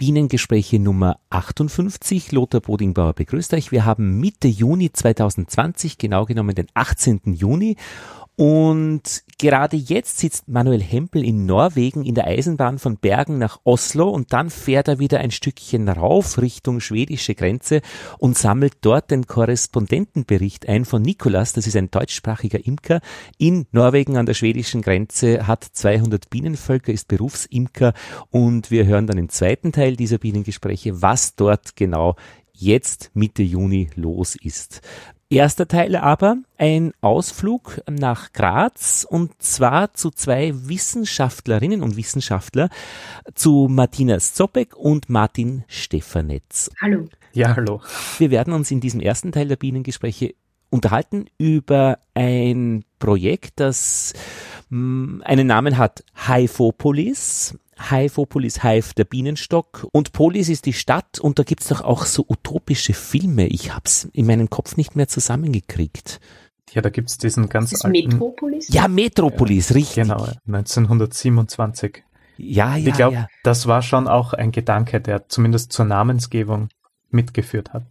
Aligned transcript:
Bienengespräche 0.00 0.78
Nummer 0.78 1.18
58. 1.30 2.30
Lothar 2.30 2.60
Bodingbauer 2.60 3.14
begrüßt 3.14 3.52
euch. 3.54 3.72
Wir 3.72 3.84
haben 3.84 4.20
Mitte 4.20 4.46
Juni 4.46 4.92
2020, 4.92 5.98
genau 5.98 6.24
genommen 6.24 6.54
den 6.54 6.68
18. 6.72 7.34
Juni. 7.34 7.74
Und 8.38 9.24
gerade 9.38 9.76
jetzt 9.76 10.18
sitzt 10.18 10.46
Manuel 10.46 10.80
Hempel 10.80 11.24
in 11.24 11.44
Norwegen 11.44 12.04
in 12.04 12.14
der 12.14 12.28
Eisenbahn 12.28 12.78
von 12.78 12.96
Bergen 12.96 13.38
nach 13.38 13.58
Oslo 13.64 14.08
und 14.08 14.32
dann 14.32 14.48
fährt 14.48 14.86
er 14.86 15.00
wieder 15.00 15.18
ein 15.18 15.32
Stückchen 15.32 15.88
rauf 15.88 16.40
Richtung 16.40 16.78
schwedische 16.78 17.34
Grenze 17.34 17.80
und 18.18 18.38
sammelt 18.38 18.74
dort 18.82 19.10
den 19.10 19.26
Korrespondentenbericht 19.26 20.68
ein 20.68 20.84
von 20.84 21.02
Nikolas, 21.02 21.52
das 21.52 21.66
ist 21.66 21.74
ein 21.74 21.90
deutschsprachiger 21.90 22.64
Imker 22.64 23.00
in 23.38 23.66
Norwegen 23.72 24.16
an 24.16 24.26
der 24.26 24.34
schwedischen 24.34 24.82
Grenze, 24.82 25.48
hat 25.48 25.64
200 25.64 26.30
Bienenvölker, 26.30 26.92
ist 26.92 27.08
Berufsimker 27.08 27.92
und 28.30 28.70
wir 28.70 28.86
hören 28.86 29.08
dann 29.08 29.18
im 29.18 29.30
zweiten 29.30 29.72
Teil 29.72 29.96
dieser 29.96 30.18
Bienengespräche, 30.18 31.02
was 31.02 31.34
dort 31.34 31.74
genau 31.74 32.14
jetzt 32.52 33.10
Mitte 33.14 33.42
Juni 33.42 33.90
los 33.96 34.36
ist. 34.36 34.80
Erster 35.30 35.68
Teil 35.68 35.94
aber 35.94 36.38
ein 36.56 36.94
Ausflug 37.02 37.82
nach 37.86 38.32
Graz 38.32 39.06
und 39.06 39.42
zwar 39.42 39.92
zu 39.92 40.10
zwei 40.10 40.54
Wissenschaftlerinnen 40.54 41.82
und 41.82 41.98
Wissenschaftler, 41.98 42.70
zu 43.34 43.68
Martina 43.68 44.18
Zopek 44.18 44.74
und 44.74 45.10
Martin 45.10 45.64
Stefanetz. 45.68 46.70
Hallo. 46.80 47.08
Ja, 47.34 47.54
hallo. 47.56 47.82
Wir 48.16 48.30
werden 48.30 48.54
uns 48.54 48.70
in 48.70 48.80
diesem 48.80 49.00
ersten 49.00 49.30
Teil 49.30 49.48
der 49.48 49.56
Bienengespräche 49.56 50.34
unterhalten 50.70 51.26
über 51.36 51.98
ein 52.14 52.86
Projekt, 52.98 53.60
das 53.60 54.14
mh, 54.70 54.78
mm, 54.78 55.22
einen 55.26 55.46
Namen 55.46 55.76
hat, 55.76 56.04
Haifopolis. 56.16 57.54
Haifopolis, 57.78 58.62
Hive, 58.62 58.94
der 58.96 59.04
Bienenstock. 59.04 59.86
Und 59.92 60.12
Polis 60.12 60.48
ist 60.48 60.66
die 60.66 60.72
Stadt 60.72 61.18
und 61.20 61.38
da 61.38 61.42
gibt's 61.42 61.68
doch 61.68 61.80
auch 61.80 62.04
so 62.04 62.24
utopische 62.28 62.94
Filme. 62.94 63.46
Ich 63.46 63.74
hab's 63.74 64.08
in 64.12 64.26
meinem 64.26 64.50
Kopf 64.50 64.76
nicht 64.76 64.96
mehr 64.96 65.08
zusammengekriegt. 65.08 66.20
Ja, 66.72 66.82
da 66.82 66.90
gibt's 66.90 67.18
diesen 67.18 67.48
ganz 67.48 67.72
ist 67.72 67.84
alten... 67.84 68.08
Metropolis? 68.08 68.68
Ja, 68.68 68.88
Metropolis, 68.88 69.70
ja, 69.70 69.76
richtig. 69.76 70.02
Genau, 70.02 70.28
1927. 70.46 72.04
Ja, 72.36 72.76
ja, 72.76 72.88
Ich 72.88 72.94
glaube, 72.94 73.14
ja. 73.14 73.28
das 73.42 73.66
war 73.66 73.82
schon 73.82 74.06
auch 74.06 74.32
ein 74.32 74.52
Gedanke, 74.52 75.00
der 75.00 75.28
zumindest 75.28 75.72
zur 75.72 75.86
Namensgebung 75.86 76.68
mitgeführt 77.10 77.72
hat. 77.72 77.84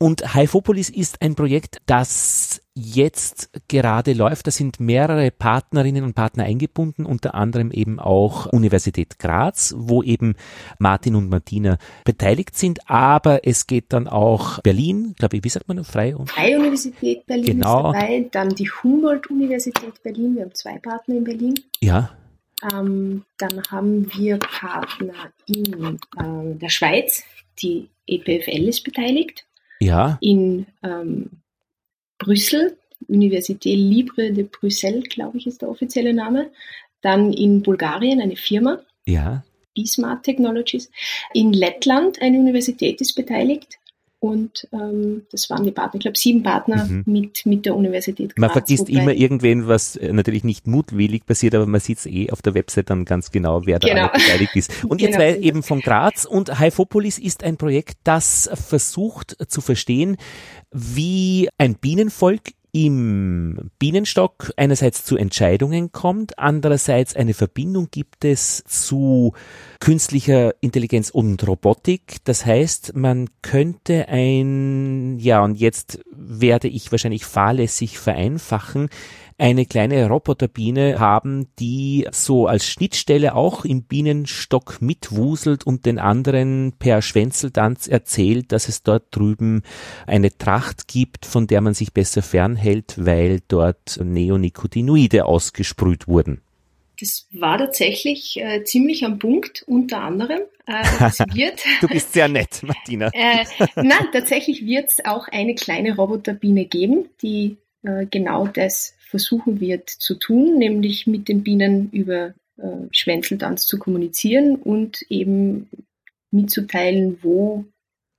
Und 0.00 0.34
Haifopolis 0.34 0.90
ist 0.90 1.22
ein 1.22 1.34
Projekt, 1.34 1.78
das 1.86 2.60
jetzt 2.74 3.50
gerade 3.66 4.12
läuft. 4.12 4.46
Da 4.46 4.52
sind 4.52 4.78
mehrere 4.78 5.32
Partnerinnen 5.32 6.04
und 6.04 6.14
Partner 6.14 6.44
eingebunden, 6.44 7.04
unter 7.04 7.34
anderem 7.34 7.72
eben 7.72 7.98
auch 7.98 8.46
Universität 8.46 9.18
Graz, 9.18 9.74
wo 9.76 10.04
eben 10.04 10.36
Martin 10.78 11.16
und 11.16 11.28
Martina 11.28 11.78
beteiligt 12.04 12.56
sind. 12.56 12.88
Aber 12.88 13.40
es 13.44 13.66
geht 13.66 13.92
dann 13.92 14.06
auch 14.06 14.60
Berlin, 14.60 15.14
glaube 15.18 15.38
ich, 15.38 15.44
wie 15.44 15.48
sagt 15.48 15.66
man, 15.66 15.82
Freie, 15.82 16.16
Freie 16.26 16.60
Universität 16.60 17.26
Berlin 17.26 17.58
genau. 17.58 17.90
ist 17.90 18.00
dabei, 18.00 18.28
dann 18.30 18.50
die 18.50 18.70
Humboldt-Universität 18.70 20.00
Berlin. 20.04 20.36
Wir 20.36 20.44
haben 20.44 20.54
zwei 20.54 20.78
Partner 20.78 21.16
in 21.16 21.24
Berlin. 21.24 21.54
Ja. 21.80 22.10
Ähm, 22.72 23.24
dann 23.38 23.62
haben 23.68 24.08
wir 24.14 24.38
Partner 24.38 25.32
in 25.46 25.98
äh, 26.16 26.54
der 26.56 26.68
Schweiz. 26.68 27.24
Die 27.60 27.88
EPFL 28.06 28.68
ist 28.68 28.84
beteiligt. 28.84 29.47
Ja. 29.80 30.18
In 30.20 30.66
ähm, 30.82 31.30
Brüssel, 32.18 32.76
Université 33.08 33.74
Libre 33.74 34.32
de 34.32 34.44
Bruxelles, 34.44 35.08
glaube 35.08 35.38
ich, 35.38 35.46
ist 35.46 35.62
der 35.62 35.68
offizielle 35.68 36.12
Name. 36.12 36.50
Dann 37.00 37.32
in 37.32 37.62
Bulgarien 37.62 38.20
eine 38.20 38.36
Firma. 38.36 38.80
Ja. 39.06 39.44
B-Smart 39.74 40.24
Technologies. 40.24 40.90
In 41.32 41.52
Lettland 41.52 42.20
eine 42.20 42.38
Universität 42.38 43.00
ist 43.00 43.14
beteiligt. 43.14 43.77
Und 44.20 44.66
ähm, 44.72 45.26
das 45.30 45.48
waren 45.48 45.64
die 45.64 45.70
Partner, 45.70 45.94
ich 45.94 46.00
glaube 46.00 46.18
sieben 46.18 46.42
Partner 46.42 46.86
mhm. 46.86 47.04
mit, 47.06 47.46
mit 47.46 47.64
der 47.66 47.76
Universität 47.76 48.34
Graz. 48.34 48.40
Man 48.40 48.50
vergisst 48.50 48.88
immer 48.88 49.12
irgendwen, 49.12 49.68
was 49.68 49.98
natürlich 50.00 50.42
nicht 50.42 50.66
mutwillig 50.66 51.24
passiert, 51.24 51.54
aber 51.54 51.66
man 51.66 51.80
sieht 51.80 51.98
es 51.98 52.06
eh 52.06 52.30
auf 52.30 52.42
der 52.42 52.54
Website 52.54 52.90
dann 52.90 53.04
ganz 53.04 53.30
genau, 53.30 53.64
wer 53.64 53.78
da 53.78 53.88
genau. 53.88 54.08
beteiligt 54.08 54.56
ist. 54.56 54.84
Und 54.88 55.00
ihr 55.00 55.08
genau. 55.08 55.18
zwei 55.18 55.38
eben 55.38 55.62
von 55.62 55.80
Graz 55.80 56.24
und 56.24 56.58
Haifopolis 56.58 57.18
ist 57.18 57.44
ein 57.44 57.56
Projekt, 57.56 57.98
das 58.04 58.50
versucht 58.52 59.36
zu 59.48 59.60
verstehen, 59.60 60.16
wie 60.72 61.48
ein 61.58 61.76
Bienenvolk 61.76 62.40
im 62.72 63.70
Bienenstock 63.78 64.52
einerseits 64.56 65.04
zu 65.04 65.16
Entscheidungen 65.16 65.90
kommt, 65.92 66.38
andererseits 66.38 67.16
eine 67.16 67.34
Verbindung 67.34 67.88
gibt 67.90 68.24
es 68.24 68.62
zu 68.64 69.32
künstlicher 69.80 70.54
Intelligenz 70.60 71.10
und 71.10 71.46
Robotik. 71.46 72.18
Das 72.24 72.44
heißt, 72.44 72.94
man 72.94 73.28
könnte 73.42 74.08
ein, 74.08 75.18
ja, 75.18 75.42
und 75.42 75.56
jetzt 75.56 76.00
werde 76.10 76.68
ich 76.68 76.90
wahrscheinlich 76.92 77.24
fahrlässig 77.24 77.98
vereinfachen, 77.98 78.90
eine 79.38 79.66
kleine 79.66 80.08
Roboterbiene 80.08 80.98
haben, 80.98 81.46
die 81.60 82.06
so 82.10 82.48
als 82.48 82.66
Schnittstelle 82.66 83.36
auch 83.36 83.64
im 83.64 83.84
Bienenstock 83.84 84.82
mitwuselt 84.82 85.64
und 85.64 85.86
den 85.86 86.00
anderen 86.00 86.72
per 86.78 87.02
Schwänzeltanz 87.02 87.86
erzählt, 87.86 88.50
dass 88.50 88.68
es 88.68 88.82
dort 88.82 89.04
drüben 89.14 89.62
eine 90.06 90.36
Tracht 90.36 90.88
gibt, 90.88 91.24
von 91.24 91.46
der 91.46 91.60
man 91.60 91.74
sich 91.74 91.92
besser 91.92 92.22
fernhält, 92.22 92.94
weil 92.98 93.40
dort 93.46 94.00
Neonicotinoide 94.02 95.24
ausgesprüht 95.24 96.08
wurden. 96.08 96.42
Das 97.00 97.28
war 97.32 97.58
tatsächlich 97.58 98.40
äh, 98.40 98.64
ziemlich 98.64 99.04
am 99.04 99.20
Punkt, 99.20 99.62
unter 99.68 100.00
anderem. 100.00 100.40
Äh, 100.66 100.82
wird, 101.32 101.62
du 101.80 101.86
bist 101.86 102.12
sehr 102.12 102.26
nett, 102.26 102.60
Martina. 102.62 103.10
äh, 103.14 103.44
nein, 103.76 104.08
tatsächlich 104.12 104.66
wird 104.66 104.90
es 104.90 105.04
auch 105.04 105.28
eine 105.28 105.54
kleine 105.54 105.94
Roboterbiene 105.94 106.64
geben, 106.64 107.08
die 107.22 107.56
äh, 107.84 108.06
genau 108.06 108.48
das 108.48 108.94
versuchen 109.08 109.60
wird 109.60 109.88
zu 109.88 110.14
tun, 110.14 110.58
nämlich 110.58 111.06
mit 111.06 111.28
den 111.28 111.42
Bienen 111.42 111.90
über 111.90 112.34
äh, 112.58 112.62
Schwänzeltanz 112.90 113.66
zu 113.66 113.78
kommunizieren 113.78 114.56
und 114.56 115.02
eben 115.08 115.68
mitzuteilen, 116.30 117.18
wo 117.22 117.64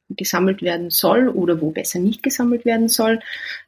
gesammelt 0.09 0.63
werden 0.63 0.89
soll 0.89 1.27
oder 1.27 1.61
wo 1.61 1.69
besser 1.69 1.99
nicht 1.99 2.23
gesammelt 2.23 2.65
werden 2.65 2.87
soll. 2.87 3.19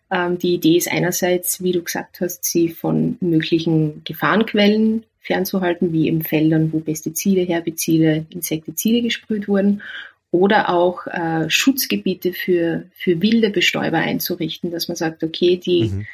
Ähm, 0.10 0.40
die 0.40 0.56
Idee 0.56 0.78
ist 0.78 0.92
einerseits, 0.92 1.62
wie 1.62 1.72
du 1.72 1.84
gesagt 1.84 2.22
hast, 2.22 2.44
sie 2.44 2.70
von 2.70 3.18
möglichen 3.22 4.04
Gefahrenquellen 4.04 5.04
fernzuhalten, 5.20 5.94
wie 5.94 6.08
eben 6.08 6.24
Feldern, 6.24 6.74
wo 6.74 6.80
Pestizide, 6.80 7.42
Herbizide, 7.42 8.26
Insektizide 8.32 9.04
gesprüht 9.04 9.48
wurden 9.48 9.84
oder 10.32 10.70
auch 10.70 11.06
äh, 11.08 11.50
Schutzgebiete 11.50 12.34
für, 12.34 12.86
für 12.94 13.22
wilde 13.22 13.52
Bestäuber 13.52 14.00
einzurichten, 14.00 14.72
dass 14.72 14.88
man 14.88 14.96
sagt, 14.96 15.24
okay, 15.24 15.58
die, 15.58 15.90
mhm. 15.90 16.08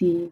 die 0.00 0.30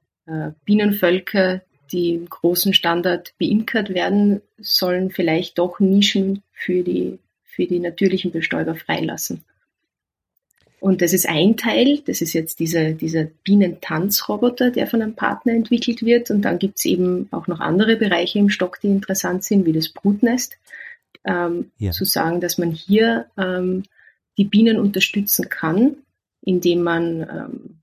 Bienenvölker, 0.65 1.63
die 1.93 2.15
im 2.15 2.29
großen 2.29 2.75
Standard 2.75 3.35
beimkert 3.39 3.91
werden, 3.91 4.41
sollen 4.59 5.11
vielleicht 5.11 5.59
doch 5.59 5.81
Nischen 5.81 6.43
für 6.53 6.83
die, 6.83 7.19
für 7.45 7.67
die 7.67 7.79
natürlichen 7.79 8.33
Bestäuber 8.33 8.75
freilassen. 8.75 9.45
Und 10.81 11.01
das 11.01 11.15
ist 11.15 11.27
ein 11.27 11.57
Teil, 11.57 12.03
das 12.05 12.21
ist 12.21 12.35
jetzt 12.35 12.61
dieser, 12.61 12.93
dieser 12.93 13.25
Bienentanzroboter, 13.25 14.71
der 14.71 14.87
von 14.87 15.01
einem 15.01 15.15
Partner 15.15 15.55
entwickelt 15.55 16.05
wird. 16.05 16.31
Und 16.31 16.43
dann 16.43 16.59
gibt 16.59 16.77
es 16.77 16.85
eben 16.85 17.27
auch 17.31 17.47
noch 17.47 17.61
andere 17.61 17.97
Bereiche 17.97 18.39
im 18.39 18.51
Stock, 18.51 18.81
die 18.83 18.89
interessant 18.89 19.45
sind, 19.45 19.65
wie 19.65 19.73
das 19.73 19.89
Brutnest. 19.89 20.59
Ähm, 21.25 21.71
ja. 21.79 21.91
Zu 21.93 22.05
sagen, 22.05 22.43
dass 22.43 22.59
man 22.59 22.71
hier 22.71 23.31
ähm, 23.39 23.85
die 24.37 24.45
Bienen 24.45 24.79
unterstützen 24.79 25.49
kann, 25.49 25.97
indem 26.43 26.83
man 26.83 27.21
ähm, 27.23 27.79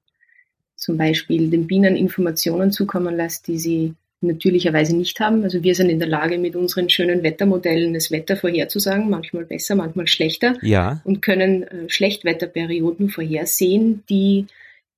zum 0.81 0.97
Beispiel 0.97 1.51
den 1.51 1.67
Bienen 1.67 1.95
Informationen 1.95 2.71
zukommen 2.71 3.15
lässt, 3.15 3.47
die 3.47 3.59
sie 3.59 3.93
natürlicherweise 4.19 4.95
nicht 4.97 5.19
haben. 5.19 5.43
Also 5.43 5.61
wir 5.63 5.75
sind 5.75 5.89
in 5.89 5.99
der 5.99 6.07
Lage, 6.07 6.39
mit 6.39 6.55
unseren 6.55 6.89
schönen 6.89 7.21
Wettermodellen 7.21 7.93
das 7.93 8.09
Wetter 8.09 8.35
vorherzusagen, 8.35 9.09
manchmal 9.09 9.45
besser, 9.45 9.75
manchmal 9.75 10.07
schlechter. 10.07 10.55
Ja. 10.63 10.99
Und 11.03 11.21
können 11.21 11.63
äh, 11.63 11.87
Schlechtwetterperioden 11.89 13.09
vorhersehen, 13.09 14.03
die 14.09 14.47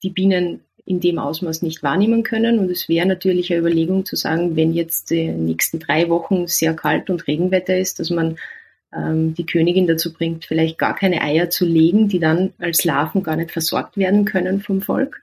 die 0.04 0.10
Bienen 0.10 0.62
in 0.86 1.02
dem 1.02 1.20
Ausmaß 1.20 1.62
nicht 1.64 1.84
wahrnehmen 1.84 2.24
können. 2.24 2.60
Und 2.60 2.72
es 2.72 2.88
wäre 2.88 3.06
natürlich 3.06 3.52
eine 3.52 3.60
Überlegung 3.60 4.06
zu 4.06 4.16
sagen, 4.16 4.56
wenn 4.56 4.74
jetzt 4.74 5.12
die 5.12 5.28
nächsten 5.28 5.80
drei 5.80 6.08
Wochen 6.08 6.48
sehr 6.48 6.74
kalt 6.74 7.10
und 7.10 7.28
Regenwetter 7.28 7.78
ist, 7.78 8.00
dass 8.00 8.10
man 8.10 8.38
ähm, 8.94 9.34
die 9.34 9.46
Königin 9.46 9.88
dazu 9.88 10.14
bringt, 10.14 10.46
vielleicht 10.46 10.78
gar 10.78 10.96
keine 10.96 11.22
Eier 11.22 11.50
zu 11.50 11.66
legen, 11.66 12.08
die 12.08 12.20
dann 12.20 12.54
als 12.58 12.86
Larven 12.86 13.22
gar 13.22 13.36
nicht 13.36 13.52
versorgt 13.52 13.98
werden 13.98 14.24
können 14.24 14.62
vom 14.62 14.82
Volk 14.82 15.22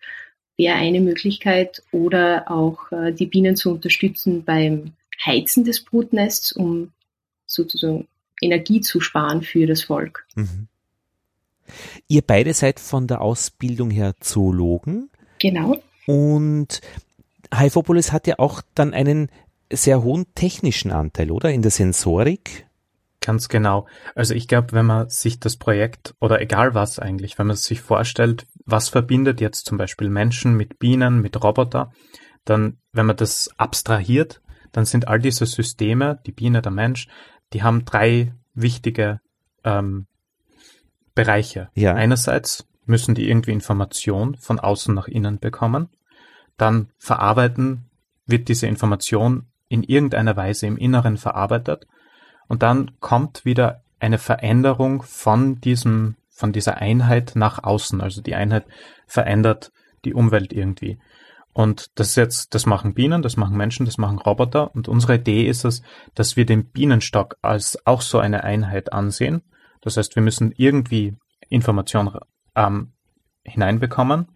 wäre 0.60 0.76
eine 0.76 1.00
Möglichkeit 1.00 1.82
oder 1.90 2.50
auch 2.50 2.92
äh, 2.92 3.12
die 3.12 3.24
Bienen 3.24 3.56
zu 3.56 3.70
unterstützen 3.70 4.44
beim 4.44 4.92
Heizen 5.24 5.64
des 5.64 5.82
Brutnests, 5.82 6.52
um 6.52 6.92
sozusagen 7.46 8.06
Energie 8.42 8.82
zu 8.82 9.00
sparen 9.00 9.42
für 9.42 9.66
das 9.66 9.82
Volk. 9.82 10.26
Mhm. 10.34 10.68
Ihr 12.08 12.22
beide 12.22 12.52
seid 12.52 12.78
von 12.78 13.06
der 13.06 13.22
Ausbildung 13.22 13.90
her 13.90 14.14
Zoologen. 14.20 15.08
Genau. 15.38 15.78
Und 16.06 16.82
Haifopolis 17.54 18.12
hat 18.12 18.26
ja 18.26 18.38
auch 18.38 18.60
dann 18.74 18.92
einen 18.92 19.30
sehr 19.72 20.02
hohen 20.02 20.26
technischen 20.34 20.90
Anteil, 20.90 21.30
oder? 21.30 21.50
In 21.50 21.62
der 21.62 21.70
Sensorik? 21.70 22.66
Ganz 23.20 23.48
genau. 23.48 23.86
Also 24.14 24.34
ich 24.34 24.48
glaube, 24.48 24.72
wenn 24.72 24.86
man 24.86 25.10
sich 25.10 25.38
das 25.40 25.56
Projekt 25.56 26.14
oder 26.20 26.40
egal 26.40 26.74
was 26.74 26.98
eigentlich, 26.98 27.38
wenn 27.38 27.46
man 27.46 27.56
sich 27.56 27.82
vorstellt, 27.82 28.46
was 28.64 28.88
verbindet 28.88 29.40
jetzt 29.40 29.66
zum 29.66 29.76
Beispiel 29.76 30.08
Menschen 30.08 30.56
mit 30.56 30.78
Bienen, 30.78 31.20
mit 31.20 31.42
Roboter, 31.42 31.92
dann, 32.46 32.78
wenn 32.92 33.06
man 33.06 33.16
das 33.16 33.50
abstrahiert, 33.58 34.40
dann 34.72 34.86
sind 34.86 35.08
all 35.08 35.18
diese 35.18 35.44
Systeme, 35.44 36.20
die 36.24 36.32
Biene, 36.32 36.62
der 36.62 36.72
Mensch, 36.72 37.08
die 37.52 37.62
haben 37.62 37.84
drei 37.84 38.34
wichtige 38.54 39.20
ähm, 39.64 40.06
Bereiche. 41.14 41.68
Ja. 41.74 41.94
Einerseits 41.94 42.66
müssen 42.86 43.14
die 43.14 43.28
irgendwie 43.28 43.52
Information 43.52 44.36
von 44.36 44.58
außen 44.58 44.94
nach 44.94 45.08
innen 45.08 45.38
bekommen, 45.38 45.90
dann 46.56 46.90
verarbeiten 46.96 47.90
wird 48.26 48.48
diese 48.48 48.66
Information 48.66 49.46
in 49.68 49.82
irgendeiner 49.82 50.36
Weise 50.36 50.66
im 50.66 50.76
Inneren 50.76 51.16
verarbeitet 51.16 51.86
und 52.50 52.64
dann 52.64 52.90
kommt 52.98 53.44
wieder 53.44 53.84
eine 54.00 54.18
Veränderung 54.18 55.02
von 55.02 55.60
diesem, 55.60 56.16
von 56.30 56.52
dieser 56.52 56.78
Einheit 56.78 57.34
nach 57.36 57.62
außen. 57.62 58.00
Also 58.00 58.22
die 58.22 58.34
Einheit 58.34 58.64
verändert 59.06 59.70
die 60.04 60.14
Umwelt 60.14 60.52
irgendwie. 60.52 60.98
Und 61.52 61.92
das 61.94 62.08
ist 62.08 62.16
jetzt, 62.16 62.54
das 62.56 62.66
machen 62.66 62.92
Bienen, 62.92 63.22
das 63.22 63.36
machen 63.36 63.56
Menschen, 63.56 63.86
das 63.86 63.98
machen 63.98 64.18
Roboter. 64.18 64.74
Und 64.74 64.88
unsere 64.88 65.14
Idee 65.14 65.46
ist 65.46 65.64
es, 65.64 65.82
dass 66.16 66.36
wir 66.36 66.44
den 66.44 66.64
Bienenstock 66.64 67.36
als 67.40 67.86
auch 67.86 68.02
so 68.02 68.18
eine 68.18 68.42
Einheit 68.42 68.92
ansehen. 68.92 69.42
Das 69.80 69.96
heißt, 69.96 70.16
wir 70.16 70.22
müssen 70.22 70.52
irgendwie 70.56 71.14
Informationen 71.50 72.18
ähm, 72.56 72.90
hineinbekommen, 73.44 74.26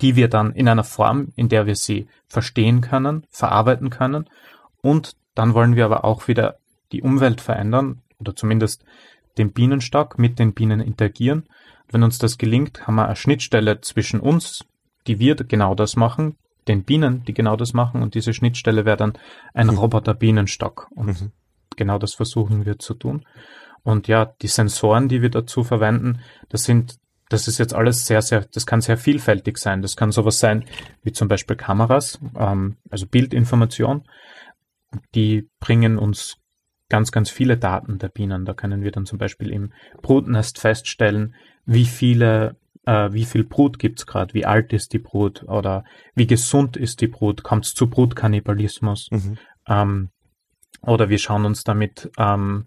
die 0.00 0.16
wir 0.16 0.26
dann 0.26 0.54
in 0.54 0.68
einer 0.68 0.82
Form, 0.82 1.28
in 1.36 1.48
der 1.48 1.66
wir 1.66 1.76
sie 1.76 2.08
verstehen 2.26 2.80
können, 2.80 3.28
verarbeiten 3.30 3.90
können. 3.90 4.28
Und 4.82 5.14
dann 5.36 5.54
wollen 5.54 5.76
wir 5.76 5.84
aber 5.84 6.04
auch 6.04 6.26
wieder 6.26 6.58
die 6.92 7.02
Umwelt 7.02 7.40
verändern 7.40 8.02
oder 8.18 8.36
zumindest 8.36 8.84
den 9.38 9.52
Bienenstock 9.52 10.18
mit 10.18 10.38
den 10.38 10.52
Bienen 10.52 10.80
interagieren. 10.80 11.44
Wenn 11.90 12.02
uns 12.02 12.18
das 12.18 12.38
gelingt, 12.38 12.86
haben 12.86 12.94
wir 12.94 13.06
eine 13.06 13.16
Schnittstelle 13.16 13.80
zwischen 13.80 14.20
uns, 14.20 14.64
die 15.06 15.18
wir 15.18 15.34
genau 15.34 15.74
das 15.74 15.96
machen, 15.96 16.36
den 16.68 16.84
Bienen, 16.84 17.24
die 17.24 17.34
genau 17.34 17.56
das 17.56 17.72
machen 17.72 18.02
und 18.02 18.14
diese 18.14 18.32
Schnittstelle 18.32 18.84
wäre 18.84 18.96
dann 18.96 19.14
ein 19.52 19.66
mhm. 19.66 19.78
Roboter-Bienenstock 19.78 20.88
und 20.94 21.20
mhm. 21.20 21.32
genau 21.76 21.98
das 21.98 22.14
versuchen 22.14 22.66
wir 22.66 22.78
zu 22.78 22.94
tun. 22.94 23.26
Und 23.82 24.06
ja, 24.06 24.26
die 24.40 24.48
Sensoren, 24.48 25.08
die 25.08 25.22
wir 25.22 25.30
dazu 25.30 25.64
verwenden, 25.64 26.20
das 26.48 26.64
sind, 26.64 26.98
das 27.28 27.48
ist 27.48 27.58
jetzt 27.58 27.74
alles 27.74 28.06
sehr, 28.06 28.22
sehr, 28.22 28.46
das 28.52 28.64
kann 28.64 28.80
sehr 28.80 28.96
vielfältig 28.96 29.58
sein. 29.58 29.82
Das 29.82 29.96
kann 29.96 30.12
sowas 30.12 30.38
sein 30.38 30.66
wie 31.02 31.12
zum 31.12 31.26
Beispiel 31.26 31.56
Kameras, 31.56 32.20
ähm, 32.38 32.76
also 32.90 33.06
Bildinformation. 33.06 34.04
Die 35.14 35.48
bringen 35.58 35.98
uns 35.98 36.36
ganz, 36.92 37.10
ganz 37.10 37.30
viele 37.30 37.56
Daten 37.56 37.98
der 37.98 38.10
Bienen. 38.10 38.44
Da 38.44 38.52
können 38.52 38.82
wir 38.82 38.92
dann 38.92 39.06
zum 39.06 39.18
Beispiel 39.18 39.50
im 39.50 39.72
Brutnest 40.02 40.60
feststellen, 40.60 41.34
wie 41.64 41.86
viele 41.86 42.56
äh, 42.84 43.08
wie 43.12 43.24
viel 43.24 43.44
Brut 43.44 43.78
gibt's 43.78 44.04
gerade, 44.04 44.34
wie 44.34 44.44
alt 44.44 44.74
ist 44.74 44.92
die 44.92 44.98
Brut 44.98 45.42
oder 45.44 45.84
wie 46.14 46.26
gesund 46.26 46.76
ist 46.76 47.00
die 47.00 47.08
Brut, 47.08 47.42
kommt 47.42 47.64
es 47.64 47.72
zu 47.72 47.88
Brutkannibalismus. 47.88 49.08
Mhm. 49.10 49.38
Ähm, 49.66 50.10
oder 50.82 51.08
wir 51.08 51.18
schauen 51.18 51.46
uns 51.46 51.64
damit 51.64 52.10
ähm, 52.18 52.66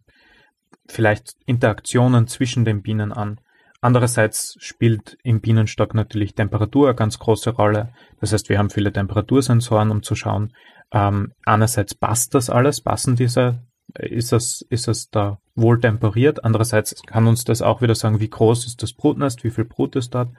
vielleicht 0.88 1.34
Interaktionen 1.46 2.26
zwischen 2.26 2.66
den 2.66 2.82
Bienen 2.82 3.12
an. 3.12 3.40
Andererseits 3.80 4.56
spielt 4.60 5.18
im 5.24 5.40
Bienenstock 5.40 5.94
natürlich 5.94 6.34
Temperatur 6.34 6.88
eine 6.88 6.96
ganz 6.96 7.20
große 7.20 7.52
Rolle. 7.52 7.94
Das 8.22 8.34
heißt, 8.34 8.50
wir 8.50 8.58
haben 8.58 8.72
viele 8.72 8.92
Temperatursensoren, 8.92 9.92
um 9.92 10.02
zu 10.02 10.16
schauen, 10.16 10.52
ähm, 10.92 11.34
einerseits 11.46 11.94
passt 11.94 12.34
das 12.34 12.50
alles, 12.50 12.82
passen 12.82 13.16
diese, 13.16 13.62
ist 14.00 14.34
es, 14.34 14.62
ist 14.70 14.88
es 14.88 15.10
da 15.10 15.40
wohl 15.56 15.80
temperiert. 15.80 16.44
Andererseits 16.44 17.02
kann 17.08 17.28
uns 17.28 17.44
das 17.44 17.62
auch 17.62 17.82
wieder 17.82 17.96
sagen, 17.96 18.20
wie 18.20 18.30
groß 18.30 18.66
ist 18.66 18.84
das 18.84 18.94
Brutnest, 18.94 19.44
wie 19.44 19.52
viel 19.52 19.66
Brut 19.66 19.96
ist 19.96 20.14
dort. 20.16 20.30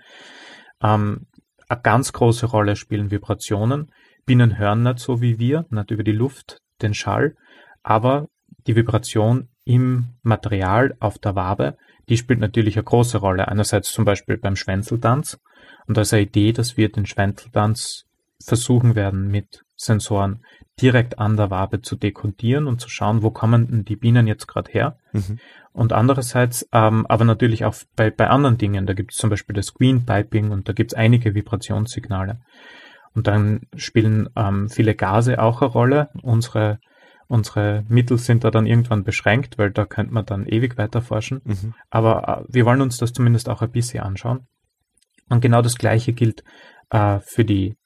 Ähm, 0.82 1.26
eine 1.68 1.80
ganz 1.80 2.12
große 2.12 2.46
Rolle 2.46 2.76
spielen 2.76 3.10
Vibrationen. 3.10 3.90
Bienen 4.24 4.58
hören 4.58 4.82
nicht 4.82 4.98
so 4.98 5.20
wie 5.20 5.38
wir, 5.38 5.66
nicht 5.70 5.90
über 5.90 6.04
die 6.04 6.12
Luft, 6.12 6.60
den 6.82 6.94
Schall, 6.94 7.36
aber 7.82 8.28
die 8.66 8.76
Vibration 8.76 9.48
im 9.64 10.14
Material 10.22 10.94
auf 11.00 11.18
der 11.18 11.34
Wabe, 11.34 11.76
die 12.08 12.16
spielt 12.16 12.40
natürlich 12.40 12.76
eine 12.76 12.84
große 12.84 13.18
Rolle. 13.18 13.48
Einerseits 13.48 13.92
zum 13.92 14.04
Beispiel 14.04 14.36
beim 14.36 14.56
Schwänzeltanz. 14.56 15.38
Und 15.86 15.98
eine 15.98 16.22
Idee, 16.22 16.52
dass 16.52 16.76
wir 16.76 16.90
den 16.90 17.06
Schwänzeltanz 17.06 18.04
versuchen 18.44 18.94
werden 18.94 19.28
mit 19.28 19.65
Sensoren 19.76 20.44
direkt 20.80 21.18
an 21.18 21.36
der 21.36 21.50
Wabe 21.50 21.80
zu 21.80 21.96
dekontieren 21.96 22.66
und 22.66 22.80
zu 22.80 22.88
schauen, 22.88 23.22
wo 23.22 23.30
kommen 23.30 23.68
denn 23.68 23.84
die 23.84 23.96
Bienen 23.96 24.26
jetzt 24.26 24.46
gerade 24.46 24.70
her. 24.70 24.98
Mhm. 25.12 25.38
Und 25.72 25.92
andererseits, 25.92 26.68
ähm, 26.72 27.06
aber 27.06 27.24
natürlich 27.24 27.64
auch 27.64 27.74
bei, 27.96 28.10
bei 28.10 28.28
anderen 28.28 28.58
Dingen, 28.58 28.86
da 28.86 28.94
gibt 28.94 29.12
es 29.12 29.18
zum 29.18 29.30
Beispiel 29.30 29.54
das 29.54 29.74
Green 29.74 30.04
Piping 30.04 30.50
und 30.50 30.68
da 30.68 30.72
gibt 30.72 30.92
es 30.92 30.98
einige 30.98 31.34
Vibrationssignale. 31.34 32.40
Und 33.14 33.26
dann 33.26 33.62
spielen 33.76 34.28
ähm, 34.36 34.68
viele 34.68 34.94
Gase 34.94 35.40
auch 35.40 35.62
eine 35.62 35.70
Rolle. 35.70 36.10
Unsere, 36.22 36.78
unsere 37.28 37.84
Mittel 37.88 38.18
sind 38.18 38.44
da 38.44 38.50
dann 38.50 38.66
irgendwann 38.66 39.04
beschränkt, 39.04 39.56
weil 39.56 39.70
da 39.70 39.86
könnte 39.86 40.12
man 40.12 40.26
dann 40.26 40.46
ewig 40.46 40.76
weiter 40.76 41.00
forschen. 41.00 41.40
Mhm. 41.44 41.74
Aber 41.88 42.44
äh, 42.46 42.54
wir 42.54 42.66
wollen 42.66 42.82
uns 42.82 42.98
das 42.98 43.14
zumindest 43.14 43.48
auch 43.48 43.62
ein 43.62 43.70
bisschen 43.70 44.02
anschauen. 44.02 44.46
Und 45.30 45.40
genau 45.40 45.62
das 45.62 45.76
Gleiche 45.76 46.12
gilt 46.12 46.44
äh, 46.90 47.20
für 47.20 47.44
die 47.44 47.76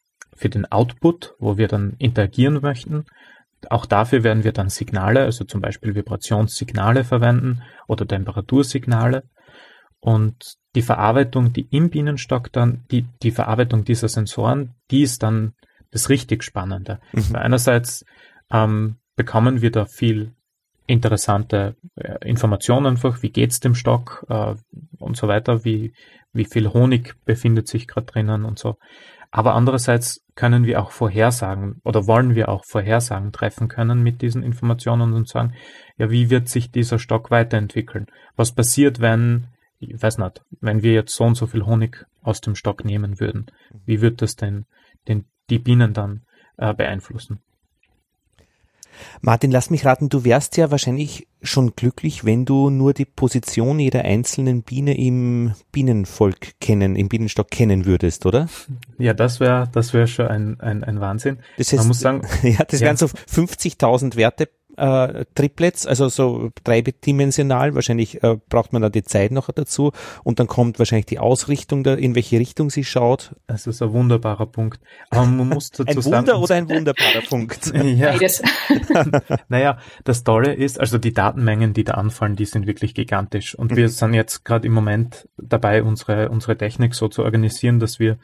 für 0.40 0.48
den 0.48 0.64
Output, 0.72 1.34
wo 1.38 1.58
wir 1.58 1.68
dann 1.68 1.94
interagieren 1.98 2.60
möchten. 2.62 3.04
Auch 3.68 3.84
dafür 3.84 4.24
werden 4.24 4.42
wir 4.42 4.52
dann 4.52 4.70
Signale, 4.70 5.20
also 5.20 5.44
zum 5.44 5.60
Beispiel 5.60 5.94
Vibrationssignale 5.94 7.04
verwenden 7.04 7.62
oder 7.86 8.08
Temperatursignale. 8.08 9.24
Und 10.00 10.54
die 10.74 10.80
Verarbeitung, 10.80 11.52
die 11.52 11.68
im 11.70 11.90
Bienenstock 11.90 12.50
dann, 12.52 12.84
die, 12.90 13.04
die 13.22 13.32
Verarbeitung 13.32 13.84
dieser 13.84 14.08
Sensoren, 14.08 14.74
die 14.90 15.02
ist 15.02 15.22
dann 15.22 15.52
das 15.90 16.08
richtig 16.08 16.42
Spannende. 16.42 17.00
Mhm. 17.12 17.36
Einerseits 17.36 18.06
ähm, 18.50 18.96
bekommen 19.16 19.60
wir 19.60 19.70
da 19.70 19.84
viel 19.84 20.32
interessante 20.86 21.76
äh, 21.96 22.26
Informationen 22.26 22.86
einfach, 22.86 23.22
wie 23.22 23.30
geht's 23.30 23.60
dem 23.60 23.74
Stock 23.74 24.24
äh, 24.30 24.54
und 24.98 25.18
so 25.18 25.28
weiter, 25.28 25.66
wie, 25.66 25.92
wie 26.32 26.46
viel 26.46 26.72
Honig 26.72 27.14
befindet 27.26 27.68
sich 27.68 27.86
gerade 27.86 28.06
drinnen 28.06 28.46
und 28.46 28.58
so. 28.58 28.76
Aber 29.30 29.54
andererseits 29.54 30.24
können 30.34 30.64
wir 30.64 30.80
auch 30.80 30.90
Vorhersagen 30.90 31.80
oder 31.84 32.06
wollen 32.06 32.34
wir 32.34 32.48
auch 32.48 32.64
Vorhersagen 32.64 33.32
treffen 33.32 33.68
können 33.68 34.02
mit 34.02 34.22
diesen 34.22 34.42
Informationen 34.42 35.12
und 35.12 35.28
sagen, 35.28 35.54
ja, 35.98 36.10
wie 36.10 36.30
wird 36.30 36.48
sich 36.48 36.70
dieser 36.70 36.98
Stock 36.98 37.30
weiterentwickeln? 37.30 38.06
Was 38.36 38.52
passiert, 38.52 39.00
wenn, 39.00 39.46
ich 39.78 40.02
weiß 40.02 40.18
nicht, 40.18 40.42
wenn 40.60 40.82
wir 40.82 40.92
jetzt 40.92 41.14
so 41.14 41.24
und 41.24 41.36
so 41.36 41.46
viel 41.46 41.64
Honig 41.64 42.04
aus 42.22 42.40
dem 42.40 42.56
Stock 42.56 42.84
nehmen 42.84 43.20
würden? 43.20 43.46
Wie 43.84 44.00
wird 44.00 44.20
das 44.22 44.34
denn 44.34 44.66
den, 45.06 45.26
die 45.48 45.58
Bienen 45.58 45.92
dann 45.92 46.22
äh, 46.56 46.74
beeinflussen? 46.74 47.40
Martin, 49.20 49.50
lass 49.50 49.70
mich 49.70 49.84
raten, 49.84 50.08
du 50.08 50.24
wärst 50.24 50.56
ja 50.56 50.70
wahrscheinlich 50.70 51.28
schon 51.42 51.74
glücklich, 51.74 52.24
wenn 52.24 52.44
du 52.44 52.70
nur 52.70 52.92
die 52.92 53.04
Position 53.04 53.78
jeder 53.78 54.04
einzelnen 54.04 54.62
Biene 54.62 54.96
im 54.96 55.54
Bienenvolk 55.72 56.60
kennen, 56.60 56.96
im 56.96 57.08
Bienenstock 57.08 57.50
kennen 57.50 57.86
würdest, 57.86 58.26
oder? 58.26 58.48
Ja, 58.98 59.14
das 59.14 59.40
wäre 59.40 59.68
das 59.72 59.94
wäre 59.94 60.06
schon 60.06 60.28
ein, 60.28 60.60
ein, 60.60 60.84
ein 60.84 61.00
Wahnsinn. 61.00 61.38
Das 61.56 61.68
heißt, 61.72 61.78
Man 61.78 61.88
muss 61.88 62.00
sagen, 62.00 62.22
ja, 62.42 62.64
das 62.64 62.80
ja. 62.80 62.86
wären 62.86 62.96
so 62.96 63.06
50.000 63.06 64.16
Werte 64.16 64.48
äh, 64.80 65.24
Triplets, 65.34 65.86
also 65.86 66.08
so 66.08 66.50
dreidimensional. 66.64 67.74
Wahrscheinlich 67.74 68.22
äh, 68.22 68.38
braucht 68.48 68.72
man 68.72 68.82
da 68.82 68.88
die 68.88 69.02
Zeit 69.02 69.30
noch 69.30 69.50
dazu 69.50 69.92
und 70.24 70.40
dann 70.40 70.46
kommt 70.46 70.78
wahrscheinlich 70.78 71.06
die 71.06 71.18
Ausrichtung, 71.18 71.84
da, 71.84 71.94
in 71.94 72.14
welche 72.14 72.38
Richtung 72.38 72.70
sie 72.70 72.84
schaut. 72.84 73.34
Das 73.46 73.66
ist 73.66 73.82
ein 73.82 73.92
wunderbarer 73.92 74.46
Punkt. 74.46 74.80
Aber 75.10 75.26
man 75.26 75.48
muss 75.48 75.70
dazu 75.70 75.84
ein 75.84 76.02
sagen, 76.02 76.16
Wunder 76.16 76.40
oder 76.40 76.54
ein 76.54 76.68
wunderbarer 76.68 77.22
Punkt? 77.28 77.72
ja. 77.74 78.14
naja, 79.48 79.78
das 80.04 80.24
Tolle 80.24 80.54
ist, 80.54 80.80
also 80.80 80.98
die 80.98 81.12
Datenmengen, 81.12 81.74
die 81.74 81.84
da 81.84 81.94
anfallen, 81.94 82.36
die 82.36 82.46
sind 82.46 82.66
wirklich 82.66 82.94
gigantisch. 82.94 83.54
Und 83.54 83.76
wir 83.76 83.84
mhm. 83.84 83.88
sind 83.88 84.14
jetzt 84.14 84.44
gerade 84.44 84.66
im 84.66 84.72
Moment 84.72 85.28
dabei, 85.36 85.82
unsere, 85.82 86.30
unsere 86.30 86.56
Technik 86.56 86.94
so 86.94 87.08
zu 87.08 87.22
organisieren, 87.22 87.78
dass 87.80 87.98
wir 87.98 88.18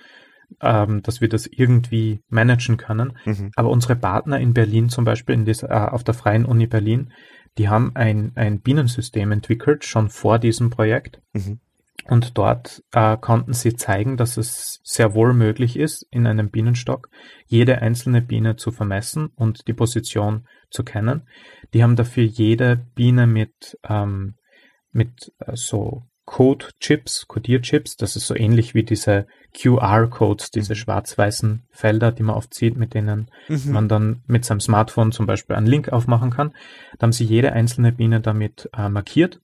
ähm, 0.60 1.02
dass 1.02 1.20
wir 1.20 1.28
das 1.28 1.46
irgendwie 1.46 2.22
managen 2.28 2.76
können. 2.76 3.18
Mhm. 3.24 3.50
Aber 3.56 3.70
unsere 3.70 3.96
Partner 3.96 4.38
in 4.40 4.54
Berlin 4.54 4.88
zum 4.88 5.04
Beispiel, 5.04 5.34
in 5.34 5.44
dieser, 5.44 5.70
äh, 5.70 5.90
auf 5.90 6.04
der 6.04 6.14
Freien 6.14 6.44
Uni 6.44 6.66
Berlin, 6.66 7.12
die 7.58 7.68
haben 7.68 7.92
ein, 7.94 8.32
ein 8.34 8.60
Bienensystem 8.60 9.32
entwickelt, 9.32 9.84
schon 9.84 10.10
vor 10.10 10.38
diesem 10.38 10.70
Projekt. 10.70 11.20
Mhm. 11.32 11.60
Und 12.08 12.38
dort 12.38 12.84
äh, 12.92 13.16
konnten 13.16 13.52
sie 13.52 13.74
zeigen, 13.74 14.16
dass 14.16 14.36
es 14.36 14.80
sehr 14.84 15.14
wohl 15.14 15.32
möglich 15.32 15.76
ist, 15.76 16.06
in 16.10 16.26
einem 16.26 16.50
Bienenstock 16.50 17.08
jede 17.46 17.82
einzelne 17.82 18.22
Biene 18.22 18.56
zu 18.56 18.70
vermessen 18.70 19.30
und 19.34 19.66
die 19.66 19.72
Position 19.72 20.46
zu 20.70 20.84
kennen. 20.84 21.26
Die 21.74 21.82
haben 21.82 21.96
dafür 21.96 22.22
jede 22.22 22.76
Biene 22.94 23.26
mit, 23.26 23.78
ähm, 23.88 24.36
mit 24.92 25.32
äh, 25.38 25.52
so 25.54 26.04
Code-Chips, 26.26 27.26
Codierchips. 27.28 27.96
Das 27.96 28.16
ist 28.16 28.26
so 28.26 28.36
ähnlich 28.36 28.74
wie 28.74 28.82
diese 28.82 29.26
QR-Codes, 29.54 30.50
diese 30.50 30.74
mhm. 30.74 30.78
schwarz-weißen 30.78 31.62
Felder, 31.70 32.12
die 32.12 32.24
man 32.24 32.36
oft 32.36 32.52
sieht, 32.52 32.76
mit 32.76 32.94
denen 32.94 33.30
mhm. 33.48 33.72
man 33.72 33.88
dann 33.88 34.22
mit 34.26 34.44
seinem 34.44 34.60
Smartphone 34.60 35.12
zum 35.12 35.26
Beispiel 35.26 35.56
einen 35.56 35.66
Link 35.66 35.88
aufmachen 35.88 36.30
kann. 36.30 36.52
Da 36.98 37.04
haben 37.04 37.12
sie 37.12 37.24
jede 37.24 37.52
einzelne 37.52 37.92
Biene 37.92 38.20
damit 38.20 38.68
äh, 38.76 38.88
markiert 38.88 39.40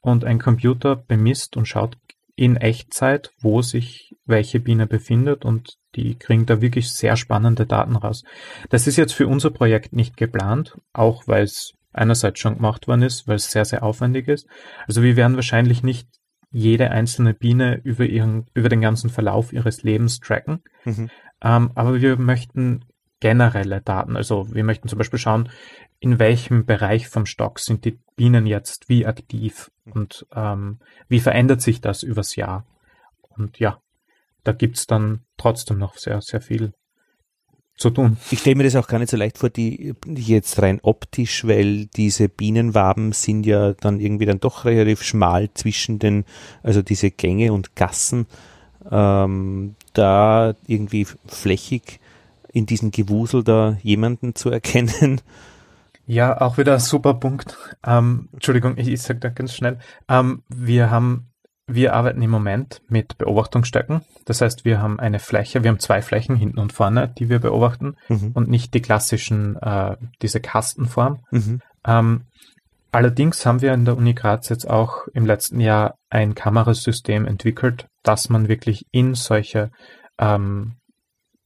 und 0.00 0.24
ein 0.24 0.38
Computer 0.38 0.94
bemisst 0.94 1.56
und 1.56 1.66
schaut 1.66 1.98
in 2.36 2.56
Echtzeit, 2.56 3.32
wo 3.40 3.62
sich 3.62 4.14
welche 4.26 4.60
Biene 4.60 4.86
befindet 4.86 5.44
und 5.44 5.78
die 5.94 6.16
kriegen 6.16 6.44
da 6.44 6.60
wirklich 6.60 6.92
sehr 6.92 7.16
spannende 7.16 7.64
Daten 7.64 7.96
raus. 7.96 8.22
Das 8.68 8.86
ist 8.86 8.96
jetzt 8.96 9.14
für 9.14 9.26
unser 9.26 9.50
Projekt 9.50 9.94
nicht 9.94 10.18
geplant, 10.18 10.76
auch 10.92 11.26
weil 11.26 11.44
es 11.44 11.72
einerseits 11.94 12.38
schon 12.38 12.56
gemacht 12.56 12.86
worden 12.86 13.02
ist, 13.02 13.26
weil 13.26 13.36
es 13.36 13.50
sehr, 13.50 13.64
sehr 13.64 13.82
aufwendig 13.82 14.28
ist. 14.28 14.46
Also 14.86 15.02
wir 15.02 15.16
werden 15.16 15.36
wahrscheinlich 15.36 15.82
nicht 15.82 16.06
jede 16.50 16.90
einzelne 16.90 17.34
Biene 17.34 17.80
über 17.82 18.04
ihren, 18.06 18.46
über 18.54 18.68
den 18.68 18.80
ganzen 18.80 19.10
Verlauf 19.10 19.52
ihres 19.52 19.82
Lebens 19.82 20.20
tracken. 20.20 20.62
Mhm. 20.84 21.10
Ähm, 21.42 21.70
aber 21.74 22.00
wir 22.00 22.16
möchten 22.16 22.84
generelle 23.20 23.80
Daten. 23.80 24.16
Also 24.16 24.52
wir 24.54 24.64
möchten 24.64 24.88
zum 24.88 24.98
Beispiel 24.98 25.18
schauen, 25.18 25.50
in 25.98 26.18
welchem 26.18 26.66
Bereich 26.66 27.08
vom 27.08 27.26
Stock 27.26 27.58
sind 27.58 27.84
die 27.84 27.98
Bienen 28.16 28.46
jetzt 28.46 28.88
wie 28.88 29.06
aktiv 29.06 29.70
und 29.84 30.26
ähm, 30.34 30.78
wie 31.08 31.20
verändert 31.20 31.62
sich 31.62 31.80
das 31.80 32.02
übers 32.02 32.36
Jahr. 32.36 32.66
Und 33.30 33.58
ja, 33.58 33.80
da 34.44 34.52
gibt's 34.52 34.86
dann 34.86 35.20
trotzdem 35.36 35.78
noch 35.78 35.96
sehr, 35.96 36.20
sehr 36.20 36.40
viel 36.40 36.72
zu 37.76 37.90
tun. 37.90 38.16
Ich 38.30 38.40
stelle 38.40 38.56
mir 38.56 38.64
das 38.64 38.76
auch 38.76 38.88
gar 38.88 38.98
nicht 38.98 39.10
so 39.10 39.16
leicht 39.16 39.38
vor, 39.38 39.50
die 39.50 39.94
jetzt 40.06 40.60
rein 40.62 40.80
optisch, 40.82 41.46
weil 41.46 41.86
diese 41.86 42.28
Bienenwaben 42.28 43.12
sind 43.12 43.44
ja 43.44 43.74
dann 43.74 44.00
irgendwie 44.00 44.26
dann 44.26 44.40
doch 44.40 44.64
relativ 44.64 45.02
schmal 45.02 45.50
zwischen 45.54 45.98
den, 45.98 46.24
also 46.62 46.82
diese 46.82 47.10
Gänge 47.10 47.52
und 47.52 47.76
Gassen, 47.76 48.26
ähm, 48.90 49.74
da 49.92 50.54
irgendwie 50.66 51.06
flächig 51.26 52.00
in 52.52 52.64
diesem 52.64 52.90
Gewusel 52.90 53.44
da 53.44 53.76
jemanden 53.82 54.34
zu 54.34 54.50
erkennen. 54.50 55.20
Ja, 56.06 56.40
auch 56.40 56.56
wieder 56.56 56.74
ein 56.74 56.80
super 56.80 57.14
Punkt. 57.14 57.58
Ähm, 57.84 58.28
Entschuldigung, 58.32 58.78
ich, 58.78 58.88
ich 58.88 59.02
sage 59.02 59.18
da 59.18 59.28
ganz 59.28 59.54
schnell. 59.54 59.78
Ähm, 60.08 60.42
wir 60.48 60.90
haben 60.90 61.26
wir 61.66 61.94
arbeiten 61.94 62.22
im 62.22 62.30
Moment 62.30 62.80
mit 62.88 63.18
Beobachtungsstöcken. 63.18 64.02
Das 64.24 64.40
heißt, 64.40 64.64
wir 64.64 64.80
haben 64.80 65.00
eine 65.00 65.18
Fläche, 65.18 65.62
wir 65.62 65.70
haben 65.70 65.80
zwei 65.80 66.00
Flächen 66.00 66.36
hinten 66.36 66.58
und 66.58 66.72
vorne, 66.72 67.12
die 67.18 67.28
wir 67.28 67.40
beobachten 67.40 67.96
mhm. 68.08 68.32
und 68.34 68.48
nicht 68.48 68.72
die 68.74 68.82
klassischen, 68.82 69.56
äh, 69.56 69.96
diese 70.22 70.40
Kastenform. 70.40 71.24
Mhm. 71.32 71.60
Ähm, 71.84 72.22
allerdings 72.92 73.44
haben 73.44 73.62
wir 73.62 73.74
in 73.74 73.84
der 73.84 73.96
Uni 73.96 74.14
Graz 74.14 74.48
jetzt 74.48 74.68
auch 74.68 75.08
im 75.12 75.26
letzten 75.26 75.60
Jahr 75.60 75.96
ein 76.08 76.34
Kamerasystem 76.34 77.26
entwickelt, 77.26 77.88
dass 78.04 78.28
man 78.28 78.48
wirklich 78.48 78.86
in 78.92 79.14
solche 79.14 79.70
ähm, 80.18 80.76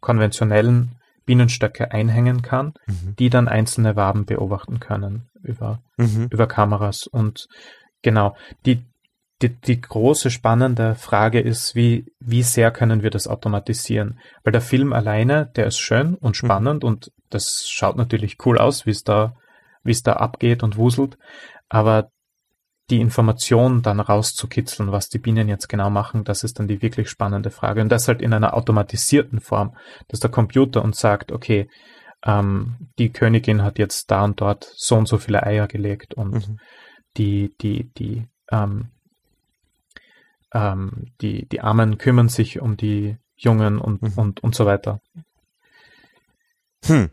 konventionellen 0.01 0.97
Bienenstöcke 1.25 1.93
einhängen 1.93 2.43
kann, 2.43 2.75
mhm. 2.87 3.15
die 3.19 3.31
dann 3.31 3.49
einzelne 3.49 3.97
Waben 3.97 4.27
beobachten 4.27 4.81
können 4.81 5.29
über, 5.43 5.81
mhm. 5.97 6.29
über 6.31 6.47
Kameras. 6.47 7.07
Und 7.07 7.47
genau, 8.03 8.37
die, 8.67 8.85
die, 9.43 9.49
die 9.49 9.81
große 9.81 10.31
spannende 10.31 10.95
Frage 10.95 11.41
ist, 11.41 11.75
wie, 11.75 12.13
wie 12.21 12.43
sehr 12.43 12.71
können 12.71 13.03
wir 13.03 13.11
das 13.11 13.27
automatisieren? 13.27 14.19
Weil 14.45 14.53
der 14.53 14.61
Film 14.61 14.93
alleine, 14.93 15.51
der 15.57 15.67
ist 15.67 15.79
schön 15.79 16.15
und 16.15 16.31
mhm. 16.31 16.47
spannend 16.47 16.83
mhm. 16.83 16.89
und 16.89 17.13
das 17.31 17.67
schaut 17.69 17.97
natürlich 17.97 18.37
cool 18.45 18.59
aus, 18.59 18.87
wie 18.87 18.91
es 18.91 19.03
da, 19.03 19.35
wie 19.83 19.93
es 19.93 20.03
da 20.03 20.15
abgeht 20.15 20.63
und 20.63 20.77
wuselt. 20.77 21.17
Aber 21.69 22.11
die 22.91 23.01
Information 23.01 23.83
dann 23.83 24.01
rauszukitzeln, 24.01 24.91
was 24.91 25.09
die 25.09 25.21
Bienen 25.21 25.49
jetzt 25.49 25.69
genau 25.69 25.91
machen, 25.91 26.25
das 26.25 26.43
ist 26.43 26.59
dann 26.59 26.67
die 26.67 26.83
wirklich 26.83 27.09
spannende 27.09 27.51
Frage. 27.51 27.81
Und 27.81 27.89
das 27.89 28.09
halt 28.09 28.21
in 28.21 28.35
einer 28.35 28.55
automatisierten 28.55 29.41
Form, 29.41 29.77
dass 30.09 30.21
der 30.21 30.31
Computer 30.31 30.83
uns 30.83 30.99
sagt, 30.99 31.31
okay, 31.31 31.69
ähm, 32.25 32.91
die 32.99 33.11
Königin 33.13 33.63
hat 33.63 33.79
jetzt 33.79 34.11
da 34.11 34.25
und 34.25 34.41
dort 34.41 34.73
so 34.77 34.97
und 34.97 35.07
so 35.07 35.19
viele 35.19 35.45
Eier 35.45 35.69
gelegt 35.69 36.15
und 36.15 36.49
mhm. 36.49 36.59
die, 37.17 37.55
die, 37.61 37.91
die 37.97 38.27
ähm, 38.51 38.91
ähm, 40.53 41.07
die, 41.21 41.47
die 41.47 41.61
Armen 41.61 41.99
kümmern 41.99 42.29
sich 42.29 42.61
um 42.61 42.77
die 42.77 43.17
Jungen 43.37 43.79
und, 43.79 44.03
mhm. 44.03 44.13
und, 44.17 44.43
und 44.43 44.55
so 44.55 44.67
weiter. 44.67 45.01
Hm. 46.85 47.11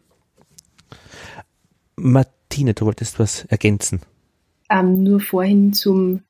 Martine, 1.96 2.74
du 2.74 2.86
wolltest 2.86 3.20
was 3.20 3.46
ergänzen. 3.46 4.02
Ähm, 4.70 5.04
nur 5.04 5.20
vorhin 5.20 5.74
zum 5.74 6.22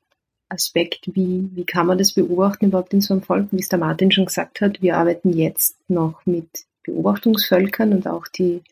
Aspekt, 0.48 1.10
wie, 1.12 1.50
wie 1.54 1.64
kann 1.64 1.86
man 1.86 1.98
das 1.98 2.12
beobachten 2.12 2.66
überhaupt 2.66 2.94
in 2.94 3.00
so 3.00 3.14
einem 3.14 3.22
Volk? 3.22 3.48
Wie 3.50 3.60
es 3.60 3.68
der 3.68 3.78
Martin 3.78 4.10
schon 4.10 4.26
gesagt 4.26 4.60
hat, 4.60 4.80
wir 4.80 4.96
arbeiten 4.96 5.36
jetzt 5.36 5.76
noch 5.88 6.24
mit 6.24 6.48
Beobachtungsvölkern 6.84 7.92
und 7.92 8.06
auch 8.06 8.26
die 8.28 8.62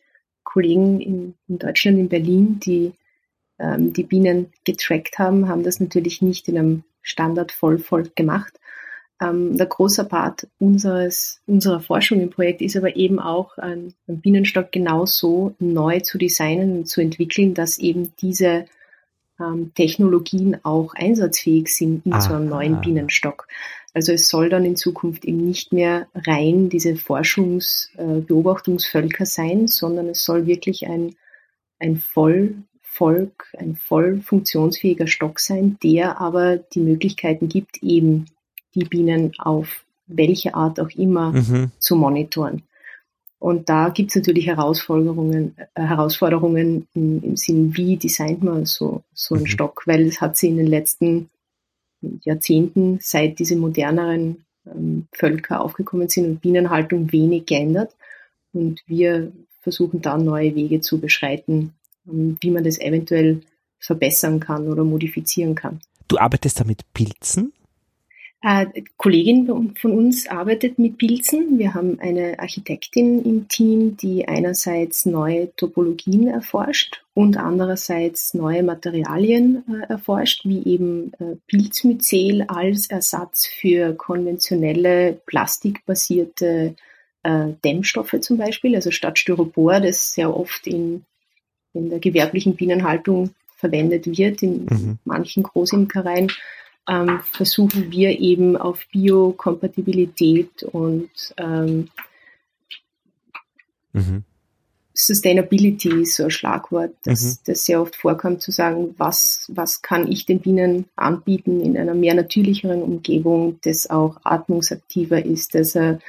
Kollegen 0.43 1.01
in, 1.01 1.33
in 1.47 1.59
Deutschland, 1.59 1.99
in 1.99 2.09
Berlin, 2.09 2.59
die 2.59 2.93
ähm, 3.59 3.93
die 3.93 4.03
Bienen 4.03 4.47
getrackt 4.63 5.19
haben, 5.19 5.47
haben 5.47 5.63
das 5.63 5.79
natürlich 5.79 6.21
nicht 6.21 6.47
in 6.47 6.57
einem 6.57 6.83
Standard-Vollvolk 7.07 8.15
gemacht. 8.15 8.59
Ähm, 9.19 9.57
der 9.57 9.65
große 9.65 10.05
Part 10.05 10.47
unseres, 10.59 11.41
unserer 11.47 11.79
Forschung 11.79 12.21
im 12.21 12.29
Projekt 12.29 12.61
ist 12.61 12.77
aber 12.77 12.95
eben 12.95 13.19
auch, 13.19 13.57
ein, 13.57 13.93
ein 14.07 14.19
Bienenstock 14.21 14.71
genauso 14.71 15.55
neu 15.59 16.01
zu 16.01 16.17
designen 16.17 16.77
und 16.77 16.87
zu 16.87 17.01
entwickeln, 17.01 17.55
dass 17.55 17.79
eben 17.79 18.13
diese 18.21 18.65
ähm, 19.39 19.71
Technologien 19.73 20.63
auch 20.63 20.93
einsatzfähig 20.93 21.69
sind 21.69 22.05
in 22.05 22.13
ah, 22.13 22.21
so 22.21 22.33
einem 22.33 22.49
neuen 22.49 22.75
ah. 22.75 22.79
Bienenstock. 22.79 23.47
Also 23.93 24.11
es 24.11 24.29
soll 24.29 24.49
dann 24.49 24.65
in 24.65 24.75
Zukunft 24.75 25.25
eben 25.25 25.43
nicht 25.43 25.73
mehr 25.73 26.07
rein 26.13 26.69
diese 26.69 26.95
Forschungs-, 26.95 27.89
äh, 27.97 28.21
Beobachtungsvölker 28.21 29.25
sein, 29.25 29.67
sondern 29.67 30.09
es 30.09 30.23
soll 30.23 30.45
wirklich 30.45 30.87
ein, 30.87 31.15
ein 31.79 31.97
voll 31.97 32.55
Volk 32.97 33.53
ein 33.57 33.75
voll 33.75 34.21
funktionsfähiger 34.21 35.07
Stock 35.07 35.39
sein, 35.39 35.77
der 35.83 36.19
aber 36.19 36.57
die 36.57 36.79
Möglichkeiten 36.79 37.47
gibt, 37.47 37.83
eben 37.83 38.25
die 38.73 38.85
Bienen 38.85 39.33
auf 39.37 39.85
welche 40.07 40.55
Art 40.55 40.79
auch 40.79 40.89
immer 40.89 41.31
mhm. 41.33 41.71
zu 41.77 41.95
monitoren. 41.95 42.63
Und 43.39 43.69
da 43.69 43.89
gibt 43.89 44.09
es 44.09 44.15
natürlich 44.15 44.47
Herausforderungen, 44.47 45.55
äh, 45.75 45.81
Herausforderungen 45.83 46.87
im, 46.95 47.23
im, 47.23 47.37
Sinn, 47.37 47.77
wie 47.77 47.97
designt 47.97 48.43
man 48.43 48.65
so, 48.65 49.03
so 49.13 49.35
einen 49.35 49.43
mhm. 49.43 49.47
Stock, 49.47 49.83
weil 49.85 50.07
es 50.07 50.19
hat 50.19 50.37
sich 50.37 50.49
in 50.49 50.57
den 50.57 50.67
letzten 50.67 51.29
Jahrzehnten, 52.23 52.97
seit 53.01 53.37
diese 53.37 53.55
moderneren 53.55 54.45
ähm, 54.65 55.07
Völker 55.11 55.61
aufgekommen 55.61 56.09
sind 56.09 56.25
und 56.25 56.41
Bienenhaltung 56.41 57.11
wenig 57.11 57.45
geändert. 57.45 57.95
Und 58.53 58.81
wir 58.87 59.31
versuchen 59.61 60.01
da 60.01 60.17
neue 60.17 60.55
Wege 60.55 60.81
zu 60.81 60.99
beschreiten, 60.99 61.73
wie 62.07 62.51
man 62.51 62.63
das 62.63 62.79
eventuell 62.79 63.41
verbessern 63.79 64.39
kann 64.39 64.67
oder 64.67 64.83
modifizieren 64.83 65.55
kann. 65.55 65.79
Du 66.07 66.17
arbeitest 66.17 66.59
da 66.59 66.63
mit 66.63 66.81
Pilzen? 66.93 67.53
Äh, 68.41 68.67
Kollegin 68.97 69.75
von 69.75 69.91
uns 69.91 70.27
arbeitet 70.27 70.77
mit 70.77 70.99
Pilzen. 70.99 71.57
Wir 71.57 71.73
haben 71.73 71.99
eine 71.99 72.39
Architektin 72.39 73.23
im 73.25 73.47
Team, 73.47 73.97
die 73.97 74.27
einerseits 74.27 75.07
neue 75.07 75.53
Topologien 75.55 76.27
erforscht 76.27 77.03
und 77.15 77.37
andererseits 77.37 78.35
neue 78.35 78.61
Materialien 78.61 79.63
äh, 79.67 79.87
erforscht, 79.91 80.45
wie 80.45 80.63
eben 80.65 81.13
äh, 81.13 81.35
Pilzmyzel 81.47 82.43
als 82.43 82.87
Ersatz 82.87 83.47
für 83.47 83.93
konventionelle 83.93 85.19
plastikbasierte 85.25 86.75
Dämmstoffe 87.65 88.15
zum 88.21 88.37
Beispiel. 88.37 88.73
Also 88.73 88.91
statt 88.91 89.19
Styropor, 89.19 89.81
das 89.81 90.13
sehr 90.13 90.33
oft 90.33 90.65
in 90.65 91.03
in 91.77 91.89
der 91.89 91.99
gewerblichen 91.99 92.55
Bienenhaltung 92.55 93.31
verwendet 93.55 94.05
wird, 94.05 94.43
in 94.43 94.65
mhm. 94.65 94.99
manchen 95.05 95.43
Großimkereien, 95.43 96.31
ähm, 96.87 97.19
versuchen 97.31 97.91
wir 97.91 98.19
eben 98.19 98.55
auf 98.55 98.85
Biokompatibilität 98.91 100.63
und 100.63 101.09
ähm, 101.37 101.89
mhm. 103.93 104.23
Sustainability 104.93 106.01
ist 106.01 106.15
so 106.15 106.23
ein 106.23 106.31
Schlagwort, 106.31 106.95
das, 107.03 107.23
mhm. 107.23 107.37
das 107.45 107.65
sehr 107.65 107.81
oft 107.81 107.95
vorkommt, 107.95 108.41
zu 108.41 108.51
sagen, 108.51 108.95
was, 108.97 109.45
was 109.53 109.83
kann 109.83 110.11
ich 110.11 110.25
den 110.25 110.39
Bienen 110.39 110.85
anbieten 110.95 111.61
in 111.61 111.77
einer 111.77 111.93
mehr 111.93 112.15
natürlicheren 112.15 112.81
Umgebung, 112.81 113.59
das 113.63 113.89
auch 113.89 114.17
atmungsaktiver 114.23 115.23
ist, 115.23 115.53
das 115.53 115.75
ein 115.75 116.01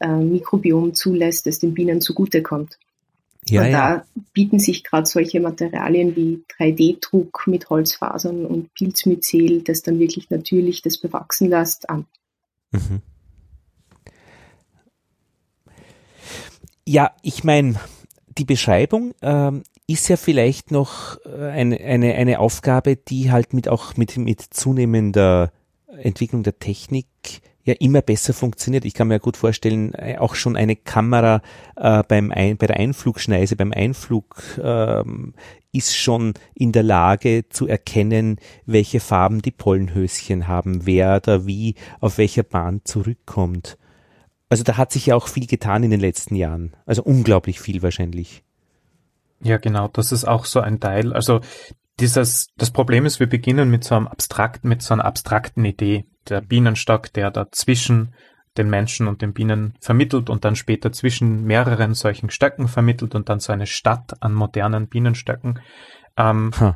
äh, 0.00 0.08
Mikrobiom 0.08 0.94
zulässt, 0.94 1.46
das 1.46 1.60
den 1.60 1.74
Bienen 1.74 2.00
zugutekommt. 2.00 2.78
Ja, 3.48 3.62
und 3.62 3.70
ja. 3.70 3.96
da 3.96 4.04
bieten 4.32 4.58
sich 4.58 4.84
gerade 4.84 5.06
solche 5.06 5.40
Materialien 5.40 6.14
wie 6.14 6.44
3D-Druck 6.58 7.46
mit 7.46 7.70
Holzfasern 7.70 8.46
und 8.46 8.72
Pilzmyzel, 8.74 9.62
das 9.62 9.82
dann 9.82 9.98
wirklich 9.98 10.30
natürlich 10.30 10.82
das 10.82 10.98
bewachsen 10.98 11.48
lässt, 11.48 11.90
an. 11.90 12.06
Mhm. 12.70 13.02
Ja, 16.86 17.12
ich 17.22 17.44
meine, 17.44 17.80
die 18.38 18.44
Beschreibung 18.44 19.14
ähm, 19.22 19.62
ist 19.86 20.08
ja 20.08 20.16
vielleicht 20.16 20.70
noch 20.70 21.18
äh, 21.26 21.50
eine, 21.50 21.80
eine, 21.80 22.14
eine 22.14 22.38
Aufgabe, 22.38 22.96
die 22.96 23.30
halt 23.30 23.54
mit 23.54 23.68
auch 23.68 23.96
mit, 23.96 24.16
mit 24.16 24.40
zunehmender 24.40 25.52
Entwicklung 25.86 26.42
der 26.42 26.58
Technik 26.58 27.06
ja 27.64 27.74
immer 27.78 28.02
besser 28.02 28.32
funktioniert. 28.32 28.84
Ich 28.84 28.94
kann 28.94 29.08
mir 29.08 29.20
gut 29.20 29.36
vorstellen, 29.36 29.94
äh, 29.94 30.18
auch 30.18 30.34
schon 30.34 30.56
eine 30.56 30.76
Kamera 30.76 31.42
äh, 31.76 32.02
beim 32.06 32.30
Ein 32.30 32.56
bei 32.56 32.66
der 32.66 32.76
Einflugschneise, 32.76 33.56
beim 33.56 33.72
Einflug 33.72 34.42
ähm, 34.62 35.34
ist 35.72 35.96
schon 35.96 36.34
in 36.54 36.72
der 36.72 36.82
Lage 36.82 37.48
zu 37.48 37.66
erkennen, 37.66 38.38
welche 38.66 39.00
Farben 39.00 39.40
die 39.42 39.50
Pollenhöschen 39.50 40.48
haben, 40.48 40.86
wer 40.86 41.20
da 41.20 41.46
wie 41.46 41.76
auf 42.00 42.18
welcher 42.18 42.42
Bahn 42.42 42.82
zurückkommt. 42.84 43.78
Also 44.50 44.64
da 44.64 44.76
hat 44.76 44.92
sich 44.92 45.06
ja 45.06 45.16
auch 45.16 45.28
viel 45.28 45.46
getan 45.46 45.82
in 45.82 45.90
den 45.90 46.00
letzten 46.00 46.34
Jahren. 46.34 46.76
Also 46.84 47.02
unglaublich 47.02 47.58
viel 47.58 47.82
wahrscheinlich. 47.82 48.42
Ja, 49.42 49.56
genau. 49.56 49.88
Das 49.88 50.12
ist 50.12 50.24
auch 50.26 50.44
so 50.44 50.60
ein 50.60 50.78
Teil. 50.78 51.14
Also 51.14 51.40
dieses, 52.02 52.48
das 52.56 52.72
Problem 52.72 53.06
ist, 53.06 53.20
wir 53.20 53.28
beginnen 53.28 53.70
mit 53.70 53.84
so 53.84 53.94
einem 53.94 54.08
abstrakten, 54.08 54.68
mit 54.68 54.82
so 54.82 54.92
einer 54.92 55.04
abstrakten 55.04 55.64
Idee. 55.64 56.04
Der 56.28 56.40
Bienenstock, 56.40 57.12
der 57.12 57.30
da 57.30 57.46
zwischen 57.52 58.12
den 58.56 58.68
Menschen 58.68 59.06
und 59.06 59.22
den 59.22 59.32
Bienen 59.32 59.74
vermittelt 59.80 60.28
und 60.28 60.44
dann 60.44 60.56
später 60.56 60.90
zwischen 60.90 61.44
mehreren 61.44 61.94
solchen 61.94 62.28
Stöcken 62.28 62.66
vermittelt 62.66 63.14
und 63.14 63.28
dann 63.28 63.38
so 63.38 63.52
eine 63.52 63.66
Stadt 63.66 64.20
an 64.20 64.34
modernen 64.34 64.88
Bienenstöcken 64.88 65.60
ähm, 66.16 66.50
huh. 66.58 66.72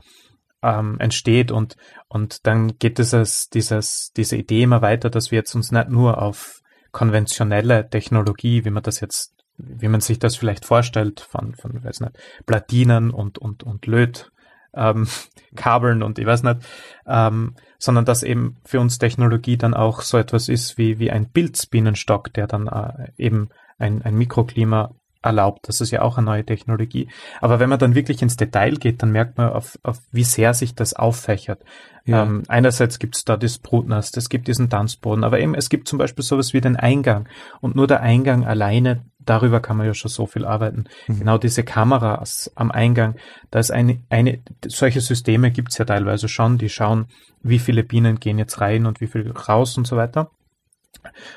ähm, 0.63 1.01
entsteht 1.01 1.51
und, 1.51 1.77
und 2.07 2.47
dann 2.47 2.79
geht 2.79 2.99
dieses, 2.99 3.49
dieses, 3.49 4.13
diese 4.17 4.37
Idee 4.37 4.63
immer 4.63 4.81
weiter, 4.81 5.11
dass 5.11 5.33
wir 5.33 5.39
jetzt 5.39 5.57
uns 5.57 5.73
nicht 5.73 5.89
nur 5.89 6.23
auf 6.23 6.61
konventionelle 6.93 7.91
Technologie, 7.91 8.65
wie 8.65 8.71
man 8.71 8.85
das 8.85 9.01
jetzt, 9.01 9.35
wie 9.59 9.89
man 9.89 10.01
sich 10.01 10.21
das 10.21 10.37
vielleicht 10.37 10.65
vorstellt, 10.65 11.21
von, 11.21 11.57
von 11.57 11.83
weiß 11.83 12.01
nicht, 12.01 12.17
Platinen 12.47 13.11
und, 13.11 13.39
und, 13.39 13.65
und 13.65 13.87
Löt 13.87 14.31
ähm, 14.77 15.07
Kabeln 15.57 16.03
und 16.03 16.19
ich 16.19 16.27
weiß 16.27 16.43
nicht, 16.43 16.59
ähm, 17.07 17.55
sondern 17.79 18.05
dass 18.05 18.23
eben 18.23 18.57
für 18.65 18.81
uns 18.81 18.99
Technologie 18.99 19.57
dann 19.57 19.75
auch 19.75 20.03
so 20.03 20.19
etwas 20.19 20.49
ist 20.49 20.79
wie, 20.79 20.99
wie 20.99 21.11
ein 21.11 21.31
Pilzbienenstock, 21.31 22.33
der 22.33 22.47
dann 22.47 22.67
äh, 22.69 23.11
eben 23.17 23.49
ein, 23.79 24.03
ein 24.03 24.17
Mikroklima 24.17 24.95
erlaubt. 25.27 25.69
Das 25.69 25.81
ist 25.81 25.91
ja 25.91 26.03
auch 26.03 26.17
eine 26.17 26.25
neue 26.25 26.45
Technologie. 26.45 27.09
Aber 27.41 27.61
wenn 27.61 27.69
man 27.69 27.79
dann 27.79 27.95
wirklich 27.95 28.23
ins 28.23 28.37
Detail 28.37 28.77
geht, 28.77 29.03
dann 29.03 29.13
merkt 29.13 29.37
man, 29.37 29.51
auf, 29.51 29.79
auf 29.83 29.99
wie 30.13 30.25
sehr 30.25 30.55
sich 30.55 30.75
das 30.75 30.95
auffächert. 30.95 31.63
Ja. 32.07 32.23
Ähm, 32.23 32.45
einerseits 32.49 32.99
gibt 32.99 33.17
es 33.17 33.25
da 33.25 33.37
das 33.37 33.59
Brutnest, 33.59 34.17
es 34.17 34.29
gibt 34.29 34.47
diesen 34.47 34.71
Tanzboden, 34.71 35.25
aber 35.25 35.41
eben 35.41 35.55
es 35.55 35.69
gibt 35.69 35.89
zum 35.89 35.99
Beispiel 35.99 36.25
sowas 36.25 36.53
wie 36.53 36.61
den 36.61 36.77
Eingang. 36.77 37.29
Und 37.61 37.75
nur 37.75 37.89
der 37.89 38.01
Eingang 38.01 38.47
alleine, 38.47 39.03
darüber 39.19 39.61
kann 39.61 39.77
man 39.77 39.87
ja 39.87 39.95
schon 39.95 40.11
so 40.11 40.27
viel 40.27 40.45
arbeiten. 40.45 40.85
Mhm. 41.09 41.19
Genau 41.19 41.39
diese 41.39 41.65
Kameras 41.65 42.53
am 42.55 42.71
Eingang, 42.71 43.17
da 43.51 43.59
ist 43.59 43.73
eine, 43.73 44.01
eine 44.09 44.41
solche 44.67 45.01
Systeme 45.01 45.51
gibt 45.51 45.73
es 45.73 45.79
ja 45.79 45.85
teilweise 45.85 46.29
schon, 46.29 46.59
die 46.59 46.69
schauen, 46.69 47.07
wie 47.43 47.59
viele 47.59 47.83
Bienen 47.83 48.21
gehen 48.21 48.39
jetzt 48.39 48.61
rein 48.61 48.87
und 48.87 49.01
wie 49.01 49.09
viel 49.09 49.31
raus 49.31 49.77
und 49.77 49.87
so 49.87 49.97
weiter. 49.97 50.31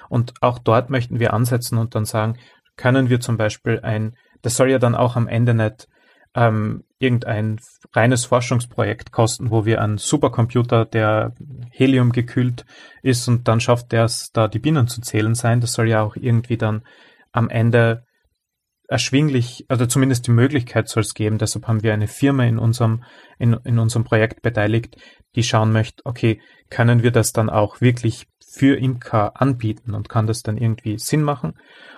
Und 0.07 0.33
auch 0.41 0.59
dort 0.59 0.89
möchten 0.89 1.19
wir 1.19 1.33
ansetzen 1.33 1.77
und 1.77 1.95
dann 1.95 2.05
sagen, 2.05 2.37
können 2.79 3.09
wir 3.09 3.19
zum 3.19 3.35
Beispiel 3.35 3.81
ein, 3.83 4.15
das 4.41 4.55
soll 4.55 4.71
ja 4.71 4.79
dann 4.79 4.95
auch 4.95 5.17
am 5.17 5.27
Ende 5.27 5.53
nicht 5.53 5.89
ähm, 6.33 6.85
irgendein 6.97 7.59
reines 7.93 8.23
Forschungsprojekt 8.23 9.11
kosten, 9.11 9.51
wo 9.51 9.65
wir 9.65 9.81
einen 9.81 9.97
Supercomputer, 9.97 10.85
der 10.85 11.33
Helium 11.71 12.13
gekühlt 12.13 12.65
ist 13.03 13.27
und 13.27 13.49
dann 13.49 13.59
schafft 13.59 13.91
der 13.91 14.05
es, 14.05 14.31
da 14.31 14.47
die 14.47 14.59
Bienen 14.59 14.87
zu 14.87 15.01
zählen 15.01 15.35
sein. 15.35 15.59
Das 15.59 15.73
soll 15.73 15.89
ja 15.89 16.01
auch 16.01 16.15
irgendwie 16.15 16.55
dann 16.55 16.83
am 17.33 17.49
Ende 17.49 18.05
erschwinglich, 18.87 19.65
also 19.67 19.85
zumindest 19.85 20.27
die 20.27 20.31
Möglichkeit 20.31 20.87
soll 20.87 21.01
es 21.01 21.13
geben. 21.13 21.37
Deshalb 21.37 21.67
haben 21.67 21.83
wir 21.83 21.93
eine 21.93 22.07
Firma 22.07 22.45
in 22.45 22.59
unserem, 22.59 23.03
in, 23.39 23.57
in 23.65 23.77
unserem 23.77 24.05
Projekt 24.05 24.41
beteiligt, 24.41 24.95
die 25.35 25.43
schauen 25.43 25.73
möchte, 25.73 26.01
okay, 26.05 26.41
können 26.69 27.03
wir 27.03 27.11
das 27.11 27.33
dann 27.33 27.49
auch 27.49 27.81
wirklich 27.81 28.27
für 28.51 28.77
Imker 28.77 29.39
anbieten 29.41 29.93
und 29.93 30.09
kann 30.09 30.27
das 30.27 30.43
dann 30.43 30.57
irgendwie 30.57 30.97
Sinn 30.97 31.21
machen? 31.21 31.53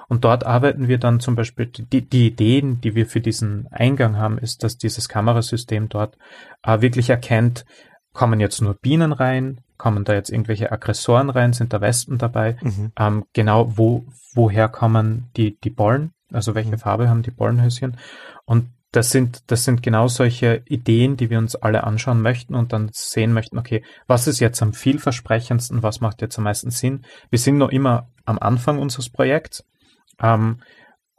Und 0.08 0.26
dort 0.26 0.46
arbeiten 0.46 0.90
wir 0.90 0.98
dann 0.98 1.22
zum 1.22 1.36
Beispiel, 1.36 1.68
die, 1.68 2.02
die 2.02 2.28
Ideen, 2.28 2.82
die 2.82 2.96
wir 2.96 3.06
für 3.06 3.22
diesen 3.22 3.68
Eingang 3.72 4.18
haben, 4.18 4.38
ist, 4.38 4.64
dass 4.64 4.78
dieses 4.78 5.08
Kamerasystem 5.08 5.88
dort 5.88 6.18
äh, 6.64 6.82
wirklich 6.82 7.10
erkennt, 7.10 7.66
kommen 8.12 8.42
jetzt 8.42 8.62
nur 8.62 8.74
Bienen 8.74 9.14
rein, 9.14 9.62
kommen 9.78 10.04
da 10.04 10.14
jetzt 10.14 10.30
irgendwelche 10.30 10.72
Aggressoren 10.72 11.30
rein, 11.30 11.54
sind 11.54 11.72
da 11.72 11.80
Wespen 11.80 12.18
dabei, 12.18 12.58
mhm. 12.62 12.92
ähm, 13.00 13.26
genau 13.34 13.78
wo, 13.78 14.06
woher 14.34 14.68
kommen 14.68 15.30
die, 15.38 15.58
die 15.60 15.70
Pollen, 15.70 16.12
also 16.32 16.56
welche 16.56 16.72
mhm. 16.72 16.80
Farbe 16.80 17.10
haben 17.10 17.24
die 17.24 17.32
Pollenhöschen 17.32 17.98
und 18.46 18.68
das 18.92 19.12
sind, 19.12 19.44
das 19.48 19.64
sind 19.64 19.82
genau 19.82 20.08
solche 20.08 20.64
Ideen, 20.66 21.16
die 21.16 21.30
wir 21.30 21.38
uns 21.38 21.56
alle 21.56 21.86
anschauen 21.86 22.22
möchten 22.22 22.56
und 22.56 22.74
dann 22.74 22.90
sehen 22.92 23.32
möchten, 23.32 23.58
okay, 23.58 23.84
was 24.08 24.28
ist 24.28 24.40
jetzt 24.40 24.62
am 24.62 24.74
vielversprechendsten, 24.74 25.82
was 25.82 26.02
macht 26.02 26.22
jetzt 26.22 26.38
am 26.38 26.44
meisten 26.44 26.72
Sinn? 26.72 27.06
Wir 27.30 27.40
sind 27.40 27.58
noch 27.58 27.70
immer 27.70 28.10
am 28.26 28.38
Anfang 28.38 28.80
unseres 28.80 29.10
Projekts, 29.10 29.64
ähm, 30.22 30.62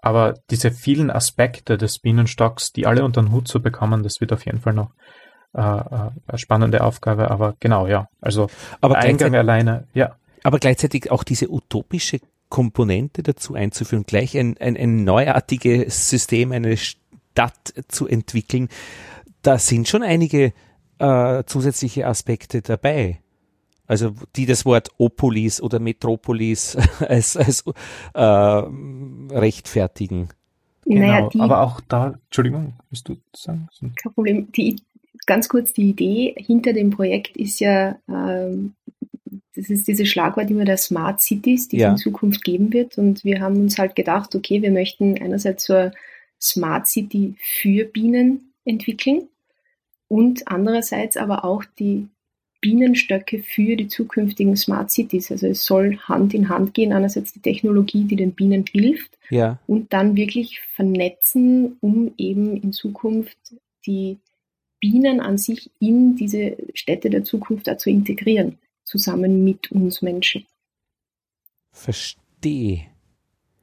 aber 0.03 0.35
diese 0.51 0.71
vielen 0.71 1.11
Aspekte 1.11 1.79
des 1.79 1.99
Bienenstocks, 1.99 2.73
die 2.73 2.87
alle 2.87 3.05
unter 3.05 3.23
den 3.23 3.33
Hut 3.33 3.49
zu 3.49 3.63
bekommen, 3.63 4.03
das 4.03 4.21
wird 4.21 4.33
auf 4.33 4.45
jeden 4.45 4.61
Fall 4.61 4.75
noch 4.75 4.91
äh, 5.55 5.61
äh 5.61 6.11
eine 6.27 6.39
spannende 6.39 6.83
Aufgabe. 6.83 7.31
Aber 7.31 7.55
genau, 7.61 7.87
ja. 7.87 8.09
Also 8.21 8.49
aber 8.81 8.99
Eingang 8.99 9.35
alleine, 9.35 9.87
ja. 9.95 10.17
Aber 10.43 10.59
gleichzeitig 10.59 11.11
auch 11.13 11.23
diese 11.23 11.51
utopische 11.51 12.19
Komponente 12.49 13.23
dazu 13.23 13.55
einzuführen, 13.55 14.05
gleich 14.05 14.37
ein, 14.37 14.59
ein, 14.59 14.77
ein 14.77 15.05
neuartiges 15.05 16.11
System, 16.11 16.51
eine 16.53 16.77
Stadt 17.33 17.75
zu 17.89 18.07
entwickeln, 18.07 18.69
da 19.43 19.59
sind 19.59 19.89
schon 19.89 20.03
einige 20.03 20.53
äh, 20.99 21.43
zusätzliche 21.45 22.07
Aspekte 22.07 22.63
dabei 22.63 23.23
also 23.93 24.15
die 24.37 24.47
das 24.47 24.65
Wort 24.65 24.89
Opolis 24.97 25.61
oder 25.61 25.79
Metropolis 25.79 26.77
als, 27.01 27.37
als 27.37 27.63
äh, 28.15 28.21
rechtfertigen. 28.21 30.29
Genau, 30.87 31.07
naja, 31.07 31.29
die, 31.29 31.41
aber 31.41 31.61
auch 31.61 31.81
da, 31.83 32.15
Entschuldigung, 32.25 32.73
willst 32.89 33.09
du 33.09 33.17
sagen? 33.37 33.69
Kein 33.79 34.13
Problem. 34.15 34.51
Die, 34.53 34.77
ganz 35.27 35.49
kurz, 35.49 35.75
die 35.75 35.91
Idee 35.91 36.35
hinter 36.39 36.73
dem 36.73 36.89
Projekt 36.89 37.37
ist 37.37 37.61
ja, 37.61 37.99
ähm, 38.09 38.73
das 39.55 39.69
ist 39.69 39.87
dieses 39.87 40.09
Schlagwort 40.09 40.51
immer 40.51 40.65
der 40.65 40.79
Smart 40.79 41.21
Cities, 41.21 41.69
die 41.69 41.77
ja. 41.77 41.89
es 41.89 42.01
in 42.01 42.13
Zukunft 42.13 42.43
geben 42.43 42.73
wird. 42.73 42.97
Und 42.97 43.23
wir 43.25 43.41
haben 43.41 43.61
uns 43.61 43.79
halt 43.79 43.95
gedacht, 43.95 44.35
okay, 44.35 44.63
wir 44.63 44.73
möchten 44.73 45.21
einerseits 45.21 45.65
so 45.65 45.75
eine 45.75 45.93
Smart 46.43 46.87
City 46.89 47.35
für 47.39 47.85
Bienen 47.85 48.53
entwickeln 48.65 49.29
und 50.09 50.49
andererseits 50.49 51.17
aber 51.17 51.45
auch 51.45 51.65
die 51.79 52.09
Bienenstöcke 52.61 53.43
für 53.43 53.77
die 53.77 53.89
zukünftigen 53.89 54.57
Smart 54.57 54.91
Cities. 54.91 55.31
Also 55.31 55.49
es 55.49 55.65
soll 55.65 55.99
Hand 55.99 56.33
in 56.33 56.49
Hand 56.49 56.75
gehen, 56.75 56.93
einerseits 56.93 57.33
die 57.33 57.41
Technologie, 57.41 58.05
die 58.05 58.17
den 58.17 58.33
Bienen 58.33 58.65
hilft 58.71 59.19
ja. 59.31 59.59
und 59.67 59.93
dann 59.93 60.17
wirklich 60.17 60.61
vernetzen, 60.75 61.77
um 61.81 62.15
eben 62.17 62.57
in 62.57 62.73
Zukunft 62.73 63.37
die 63.85 64.19
Bienen 64.79 65.21
an 65.21 65.39
sich 65.39 65.71
in 65.81 66.17
diese 66.17 66.57
Städte 66.75 67.11
der 67.11 67.25
Zukunft 67.25 67.69
zu 67.81 67.91
integrieren, 67.91 68.59
zusammen 68.85 69.45
mit 69.45 69.73
uns 69.73 70.03
Menschen. 70.03 70.47
Verstehe. 71.73 72.92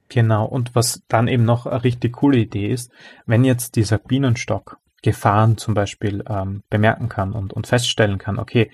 Genau, 0.10 0.46
und 0.46 0.74
was 0.76 1.04
dann 1.08 1.28
eben 1.28 1.46
noch 1.46 1.68
eine 1.68 1.84
richtig 1.84 2.14
coole 2.14 2.40
Idee 2.40 2.68
ist, 2.68 2.92
wenn 3.26 3.44
jetzt 3.44 3.76
dieser 3.76 4.00
Bienenstock 4.00 4.78
Gefahren 5.02 5.58
zum 5.58 5.76
Beispiel 5.76 6.24
ähm, 6.28 6.64
bemerken 6.70 7.08
kann 7.08 7.32
und, 7.32 7.54
und 7.54 7.68
feststellen 7.68 8.18
kann, 8.18 8.38
okay, 8.38 8.72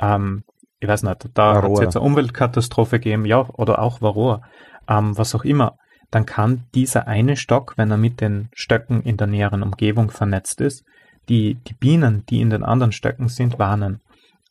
ähm, 0.00 0.42
ich 0.80 0.88
weiß 0.88 1.02
nicht, 1.02 1.28
da 1.34 1.62
hat 1.62 1.70
es 1.70 1.80
jetzt 1.80 1.96
eine 1.96 2.06
Umweltkatastrophe 2.06 2.98
gegeben, 2.98 3.26
ja, 3.26 3.48
oder 3.50 3.80
auch 3.80 4.00
Varroa, 4.00 4.42
ähm, 4.88 5.16
was 5.16 5.34
auch 5.34 5.44
immer, 5.44 5.76
dann 6.10 6.24
kann 6.24 6.64
dieser 6.74 7.06
eine 7.06 7.36
Stock, 7.36 7.74
wenn 7.76 7.90
er 7.90 7.96
mit 7.96 8.20
den 8.20 8.48
Stöcken 8.54 9.02
in 9.02 9.16
der 9.16 9.26
näheren 9.26 9.62
Umgebung 9.62 10.10
vernetzt 10.10 10.60
ist, 10.60 10.84
die, 11.28 11.56
die 11.66 11.74
Bienen, 11.74 12.24
die 12.26 12.40
in 12.40 12.50
den 12.50 12.64
anderen 12.64 12.92
Stöcken 12.92 13.28
sind, 13.28 13.58
warnen. 13.58 14.00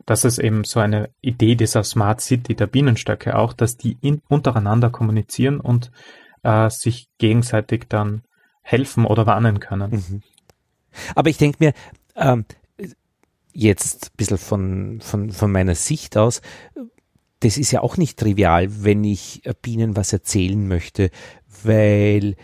Das 0.06 0.24
ist 0.24 0.38
eben 0.38 0.64
so 0.64 0.80
eine 0.80 1.10
Idee 1.22 1.56
dieser 1.56 1.84
Smart 1.84 2.22
City 2.22 2.56
der 2.56 2.68
Bienenstöcke 2.68 3.36
auch, 3.36 3.54
dass 3.54 3.76
die 3.78 3.98
in, 4.02 4.22
untereinander 4.30 4.90
kommunizieren 4.90 5.60
und 5.60 5.92
äh, 6.44 6.70
sich 6.70 7.08
gegenseitig 7.18 7.86
dann 7.90 8.24
helfen 8.62 9.06
oder 9.06 9.26
warnen 9.26 9.60
können. 9.60 9.92
Mhm. 9.92 10.22
Aber 11.16 11.30
ich 11.30 11.38
denke 11.38 11.58
mir, 11.60 11.74
ähm, 12.16 12.46
jetzt 13.54 14.12
ein 14.12 14.18
bisschen 14.18 14.38
von, 14.38 15.02
von, 15.02 15.32
von 15.32 15.52
meiner 15.52 15.76
Sicht 15.76 16.18
aus, 16.18 16.42
das 17.40 17.58
ist 17.58 17.72
ja 17.72 17.82
auch 17.82 17.98
nicht 17.98 18.20
trivial, 18.20 18.84
wenn 18.84 19.04
ich 19.04 19.42
Bienen 19.62 19.96
was 19.96 20.12
erzählen 20.12 20.68
möchte, 20.68 21.12
weil 21.64 22.36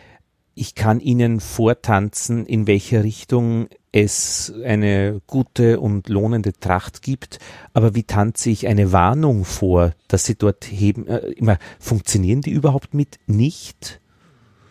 ich 0.55 0.75
kann 0.75 0.99
ihnen 0.99 1.39
vortanzen, 1.39 2.45
in 2.45 2.67
welcher 2.67 3.03
Richtung 3.03 3.67
es 3.91 4.53
eine 4.63 5.21
gute 5.27 5.79
und 5.79 6.09
lohnende 6.09 6.53
Tracht 6.53 7.01
gibt, 7.01 7.39
aber 7.73 7.95
wie 7.95 8.03
tanze 8.03 8.49
ich 8.49 8.67
eine 8.67 8.91
Warnung 8.91 9.45
vor, 9.45 9.93
dass 10.07 10.25
sie 10.25 10.35
dort 10.35 10.65
heben, 10.65 11.07
äh, 11.07 11.19
immer, 11.31 11.57
funktionieren 11.79 12.41
die 12.41 12.51
überhaupt 12.51 12.93
mit 12.93 13.19
nicht? 13.27 14.01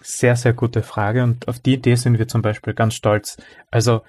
Sehr, 0.03 0.35
sehr 0.35 0.53
gute 0.53 0.83
Frage 0.83 1.23
und 1.23 1.47
auf 1.47 1.61
die 1.61 1.75
Idee 1.75 1.95
sind 1.95 2.19
wir 2.19 2.27
zum 2.27 2.43
Beispiel 2.43 2.75
ganz 2.75 2.95
stolz. 2.95 3.37
Also 3.71 4.03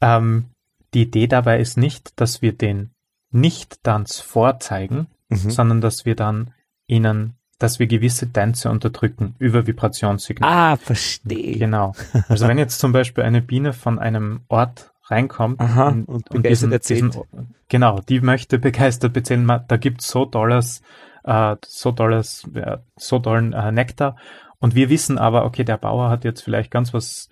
ähm, 0.00 0.50
die 0.94 1.02
Idee 1.02 1.26
dabei 1.26 1.60
ist 1.60 1.76
nicht, 1.76 2.20
dass 2.20 2.40
wir 2.40 2.52
den 2.52 2.92
Nicht-Tanz 3.32 4.20
vorzeigen, 4.20 5.08
mhm. 5.28 5.50
sondern 5.50 5.80
dass 5.80 6.04
wir 6.04 6.14
dann 6.14 6.54
ihnen 6.86 7.39
dass 7.60 7.78
wir 7.78 7.86
gewisse 7.86 8.32
Tänze 8.32 8.70
unterdrücken 8.70 9.36
über 9.38 9.66
Vibrationssignale. 9.66 10.52
Ah, 10.52 10.76
verstehe. 10.76 11.58
Genau. 11.58 11.92
Also 12.28 12.48
wenn 12.48 12.58
jetzt 12.58 12.80
zum 12.80 12.92
Beispiel 12.92 13.22
eine 13.22 13.42
Biene 13.42 13.72
von 13.72 13.98
einem 13.98 14.40
Ort 14.48 14.92
reinkommt 15.04 15.60
Aha, 15.60 15.88
und, 15.88 16.08
und 16.08 16.28
begeistert 16.30 16.72
erzählt. 16.72 17.14
Diesen, 17.14 17.54
genau, 17.68 18.00
die 18.00 18.20
möchte 18.20 18.58
begeistert 18.58 19.14
erzählen, 19.14 19.46
da 19.68 19.76
gibt's 19.76 20.08
so 20.08 20.24
tolles, 20.24 20.80
äh, 21.24 21.56
so 21.66 21.92
tolles, 21.92 22.48
äh, 22.54 22.78
so 22.96 23.18
tollen 23.18 23.52
äh, 23.52 23.72
Nektar. 23.72 24.16
Und 24.58 24.74
wir 24.74 24.88
wissen 24.88 25.18
aber, 25.18 25.44
okay, 25.44 25.64
der 25.64 25.76
Bauer 25.76 26.08
hat 26.08 26.24
jetzt 26.24 26.42
vielleicht 26.42 26.70
ganz 26.70 26.94
was 26.94 27.28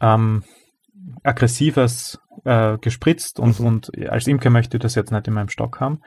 ähm, 0.00 0.42
Aggressives 1.22 2.18
äh, 2.44 2.78
gespritzt 2.78 3.38
und, 3.38 3.60
mhm. 3.60 3.66
und 3.66 4.08
als 4.08 4.26
Imker 4.26 4.50
möchte 4.50 4.76
ich 4.76 4.82
das 4.82 4.96
jetzt 4.96 5.12
nicht 5.12 5.28
in 5.28 5.34
meinem 5.34 5.48
Stock 5.48 5.80
haben, 5.80 6.00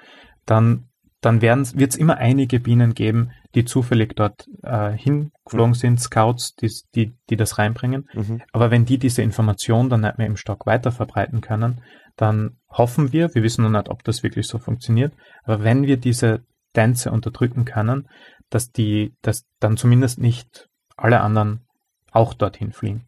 dann 0.46 0.90
dann 1.22 1.42
wird 1.42 1.92
es 1.92 1.96
immer 1.96 2.18
einige 2.18 2.60
Bienen 2.60 2.94
geben, 2.94 3.32
die 3.54 3.64
zufällig 3.64 4.16
dort 4.16 4.48
äh, 4.64 4.92
hingeflogen 4.92 5.72
mhm. 5.72 5.76
sind, 5.76 6.02
Scouts, 6.02 6.56
die, 6.56 6.72
die, 6.96 7.14
die 7.30 7.36
das 7.38 7.58
reinbringen. 7.58 8.10
Mhm. 8.14 8.42
Aber 8.52 8.72
wenn 8.72 8.86
die 8.86 8.98
diese 8.98 9.22
Information 9.22 9.90
dann 9.90 10.02
nicht 10.02 10.18
mehr 10.18 10.28
im 10.28 10.38
Stock 10.38 10.66
weiter 10.66 10.92
verbreiten 10.92 11.42
können, 11.42 11.82
dann 12.16 12.58
hoffen 12.70 13.14
wir, 13.14 13.34
wir 13.36 13.44
wissen 13.44 13.64
noch 13.64 13.70
nicht, 13.70 13.90
ob 13.90 14.04
das 14.04 14.24
wirklich 14.24 14.48
so 14.48 14.58
funktioniert, 14.58 15.14
aber 15.44 15.64
wenn 15.64 15.84
wir 15.84 15.98
diese 15.98 16.44
Tänze 16.74 17.12
unterdrücken 17.12 17.66
können, 17.66 18.08
dass 18.50 18.72
die, 18.72 19.16
dass 19.22 19.46
dann 19.60 19.78
zumindest 19.78 20.20
nicht 20.20 20.70
alle 20.98 21.22
anderen 21.22 21.66
auch 22.12 22.34
dorthin 22.34 22.74
fliegen. 22.74 23.06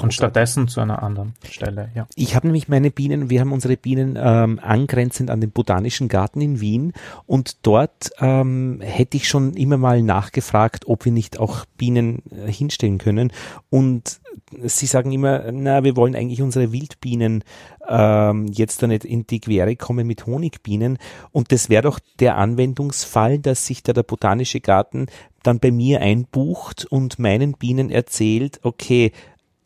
Und 0.00 0.14
stattdessen 0.14 0.68
zu 0.68 0.80
einer 0.80 1.02
anderen 1.02 1.34
Stelle, 1.48 1.90
ja. 1.94 2.06
Ich 2.14 2.36
habe 2.36 2.46
nämlich 2.46 2.68
meine 2.68 2.90
Bienen, 2.90 3.28
wir 3.30 3.40
haben 3.40 3.52
unsere 3.52 3.76
Bienen 3.76 4.16
ähm, 4.20 4.60
angrenzend 4.62 5.30
an 5.30 5.40
den 5.40 5.50
Botanischen 5.50 6.08
Garten 6.08 6.40
in 6.40 6.60
Wien 6.60 6.92
und 7.26 7.66
dort 7.66 8.10
ähm, 8.20 8.80
hätte 8.80 9.16
ich 9.16 9.28
schon 9.28 9.54
immer 9.54 9.76
mal 9.76 10.02
nachgefragt, 10.02 10.86
ob 10.86 11.04
wir 11.04 11.12
nicht 11.12 11.38
auch 11.38 11.64
Bienen 11.76 12.22
äh, 12.30 12.50
hinstellen 12.50 12.98
können. 12.98 13.32
Und 13.70 14.20
sie 14.62 14.86
sagen 14.86 15.12
immer, 15.12 15.50
na, 15.52 15.84
wir 15.84 15.96
wollen 15.96 16.14
eigentlich 16.14 16.42
unsere 16.42 16.72
Wildbienen 16.72 17.44
ähm, 17.88 18.46
jetzt 18.46 18.82
da 18.82 18.86
nicht 18.86 19.04
in 19.04 19.26
die 19.26 19.40
Quere 19.40 19.76
kommen 19.76 20.06
mit 20.06 20.26
Honigbienen. 20.26 20.98
Und 21.32 21.52
das 21.52 21.68
wäre 21.68 21.82
doch 21.82 21.98
der 22.20 22.36
Anwendungsfall, 22.36 23.38
dass 23.38 23.66
sich 23.66 23.82
da 23.82 23.92
der 23.92 24.02
Botanische 24.02 24.60
Garten 24.60 25.06
dann 25.42 25.60
bei 25.60 25.70
mir 25.70 26.00
einbucht 26.00 26.86
und 26.86 27.18
meinen 27.18 27.54
Bienen 27.54 27.90
erzählt, 27.90 28.60
okay, 28.62 29.12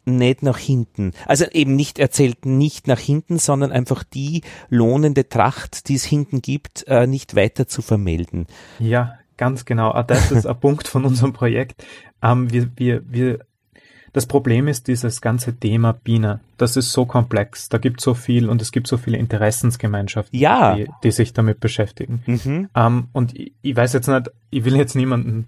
nicht 0.05 0.43
nach 0.43 0.59
hinten. 0.59 1.13
Also 1.27 1.45
eben 1.53 1.77
nicht 1.77 1.99
erzählt 1.99 2.47
nicht 2.47 2.87
nach 2.87 2.99
hinten, 2.99 3.39
sondern 3.39 3.73
einfach 3.73 4.05
die 4.05 4.43
lohnende 4.69 5.29
Tracht, 5.29 5.89
die 5.89 5.95
es 5.95 6.05
hinten 6.05 6.41
gibt, 6.41 6.87
äh, 6.89 7.07
nicht 7.07 7.37
weiter 7.37 7.69
zu 7.69 7.83
vermelden. 7.83 8.47
Ja, 8.79 9.19
ganz 9.37 9.65
genau. 9.67 9.91
Ah, 9.91 10.03
das 10.03 10.33
ist 10.33 10.47
ein 10.47 10.59
Punkt 10.59 10.89
von 10.89 11.05
unserem 11.05 11.33
Projekt. 11.33 11.85
Ähm, 12.23 12.51
wir, 12.53 12.71
wir, 12.77 13.03
wir 13.07 13.41
das 14.19 14.27
Problem 14.27 14.67
ist 14.67 14.89
dieses 14.89 15.21
ganze 15.21 15.55
Thema 15.55 15.93
Biene. 15.93 16.41
Das 16.57 16.77
ist 16.77 16.91
so 16.91 17.07
komplex. 17.07 17.69
Da 17.69 17.79
gibt 17.79 18.01
es 18.01 18.05
so 18.05 18.15
viel 18.15 18.49
und 18.49 18.61
es 18.61 18.73
gibt 18.73 18.89
so 18.89 18.97
viele 18.97 19.17
Interessensgemeinschaften, 19.17 20.37
ja. 20.37 20.75
die, 20.75 20.89
die 21.05 21.13
sich 21.13 21.35
damit 21.35 21.61
beschäftigen. 21.61 22.25
Mhm. 22.27 22.69
Ähm, 22.75 23.07
und 23.13 23.39
ich, 23.39 23.53
ich, 23.63 23.77
weiß 23.77 23.93
jetzt 23.93 24.09
nicht, 24.09 24.29
ich 24.51 24.65
will 24.65 24.75
jetzt 24.75 24.97
niemanden 24.97 25.47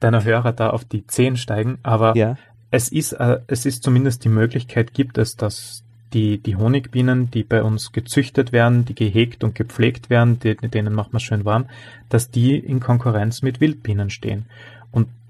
deiner 0.00 0.24
Hörer 0.24 0.52
da 0.52 0.70
auf 0.70 0.84
die 0.84 1.06
Zehen 1.06 1.36
steigen, 1.36 1.78
aber 1.84 2.16
ja. 2.16 2.36
es 2.72 2.88
ist, 2.88 3.12
äh, 3.12 3.38
es 3.46 3.66
ist 3.66 3.84
zumindest 3.84 4.24
die 4.24 4.30
Möglichkeit 4.30 4.94
gibt 4.94 5.16
es, 5.16 5.36
dass 5.36 5.84
die, 6.12 6.38
die 6.38 6.56
Honigbienen, 6.56 7.30
die 7.30 7.44
bei 7.44 7.62
uns 7.62 7.92
gezüchtet 7.92 8.50
werden, 8.50 8.84
die 8.84 8.96
gehegt 8.96 9.44
und 9.44 9.54
gepflegt 9.54 10.10
werden, 10.10 10.40
die, 10.40 10.56
denen 10.56 10.92
macht 10.92 11.12
man 11.12 11.20
schön 11.20 11.44
warm, 11.44 11.66
dass 12.08 12.32
die 12.32 12.58
in 12.58 12.80
Konkurrenz 12.80 13.42
mit 13.42 13.60
Wildbienen 13.60 14.10
stehen. 14.10 14.46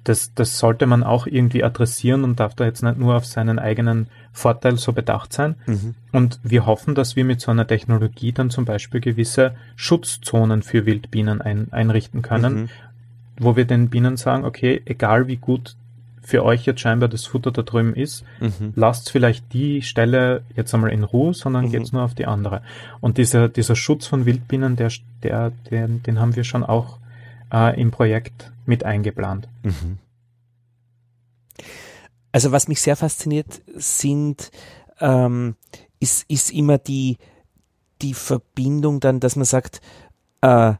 Das, 0.04 0.34
das 0.34 0.58
sollte 0.58 0.86
man 0.86 1.04
auch 1.04 1.26
irgendwie 1.26 1.62
adressieren 1.62 2.24
und 2.24 2.40
darf 2.40 2.54
da 2.54 2.64
jetzt 2.64 2.82
nicht 2.82 2.98
nur 2.98 3.16
auf 3.16 3.24
seinen 3.24 3.58
eigenen 3.58 4.08
Vorteil 4.32 4.76
so 4.78 4.92
bedacht 4.92 5.32
sein. 5.32 5.54
Mhm. 5.66 5.94
Und 6.10 6.40
wir 6.42 6.66
hoffen, 6.66 6.94
dass 6.94 7.16
wir 7.16 7.24
mit 7.24 7.40
so 7.40 7.50
einer 7.50 7.66
Technologie 7.66 8.32
dann 8.32 8.50
zum 8.50 8.64
Beispiel 8.64 9.00
gewisse 9.00 9.54
Schutzzonen 9.76 10.62
für 10.62 10.86
Wildbienen 10.86 11.40
ein, 11.40 11.72
einrichten 11.72 12.22
können, 12.22 12.54
mhm. 12.54 12.68
wo 13.38 13.56
wir 13.56 13.64
den 13.64 13.90
Bienen 13.90 14.16
sagen, 14.16 14.44
okay, 14.44 14.82
egal 14.86 15.28
wie 15.28 15.36
gut 15.36 15.76
für 16.22 16.44
euch 16.44 16.64
jetzt 16.64 16.80
scheinbar 16.80 17.08
das 17.08 17.26
Futter 17.26 17.50
da 17.50 17.62
drüben 17.62 17.94
ist, 17.94 18.24
mhm. 18.40 18.72
lasst 18.76 19.10
vielleicht 19.10 19.52
die 19.52 19.82
Stelle 19.82 20.42
jetzt 20.56 20.72
einmal 20.72 20.92
in 20.92 21.04
Ruhe, 21.04 21.34
sondern 21.34 21.66
mhm. 21.66 21.70
geht's 21.72 21.92
nur 21.92 22.02
auf 22.02 22.14
die 22.14 22.26
andere. 22.26 22.62
Und 23.00 23.18
dieser, 23.18 23.48
dieser 23.48 23.76
Schutz 23.76 24.06
von 24.06 24.24
Wildbienen, 24.24 24.76
der, 24.76 24.90
der, 25.22 25.52
der, 25.70 25.88
den 25.88 26.20
haben 26.20 26.36
wir 26.36 26.44
schon 26.44 26.64
auch 26.64 26.98
äh, 27.52 27.80
im 27.80 27.90
Projekt 27.90 28.52
mit 28.66 28.84
eingeplant. 28.84 29.48
Mhm. 29.62 29.98
Also 32.32 32.50
was 32.50 32.66
mich 32.66 32.80
sehr 32.80 32.96
fasziniert 32.96 33.60
sind, 33.74 34.50
ähm, 35.00 35.56
ist, 36.00 36.24
ist 36.28 36.50
immer 36.50 36.78
die, 36.78 37.18
die 38.00 38.14
Verbindung 38.14 39.00
dann, 39.00 39.20
dass 39.20 39.36
man 39.36 39.44
sagt, 39.44 39.80
äh, 40.40 40.72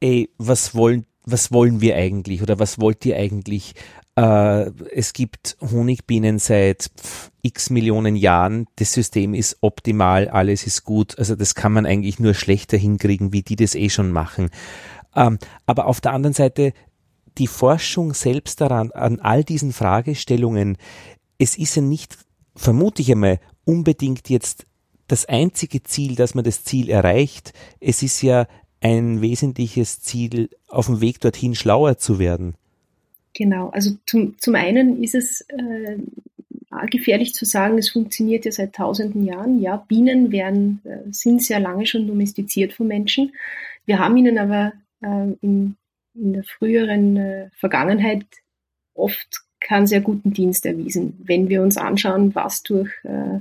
ey, 0.00 0.30
was 0.38 0.74
wollen, 0.74 1.06
was 1.24 1.52
wollen 1.52 1.80
wir 1.80 1.96
eigentlich 1.96 2.42
oder 2.42 2.58
was 2.58 2.80
wollt 2.80 3.04
ihr 3.04 3.16
eigentlich? 3.16 3.74
Äh, 4.16 4.70
es 4.94 5.12
gibt 5.12 5.56
Honigbienen 5.60 6.38
seit 6.38 6.90
x 7.42 7.68
Millionen 7.68 8.16
Jahren. 8.16 8.66
Das 8.76 8.92
System 8.92 9.34
ist 9.34 9.58
optimal, 9.60 10.28
alles 10.28 10.66
ist 10.66 10.84
gut. 10.84 11.18
Also 11.18 11.36
das 11.36 11.54
kann 11.54 11.72
man 11.72 11.84
eigentlich 11.84 12.18
nur 12.18 12.34
schlechter 12.34 12.76
hinkriegen, 12.78 13.32
wie 13.32 13.42
die 13.42 13.56
das 13.56 13.74
eh 13.74 13.90
schon 13.90 14.12
machen. 14.12 14.50
Ähm, 15.16 15.38
aber 15.66 15.86
auf 15.86 16.00
der 16.00 16.12
anderen 16.12 16.34
Seite 16.34 16.72
die 17.38 17.46
Forschung 17.46 18.14
selbst 18.14 18.60
daran, 18.60 18.92
an 18.92 19.20
all 19.20 19.44
diesen 19.44 19.72
Fragestellungen, 19.72 20.76
es 21.38 21.58
ist 21.58 21.74
ja 21.74 21.82
nicht, 21.82 22.16
vermute 22.54 23.02
ich 23.02 23.10
einmal, 23.10 23.40
unbedingt 23.64 24.28
jetzt 24.28 24.66
das 25.08 25.26
einzige 25.26 25.82
Ziel, 25.82 26.14
dass 26.14 26.34
man 26.34 26.44
das 26.44 26.64
Ziel 26.64 26.88
erreicht. 26.88 27.52
Es 27.80 28.02
ist 28.02 28.22
ja 28.22 28.46
ein 28.80 29.20
wesentliches 29.20 30.00
Ziel, 30.00 30.50
auf 30.68 30.86
dem 30.86 31.00
Weg 31.00 31.20
dorthin 31.20 31.54
schlauer 31.54 31.98
zu 31.98 32.18
werden. 32.18 32.54
Genau, 33.34 33.70
also 33.70 33.90
zum, 34.06 34.38
zum 34.38 34.54
einen 34.54 35.02
ist 35.02 35.14
es 35.14 35.40
äh, 35.48 35.98
gefährlich 36.90 37.34
zu 37.34 37.44
sagen, 37.44 37.78
es 37.78 37.90
funktioniert 37.90 38.44
ja 38.44 38.52
seit 38.52 38.74
tausenden 38.74 39.24
Jahren. 39.24 39.60
Ja, 39.60 39.76
Bienen 39.88 40.30
werden, 40.30 40.80
äh, 40.84 41.10
sind 41.10 41.42
sehr 41.42 41.60
lange 41.60 41.86
schon 41.86 42.06
domestiziert 42.06 42.72
von 42.72 42.86
Menschen. 42.86 43.32
Wir 43.86 43.98
haben 43.98 44.16
ihnen 44.16 44.38
aber 44.38 44.72
in, 45.40 45.76
in, 46.14 46.32
der 46.32 46.44
früheren 46.44 47.16
äh, 47.16 47.50
Vergangenheit 47.54 48.24
oft 48.94 49.42
keinen 49.60 49.86
sehr 49.86 50.00
guten 50.00 50.32
Dienst 50.32 50.66
erwiesen. 50.66 51.20
Wenn 51.24 51.48
wir 51.48 51.62
uns 51.62 51.76
anschauen, 51.76 52.34
was 52.34 52.62
durch 52.62 52.90
äh, 53.04 53.40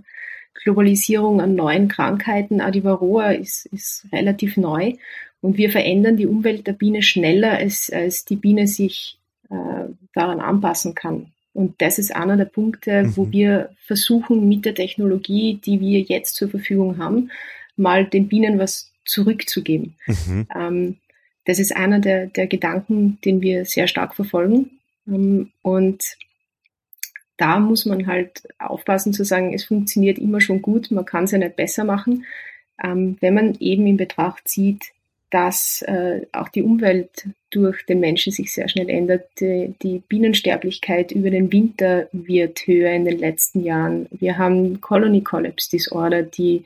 Globalisierung 0.64 1.42
an 1.42 1.56
neuen 1.56 1.88
Krankheiten, 1.88 2.62
Adivarroa 2.62 3.32
ist, 3.32 3.66
ist 3.68 4.06
relativ 4.12 4.58
neu 4.58 4.94
und 5.42 5.58
wir 5.58 5.70
verändern 5.70 6.18
die 6.18 6.28
Umwelt 6.28 6.68
der 6.68 6.74
Biene 6.74 7.02
schneller, 7.02 7.52
als, 7.52 7.92
als 7.92 8.24
die 8.26 8.38
Biene 8.38 8.68
sich 8.68 9.20
äh, 9.50 9.90
daran 10.14 10.40
anpassen 10.40 10.96
kann. 10.96 11.34
Und 11.54 11.82
das 11.82 12.00
ist 12.00 12.16
einer 12.16 12.38
der 12.38 12.46
Punkte, 12.46 13.04
mhm. 13.04 13.18
wo 13.18 13.32
wir 13.32 13.70
versuchen, 13.86 14.48
mit 14.48 14.66
der 14.66 14.74
Technologie, 14.74 15.60
die 15.64 15.80
wir 15.80 16.00
jetzt 16.00 16.36
zur 16.36 16.50
Verfügung 16.50 16.98
haben, 16.98 17.30
mal 17.76 18.06
den 18.06 18.28
Bienen 18.28 18.58
was 18.58 18.92
zurückzugeben. 19.06 19.96
Mhm. 20.08 20.48
Ähm, 20.56 20.98
das 21.46 21.60
ist 21.60 21.76
einer 21.76 22.00
der, 22.00 22.28
der 22.28 22.48
Gedanken, 22.48 23.20
den 23.26 23.42
wir 23.42 23.66
sehr 23.66 23.88
stark 23.88 24.16
verfolgen. 24.16 24.72
Ähm, 25.08 25.52
und 25.62 26.18
da 27.38 27.60
muss 27.60 27.86
man 27.86 28.08
halt 28.08 28.44
aufpassen 28.60 29.14
zu 29.14 29.26
sagen, 29.26 29.54
es 29.54 29.66
funktioniert 29.66 30.20
immer 30.20 30.40
schon 30.40 30.62
gut, 30.62 30.92
man 30.92 31.06
kann 31.06 31.26
es 31.26 31.32
ja 31.32 31.38
nicht 31.38 31.56
besser 31.56 31.84
machen. 31.84 32.26
Ähm, 32.84 33.18
wenn 33.20 33.34
man 33.34 33.58
eben 33.60 33.86
in 33.88 33.98
Betracht 33.98 34.48
zieht, 34.48 34.94
dass 35.30 35.82
äh, 35.88 36.28
auch 36.32 36.48
die 36.50 36.62
Umwelt 36.62 37.28
durch 37.50 37.86
den 37.88 38.00
Menschen 38.00 38.32
sich 38.32 38.54
sehr 38.54 38.70
schnell 38.70 38.88
ändert. 38.88 39.28
Die, 39.40 40.04
Bienensterblichkeit 40.08 41.12
über 41.12 41.32
den 41.32 41.52
Winter 41.52 42.08
wird 42.12 42.68
höher 42.68 42.92
in 42.92 43.06
den 43.06 43.18
letzten 43.18 43.64
Jahren. 43.64 44.08
Wir 44.12 44.38
haben 44.38 44.80
Colony 44.80 45.22
Collapse 45.22 45.72
Disorder, 45.72 46.22
die 46.22 46.66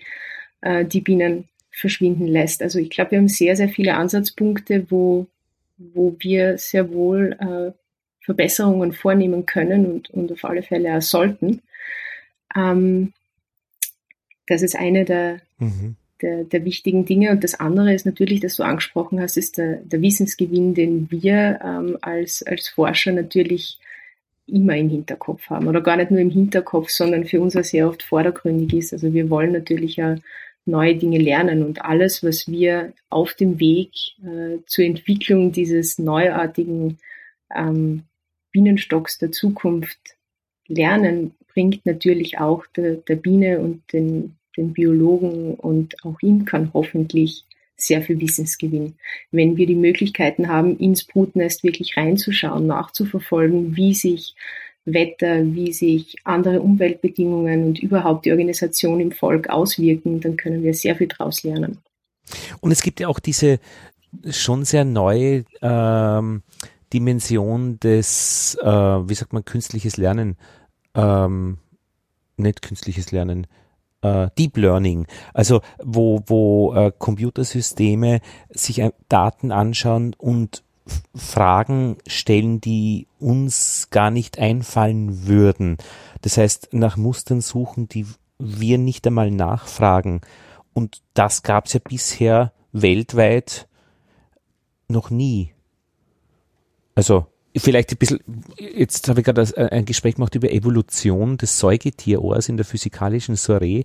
äh, 0.61 0.83
die 0.83 0.99
Bienen 0.99 1.45
verschwinden 1.77 2.27
lässt. 2.27 2.63
Also 2.63 2.79
ich 2.79 2.89
glaube, 2.89 3.11
wir 3.11 3.19
haben 3.19 3.27
sehr, 3.27 3.55
sehr 3.55 3.69
viele 3.69 3.95
Ansatzpunkte, 3.95 4.87
wo, 4.89 5.27
wo 5.77 6.15
wir 6.19 6.57
sehr 6.57 6.91
wohl 6.91 7.37
äh, 7.39 7.71
Verbesserungen 8.25 8.93
vornehmen 8.93 9.45
können 9.45 9.85
und, 9.85 10.09
und 10.09 10.31
auf 10.31 10.43
alle 10.43 10.63
Fälle 10.63 10.97
auch 10.97 11.01
sollten. 11.01 11.61
Ähm, 12.55 13.13
das 14.47 14.63
ist 14.63 14.75
eine 14.75 15.05
der, 15.05 15.39
mhm. 15.59 15.95
der, 16.21 16.45
der, 16.45 16.65
wichtigen 16.65 17.05
Dinge. 17.05 17.29
Und 17.31 17.43
das 17.43 17.59
andere 17.59 17.93
ist 17.93 18.05
natürlich, 18.05 18.39
dass 18.39 18.55
du 18.55 18.63
angesprochen 18.63 19.21
hast, 19.21 19.37
ist 19.37 19.57
der, 19.57 19.75
der 19.77 20.01
Wissensgewinn, 20.01 20.73
den 20.73 21.11
wir 21.11 21.59
ähm, 21.63 21.97
als, 22.01 22.41
als 22.41 22.69
Forscher 22.69 23.11
natürlich 23.11 23.77
immer 24.47 24.75
im 24.77 24.89
Hinterkopf 24.89 25.49
haben. 25.49 25.67
Oder 25.67 25.81
gar 25.81 25.97
nicht 25.97 26.09
nur 26.09 26.21
im 26.21 26.31
Hinterkopf, 26.31 26.89
sondern 26.89 27.25
für 27.25 27.39
uns 27.39 27.55
auch 27.55 27.63
sehr 27.63 27.87
oft 27.87 28.01
vordergründig 28.01 28.73
ist. 28.73 28.93
Also 28.93 29.13
wir 29.13 29.29
wollen 29.29 29.51
natürlich 29.51 29.97
ja 29.97 30.15
neue 30.67 30.95
Dinge 30.95 31.17
lernen 31.17 31.63
und 31.63 31.83
alles, 31.83 32.23
was 32.23 32.47
wir 32.47 32.93
auf 33.09 33.33
dem 33.33 33.59
Weg 33.59 33.91
äh, 34.23 34.57
zur 34.65 34.85
Entwicklung 34.85 35.51
dieses 35.51 35.97
neuartigen 35.97 36.97
ähm, 37.55 38.03
Bienenstocks 38.51 39.17
der 39.17 39.31
Zukunft 39.31 39.99
lernen, 40.67 41.33
bringt 41.53 41.85
natürlich 41.85 42.39
auch 42.39 42.65
der, 42.75 42.95
der 42.95 43.15
Biene 43.15 43.59
und 43.59 43.81
den, 43.93 44.35
den 44.55 44.73
Biologen 44.73 45.55
und 45.55 45.95
auch 46.03 46.19
Imkern 46.21 46.71
hoffentlich 46.73 47.45
sehr 47.75 48.01
viel 48.01 48.19
Wissensgewinn. 48.19 48.95
Wenn 49.31 49.55
wir 49.55 49.67
die 49.67 49.75
Möglichkeiten 49.75 50.47
haben, 50.47 50.77
ins 50.77 51.03
Brutnest 51.03 51.63
wirklich 51.63 51.95
reinzuschauen, 51.95 52.65
nachzuverfolgen, 52.65 53.75
wie 53.75 53.93
sich 53.93 54.35
Wetter, 54.87 55.43
wie 55.53 55.73
sich 55.73 56.15
andere 56.23 56.61
Umweltbedingungen 56.61 57.65
und 57.65 57.79
überhaupt 57.79 58.25
die 58.25 58.31
Organisation 58.31 58.99
im 58.99 59.11
Volk 59.11 59.49
auswirken, 59.49 60.21
dann 60.21 60.37
können 60.37 60.63
wir 60.63 60.73
sehr 60.73 60.95
viel 60.95 61.07
daraus 61.07 61.43
lernen. 61.43 61.79
Und 62.61 62.71
es 62.71 62.81
gibt 62.81 62.99
ja 62.99 63.07
auch 63.07 63.19
diese 63.19 63.59
schon 64.29 64.65
sehr 64.65 64.85
neue 64.85 65.45
ähm, 65.61 66.41
Dimension 66.93 67.79
des, 67.79 68.57
äh, 68.61 68.67
wie 68.67 69.13
sagt 69.13 69.33
man, 69.33 69.45
künstliches 69.45 69.97
Lernen, 69.97 70.37
ähm, 70.95 71.57
nicht 72.37 72.61
künstliches 72.61 73.11
Lernen, 73.11 73.47
äh, 74.01 74.29
Deep 74.37 74.57
Learning, 74.57 75.05
also 75.33 75.61
wo, 75.83 76.23
wo 76.27 76.73
äh, 76.73 76.91
Computersysteme 76.97 78.21
sich 78.49 78.81
Daten 79.09 79.51
anschauen 79.51 80.15
und 80.17 80.63
Fragen 81.15 81.97
stellen, 82.07 82.61
die 82.61 83.07
uns 83.19 83.89
gar 83.89 84.11
nicht 84.11 84.39
einfallen 84.39 85.27
würden. 85.27 85.77
Das 86.21 86.37
heißt, 86.37 86.69
nach 86.71 86.97
Mustern 86.97 87.41
suchen, 87.41 87.87
die 87.87 88.05
wir 88.39 88.77
nicht 88.77 89.05
einmal 89.07 89.31
nachfragen. 89.31 90.21
Und 90.73 91.01
das 91.13 91.43
gab 91.43 91.65
es 91.65 91.73
ja 91.73 91.79
bisher 91.83 92.53
weltweit 92.71 93.67
noch 94.87 95.09
nie. 95.09 95.53
Also 96.95 97.27
vielleicht 97.55 97.91
ein 97.91 97.97
bisschen, 97.97 98.19
jetzt 98.57 99.07
habe 99.07 99.21
ich 99.21 99.25
gerade 99.25 99.71
ein 99.71 99.85
Gespräch 99.85 100.15
gemacht 100.15 100.35
über 100.35 100.51
Evolution 100.51 101.37
des 101.37 101.59
Säugetierohrs 101.59 102.49
in 102.49 102.57
der 102.57 102.65
physikalischen 102.65 103.35
Soiree. 103.35 103.83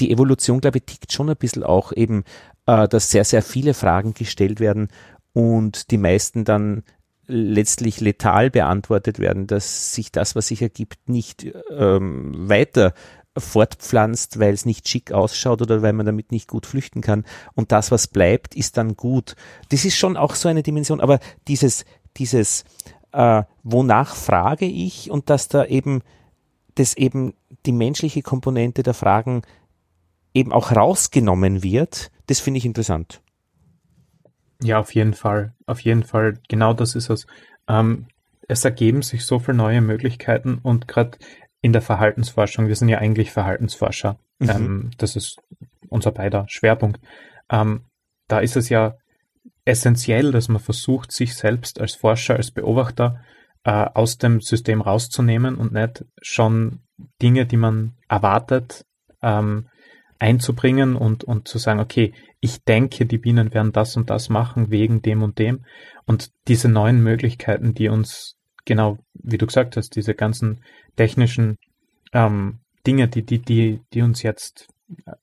Die 0.00 0.10
Evolution, 0.10 0.60
glaube 0.60 0.78
ich, 0.78 0.84
tickt 0.84 1.12
schon 1.12 1.30
ein 1.30 1.36
bisschen 1.36 1.62
auch 1.62 1.92
eben, 1.92 2.24
äh, 2.66 2.88
dass 2.88 3.10
sehr, 3.10 3.24
sehr 3.24 3.42
viele 3.42 3.74
Fragen 3.74 4.14
gestellt 4.14 4.60
werden 4.60 4.88
und 5.34 5.90
die 5.90 5.98
meisten 5.98 6.44
dann 6.44 6.84
letztlich 7.26 8.00
letal 8.00 8.50
beantwortet 8.50 9.18
werden, 9.18 9.46
dass 9.46 9.94
sich 9.94 10.12
das, 10.12 10.34
was 10.36 10.48
sich 10.48 10.62
ergibt, 10.62 11.08
nicht 11.08 11.46
ähm, 11.70 12.48
weiter 12.48 12.94
fortpflanzt, 13.36 14.38
weil 14.38 14.54
es 14.54 14.64
nicht 14.64 14.88
schick 14.88 15.12
ausschaut 15.12 15.60
oder 15.60 15.82
weil 15.82 15.92
man 15.92 16.06
damit 16.06 16.30
nicht 16.30 16.48
gut 16.48 16.66
flüchten 16.66 17.00
kann. 17.00 17.24
Und 17.54 17.72
das, 17.72 17.90
was 17.90 18.06
bleibt, 18.06 18.54
ist 18.54 18.76
dann 18.76 18.96
gut. 18.96 19.34
Das 19.70 19.84
ist 19.84 19.96
schon 19.96 20.16
auch 20.16 20.34
so 20.34 20.48
eine 20.48 20.62
Dimension, 20.62 21.00
aber 21.00 21.18
dieses, 21.48 21.84
dieses, 22.16 22.64
äh, 23.12 23.42
wonach 23.62 24.14
frage 24.14 24.66
ich 24.66 25.10
und 25.10 25.30
dass 25.30 25.48
da 25.48 25.64
eben, 25.64 26.02
das 26.76 26.96
eben 26.96 27.34
die 27.66 27.72
menschliche 27.72 28.22
Komponente 28.22 28.82
der 28.82 28.94
Fragen 28.94 29.42
eben 30.32 30.52
auch 30.52 30.72
rausgenommen 30.72 31.62
wird, 31.62 32.12
das 32.26 32.40
finde 32.40 32.58
ich 32.58 32.66
interessant. 32.66 33.20
Ja, 34.62 34.78
auf 34.78 34.94
jeden 34.94 35.14
Fall. 35.14 35.52
Auf 35.66 35.80
jeden 35.80 36.04
Fall. 36.04 36.38
Genau 36.48 36.72
das 36.72 36.94
ist 36.94 37.10
es. 37.10 37.26
Ähm, 37.68 38.06
es 38.48 38.64
ergeben 38.64 39.02
sich 39.02 39.24
so 39.24 39.38
viele 39.38 39.56
neue 39.56 39.80
Möglichkeiten 39.80 40.58
und 40.62 40.88
gerade 40.88 41.18
in 41.60 41.72
der 41.72 41.82
Verhaltensforschung, 41.82 42.68
wir 42.68 42.76
sind 42.76 42.90
ja 42.90 42.98
eigentlich 42.98 43.32
Verhaltensforscher, 43.32 44.18
mhm. 44.38 44.50
ähm, 44.50 44.90
das 44.98 45.16
ist 45.16 45.40
unser 45.88 46.12
beider 46.12 46.44
Schwerpunkt. 46.48 47.00
Ähm, 47.50 47.84
da 48.28 48.40
ist 48.40 48.56
es 48.56 48.68
ja 48.68 48.96
essentiell, 49.64 50.30
dass 50.30 50.48
man 50.48 50.60
versucht, 50.60 51.10
sich 51.10 51.34
selbst 51.34 51.80
als 51.80 51.94
Forscher, 51.94 52.36
als 52.36 52.50
Beobachter 52.50 53.20
äh, 53.64 53.70
aus 53.70 54.18
dem 54.18 54.40
System 54.40 54.82
rauszunehmen 54.82 55.56
und 55.56 55.72
nicht 55.72 56.04
schon 56.20 56.80
Dinge, 57.22 57.46
die 57.46 57.56
man 57.56 57.94
erwartet, 58.08 58.84
ähm, 59.22 59.68
einzubringen 60.24 60.96
und, 60.96 61.22
und 61.22 61.48
zu 61.48 61.58
sagen, 61.58 61.80
okay, 61.80 62.14
ich 62.40 62.64
denke, 62.64 63.04
die 63.04 63.18
Bienen 63.18 63.52
werden 63.52 63.72
das 63.72 63.94
und 63.94 64.08
das 64.08 64.30
machen 64.30 64.70
wegen 64.70 65.02
dem 65.02 65.22
und 65.22 65.38
dem. 65.38 65.66
Und 66.06 66.30
diese 66.48 66.70
neuen 66.70 67.02
Möglichkeiten, 67.02 67.74
die 67.74 67.90
uns, 67.90 68.34
genau 68.64 68.96
wie 69.12 69.36
du 69.36 69.46
gesagt 69.46 69.76
hast, 69.76 69.96
diese 69.96 70.14
ganzen 70.14 70.64
technischen 70.96 71.58
ähm, 72.14 72.60
Dinge, 72.86 73.06
die, 73.06 73.22
die, 73.22 73.38
die, 73.38 73.80
die 73.92 74.00
uns 74.00 74.22
jetzt, 74.22 74.68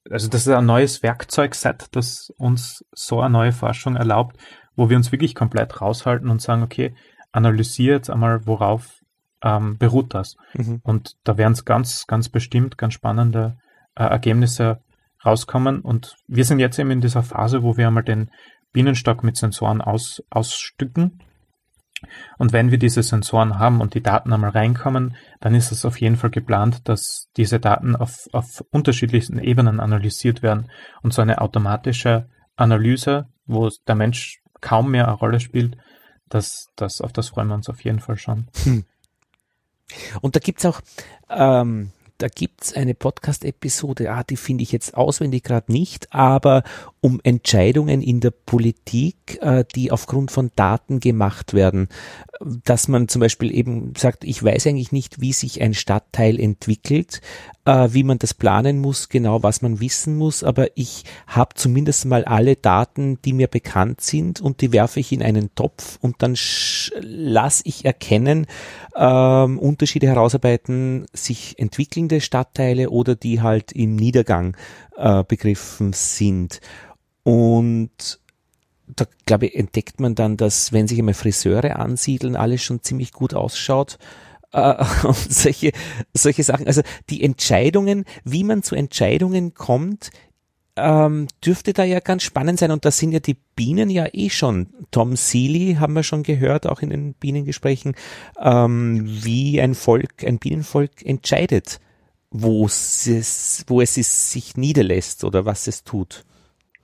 also 0.07 0.27
das 0.27 0.45
ist 0.45 0.53
ein 0.53 0.67
neues 0.67 1.01
Werkzeugset, 1.01 1.87
das 1.93 2.31
uns 2.37 2.85
so 2.91 3.21
eine 3.21 3.31
neue 3.31 3.53
Forschung 3.53 3.95
erlaubt, 3.95 4.37
wo 4.75 4.87
wir 4.91 4.97
uns 4.97 5.11
wirklich 5.11 5.33
komplett 5.33 5.81
raushalten 5.81 6.29
und 6.29 6.43
sagen, 6.43 6.61
okay, 6.61 6.93
analysiert 7.31 8.01
jetzt 8.01 8.09
einmal, 8.11 8.45
worauf 8.45 8.99
ähm, 9.43 9.79
beruht 9.79 10.13
das. 10.13 10.35
Mhm. 10.53 10.79
Und 10.83 11.13
da 11.23 11.39
werden 11.39 11.53
es 11.53 11.65
ganz, 11.65 12.05
ganz 12.05 12.29
bestimmt 12.29 12.77
ganz 12.77 12.93
spannende 12.93 13.57
äh, 13.95 14.03
Ergebnisse 14.03 14.79
rauskommen. 15.25 15.81
Und 15.81 16.15
wir 16.27 16.45
sind 16.45 16.59
jetzt 16.59 16.79
eben 16.79 16.91
in 16.91 17.01
dieser 17.01 17.23
Phase, 17.23 17.63
wo 17.63 17.77
wir 17.77 17.87
einmal 17.87 18.03
den 18.03 18.29
Bienenstock 18.73 19.23
mit 19.23 19.37
Sensoren 19.37 19.81
aus, 19.81 20.23
ausstücken. 20.29 21.19
Und 22.37 22.51
wenn 22.51 22.71
wir 22.71 22.79
diese 22.79 23.03
Sensoren 23.03 23.59
haben 23.59 23.79
und 23.79 23.93
die 23.93 24.01
Daten 24.01 24.33
einmal 24.33 24.49
reinkommen, 24.51 25.15
dann 25.39 25.53
ist 25.53 25.71
es 25.71 25.85
auf 25.85 26.01
jeden 26.01 26.15
Fall 26.15 26.31
geplant, 26.31 26.87
dass 26.89 27.29
diese 27.37 27.59
Daten 27.59 27.95
auf, 27.95 28.27
auf 28.31 28.63
unterschiedlichsten 28.71 29.37
Ebenen 29.37 29.79
analysiert 29.79 30.41
werden. 30.41 30.71
Und 31.03 31.13
so 31.13 31.21
eine 31.21 31.41
automatische 31.41 32.27
Analyse, 32.55 33.27
wo 33.45 33.69
der 33.87 33.95
Mensch 33.95 34.41
kaum 34.61 34.91
mehr 34.91 35.07
eine 35.07 35.17
Rolle 35.17 35.39
spielt, 35.39 35.77
das, 36.29 36.69
das, 36.75 37.01
auf 37.01 37.13
das 37.13 37.29
freuen 37.29 37.49
wir 37.49 37.55
uns 37.55 37.69
auf 37.69 37.83
jeden 37.83 37.99
Fall 37.99 38.17
schon. 38.17 38.47
Hm. 38.63 38.85
Und 40.21 40.35
da 40.35 40.39
gibt's 40.39 40.65
auch 40.65 40.81
ähm, 41.29 41.91
da 42.21 42.27
gibt's 42.27 42.73
eine 42.73 42.93
Podcast-Episode, 42.93 44.11
ah, 44.11 44.23
die 44.23 44.37
finde 44.37 44.61
ich 44.61 44.71
jetzt 44.71 44.95
auswendig 44.95 45.43
gerade 45.43 45.71
nicht, 45.71 46.13
aber 46.13 46.63
um 47.01 47.19
Entscheidungen 47.23 48.03
in 48.03 48.19
der 48.19 48.29
Politik, 48.29 49.39
äh, 49.41 49.65
die 49.75 49.91
aufgrund 49.91 50.29
von 50.29 50.51
Daten 50.55 50.99
gemacht 50.99 51.55
werden. 51.55 51.87
Dass 52.39 52.87
man 52.87 53.07
zum 53.07 53.21
Beispiel 53.21 53.51
eben 53.51 53.93
sagt, 53.97 54.23
ich 54.23 54.43
weiß 54.43 54.67
eigentlich 54.67 54.91
nicht, 54.91 55.19
wie 55.19 55.33
sich 55.33 55.61
ein 55.61 55.73
Stadtteil 55.73 56.39
entwickelt, 56.39 57.21
äh, 57.65 57.89
wie 57.91 58.03
man 58.03 58.19
das 58.19 58.35
planen 58.35 58.79
muss, 58.79 59.09
genau 59.09 59.41
was 59.41 59.63
man 59.63 59.79
wissen 59.79 60.15
muss, 60.15 60.43
aber 60.43 60.67
ich 60.75 61.03
habe 61.25 61.55
zumindest 61.55 62.05
mal 62.05 62.23
alle 62.25 62.55
Daten, 62.55 63.19
die 63.23 63.33
mir 63.33 63.47
bekannt 63.47 64.01
sind 64.01 64.41
und 64.41 64.61
die 64.61 64.71
werfe 64.71 64.99
ich 64.99 65.11
in 65.11 65.23
einen 65.23 65.53
Topf 65.55 65.97
und 66.01 66.21
dann 66.21 66.35
lasse 66.99 67.63
ich 67.65 67.83
erkennen, 67.85 68.45
ähm, 68.95 69.59
Unterschiede 69.59 70.07
herausarbeiten, 70.07 71.05
sich 71.13 71.57
entwickelnde 71.59 72.21
Stadtteile 72.21 72.89
oder 72.89 73.15
die 73.15 73.41
halt 73.41 73.71
im 73.71 73.95
Niedergang 73.95 74.57
äh, 74.97 75.23
begriffen 75.23 75.93
sind. 75.93 76.61
Und 77.23 78.19
da 78.87 79.05
glaube 79.25 79.47
ich, 79.47 79.55
entdeckt 79.55 79.99
man 79.99 80.15
dann, 80.15 80.37
dass 80.37 80.73
wenn 80.73 80.87
sich 80.87 80.99
einmal 80.99 81.13
Friseure 81.13 81.77
ansiedeln, 81.77 82.35
alles 82.35 82.61
schon 82.61 82.83
ziemlich 82.83 83.13
gut 83.13 83.33
ausschaut. 83.33 83.97
Äh, 84.51 84.83
und 85.03 85.15
solche, 85.15 85.71
solche 86.13 86.43
Sachen. 86.43 86.67
Also 86.67 86.81
die 87.09 87.23
Entscheidungen, 87.23 88.05
wie 88.23 88.43
man 88.43 88.63
zu 88.63 88.75
Entscheidungen 88.75 89.53
kommt, 89.53 90.11
ähm, 90.75 91.27
dürfte 91.45 91.73
da 91.73 91.83
ja 91.83 91.99
ganz 91.99 92.23
spannend 92.23 92.59
sein. 92.59 92.71
Und 92.71 92.85
da 92.85 92.91
sind 92.91 93.11
ja 93.11 93.19
die 93.19 93.37
Bienen 93.55 93.89
ja 93.89 94.07
eh 94.11 94.29
schon. 94.29 94.67
Tom 94.91 95.15
Seeley 95.15 95.75
haben 95.79 95.93
wir 95.93 96.03
schon 96.03 96.23
gehört, 96.23 96.67
auch 96.67 96.81
in 96.81 96.89
den 96.89 97.13
Bienengesprächen, 97.13 97.95
ähm, 98.39 99.03
wie 99.05 99.61
ein 99.61 99.75
Volk, 99.75 100.23
ein 100.25 100.39
Bienenvolk 100.39 101.03
entscheidet, 101.03 101.79
wo 102.29 102.65
es, 102.65 103.63
wo 103.67 103.81
es 103.81 103.95
sich 103.95 104.57
niederlässt 104.57 105.23
oder 105.23 105.45
was 105.45 105.67
es 105.67 105.83
tut 105.83 106.23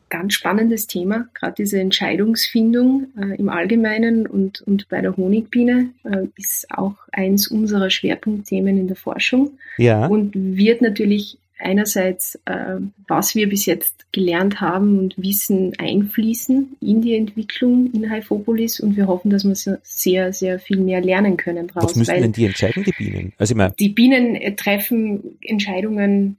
ganz 0.10 0.34
spannendes 0.34 0.88
Thema, 0.88 1.28
gerade 1.34 1.56
diese 1.58 1.80
Entscheidungsfindung 1.80 3.08
äh, 3.17 3.36
im 3.38 3.50
Allgemeinen 3.50 4.28
und, 4.28 4.62
und 4.62 4.88
bei 4.89 5.02
der 5.02 5.15
Honigbiene 5.15 5.89
äh, 6.04 6.28
ist 6.38 6.67
auch 6.71 6.95
eins 7.12 7.47
unserer 7.47 7.89
Schwerpunktthemen 7.89 8.78
in 8.78 8.88
der 8.88 8.95
Forschung 8.95 9.58
ja. 9.78 10.08
und 10.08 10.34
wird 10.34 10.82
natürlich 10.82 11.38
einerseits, 11.59 12.35
äh, 12.45 12.77
was 13.07 13.35
wir 13.35 13.49
bis 13.49 13.65
jetzt 13.65 14.11
gelernt 14.11 14.61
haben 14.61 14.99
und 14.99 15.17
Wissen 15.17 15.73
einfließen 15.77 16.77
in 16.81 17.01
die 17.01 17.15
Entwicklung 17.15 17.91
in 17.93 18.09
Haifopolis 18.09 18.79
und 18.79 18.95
wir 18.95 19.07
hoffen, 19.07 19.29
dass 19.29 19.45
wir 19.45 19.55
sehr, 19.83 20.33
sehr 20.33 20.59
viel 20.59 20.77
mehr 20.77 21.01
lernen 21.01 21.37
können 21.37 21.67
daraus. 21.67 21.91
Was 21.91 21.95
müssen 21.95 22.21
denn 22.21 22.31
die 22.31 22.45
entscheiden, 22.45 22.83
die 22.83 22.91
Bienen? 22.91 23.33
Also 23.37 23.53
ich 23.53 23.57
meine, 23.57 23.73
die 23.77 23.89
Bienen 23.89 24.35
äh, 24.35 24.55
treffen 24.55 25.37
Entscheidungen 25.41 26.37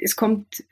es 0.00 0.14
kommt 0.14 0.62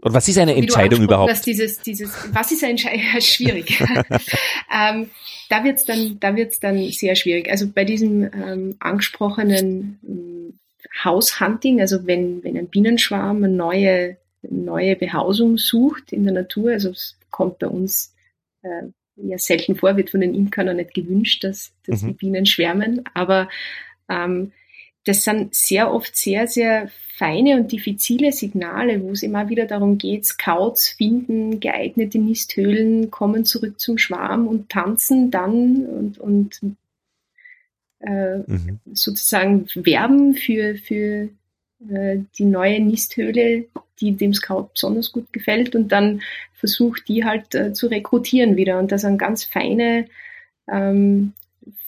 und 0.00 0.14
was 0.14 0.28
ist 0.28 0.38
eine 0.38 0.54
Entscheidung 0.54 1.02
überhaupt? 1.02 1.30
Dass 1.30 1.42
dieses, 1.42 1.80
dieses, 1.80 2.12
was 2.32 2.52
ist 2.52 2.62
eine 2.62 2.72
Entscheidung? 2.72 3.02
schwierig. 3.20 3.80
ähm, 4.72 5.10
da 5.48 5.64
wird's 5.64 5.84
dann, 5.84 6.18
da 6.20 6.36
wird's 6.36 6.60
dann 6.60 6.88
sehr 6.90 7.16
schwierig. 7.16 7.50
Also 7.50 7.68
bei 7.68 7.84
diesem 7.84 8.22
ähm, 8.22 8.76
angesprochenen 8.78 9.98
ähm, 10.06 10.58
Haushunting, 11.04 11.80
also 11.80 12.06
wenn, 12.06 12.42
wenn 12.44 12.56
ein 12.56 12.68
Bienenschwarm 12.68 13.44
eine 13.44 13.48
neue 13.52 14.16
neue 14.42 14.96
Behausung 14.96 15.58
sucht 15.58 16.12
in 16.12 16.24
der 16.24 16.34
Natur. 16.34 16.72
Also 16.72 16.90
es 16.90 17.18
kommt 17.30 17.58
bei 17.58 17.66
uns 17.66 18.14
äh, 18.62 18.82
ja 19.16 19.38
selten 19.38 19.76
vor, 19.76 19.96
wird 19.96 20.10
von 20.10 20.20
den 20.20 20.34
Imkern 20.34 20.68
auch 20.68 20.74
nicht 20.74 20.94
gewünscht, 20.94 21.44
dass, 21.44 21.72
dass 21.86 22.02
mhm. 22.02 22.08
die 22.08 22.12
Bienen 22.14 22.46
schwärmen. 22.46 23.04
Aber 23.14 23.48
ähm, 24.08 24.52
das 25.04 25.24
sind 25.24 25.54
sehr 25.54 25.92
oft 25.92 26.16
sehr, 26.16 26.46
sehr 26.46 26.88
feine 27.16 27.56
und 27.56 27.72
diffizile 27.72 28.30
Signale, 28.32 29.02
wo 29.02 29.10
es 29.10 29.22
immer 29.22 29.48
wieder 29.48 29.66
darum 29.66 29.98
geht, 29.98 30.26
Scouts 30.26 30.90
finden 30.90 31.60
geeignete 31.60 32.18
Nisthöhlen, 32.18 33.10
kommen 33.10 33.44
zurück 33.44 33.80
zum 33.80 33.98
Schwarm 33.98 34.46
und 34.46 34.68
tanzen 34.68 35.30
dann 35.30 35.86
und, 35.86 36.18
und 36.18 36.60
äh, 38.00 38.38
mhm. 38.38 38.80
sozusagen 38.92 39.66
werben 39.74 40.34
für, 40.34 40.76
für 40.76 41.28
äh, 41.88 42.18
die 42.38 42.44
neue 42.44 42.80
Nisthöhle, 42.80 43.66
die 44.00 44.12
dem 44.12 44.34
Scout 44.34 44.70
besonders 44.74 45.12
gut 45.12 45.32
gefällt 45.32 45.74
und 45.74 45.92
dann 45.92 46.22
versucht 46.54 47.08
die 47.08 47.24
halt 47.24 47.54
äh, 47.54 47.72
zu 47.72 47.86
rekrutieren 47.86 48.56
wieder. 48.56 48.78
Und 48.78 48.92
das 48.92 49.02
sind 49.02 49.18
ganz 49.18 49.44
feine, 49.44 50.06
ähm, 50.70 51.32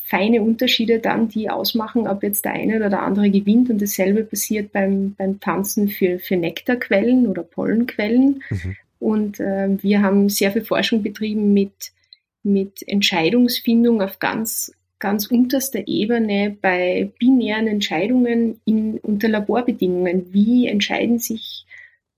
feine 0.05 0.42
Unterschiede 0.42 1.01
dann, 1.01 1.29
die 1.29 1.51
ausmachen, 1.51 2.07
ob 2.07 2.23
jetzt 2.23 2.44
der 2.44 2.53
eine 2.53 2.77
oder 2.77 2.90
der 2.90 3.03
andere 3.03 3.31
gewinnt. 3.31 3.70
Und 3.70 3.83
dasselbe 3.83 4.25
passiert 4.25 4.73
beim, 4.73 5.14
beim 5.16 5.40
Tanzen 5.40 5.88
für, 5.88 6.18
für 6.18 6.37
Nektarquellen 6.37 7.27
oder 7.27 7.42
Pollenquellen. 7.42 8.42
Mhm. 8.51 8.77
Und 9.01 9.40
äh, 9.40 9.83
wir 9.83 10.03
haben 10.03 10.29
sehr 10.29 10.53
viel 10.53 10.62
Forschung 10.62 11.03
betrieben 11.03 11.53
mit, 11.53 11.92
mit 12.42 12.87
Entscheidungsfindung 12.87 14.03
auf 14.03 14.18
ganz 14.18 14.73
ganz 15.00 15.26
unterster 15.26 15.88
Ebene 15.88 16.56
bei 16.60 17.10
binären 17.18 17.66
Entscheidungen 17.66 18.60
in, 18.64 18.98
unter 18.98 19.28
Laborbedingungen. 19.28 20.32
Wie 20.32 20.68
entscheiden 20.68 21.18
sich 21.18 21.66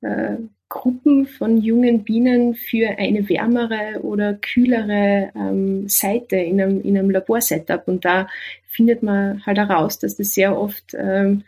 äh, 0.03 0.37
Gruppen 0.69 1.27
von 1.27 1.59
jungen 1.59 2.03
Bienen 2.03 2.55
für 2.55 2.99
eine 2.99 3.29
wärmere 3.29 4.01
oder 4.03 4.35
kühlere 4.35 5.31
ähm, 5.37 5.89
Seite 5.89 6.37
in 6.37 6.61
einem, 6.61 6.83
in 6.83 6.99
einem 6.99 7.11
Laborsetup? 7.11 7.87
Und 7.87 8.05
da 8.05 8.29
findet 8.67 9.03
man 9.03 9.45
halt 9.47 9.59
heraus, 9.59 9.99
dass 9.99 10.17
das 10.17 10.35
sehr 10.35 10.59
oft 10.59 10.95
ähm, 10.95 11.45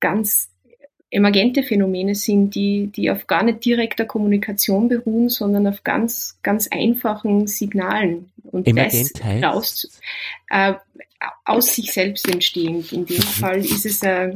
ganz 0.00 0.50
emergente 1.10 1.62
Phänomene 1.62 2.14
sind, 2.14 2.54
die, 2.54 2.88
die 2.88 3.10
auf 3.10 3.26
gar 3.26 3.42
nicht 3.42 3.64
direkter 3.64 4.04
Kommunikation 4.04 4.88
beruhen, 4.88 5.28
sondern 5.28 5.66
auf 5.66 5.84
ganz, 5.84 6.38
ganz 6.42 6.68
einfachen 6.70 7.46
Signalen. 7.46 8.30
Und 8.44 8.66
Emergent 8.66 9.12
das 9.20 9.42
raus, 9.42 10.00
äh, 10.50 10.74
aus 11.44 11.74
sich 11.74 11.92
selbst 11.92 12.28
entstehend. 12.30 12.92
In 12.92 13.06
dem 13.06 13.16
mhm. 13.16 13.22
Fall 13.22 13.58
ist 13.58 13.86
es, 13.86 14.02
äh, 14.02 14.34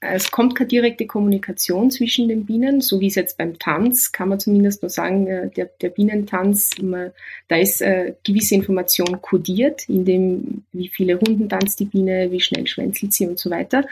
es 0.00 0.30
kommt 0.30 0.54
keine 0.54 0.68
direkte 0.68 1.06
Kommunikation 1.06 1.90
zwischen 1.90 2.28
den 2.28 2.44
Bienen, 2.44 2.82
so 2.82 3.00
wie 3.00 3.06
es 3.06 3.14
jetzt 3.14 3.38
beim 3.38 3.58
Tanz, 3.58 4.12
kann 4.12 4.28
man 4.28 4.38
zumindest 4.38 4.82
nur 4.82 4.90
sagen, 4.90 5.26
äh, 5.26 5.50
der, 5.50 5.70
der 5.80 5.88
Bienentanz, 5.88 6.72
immer, 6.78 7.12
da 7.48 7.56
ist 7.56 7.80
äh, 7.80 8.14
gewisse 8.22 8.54
Information 8.54 9.20
kodiert, 9.22 9.88
in 9.88 10.04
dem, 10.04 10.64
wie 10.72 10.88
viele 10.88 11.16
Runden 11.16 11.48
tanzt 11.48 11.80
die 11.80 11.86
Biene, 11.86 12.30
wie 12.30 12.40
schnell 12.40 12.66
schwänzelt 12.66 13.12
sie 13.12 13.26
und 13.26 13.38
so 13.38 13.50
weiter. 13.50 13.86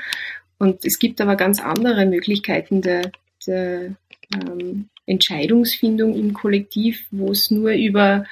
Und 0.63 0.85
es 0.85 1.01
gibt 1.01 1.21
aber 1.21 1.35
ganz 1.35 1.61
andere 1.61 2.07
Möglichkeiten 2.07 2.83
der, 2.83 3.11
der 3.49 3.97
ähm, 4.33 4.91
Entscheidungsfindung 5.07 6.15
im 6.15 6.35
Kollektiv, 6.35 7.05
wo 7.11 7.33
es 7.33 7.51
nur 7.51 7.73
über 7.73 8.27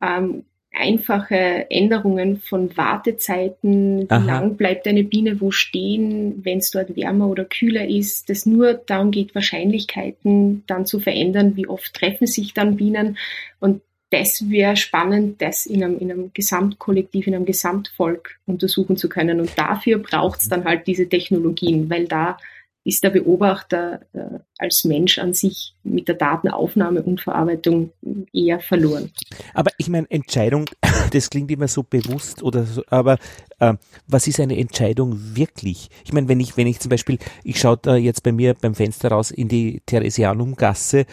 ähm, 0.00 0.44
einfache 0.72 1.66
Änderungen 1.70 2.36
von 2.36 2.76
Wartezeiten, 2.76 4.02
wie 4.02 4.10
Aha. 4.10 4.24
lang 4.24 4.56
bleibt 4.56 4.86
eine 4.86 5.02
Biene 5.02 5.40
wo 5.40 5.50
stehen, 5.50 6.44
wenn 6.44 6.58
es 6.58 6.70
dort 6.70 6.94
wärmer 6.94 7.26
oder 7.26 7.44
kühler 7.44 7.88
ist, 7.88 8.30
das 8.30 8.46
nur 8.46 8.74
darum 8.74 9.10
geht, 9.10 9.34
Wahrscheinlichkeiten 9.34 10.62
dann 10.68 10.86
zu 10.86 11.00
verändern, 11.00 11.56
wie 11.56 11.66
oft 11.66 11.92
treffen 11.94 12.28
sich 12.28 12.54
dann 12.54 12.76
Bienen 12.76 13.18
und 13.58 13.82
das 14.12 14.48
wäre 14.50 14.76
spannend, 14.76 15.40
das 15.40 15.64
in 15.64 15.82
einem, 15.82 15.98
in 15.98 16.10
einem 16.10 16.30
Gesamtkollektiv, 16.34 17.26
in 17.26 17.34
einem 17.34 17.46
Gesamtvolk 17.46 18.38
untersuchen 18.44 18.98
zu 18.98 19.08
können. 19.08 19.40
Und 19.40 19.58
dafür 19.58 19.98
braucht 19.98 20.42
es 20.42 20.48
dann 20.50 20.64
halt 20.64 20.86
diese 20.86 21.08
Technologien, 21.08 21.88
weil 21.88 22.06
da 22.06 22.36
ist 22.84 23.02
der 23.04 23.10
Beobachter 23.10 24.00
äh, 24.12 24.40
als 24.58 24.84
Mensch 24.84 25.18
an 25.18 25.32
sich 25.32 25.74
mit 25.82 26.08
der 26.08 26.16
Datenaufnahme 26.16 27.02
und 27.02 27.20
Verarbeitung 27.20 27.92
eher 28.32 28.60
verloren. 28.60 29.12
Aber 29.54 29.70
ich 29.78 29.88
meine, 29.88 30.10
Entscheidung, 30.10 30.66
das 31.12 31.30
klingt 31.30 31.50
immer 31.50 31.68
so 31.68 31.82
bewusst 31.82 32.42
oder 32.42 32.64
so, 32.64 32.82
aber 32.88 33.18
äh, 33.60 33.74
was 34.08 34.26
ist 34.26 34.40
eine 34.40 34.58
Entscheidung 34.58 35.16
wirklich? 35.36 35.88
Ich 36.04 36.12
meine, 36.12 36.28
wenn 36.28 36.40
ich, 36.40 36.56
wenn 36.56 36.66
ich 36.66 36.80
zum 36.80 36.90
Beispiel, 36.90 37.18
ich 37.44 37.58
schaue 37.60 37.78
da 37.80 37.96
jetzt 37.96 38.24
bei 38.24 38.32
mir 38.32 38.54
beim 38.60 38.74
Fenster 38.74 39.08
raus 39.08 39.30
in 39.30 39.48
die 39.48 39.80
Theresianumgasse 39.86 41.06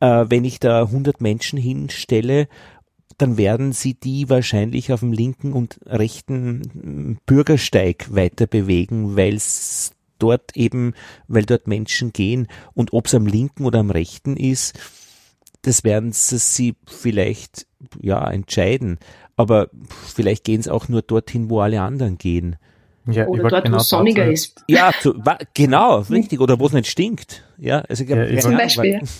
äh, 0.00 0.26
wenn 0.28 0.44
ich 0.44 0.60
da 0.60 0.82
100 0.82 1.20
Menschen 1.20 1.58
hinstelle, 1.58 2.48
dann 3.18 3.36
werden 3.36 3.72
sie 3.72 3.94
die 3.94 4.30
wahrscheinlich 4.30 4.92
auf 4.92 5.00
dem 5.00 5.12
linken 5.12 5.52
und 5.52 5.80
rechten 5.86 7.18
Bürgersteig 7.26 8.14
weiter 8.14 8.46
bewegen, 8.46 9.16
weil 9.16 9.34
es 9.34 9.92
dort 10.18 10.56
eben, 10.56 10.94
weil 11.26 11.44
dort 11.44 11.66
Menschen 11.66 12.12
gehen 12.12 12.46
und 12.74 12.92
ob 12.92 13.06
es 13.06 13.14
am 13.14 13.26
linken 13.26 13.64
oder 13.64 13.80
am 13.80 13.90
rechten 13.90 14.36
ist, 14.36 14.78
das 15.62 15.82
werden 15.82 16.12
sie 16.12 16.76
vielleicht 16.86 17.66
ja 18.00 18.30
entscheiden. 18.30 18.98
Aber 19.36 19.68
vielleicht 20.06 20.44
gehen 20.44 20.60
es 20.60 20.68
auch 20.68 20.88
nur 20.88 21.02
dorthin, 21.02 21.50
wo 21.50 21.60
alle 21.60 21.80
anderen 21.80 22.18
gehen. 22.18 22.56
Ja, 23.06 23.26
oder 23.26 23.48
dort, 23.48 23.64
genau 23.64 23.78
wo 23.78 23.80
es 23.80 23.88
sonniger 23.88 24.30
ist. 24.30 24.64
Ja, 24.68 24.92
zu, 25.00 25.14
genau, 25.54 26.00
richtig. 26.00 26.40
Oder 26.40 26.60
wo 26.60 26.66
es 26.66 26.72
nicht 26.72 26.88
stinkt. 26.88 27.44
Ja, 27.56 27.80
also, 27.80 28.04
ja, 28.04 28.38
zum 28.38 28.56
Beispiel. 28.56 29.00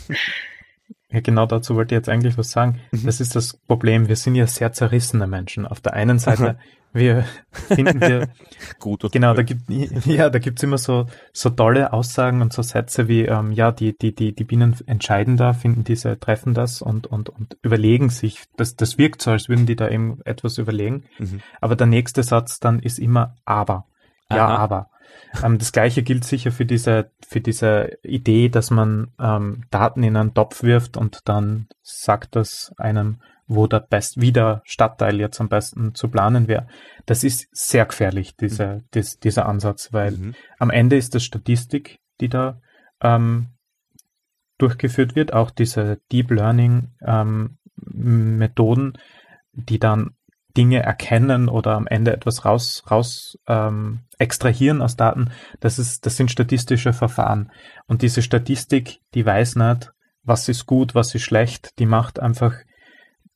Ja, 1.11 1.21
genau 1.21 1.47
dazu 1.47 1.75
wollte 1.75 1.95
ich 1.95 1.99
jetzt 1.99 2.09
eigentlich 2.09 2.37
was 2.37 2.51
sagen. 2.51 2.81
Mhm. 2.93 3.07
Das 3.07 3.21
ist 3.21 3.35
das 3.35 3.57
Problem. 3.57 4.09
Wir 4.09 4.17
sind 4.17 4.35
ja 4.35 4.47
sehr 4.47 4.73
zerrissene 4.73 5.27
Menschen. 5.27 5.67
Auf 5.67 5.81
der 5.81 5.95
einen 5.95 6.19
Seite, 6.19 6.59
wir 6.93 7.25
finden 7.51 8.01
wir 8.01 8.29
gut. 8.79 9.11
Genau, 9.11 9.33
da 9.33 9.43
gibt 9.43 9.63
ja, 10.05 10.29
da 10.29 10.39
gibt's 10.39 10.63
immer 10.63 10.77
so 10.77 11.07
so 11.33 11.49
tolle 11.49 11.95
Aussagen 11.95 12.43
und 12.43 12.53
so 12.53 12.61
Sätze 12.61 13.09
wie 13.09 13.23
ähm, 13.23 13.53
ja, 13.53 13.73
die 13.73 13.97
die 13.97 14.15
die 14.15 14.35
die 14.35 14.45
Bienen 14.45 14.77
entscheiden 14.87 15.39
da, 15.39 15.55
finden 15.55 15.83
diese 15.83 16.19
treffen 16.19 16.53
das 16.53 16.83
und 16.83 17.07
und 17.07 17.31
und 17.31 17.57
überlegen 17.63 18.11
sich. 18.11 18.45
Das 18.59 18.77
das 18.77 18.99
wirkt 18.99 19.23
so, 19.23 19.31
als 19.31 19.49
würden 19.49 19.65
die 19.65 19.77
da 19.77 19.89
eben 19.89 20.21
etwas 20.27 20.59
überlegen. 20.59 21.05
Mhm. 21.19 21.41
Aber 21.63 21.75
der 21.75 21.87
nächste 21.87 22.23
Satz 22.23 22.61
dann 22.61 22.81
ist 22.81 22.99
immer 22.99 23.35
aber. 23.47 23.87
Ja, 24.31 24.47
Aha. 24.47 24.57
aber. 24.57 24.91
Ähm, 25.43 25.59
das 25.59 25.73
gleiche 25.73 26.03
gilt 26.03 26.25
sicher 26.25 26.53
für 26.53 26.67
diese, 26.67 27.11
für 27.27 27.41
diese 27.41 27.99
Idee, 28.03 28.49
dass 28.49 28.71
man 28.71 29.13
ähm, 29.19 29.65
Daten 29.71 30.03
in 30.03 30.17
einen 30.17 30.35
Topf 30.35 30.63
wirft 30.63 30.97
und 30.97 31.21
dann 31.29 31.69
sagt 31.83 32.37
das 32.37 32.73
einem, 32.77 33.21
wo 33.47 33.67
der 33.67 33.81
best, 33.81 34.21
wie 34.21 34.33
der 34.33 34.63
Stadtteil 34.65 35.19
jetzt 35.19 35.41
am 35.41 35.49
besten 35.49 35.95
zu 35.95 36.09
planen 36.09 36.49
wäre. 36.49 36.69
Das 37.07 37.25
ist 37.25 37.49
sehr 37.53 37.87
gefährlich, 37.87 38.37
diese, 38.37 38.67
mhm. 38.67 38.85
dies, 38.95 39.19
dieser 39.19 39.47
Ansatz, 39.47 39.93
weil 39.93 40.13
mhm. 40.13 40.35
am 40.59 40.71
Ende 40.71 40.97
ist 40.97 41.15
das 41.15 41.25
Statistik, 41.25 41.99
die 42.21 42.29
da 42.29 42.61
ähm, 43.01 43.49
durchgeführt 44.59 45.17
wird, 45.17 45.33
auch 45.33 45.51
diese 45.51 46.01
Deep 46.13 46.31
Learning 46.31 46.93
ähm, 47.01 47.59
Methoden, 47.77 48.99
die 49.53 49.79
dann 49.79 50.15
Dinge 50.59 50.83
erkennen 50.83 51.49
oder 51.49 51.77
am 51.77 51.87
Ende 51.87 52.13
etwas 52.13 52.45
raus, 52.45 52.83
raus 52.91 53.39
ähm, 53.47 54.01
extrahieren 54.19 54.83
aus 54.83 54.97
Daten, 54.97 55.31
das 55.61 55.79
ist, 55.79 56.05
das 56.05 56.17
sind 56.17 56.33
statistische 56.33 56.93
Verfahren. 56.93 57.53
Und 57.87 58.03
diese 58.03 58.23
Statistik, 58.23 58.99
die 59.15 59.25
weiß 59.25 59.55
nicht, 59.55 59.93
was 60.25 60.49
ist 60.49 60.67
gut, 60.67 60.97
was 60.97 61.15
ist 61.15 61.23
schlecht, 61.23 61.79
die 61.79 61.87
macht 61.87 62.19
einfach, 62.19 62.57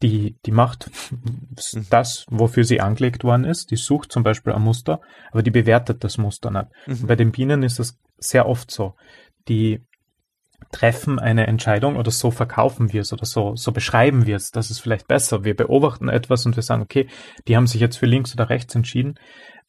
die, 0.03 0.37
die 0.45 0.51
macht 0.51 0.91
mhm. 1.13 1.87
das, 1.91 2.27
wofür 2.29 2.65
sie 2.65 2.81
angelegt 2.81 3.23
worden 3.23 3.45
ist. 3.45 3.71
Die 3.71 3.77
sucht 3.77 4.11
zum 4.11 4.25
Beispiel 4.25 4.53
ein 4.53 4.63
Muster, 4.63 5.01
aber 5.31 5.45
die 5.45 5.53
bewertet 5.53 6.03
das 6.03 6.19
Muster 6.19 6.51
nicht. 6.51 6.67
Mhm. 6.89 7.07
Bei 7.07 7.15
den 7.15 7.31
Bienen 7.31 7.63
ist 7.63 7.79
das 7.79 8.01
sehr 8.19 8.49
oft 8.49 8.73
so. 8.73 8.95
Die 9.47 9.81
treffen 10.73 11.19
eine 11.19 11.47
Entscheidung 11.47 11.97
oder 11.97 12.11
so 12.11 12.31
verkaufen 12.31 12.93
wir 12.93 13.03
es 13.03 13.13
oder 13.13 13.27
so, 13.27 13.55
so 13.55 13.71
beschreiben 13.71 14.27
wir 14.27 14.37
es. 14.37 14.51
Das 14.51 14.71
ist 14.71 14.81
vielleicht 14.81 15.07
besser. 15.07 15.45
Wir 15.45 15.55
beobachten 15.55 16.09
etwas 16.09 16.45
und 16.47 16.57
wir 16.57 16.63
sagen, 16.63 16.83
okay, 16.83 17.07
die 17.47 17.57
haben 17.57 17.67
sich 17.67 17.81
jetzt 17.81 17.99
für 17.99 18.07
links 18.07 18.35
oder 18.35 18.49
rechts 18.49 18.75
entschieden. 18.75 19.19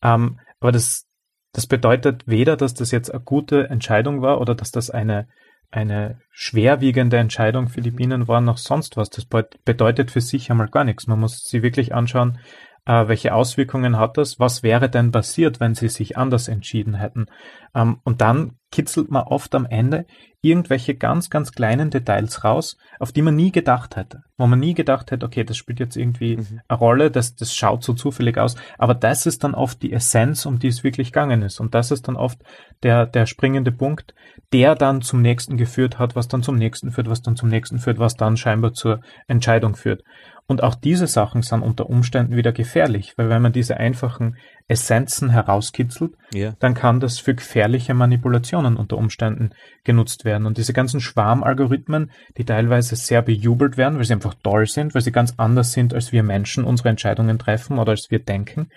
Ähm, 0.01 0.39
aber 0.59 0.71
das, 0.71 1.05
das 1.51 1.67
bedeutet 1.67 2.23
weder, 2.25 2.57
dass 2.57 2.73
das 2.73 2.91
jetzt 2.91 3.13
eine 3.13 3.21
gute 3.21 3.69
Entscheidung 3.69 4.21
war 4.21 4.41
oder 4.41 4.55
dass 4.55 4.71
das 4.71 4.89
eine, 4.89 5.27
eine 5.69 6.19
schwerwiegende 6.31 7.17
Entscheidung 7.17 7.67
für 7.67 7.81
die 7.81 7.91
Bienen 7.91 8.27
war, 8.27 8.41
noch 8.41 8.57
sonst 8.57 8.97
was. 8.97 9.09
Das 9.09 9.25
bedeutet 9.25 10.09
für 10.09 10.21
sich 10.21 10.49
einmal 10.49 10.69
gar 10.69 10.85
nichts. 10.85 11.07
Man 11.07 11.19
muss 11.19 11.43
sie 11.43 11.61
wirklich 11.61 11.93
anschauen, 11.93 12.39
Äh, 12.85 13.07
welche 13.07 13.33
Auswirkungen 13.33 13.97
hat 13.97 14.17
das? 14.17 14.39
Was 14.39 14.61
wäre 14.63 14.89
denn 14.89 15.11
passiert, 15.11 15.59
wenn 15.59 15.73
sie 15.73 15.89
sich 15.89 16.17
anders 16.17 16.47
entschieden 16.47 16.95
hätten? 16.95 17.27
Ähm, 17.73 17.99
und 18.03 18.21
dann 18.21 18.57
kitzelt 18.71 19.09
man 19.09 19.23
oft 19.23 19.53
am 19.55 19.65
Ende 19.65 20.05
irgendwelche 20.41 20.95
ganz, 20.95 21.29
ganz 21.29 21.53
kleinen 21.53 21.89
Details 21.89 22.43
raus, 22.43 22.77
auf 22.99 23.13
die 23.13 23.21
man 23.21 23.35
nie 23.35 23.51
gedacht 23.51 23.95
hätte. 23.95 24.23
Wo 24.37 24.45
man 24.45 24.59
nie 24.59 24.73
gedacht 24.73 25.11
hätte, 25.11 25.25
okay, 25.25 25.45
das 25.45 25.55
spielt 25.55 25.79
jetzt 25.79 25.95
irgendwie 25.95 26.37
mhm. 26.37 26.59
eine 26.67 26.77
Rolle, 26.77 27.11
das, 27.11 27.35
das 27.35 27.55
schaut 27.55 27.83
so 27.83 27.93
zufällig 27.93 28.37
aus. 28.37 28.57
Aber 28.77 28.93
das 28.93 29.25
ist 29.25 29.45
dann 29.45 29.55
oft 29.55 29.81
die 29.81 29.93
Essenz, 29.93 30.45
um 30.45 30.59
die 30.59 30.67
es 30.67 30.83
wirklich 30.83 31.13
gegangen 31.13 31.43
ist. 31.43 31.61
Und 31.61 31.73
das 31.73 31.91
ist 31.91 32.09
dann 32.09 32.17
oft 32.17 32.39
der, 32.83 33.05
der 33.05 33.25
springende 33.25 33.71
Punkt, 33.71 34.13
der 34.51 34.75
dann 34.75 35.01
zum 35.01 35.21
nächsten 35.21 35.55
geführt 35.55 35.97
hat, 35.97 36.15
was 36.17 36.27
dann 36.27 36.43
zum 36.43 36.55
nächsten 36.55 36.91
führt, 36.91 37.09
was 37.09 37.21
dann 37.21 37.37
zum 37.37 37.47
nächsten 37.47 37.79
führt, 37.79 37.99
was 37.99 38.15
dann 38.15 38.35
scheinbar 38.35 38.73
zur 38.73 38.99
Entscheidung 39.27 39.75
führt. 39.75 40.03
Und 40.45 40.61
auch 40.61 40.75
diese 40.75 41.07
Sachen 41.07 41.41
sind 41.41 41.61
unter 41.61 41.89
Umständen 41.89 42.35
wieder 42.35 42.51
gefährlich, 42.51 43.13
weil 43.17 43.29
wenn 43.29 43.41
man 43.41 43.53
diese 43.53 43.77
einfachen 43.77 44.35
Essenzen 44.67 45.29
herauskitzelt, 45.29 46.13
yeah. 46.33 46.55
dann 46.59 46.73
kann 46.73 46.99
das 46.99 47.19
für 47.19 47.33
gefährliche 47.33 47.93
Manipulationen 47.93 48.75
unter 48.75 48.97
Umständen 48.97 49.51
genutzt 49.83 50.25
werden. 50.25 50.45
Und 50.45 50.57
diese 50.57 50.73
ganzen 50.73 50.99
Schwarmalgorithmen, 50.99 52.11
die 52.37 52.45
teilweise 52.45 52.95
sehr 52.95 53.21
bejubelt 53.21 53.77
werden, 53.77 53.97
weil 53.97 54.05
sie 54.05 54.13
einfach 54.13 54.35
toll 54.43 54.65
sind, 54.65 54.93
weil 54.93 55.01
sie 55.01 55.11
ganz 55.11 55.33
anders 55.37 55.71
sind, 55.71 55.93
als 55.93 56.11
wir 56.11 56.23
Menschen 56.23 56.65
unsere 56.65 56.89
Entscheidungen 56.89 57.39
treffen 57.39 57.79
oder 57.79 57.91
als 57.91 58.11
wir 58.11 58.19
denken, 58.19 58.69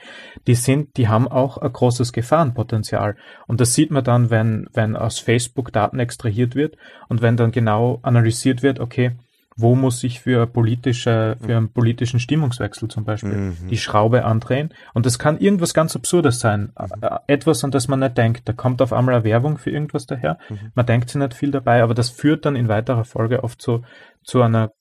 die 0.47 0.55
sind, 0.55 0.97
die 0.97 1.09
haben 1.09 1.27
auch 1.27 1.59
ein 1.59 1.73
großes 1.73 2.13
Gefahrenpotenzial. 2.13 3.17
Und 3.47 3.61
das 3.61 3.75
sieht 3.75 3.91
man 3.91 4.05
dann, 4.05 4.31
wenn, 4.31 4.69
wenn 4.73 4.97
aus 4.97 5.19
Facebook 5.19 5.73
Daten 5.73 5.99
extrahiert 5.99 6.55
wird 6.55 6.77
und 7.09 7.23
wenn 7.23 7.37
dann 7.37 7.51
genau 7.51 7.99
analysiert 8.03 8.63
wird, 8.63 8.79
okay, 8.79 9.13
wo 9.57 9.75
muss 9.75 10.05
ich 10.05 10.21
für 10.21 10.47
politische, 10.47 11.37
für 11.41 11.57
einen 11.57 11.73
politischen 11.73 12.21
Stimmungswechsel 12.21 12.89
zum 12.89 13.05
Beispiel 13.05 13.37
mhm. 13.37 13.69
die 13.71 13.79
Schraube 13.79 14.25
andrehen. 14.25 14.75
Und 14.93 15.07
das 15.07 15.19
kann 15.19 15.39
irgendwas 15.39 15.73
ganz 15.73 15.97
Absurdes 15.97 16.41
sein. 16.41 16.73
Mhm. 16.79 17.19
Etwas, 17.27 17.65
an 17.65 17.71
das 17.71 17.89
man 17.89 18.01
nicht 18.01 18.19
denkt. 18.19 18.47
Da 18.47 18.53
kommt 18.53 18.83
auf 18.83 18.93
einmal 18.93 19.15
eine 19.15 19.25
Werbung 19.25 19.57
für 19.57 19.71
irgendwas 19.71 20.05
daher. 20.07 20.39
Mhm. 20.51 20.73
Man 20.75 20.87
denkt 20.87 21.09
sich 21.09 21.21
nicht 21.21 21.33
viel 21.33 21.51
dabei, 21.51 21.83
aber 21.83 21.95
das 21.95 22.11
führt 22.11 22.45
dann 22.45 22.55
in 22.55 22.69
weiterer 22.69 23.05
Folge 23.05 23.43
oft 23.45 23.63
so 23.63 23.83
zu 24.25 24.43
einer 24.43 24.73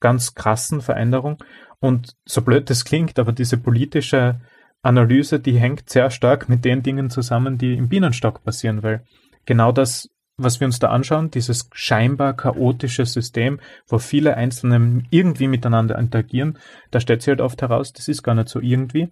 ganz 0.00 0.34
krassen 0.34 0.82
Veränderung. 0.82 1.42
Und 1.80 2.14
so 2.26 2.42
blöd 2.42 2.68
das 2.68 2.84
klingt, 2.84 3.18
aber 3.18 3.32
diese 3.32 3.56
politische 3.56 4.40
Analyse, 4.82 5.40
die 5.40 5.58
hängt 5.58 5.88
sehr 5.88 6.10
stark 6.10 6.48
mit 6.50 6.64
den 6.64 6.82
Dingen 6.82 7.08
zusammen, 7.08 7.56
die 7.56 7.74
im 7.74 7.88
Bienenstock 7.88 8.44
passieren, 8.44 8.82
weil 8.82 9.04
genau 9.46 9.72
das 9.72 10.08
was 10.36 10.60
wir 10.60 10.66
uns 10.66 10.78
da 10.78 10.88
anschauen, 10.88 11.30
dieses 11.30 11.68
scheinbar 11.72 12.34
chaotische 12.34 13.06
System, 13.06 13.60
wo 13.86 13.98
viele 13.98 14.36
Einzelne 14.36 15.02
irgendwie 15.10 15.48
miteinander 15.48 15.98
interagieren, 15.98 16.58
da 16.90 17.00
stellt 17.00 17.22
sich 17.22 17.28
halt 17.28 17.40
oft 17.40 17.60
heraus, 17.62 17.92
das 17.92 18.08
ist 18.08 18.22
gar 18.22 18.34
nicht 18.34 18.48
so 18.48 18.60
irgendwie. 18.60 19.08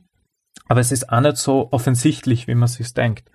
Aber 0.66 0.80
es 0.80 0.92
ist 0.92 1.10
auch 1.10 1.20
nicht 1.20 1.36
so 1.36 1.68
offensichtlich, 1.72 2.46
wie 2.46 2.54
man 2.54 2.68
sich 2.68 2.92
denkt. 2.94 3.30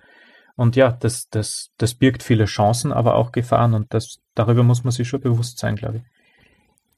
Und 0.56 0.74
ja, 0.74 0.92
das, 0.92 1.28
das, 1.28 1.70
das 1.76 1.94
birgt 1.94 2.22
viele 2.22 2.46
Chancen, 2.46 2.92
aber 2.92 3.16
auch 3.16 3.30
Gefahren 3.30 3.74
und 3.74 3.92
das, 3.92 4.18
darüber 4.34 4.62
muss 4.62 4.84
man 4.84 4.90
sich 4.90 5.06
schon 5.06 5.20
bewusst 5.20 5.58
sein, 5.58 5.76
glaube 5.76 5.98
ich. 5.98 6.02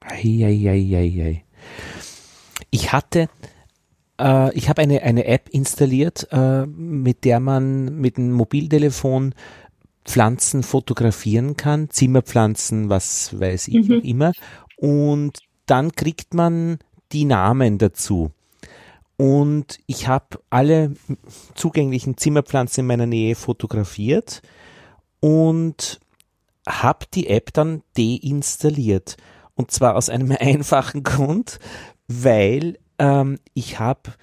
Eieieiei. 0.01 1.45
Ich 2.71 2.93
hatte, 2.93 3.29
äh, 4.21 4.55
ich 4.55 4.69
habe 4.69 4.83
eine, 4.83 5.03
eine 5.03 5.25
App 5.25 5.49
installiert, 5.49 6.29
äh, 6.31 6.67
mit 6.67 7.25
der 7.25 7.41
man 7.41 7.97
mit 7.97 8.17
dem 8.17 8.31
Mobiltelefon 8.31 9.35
Pflanzen 10.09 10.63
fotografieren 10.63 11.59
kann, 11.59 11.91
Zimmerpflanzen, 11.91 12.89
was 12.89 13.39
weiß 13.39 13.69
ich 13.69 13.89
mhm. 13.89 14.01
immer. 14.01 14.33
Und 14.77 15.39
dann 15.67 15.93
kriegt 15.93 16.33
man 16.33 16.79
die 17.13 17.27
Namen 17.27 17.77
dazu. 17.77 18.31
Und 19.19 19.79
ich 19.87 20.09
habe 20.09 20.41
alle 20.49 20.95
zugänglichen 21.55 22.17
Zimmerpflanzen 22.17 22.83
in 22.83 22.87
meiner 22.87 23.07
Nähe 23.07 23.35
fotografiert 23.35 24.41
und 25.21 26.01
habe 26.67 27.05
die 27.13 27.29
App 27.29 27.53
dann 27.53 27.83
deinstalliert. 27.99 29.19
Und 29.57 29.73
zwar 29.73 29.95
aus 29.95 30.09
einem 30.09 30.35
einfachen 30.41 31.03
Grund, 31.03 31.59
weil 32.07 32.79
ähm, 32.99 33.39
ich 33.53 33.79
habe 33.79 34.15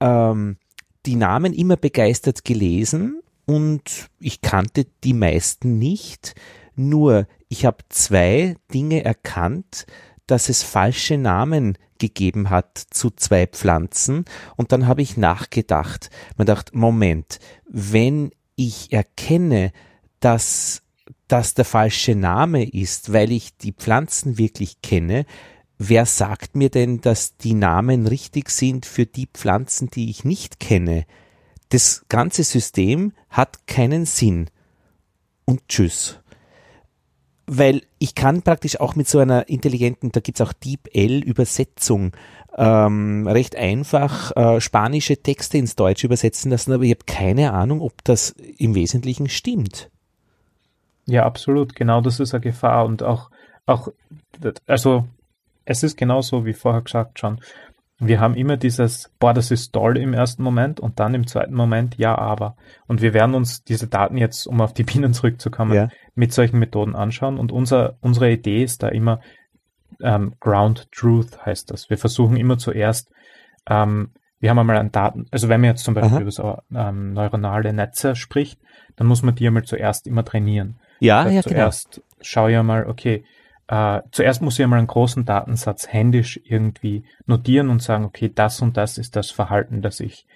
ähm, 0.00 0.58
die 1.06 1.16
Namen 1.16 1.54
immer 1.54 1.76
begeistert 1.76 2.44
gelesen 2.44 3.22
und 3.46 4.08
ich 4.18 4.40
kannte 4.40 4.86
die 5.04 5.14
meisten 5.14 5.78
nicht. 5.78 6.34
Nur 6.76 7.26
ich 7.48 7.66
habe 7.66 7.78
zwei 7.88 8.56
Dinge 8.72 9.04
erkannt, 9.04 9.86
dass 10.26 10.48
es 10.48 10.62
falsche 10.62 11.18
Namen 11.18 11.76
gegeben 11.98 12.50
hat 12.50 12.78
zu 12.90 13.10
zwei 13.10 13.46
Pflanzen 13.46 14.24
und 14.56 14.72
dann 14.72 14.86
habe 14.86 15.02
ich 15.02 15.16
nachgedacht. 15.16 16.10
Man 16.36 16.46
dachte, 16.46 16.76
Moment, 16.76 17.38
wenn 17.68 18.30
ich 18.56 18.92
erkenne, 18.92 19.72
dass 20.20 20.82
das 21.28 21.54
der 21.54 21.64
falsche 21.64 22.14
Name 22.14 22.68
ist, 22.68 23.12
weil 23.12 23.30
ich 23.30 23.56
die 23.56 23.72
Pflanzen 23.72 24.38
wirklich 24.38 24.82
kenne, 24.82 25.26
wer 25.78 26.06
sagt 26.06 26.56
mir 26.56 26.70
denn, 26.70 27.00
dass 27.00 27.36
die 27.36 27.54
Namen 27.54 28.06
richtig 28.06 28.50
sind 28.50 28.84
für 28.86 29.06
die 29.06 29.28
Pflanzen, 29.32 29.90
die 29.90 30.10
ich 30.10 30.24
nicht 30.24 30.60
kenne? 30.60 31.06
Das 31.70 32.04
ganze 32.08 32.44
System 32.44 33.12
hat 33.28 33.66
keinen 33.66 34.04
Sinn. 34.04 34.50
Und 35.44 35.66
tschüss. 35.68 36.20
Weil 37.46 37.82
ich 37.98 38.14
kann 38.14 38.42
praktisch 38.42 38.78
auch 38.78 38.94
mit 38.94 39.08
so 39.08 39.18
einer 39.18 39.48
intelligenten, 39.48 40.12
da 40.12 40.20
gibt's 40.20 40.40
auch 40.40 40.52
DeepL-Übersetzung, 40.52 42.12
ähm, 42.56 43.26
recht 43.26 43.56
einfach 43.56 44.36
äh, 44.36 44.60
spanische 44.60 45.16
Texte 45.16 45.58
ins 45.58 45.76
Deutsche 45.76 46.06
übersetzen 46.06 46.50
lassen, 46.50 46.72
aber 46.72 46.84
ich 46.84 46.90
habe 46.90 47.04
keine 47.06 47.52
Ahnung, 47.52 47.80
ob 47.80 48.04
das 48.04 48.30
im 48.58 48.74
Wesentlichen 48.74 49.28
stimmt. 49.28 49.90
Ja, 51.06 51.24
absolut. 51.24 51.74
Genau 51.74 52.00
das 52.00 52.20
ist 52.20 52.34
eine 52.34 52.40
Gefahr 52.40 52.84
und 52.84 53.02
auch, 53.02 53.30
auch, 53.66 53.88
also 54.66 55.06
es 55.64 55.82
ist 55.82 55.96
genauso 55.96 56.44
wie 56.46 56.52
vorher 56.52 56.82
gesagt 56.82 57.18
schon 57.18 57.40
wir 58.00 58.18
haben 58.18 58.34
immer 58.34 58.56
dieses, 58.56 59.10
boah, 59.18 59.34
das 59.34 59.50
ist 59.50 59.72
toll 59.72 59.98
im 59.98 60.14
ersten 60.14 60.42
Moment 60.42 60.80
und 60.80 60.98
dann 60.98 61.14
im 61.14 61.26
zweiten 61.26 61.54
Moment, 61.54 61.98
ja, 61.98 62.16
aber. 62.16 62.56
Und 62.86 63.02
wir 63.02 63.12
werden 63.12 63.34
uns 63.34 63.62
diese 63.62 63.88
Daten 63.88 64.16
jetzt, 64.16 64.46
um 64.46 64.60
auf 64.62 64.72
die 64.72 64.84
Bienen 64.84 65.12
zurückzukommen, 65.12 65.74
ja. 65.74 65.88
mit 66.14 66.32
solchen 66.32 66.58
Methoden 66.58 66.96
anschauen. 66.96 67.38
Und 67.38 67.52
unser, 67.52 67.96
unsere 68.00 68.32
Idee 68.32 68.64
ist 68.64 68.82
da 68.82 68.88
immer, 68.88 69.20
ähm, 70.02 70.32
Ground 70.40 70.90
Truth 70.92 71.44
heißt 71.44 71.70
das. 71.70 71.90
Wir 71.90 71.98
versuchen 71.98 72.36
immer 72.36 72.56
zuerst, 72.56 73.10
ähm, 73.68 74.12
wir 74.38 74.48
haben 74.48 74.58
einmal 74.58 74.78
an 74.78 74.90
Daten, 74.90 75.26
also 75.30 75.50
wenn 75.50 75.60
man 75.60 75.70
jetzt 75.70 75.84
zum 75.84 75.92
Beispiel 75.92 76.14
Aha. 76.14 76.20
über 76.22 76.30
so 76.30 76.58
ähm, 76.74 77.12
neuronale 77.12 77.74
Netze 77.74 78.16
spricht, 78.16 78.58
dann 78.96 79.06
muss 79.06 79.22
man 79.22 79.34
die 79.34 79.46
einmal 79.46 79.64
zuerst 79.64 80.06
immer 80.06 80.24
trainieren. 80.24 80.78
Ja, 81.00 81.24
ja, 81.24 81.42
genau. 81.42 81.42
zuerst 81.42 81.90
genau. 81.96 82.06
schau 82.22 82.48
ja 82.48 82.62
mal, 82.62 82.86
okay, 82.86 83.24
äh, 83.70 84.02
zuerst 84.10 84.42
muss 84.42 84.58
ich 84.58 84.64
einmal 84.64 84.80
einen 84.80 84.88
großen 84.88 85.24
Datensatz 85.24 85.86
händisch 85.86 86.40
irgendwie 86.42 87.04
notieren 87.26 87.68
und 87.70 87.80
sagen, 87.80 88.04
okay, 88.04 88.28
das 88.34 88.60
und 88.60 88.76
das 88.76 88.98
ist 88.98 89.14
das 89.14 89.30
Verhalten, 89.30 89.80
das 89.80 90.00
ich, 90.00 90.26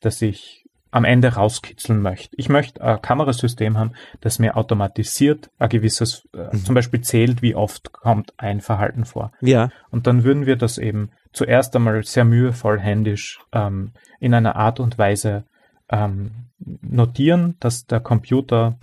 das 0.00 0.20
ich 0.20 0.66
am 0.90 1.04
Ende 1.04 1.34
rauskitzeln 1.34 2.02
möchte. 2.02 2.34
Ich 2.36 2.48
möchte 2.48 2.82
ein 2.82 3.00
Kamerasystem 3.00 3.78
haben, 3.78 3.92
das 4.20 4.40
mir 4.40 4.56
automatisiert 4.56 5.50
ein 5.60 5.68
gewisses, 5.68 6.28
äh, 6.34 6.48
mhm. 6.52 6.64
zum 6.64 6.74
Beispiel 6.74 7.00
zählt, 7.00 7.42
wie 7.42 7.54
oft 7.54 7.92
kommt 7.92 8.34
ein 8.38 8.60
Verhalten 8.60 9.04
vor. 9.04 9.30
Ja. 9.40 9.70
Und 9.90 10.08
dann 10.08 10.24
würden 10.24 10.46
wir 10.46 10.56
das 10.56 10.76
eben 10.76 11.10
zuerst 11.32 11.76
einmal 11.76 12.02
sehr 12.02 12.24
mühevoll 12.24 12.80
händisch 12.80 13.38
ähm, 13.52 13.92
in 14.18 14.34
einer 14.34 14.56
Art 14.56 14.80
und 14.80 14.98
Weise 14.98 15.44
ähm, 15.90 16.32
notieren, 16.58 17.54
dass 17.60 17.86
der 17.86 18.00
Computer 18.00 18.76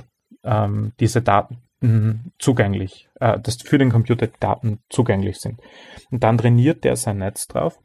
ähm, 0.45 0.93
diese 1.01 1.21
Daten 1.21 1.57
zugänglich, 2.39 3.06
äh, 3.19 3.39
dass 3.39 3.57
für 3.61 3.77
den 3.77 3.91
Computer 3.91 4.27
Daten 4.39 4.79
zugänglich 4.89 5.37
sind. 5.37 5.59
Und 6.11 6.23
dann 6.23 6.37
trainiert 6.37 6.83
der 6.83 6.95
sein 6.95 7.17
Netz 7.19 7.47
drauf. 7.47 7.79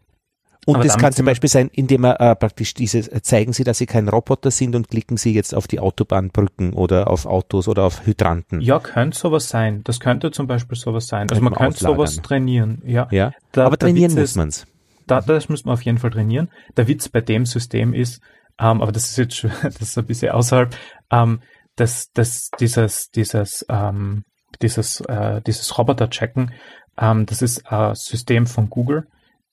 Und 0.65 0.77
Aber 0.77 0.85
das 0.85 0.97
kann 0.97 1.13
zum 1.13 1.27
Beispiel 1.27 1.51
sein, 1.51 1.71
indem 1.73 2.05
er 2.05 2.21
äh, 2.21 2.37
praktisch 2.37 2.73
dieses, 2.75 3.09
äh, 3.09 3.21
zeigen 3.21 3.53
Sie, 3.53 3.65
dass 3.65 3.79
Sie 3.79 3.87
kein 3.87 4.09
Roboter 4.09 4.53
sind 4.53 4.77
und 4.77 4.89
klicken 4.89 5.17
Sie 5.17 5.35
jetzt 5.35 5.57
auf 5.57 5.67
die 5.67 5.81
Autobahnbrücken 5.81 6.73
oder 6.73 7.11
auf 7.11 7.27
Autos 7.27 7.67
oder 7.67 7.83
auf 7.83 8.07
Hydranten. 8.07 8.61
Ja, 8.61 8.79
könnte 8.79 9.19
sowas 9.19 9.49
sein. 9.49 9.83
Das 9.83 9.99
könnte 9.99 10.31
zum 10.31 10.47
Beispiel 10.47 10.79
sowas 10.79 11.09
sein. 11.09 11.29
Also 11.31 11.43
man 11.43 11.55
könnte 11.55 11.81
sowas 11.81 12.23
trainieren. 12.23 12.81
Ja. 12.87 13.09
ja. 13.11 13.33
Da, 13.51 13.67
aber 13.67 13.77
trainieren 13.77 14.15
muss 14.15 14.37
man's. 14.37 14.67
Da, 15.09 15.21
das 15.21 15.49
müssen 15.49 15.67
wir 15.67 15.73
auf 15.73 15.83
jeden 15.83 15.99
Fall 15.99 16.11
trainieren. 16.11 16.49
Der 16.77 16.87
Witz 16.87 17.09
bei 17.09 17.21
dem 17.21 17.45
System 17.45 17.93
ist, 17.93 18.23
ähm, 18.61 18.81
aber 18.83 18.93
das 18.93 19.11
ist 19.11 19.17
jetzt 19.17 19.37
schon, 19.37 19.51
das 19.65 19.81
ist 19.81 19.99
ein 19.99 20.07
bisschen 20.07 20.31
außerhalb, 20.31 20.77
ähm, 21.11 21.41
dass, 21.75 22.13
dass 22.13 22.51
dieses, 22.61 23.11
dieses, 23.11 23.67
ähm, 23.69 24.23
dieses, 24.61 25.01
äh, 25.03 25.41
dieses 25.43 25.77
Roboter-Checken, 25.79 26.53
ähm, 27.01 27.27
das 27.27 27.43
ist 27.43 27.67
ein 27.71 27.95
System 27.95 28.47
von 28.47 28.69
Google, 28.71 29.07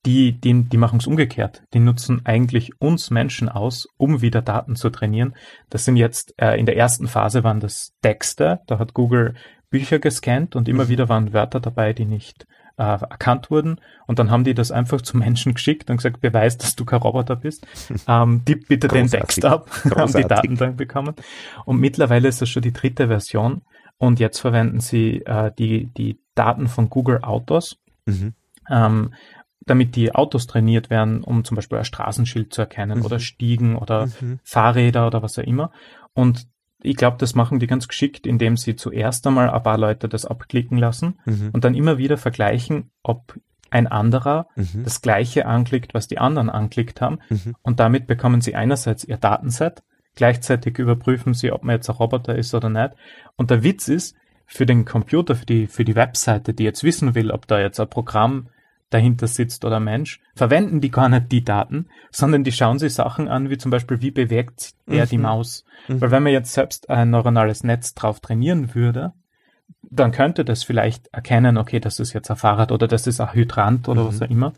die, 0.05 0.33
die, 0.33 0.63
die 0.63 0.77
machen 0.77 0.99
es 0.99 1.07
umgekehrt. 1.07 1.63
Die 1.73 1.79
nutzen 1.79 2.21
eigentlich 2.25 2.81
uns 2.81 3.09
Menschen 3.11 3.49
aus, 3.49 3.87
um 3.97 4.21
wieder 4.21 4.41
Daten 4.41 4.75
zu 4.75 4.89
trainieren. 4.89 5.35
Das 5.69 5.85
sind 5.85 5.97
jetzt, 5.97 6.33
äh, 6.37 6.57
in 6.57 6.65
der 6.65 6.77
ersten 6.77 7.07
Phase 7.07 7.43
waren 7.43 7.59
das 7.59 7.93
Texte, 8.01 8.61
da 8.67 8.79
hat 8.79 8.93
Google 8.93 9.35
Bücher 9.69 9.99
gescannt 9.99 10.55
und 10.55 10.67
immer 10.67 10.85
mhm. 10.85 10.89
wieder 10.89 11.09
waren 11.09 11.33
Wörter 11.33 11.59
dabei, 11.59 11.93
die 11.93 12.05
nicht 12.05 12.47
äh, 12.77 12.83
erkannt 12.83 13.51
wurden 13.51 13.81
und 14.07 14.19
dann 14.19 14.31
haben 14.31 14.45
die 14.45 14.53
das 14.53 14.71
einfach 14.71 15.01
zu 15.01 15.17
Menschen 15.17 15.53
geschickt 15.53 15.89
und 15.89 15.97
gesagt, 15.97 16.21
beweis, 16.21 16.57
dass 16.57 16.75
du 16.75 16.85
kein 16.85 17.01
Roboter 17.01 17.35
bist. 17.35 17.67
Ähm, 18.07 18.41
gib 18.45 18.67
bitte 18.67 18.87
Großartig. 18.87 19.11
den 19.11 19.19
Text 19.19 19.45
ab, 19.45 19.69
haben 19.95 20.13
die 20.13 20.23
Daten 20.23 20.55
dann 20.55 20.75
bekommen. 20.75 21.13
Und 21.65 21.79
mittlerweile 21.79 22.27
ist 22.27 22.41
das 22.41 22.49
schon 22.49 22.63
die 22.63 22.71
dritte 22.71 23.07
Version 23.07 23.61
und 23.99 24.19
jetzt 24.19 24.39
verwenden 24.39 24.79
sie 24.79 25.21
äh, 25.25 25.51
die, 25.59 25.87
die 25.93 26.19
Daten 26.33 26.67
von 26.67 26.89
Google 26.89 27.19
Autos, 27.21 27.77
mhm. 28.05 28.33
ähm, 28.69 29.13
damit 29.65 29.95
die 29.95 30.15
Autos 30.15 30.47
trainiert 30.47 30.89
werden, 30.89 31.21
um 31.21 31.43
zum 31.43 31.55
Beispiel 31.55 31.77
ein 31.77 31.85
Straßenschild 31.85 32.53
zu 32.53 32.61
erkennen 32.61 32.99
mhm. 32.99 33.05
oder 33.05 33.19
Stiegen 33.19 33.75
oder 33.75 34.07
mhm. 34.07 34.39
Fahrräder 34.43 35.05
oder 35.05 35.21
was 35.21 35.37
auch 35.37 35.43
immer. 35.43 35.71
Und 36.13 36.47
ich 36.81 36.95
glaube, 36.95 37.17
das 37.17 37.35
machen 37.35 37.59
die 37.59 37.67
ganz 37.67 37.89
geschickt, 37.89 38.25
indem 38.25 38.55
sie 38.55 38.77
zuerst 38.77 39.27
einmal 39.27 39.49
ein 39.49 39.63
paar 39.63 39.77
Leute 39.77 40.07
das 40.07 40.25
abklicken 40.25 40.77
lassen 40.77 41.19
mhm. 41.25 41.49
und 41.51 41.65
dann 41.65 41.75
immer 41.75 41.97
wieder 41.97 42.17
vergleichen, 42.17 42.91
ob 43.03 43.37
ein 43.69 43.85
anderer 43.85 44.47
mhm. 44.55 44.83
das 44.85 45.01
gleiche 45.01 45.45
anklickt, 45.45 45.93
was 45.93 46.07
die 46.07 46.19
anderen 46.19 46.49
anklickt 46.49 47.01
haben. 47.01 47.19
Mhm. 47.29 47.55
Und 47.61 47.81
damit 47.81 48.07
bekommen 48.07 48.39
sie 48.39 48.55
einerseits 48.55 49.03
ihr 49.03 49.17
Datenset, 49.17 49.83
gleichzeitig 50.15 50.77
überprüfen 50.77 51.33
sie, 51.33 51.51
ob 51.51 51.63
man 51.63 51.75
jetzt 51.75 51.89
ein 51.89 51.95
Roboter 51.95 52.35
ist 52.35 52.53
oder 52.53 52.69
nicht. 52.69 52.91
Und 53.35 53.51
der 53.51 53.63
Witz 53.63 53.87
ist, 53.87 54.15
für 54.45 54.65
den 54.65 54.83
Computer, 54.83 55.35
für 55.35 55.45
die, 55.45 55.67
für 55.67 55.85
die 55.85 55.95
Webseite, 55.95 56.53
die 56.55 56.63
jetzt 56.63 56.83
wissen 56.83 57.13
will, 57.13 57.29
ob 57.29 57.45
da 57.47 57.59
jetzt 57.59 57.79
ein 57.79 57.87
Programm 57.87 58.49
dahinter 58.89 59.27
sitzt 59.27 59.63
oder 59.63 59.79
Mensch, 59.79 60.19
verwenden 60.35 60.81
die 60.81 60.89
gar 60.89 61.07
nicht 61.07 61.31
die 61.31 61.43
Daten, 61.43 61.87
sondern 62.09 62.43
die 62.43 62.51
schauen 62.51 62.79
sich 62.79 62.95
Sachen 62.95 63.27
an, 63.27 63.51
wie 63.51 63.59
zum 63.59 63.69
Beispiel, 63.69 64.01
wie 64.01 64.09
bewegt 64.09 64.73
er 64.87 65.05
mhm. 65.05 65.09
die 65.09 65.17
Maus. 65.19 65.65
Mhm. 65.87 66.01
Weil 66.01 66.11
wenn 66.11 66.23
man 66.23 66.33
jetzt 66.33 66.53
selbst 66.53 66.89
ein 66.89 67.11
neuronales 67.11 67.63
Netz 67.63 67.93
drauf 67.93 68.19
trainieren 68.19 68.73
würde, 68.73 69.13
dann 69.83 70.11
könnte 70.11 70.43
das 70.43 70.63
vielleicht 70.63 71.07
erkennen, 71.13 71.57
okay, 71.57 71.79
das 71.79 71.99
ist 71.99 72.13
jetzt 72.13 72.31
ein 72.31 72.37
Fahrrad 72.37 72.71
oder 72.71 72.87
das 72.87 73.05
ist 73.05 73.21
ein 73.21 73.33
Hydrant 73.33 73.87
oder 73.87 74.03
mhm. 74.03 74.07
was 74.07 74.21
auch 74.23 74.29
immer. 74.29 74.53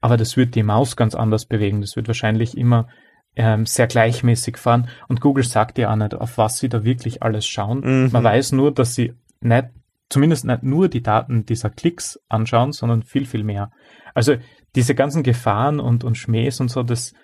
Aber 0.00 0.16
das 0.16 0.38
wird 0.38 0.54
die 0.54 0.62
Maus 0.62 0.96
ganz 0.96 1.14
anders 1.14 1.44
bewegen. 1.44 1.82
Das 1.82 1.96
wird 1.96 2.08
wahrscheinlich 2.08 2.56
immer 2.56 2.88
ähm, 3.36 3.66
sehr 3.66 3.86
gleichmäßig 3.86 4.56
fahren. 4.56 4.88
Und 5.08 5.20
Google 5.20 5.44
sagt 5.44 5.78
ja 5.78 5.92
auch 5.92 5.96
nicht, 5.96 6.14
auf 6.14 6.38
was 6.38 6.58
sie 6.58 6.68
da 6.68 6.84
wirklich 6.84 7.22
alles 7.22 7.46
schauen. 7.46 7.80
Mhm. 7.80 8.10
Man 8.12 8.24
weiß 8.24 8.52
nur, 8.52 8.72
dass 8.72 8.94
sie 8.94 9.14
nicht 9.40 9.68
zumindest 10.08 10.44
nicht 10.44 10.62
nur 10.62 10.88
die 10.88 11.02
Daten 11.02 11.44
dieser 11.44 11.70
Klicks 11.70 12.20
anschauen, 12.28 12.72
sondern 12.72 13.02
viel, 13.02 13.26
viel 13.26 13.42
mehr. 13.42 13.70
Also 14.14 14.36
diese 14.74 14.94
ganzen 14.94 15.22
Gefahren 15.22 15.80
und, 15.80 16.04
und 16.04 16.16
Schmähs 16.16 16.60
und 16.60 16.70
so, 16.70 16.82
das, 16.82 17.14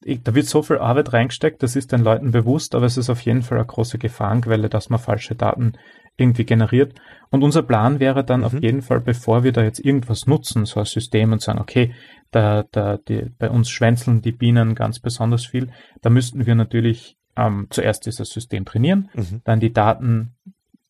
da 0.00 0.34
wird 0.34 0.46
so 0.46 0.62
viel 0.62 0.78
Arbeit 0.78 1.12
reingesteckt, 1.12 1.62
das 1.62 1.76
ist 1.76 1.92
den 1.92 2.02
Leuten 2.02 2.30
bewusst, 2.30 2.74
aber 2.74 2.86
es 2.86 2.96
ist 2.96 3.10
auf 3.10 3.20
jeden 3.20 3.42
Fall 3.42 3.58
eine 3.58 3.66
große 3.66 3.98
Gefahrenquelle, 3.98 4.68
dass 4.68 4.88
man 4.88 4.98
falsche 4.98 5.34
Daten 5.34 5.74
irgendwie 6.18 6.44
generiert. 6.44 6.94
Und 7.30 7.42
unser 7.42 7.62
Plan 7.62 8.00
wäre 8.00 8.24
dann 8.24 8.40
mhm. 8.40 8.46
auf 8.46 8.60
jeden 8.60 8.82
Fall, 8.82 9.00
bevor 9.00 9.44
wir 9.44 9.52
da 9.52 9.62
jetzt 9.62 9.78
irgendwas 9.78 10.26
nutzen, 10.26 10.66
so 10.66 10.80
ein 10.80 10.86
System 10.86 11.32
und 11.32 11.40
sagen, 11.40 11.60
okay, 11.60 11.94
da, 12.30 12.64
da, 12.70 12.98
die, 12.98 13.30
bei 13.38 13.48
uns 13.48 13.70
schwänzeln 13.70 14.20
die 14.20 14.32
Bienen 14.32 14.74
ganz 14.74 15.00
besonders 15.00 15.46
viel, 15.46 15.70
da 16.02 16.10
müssten 16.10 16.44
wir 16.44 16.54
natürlich 16.54 17.16
ähm, 17.36 17.68
zuerst 17.70 18.04
dieses 18.04 18.28
System 18.30 18.66
trainieren, 18.66 19.08
mhm. 19.14 19.40
dann 19.44 19.60
die 19.60 19.72
Daten 19.72 20.34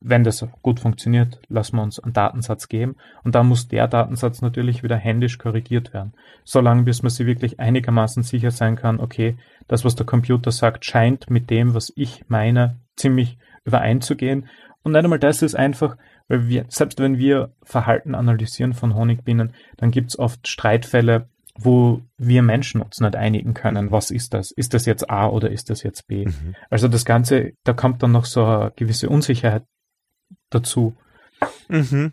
wenn 0.01 0.23
das 0.23 0.47
gut 0.63 0.81
funktioniert, 0.81 1.41
lassen 1.49 1.77
wir 1.77 1.83
uns 1.83 1.99
einen 1.99 2.13
Datensatz 2.13 2.69
geben 2.69 2.97
und 3.25 3.35
dann 3.35 3.49
muss 3.49 3.69
der 3.69 3.89
Datensatz 3.89 4.43
natürlich 4.43 4.83
wieder 4.83 4.97
händisch 4.97 5.39
korrigiert 5.39 5.93
werden. 5.93 6.15
Solange 6.45 6.85
bis 6.85 7.03
man 7.03 7.11
sich 7.11 7.27
wirklich 7.27 7.59
einigermaßen 7.59 8.23
sicher 8.23 8.51
sein 8.51 8.77
kann, 8.77 9.01
okay, 9.01 9.37
das, 9.67 9.85
was 9.85 9.97
der 9.97 10.07
Computer 10.07 10.53
sagt, 10.53 10.85
scheint 10.85 11.31
mit 11.31 11.51
dem, 11.51 11.75
was 11.75 11.93
ich 11.97 12.25
meine, 12.29 12.79
ziemlich 12.97 13.39
übereinzugehen. 13.65 14.49
Und 14.83 14.93
nicht 14.93 15.05
einmal 15.05 15.19
das 15.19 15.43
ist 15.43 15.55
einfach, 15.55 15.97
weil 16.29 16.49
wir, 16.49 16.67
selbst 16.69 17.01
wenn 17.01 17.19
wir 17.19 17.53
Verhalten 17.63 18.15
analysieren 18.15 18.73
von 18.73 18.95
Honigbienen, 18.95 19.53
dann 19.77 19.91
gibt 19.91 20.11
es 20.11 20.19
oft 20.19 20.47
Streitfälle, 20.47 21.29
wo 21.59 22.03
wir 22.17 22.43
Menschen 22.43 22.81
uns 22.81 23.01
nicht 23.01 23.17
einigen 23.17 23.53
können, 23.53 23.91
was 23.91 24.11
ist 24.11 24.33
das? 24.33 24.53
Ist 24.53 24.75
das 24.75 24.87
jetzt 24.87 25.11
A 25.11 25.27
oder 25.29 25.51
ist 25.51 25.71
das 25.71 25.83
jetzt 25.83 26.07
B? 26.07 26.27
Mhm. 26.27 26.55
Also 26.71 26.87
das 26.87 27.05
Ganze, 27.05 27.53
da 27.65 27.73
kommt 27.73 28.03
dann 28.03 28.13
noch 28.13 28.27
so 28.27 28.45
eine 28.45 28.73
gewisse 28.77 29.09
Unsicherheit 29.09 29.65
dazu. 30.51 30.97
Mhm. 31.69 32.13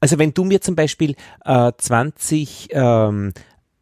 Also 0.00 0.18
wenn 0.18 0.32
du 0.32 0.44
mir 0.44 0.60
zum 0.60 0.74
Beispiel 0.74 1.14
äh, 1.44 1.72
20 1.76 2.68
ähm, 2.72 3.32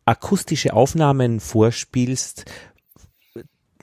akustische 0.05 0.73
Aufnahmen 0.73 1.39
vorspielst, 1.39 2.51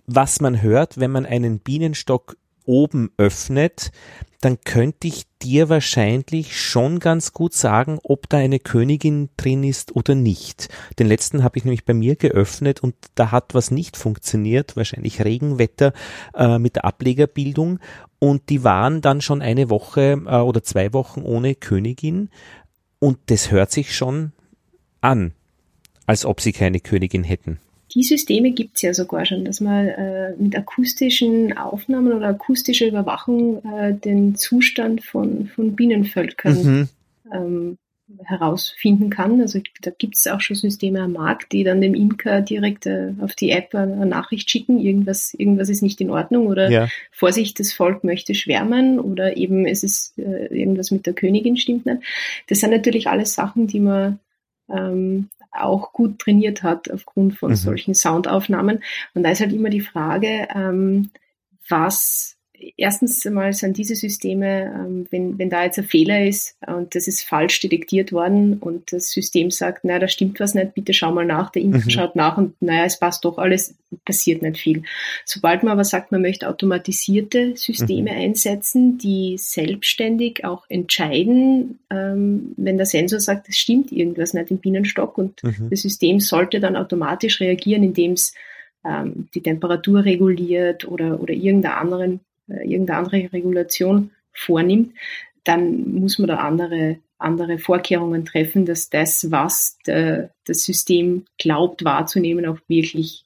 was 0.06 0.42
man 0.42 0.62
hört, 0.62 1.00
wenn 1.00 1.12
man 1.12 1.26
einen 1.26 1.60
Bienenstock 1.60 2.38
oben 2.68 3.12
öffnet, 3.18 3.92
dann 4.42 4.62
könnte 4.64 5.08
ich 5.08 5.24
dir 5.42 5.68
wahrscheinlich 5.70 6.60
schon 6.60 7.00
ganz 7.00 7.34
gut 7.34 7.54
sagen, 7.54 8.00
ob 8.04 8.30
da 8.30 8.38
eine 8.38 8.60
Königin 8.60 9.30
drin 9.36 9.64
ist 9.64 9.96
oder 9.96 10.14
nicht. 10.14 10.70
Den 11.00 11.08
letzten 11.08 11.44
habe 11.44 11.58
ich 11.58 11.66
nämlich 11.66 11.86
bei 11.86 11.94
mir 11.94 12.16
geöffnet 12.16 12.82
und 12.82 12.96
da 13.16 13.32
hat 13.32 13.56
was 13.56 13.72
nicht 13.72 13.98
funktioniert, 13.98 14.76
wahrscheinlich 14.76 15.24
Regenwetter 15.24 15.94
äh, 16.36 16.60
mit 16.60 16.76
der 16.76 16.86
Ablegerbildung 16.86 17.80
und 18.20 18.50
die 18.50 18.64
waren 18.64 19.02
dann 19.02 19.22
schon 19.22 19.42
eine 19.42 19.70
Woche 19.70 20.22
äh, 20.26 20.38
oder 20.38 20.62
zwei 20.62 20.94
Wochen 20.94 21.22
ohne 21.22 21.56
Königin 21.56 22.30
und 23.00 23.18
das 23.28 23.52
hört 23.52 23.72
sich 23.72 23.96
schon 23.96 24.34
an, 25.02 25.34
als 26.06 26.26
ob 26.26 26.42
sie 26.42 26.52
keine 26.52 26.80
Königin 26.80 27.24
hätten. 27.24 27.60
Die 27.98 28.04
Systeme 28.04 28.52
gibt 28.52 28.76
es 28.76 28.84
ja 28.84 28.94
sogar 28.94 29.26
schon, 29.26 29.44
dass 29.44 29.60
man 29.60 29.88
äh, 29.88 30.34
mit 30.38 30.56
akustischen 30.56 31.58
Aufnahmen 31.58 32.14
oder 32.14 32.28
akustischer 32.28 32.86
Überwachung 32.86 33.66
äh, 33.66 33.92
den 33.92 34.36
Zustand 34.36 35.04
von, 35.04 35.48
von 35.48 35.76
Bienenvölkern 35.76 36.64
mhm. 36.64 36.90
ähm, 37.34 37.78
herausfinden 38.24 39.10
kann. 39.10 39.42
Also 39.42 39.62
da 39.82 39.90
gibt 39.90 40.16
es 40.16 40.28
auch 40.28 40.42
schon 40.42 40.56
Systeme 40.56 41.02
am 41.02 41.14
Markt, 41.14 41.54
die 41.54 41.64
dann 41.64 41.82
dem 41.82 41.96
Imker 41.96 42.42
direkt 42.42 42.86
äh, 42.86 43.14
auf 43.20 43.34
die 43.34 43.50
App 43.50 43.74
eine 43.74 44.06
Nachricht 44.06 44.52
schicken, 44.52 44.80
irgendwas, 44.80 45.34
irgendwas 45.34 45.70
ist 45.70 45.82
nicht 45.82 46.00
in 46.00 46.12
Ordnung 46.12 46.46
oder 46.46 46.70
ja. 46.70 46.88
Vorsicht, 47.10 47.60
das 47.60 47.74
Volk 47.74 48.04
möchte 48.04 48.36
schwärmen 48.36 49.00
oder 49.00 49.38
eben 49.38 49.66
es 49.66 49.82
ist 49.82 50.20
äh, 50.20 50.46
irgendwas 50.56 50.92
mit 50.92 51.08
der 51.08 51.14
Königin 51.14 51.58
stimmt 51.58 51.88
nicht. 51.88 52.04
Das 52.48 52.60
sind 52.60 52.70
natürlich 52.70 53.08
alles 53.08 53.34
Sachen, 53.34 53.66
die 53.66 53.80
man 53.80 54.20
ähm, 54.70 55.30
auch 55.62 55.94
gut 55.94 56.20
trainiert 56.20 56.64
hat 56.64 56.92
aufgrund 56.92 57.38
von 57.38 57.52
mhm. 57.52 57.56
solchen 57.56 57.94
Soundaufnahmen. 57.94 58.84
Und 59.14 59.24
da 59.24 59.32
ist 59.32 59.42
halt 59.42 59.54
immer 59.54 59.70
die 59.70 59.82
Frage, 59.82 60.48
ähm, 60.54 61.12
was 61.68 62.37
erstens 62.78 63.26
einmal 63.26 63.54
sind 63.54 63.78
diese 63.78 63.96
Systeme, 63.96 64.74
ähm, 64.74 65.08
wenn, 65.10 65.38
wenn 65.38 65.50
da 65.50 65.64
jetzt 65.64 65.78
ein 65.78 65.86
Fehler 65.86 66.26
ist 66.26 66.58
und 66.66 66.96
das 66.96 67.08
ist 67.08 67.24
falsch 67.24 67.60
detektiert 67.60 68.12
worden 68.12 68.58
und 68.60 68.92
das 68.92 69.12
System 69.12 69.52
sagt, 69.52 69.84
naja, 69.84 70.00
da 70.00 70.08
stimmt 70.08 70.40
was 70.40 70.54
nicht, 70.54 70.74
bitte 70.74 70.94
schau 70.94 71.12
mal 71.12 71.26
nach, 71.26 71.52
der 71.52 71.62
Impf 71.62 71.86
mhm. 71.86 71.90
schaut 71.90 72.16
nach 72.16 72.38
und 72.38 72.60
naja, 72.62 72.86
es 72.86 73.00
passt 73.00 73.26
doch 73.26 73.38
alles, 73.38 73.76
passiert 74.06 74.42
nicht 74.42 74.58
viel. 74.58 74.84
Sobald 75.26 75.64
man 75.64 75.74
aber 75.74 75.84
sagt, 75.84 76.12
man 76.12 76.22
möchte 76.22 76.50
automatisierte 76.50 77.56
Systeme 77.56 78.12
mhm. 78.12 78.18
einsetzen, 78.18 78.98
die 78.98 79.38
selbstständig 79.38 80.44
auch 80.44 80.66
entscheiden, 80.70 81.80
ähm, 81.90 82.54
wenn 82.58 82.78
der 82.78 82.86
Sensor 82.86 83.20
sagt, 83.20 83.50
es 83.50 83.58
stimmt 83.58 83.92
irgendwas 83.92 84.34
nicht 84.34 84.52
im 84.52 84.58
Bienenstock 84.58 85.18
und 85.18 85.44
mhm. 85.44 85.70
das 85.70 85.82
System 85.82 86.20
sollte 86.20 86.60
dann 86.60 86.76
automatisch 86.76 87.40
reagieren, 87.40 87.84
indem 87.84 88.14
es 88.14 88.34
ähm, 88.86 89.28
die 89.34 89.42
Temperatur 89.42 90.06
reguliert 90.06 90.88
oder, 90.88 91.20
oder 91.20 91.34
irgendeinen 91.34 91.74
anderen 91.74 92.20
irgendeine 92.48 93.00
andere 93.00 93.34
Regulation 93.34 94.12
vornimmt, 94.34 94.94
dann 95.44 95.94
muss 95.94 96.20
man 96.20 96.28
da 96.28 96.38
andere, 96.38 96.98
andere 97.18 97.58
Vorkehrungen 97.58 98.26
treffen, 98.26 98.66
dass 98.66 98.90
das, 98.90 99.32
was 99.32 99.78
der, 99.86 100.32
das 100.46 100.64
System 100.64 101.26
glaubt 101.38 101.84
wahrzunehmen, 101.84 102.46
auch 102.46 102.60
wirklich 102.68 103.26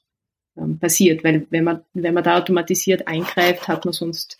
ähm, 0.57 0.80
passiert. 0.80 1.24
Weil 1.24 1.47
wenn 1.49 1.63
man, 1.63 1.82
wenn 1.93 2.13
man 2.13 2.24
da 2.24 2.38
automatisiert 2.38 3.07
eingreift, 3.07 3.67
hat 3.67 3.86
man 3.86 3.93
sonst 3.93 4.38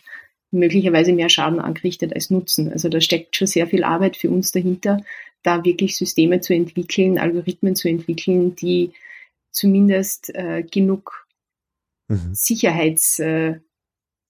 möglicherweise 0.52 1.12
mehr 1.12 1.28
Schaden 1.28 1.60
angerichtet 1.60 2.14
als 2.14 2.30
Nutzen. 2.30 2.70
Also 2.70 2.88
da 2.88 3.00
steckt 3.00 3.36
schon 3.36 3.46
sehr 3.46 3.66
viel 3.66 3.84
Arbeit 3.84 4.16
für 4.16 4.30
uns 4.30 4.52
dahinter, 4.52 5.02
da 5.42 5.64
wirklich 5.64 5.96
Systeme 5.96 6.40
zu 6.40 6.54
entwickeln, 6.54 7.18
Algorithmen 7.18 7.74
zu 7.74 7.88
entwickeln, 7.88 8.54
die 8.54 8.92
zumindest 9.50 10.34
äh, 10.34 10.62
genug 10.62 11.26
mhm. 12.08 12.30
Sicherheits, 12.32 13.18
äh, 13.18 13.60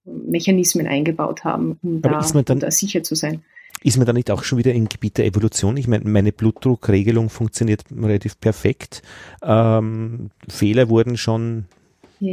Mechanismen 0.04 0.86
eingebaut 0.86 1.44
haben, 1.44 1.78
um 1.82 2.02
da, 2.02 2.20
dann, 2.20 2.44
um 2.48 2.60
da 2.60 2.70
sicher 2.70 3.02
zu 3.02 3.14
sein. 3.14 3.42
Ist 3.82 3.96
man 3.96 4.06
da 4.06 4.12
nicht 4.12 4.30
auch 4.30 4.44
schon 4.44 4.58
wieder 4.58 4.72
im 4.72 4.88
Gebiet 4.88 5.18
der 5.18 5.26
Evolution? 5.26 5.76
Ich 5.76 5.88
meine, 5.88 6.08
meine 6.08 6.32
Blutdruckregelung 6.32 7.30
funktioniert 7.30 7.84
relativ 7.90 8.38
perfekt. 8.38 9.02
Ähm, 9.42 10.30
Fehler 10.48 10.88
wurden 10.88 11.16
schon 11.16 11.64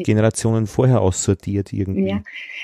Generationen 0.03 0.67
vorher 0.67 1.01
aussortiert 1.01 1.73
irgendwie. 1.73 2.09
Ja, 2.09 2.23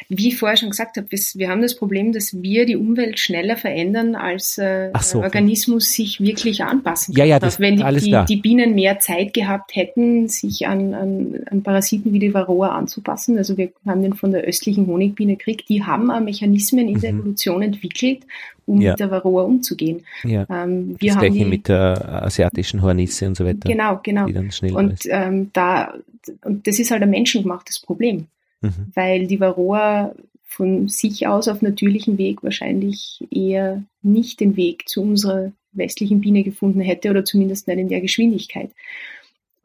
wie 0.10 0.30
ich 0.30 0.38
vorher 0.38 0.58
schon 0.58 0.70
gesagt 0.70 0.98
habe, 0.98 1.08
wir 1.10 1.50
haben 1.50 1.62
das 1.62 1.76
Problem, 1.76 2.14
dass 2.14 2.42
wir 2.42 2.66
die 2.66 2.76
Umwelt 2.76 3.20
schneller 3.20 3.58
verändern, 3.58 4.16
als 4.16 4.58
äh, 4.58 4.92
so, 5.02 5.20
der 5.20 5.26
Organismus 5.26 5.86
okay. 5.86 6.04
sich 6.04 6.22
wirklich 6.22 6.64
anpassen 6.64 7.14
kann. 7.14 7.26
Ja, 7.26 7.26
ja, 7.26 7.40
das 7.40 7.60
Wenn 7.60 7.78
die, 7.78 7.84
alles 7.84 8.04
die, 8.04 8.18
die, 8.28 8.38
Bienen 8.38 8.76
mehr 8.76 9.00
Zeit 9.00 9.34
gehabt 9.34 9.76
hätten, 9.76 10.28
sich 10.28 10.68
an, 10.68 10.94
an, 10.94 11.44
an 11.50 11.64
Parasiten 11.64 12.14
wie 12.14 12.20
die 12.20 12.34
Varroa 12.34 12.70
anzupassen, 12.70 13.38
also 13.38 13.58
wir 13.58 13.72
haben 13.86 14.04
den 14.04 14.14
von 14.14 14.32
der 14.32 14.44
östlichen 14.44 14.88
Honigbiene 14.88 15.36
gekriegt, 15.36 15.70
die 15.70 15.84
haben 15.84 16.12
auch 16.12 16.22
Mechanismen 16.22 16.88
in 16.88 17.02
der 17.02 17.14
mhm. 17.14 17.20
Evolution 17.20 17.62
entwickelt, 17.62 18.24
um 18.66 18.82
ja. 18.82 18.92
mit 18.92 19.00
der 19.00 19.12
Varroa 19.12 19.44
umzugehen. 19.44 20.06
Ja. 20.24 20.46
Ähm, 20.50 20.96
wir 21.00 21.14
das 21.14 21.22
haben 21.22 21.34
die, 21.34 21.46
mit 21.46 21.68
der 21.68 22.24
asiatischen 22.24 22.82
Hornisse 22.82 23.28
und 23.28 23.38
so 23.38 23.46
weiter. 23.46 23.70
Genau, 23.70 24.00
genau. 24.04 24.26
und 24.26 25.00
ähm, 25.06 25.52
da 25.54 25.94
und 26.44 26.68
das 26.68 26.80
ist 26.80 26.92
halt 26.92 27.04
ein 27.04 27.10
menschengemachtes 27.10 27.80
Problem, 27.80 28.28
mhm. 28.62 28.92
weil 28.94 29.28
die 29.28 29.40
Varroa 29.40 30.16
von 30.44 30.88
sich 30.88 31.28
aus 31.28 31.48
auf 31.48 31.62
natürlichem 31.62 32.18
Weg 32.18 32.44
wahrscheinlich 32.44 33.24
eher 33.30 33.84
nicht 34.02 34.40
den 34.40 34.56
Weg 34.56 34.88
zu 34.88 35.02
unserer 35.02 35.52
westlichen 35.74 36.22
Biene 36.22 36.44
gefunden 36.44 36.80
hätte 36.80 37.10
oder 37.10 37.26
zumindest 37.26 37.68
nicht 37.68 37.78
in 37.78 37.90
der 37.90 38.02
Geschwindigkeit. 38.02 38.72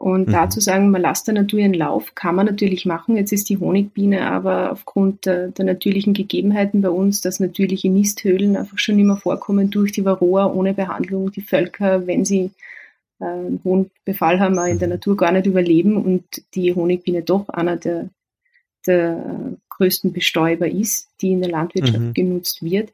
Und 0.00 0.28
mhm. 0.28 0.32
dazu 0.32 0.60
sagen, 0.60 0.90
man 0.90 1.02
lasst 1.02 1.26
der 1.26 1.34
Natur 1.34 1.58
ihren 1.58 1.74
Lauf, 1.74 2.14
kann 2.14 2.34
man 2.34 2.46
natürlich 2.46 2.86
machen. 2.86 3.18
Jetzt 3.18 3.32
ist 3.32 3.50
die 3.50 3.58
Honigbiene 3.58 4.30
aber 4.30 4.72
aufgrund 4.72 5.26
der, 5.26 5.48
der, 5.48 5.66
natürlichen 5.66 6.14
Gegebenheiten 6.14 6.80
bei 6.80 6.88
uns, 6.88 7.20
dass 7.20 7.38
natürliche 7.38 7.90
Nisthöhlen 7.90 8.56
einfach 8.56 8.78
schon 8.78 8.98
immer 8.98 9.18
vorkommen 9.18 9.70
durch 9.70 9.92
die 9.92 10.06
Varroa 10.06 10.46
ohne 10.46 10.72
Behandlung. 10.72 11.30
Die 11.32 11.42
Völker, 11.42 12.06
wenn 12.06 12.24
sie 12.24 12.50
äh, 13.18 13.26
einen 13.26 13.60
hohen 13.62 13.90
Befall 14.06 14.40
haben, 14.40 14.56
in 14.66 14.78
der 14.78 14.88
mhm. 14.88 14.94
Natur 14.94 15.18
gar 15.18 15.32
nicht 15.32 15.44
überleben 15.44 16.02
und 16.02 16.24
die 16.54 16.74
Honigbiene 16.74 17.20
doch 17.20 17.50
einer 17.50 17.76
der, 17.76 18.08
der 18.86 19.52
größten 19.68 20.14
Bestäuber 20.14 20.66
ist, 20.66 21.08
die 21.20 21.32
in 21.32 21.42
der 21.42 21.50
Landwirtschaft 21.50 22.00
mhm. 22.00 22.14
genutzt 22.14 22.62
wird 22.62 22.88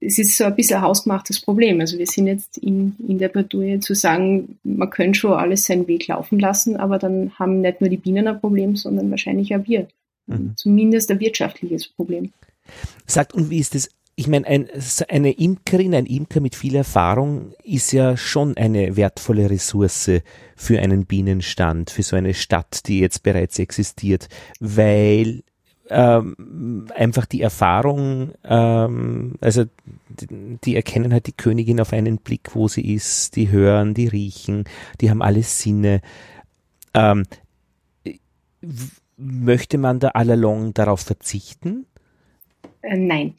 es 0.00 0.18
ist 0.18 0.36
so 0.36 0.44
ein 0.44 0.54
bisschen 0.54 0.76
ein 0.76 0.82
hausgemachtes 0.82 1.40
Problem. 1.40 1.80
Also 1.80 1.98
wir 1.98 2.06
sind 2.06 2.26
jetzt 2.26 2.58
in, 2.58 2.96
in 3.06 3.18
der 3.18 3.28
Bredouille 3.28 3.80
zu 3.80 3.94
sagen, 3.94 4.58
man 4.62 4.90
könnte 4.90 5.18
schon 5.18 5.32
alles 5.32 5.64
seinen 5.64 5.86
Weg 5.86 6.06
laufen 6.08 6.38
lassen, 6.38 6.76
aber 6.76 6.98
dann 6.98 7.32
haben 7.38 7.60
nicht 7.60 7.80
nur 7.80 7.90
die 7.90 7.96
Bienen 7.96 8.28
ein 8.28 8.40
Problem, 8.40 8.76
sondern 8.76 9.10
wahrscheinlich 9.10 9.54
auch 9.54 9.66
wir. 9.66 9.88
Mhm. 10.26 10.54
Zumindest 10.56 11.10
ein 11.10 11.20
wirtschaftliches 11.20 11.88
Problem. 11.88 12.32
Sagt, 13.06 13.34
und 13.34 13.50
wie 13.50 13.58
ist 13.58 13.74
das? 13.74 13.88
Ich 14.16 14.28
meine, 14.28 14.46
ein, 14.46 14.68
eine 15.08 15.32
Imkerin, 15.32 15.92
ein 15.92 16.06
Imker 16.06 16.40
mit 16.40 16.54
viel 16.54 16.76
Erfahrung 16.76 17.52
ist 17.64 17.90
ja 17.90 18.16
schon 18.16 18.56
eine 18.56 18.96
wertvolle 18.96 19.50
Ressource 19.50 20.08
für 20.54 20.78
einen 20.78 21.04
Bienenstand, 21.04 21.90
für 21.90 22.04
so 22.04 22.14
eine 22.14 22.32
Stadt, 22.32 22.86
die 22.86 23.00
jetzt 23.00 23.24
bereits 23.24 23.58
existiert, 23.58 24.28
weil 24.60 25.42
ähm, 25.90 26.86
einfach 26.94 27.26
die 27.26 27.42
Erfahrung, 27.42 28.32
ähm, 28.44 29.34
also 29.40 29.64
die, 30.08 30.58
die, 30.64 30.76
erkennen 30.76 31.12
halt 31.12 31.26
die 31.26 31.32
Königin 31.32 31.80
auf 31.80 31.92
einen 31.92 32.18
Blick, 32.18 32.54
wo 32.54 32.68
sie 32.68 32.94
ist, 32.94 33.36
die 33.36 33.50
hören, 33.50 33.94
die 33.94 34.06
riechen, 34.06 34.64
die 35.00 35.10
haben 35.10 35.22
alle 35.22 35.42
Sinne. 35.42 36.00
Ähm, 36.94 37.24
möchte 39.16 39.78
man 39.78 40.00
da 40.00 40.08
allalong 40.08 40.72
darauf 40.72 41.00
verzichten? 41.00 41.86
Äh, 42.80 42.96
nein, 42.96 43.34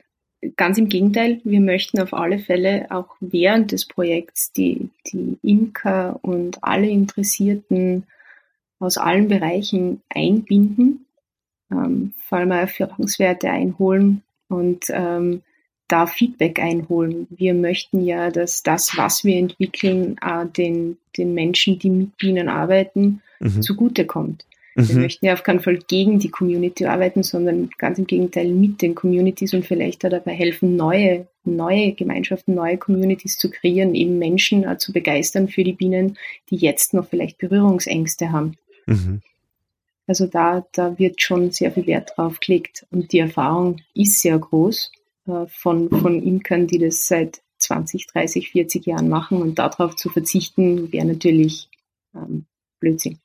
ganz 0.56 0.78
im 0.78 0.90
Gegenteil. 0.90 1.42
Wir 1.44 1.62
möchten 1.62 2.00
auf 2.00 2.14
alle 2.14 2.38
Fälle 2.38 2.88
auch 2.92 3.16
während 3.20 3.72
des 3.72 3.86
Projekts 3.86 4.52
die, 4.52 4.90
die 5.08 5.40
Imker 5.42 6.20
und 6.22 6.64
alle 6.64 6.88
Interessierten 6.88 8.06
aus 8.78 8.98
allen 8.98 9.30
Bereichen 9.30 10.02
einbinden 10.10 11.05
ähm, 11.72 12.14
vor 12.28 12.40
allem 12.40 12.52
Erfahrungswerte 12.52 13.50
einholen 13.50 14.22
und 14.48 14.86
ähm, 14.90 15.42
da 15.88 16.08
Feedback 16.08 16.60
einholen. 16.60 17.28
Wir 17.30 17.54
möchten 17.54 18.04
ja, 18.04 18.32
dass 18.32 18.64
das, 18.64 18.98
was 18.98 19.24
wir 19.24 19.38
entwickeln, 19.38 20.18
äh, 20.26 20.46
den, 20.46 20.98
den 21.18 21.34
Menschen, 21.34 21.80
die 21.80 21.90
mit 21.90 22.18
Bienen 22.18 22.50
arbeiten, 22.50 23.22
mhm. 23.40 23.62
zugutekommt. 23.62 24.46
Mhm. 24.76 24.90
Wir 24.90 24.96
möchten 24.98 25.26
ja 25.26 25.34
auf 25.34 25.44
keinen 25.44 25.60
Fall 25.62 25.78
gegen 25.88 26.20
die 26.20 26.30
Community 26.30 26.86
arbeiten, 26.86 27.24
sondern 27.24 27.70
ganz 27.78 27.98
im 27.98 28.08
Gegenteil 28.08 28.50
mit 28.50 28.82
den 28.82 28.96
Communities 28.96 29.54
und 29.54 29.66
vielleicht 29.66 30.04
auch 30.06 30.10
dabei 30.10 30.34
helfen, 30.34 30.76
neue, 30.76 31.28
neue 31.44 31.94
Gemeinschaften, 31.94 32.56
neue 32.56 32.78
Communities 32.78 33.38
zu 33.38 33.50
kreieren, 33.50 33.96
eben 33.96 34.18
Menschen 34.18 34.64
äh, 34.64 34.78
zu 34.78 34.92
begeistern 34.92 35.48
für 35.48 35.64
die 35.64 35.74
Bienen, 35.74 36.18
die 36.50 36.58
jetzt 36.58 36.94
noch 36.94 37.08
vielleicht 37.08 37.38
Berührungsängste 37.38 38.32
haben. 38.32 38.58
Mhm. 38.88 39.22
Also 40.08 40.28
da, 40.28 40.66
da 40.72 40.98
wird 41.00 41.22
schon 41.22 41.52
sehr 41.52 41.72
viel 41.72 41.88
Wert 41.88 42.14
drauf 42.16 42.40
gelegt. 42.40 42.86
Und 42.92 43.12
die 43.12 43.20
Erfahrung 43.20 43.78
ist 43.94 44.22
sehr 44.22 44.38
groß 44.38 44.92
äh, 45.28 45.46
von, 45.48 45.90
von 45.90 46.22
Imkern, 46.22 46.68
die 46.68 46.80
das 46.80 47.08
seit 47.08 47.42
20, 47.58 48.08
30, 48.08 48.52
40 48.52 48.86
Jahren 48.86 49.10
machen. 49.10 49.42
Und 49.42 49.58
darauf 49.58 49.96
zu 49.96 50.10
verzichten, 50.10 50.92
wäre 50.92 51.06
natürlich 51.06 51.70
ähm, 52.14 52.46
Blödsinn. 52.80 53.20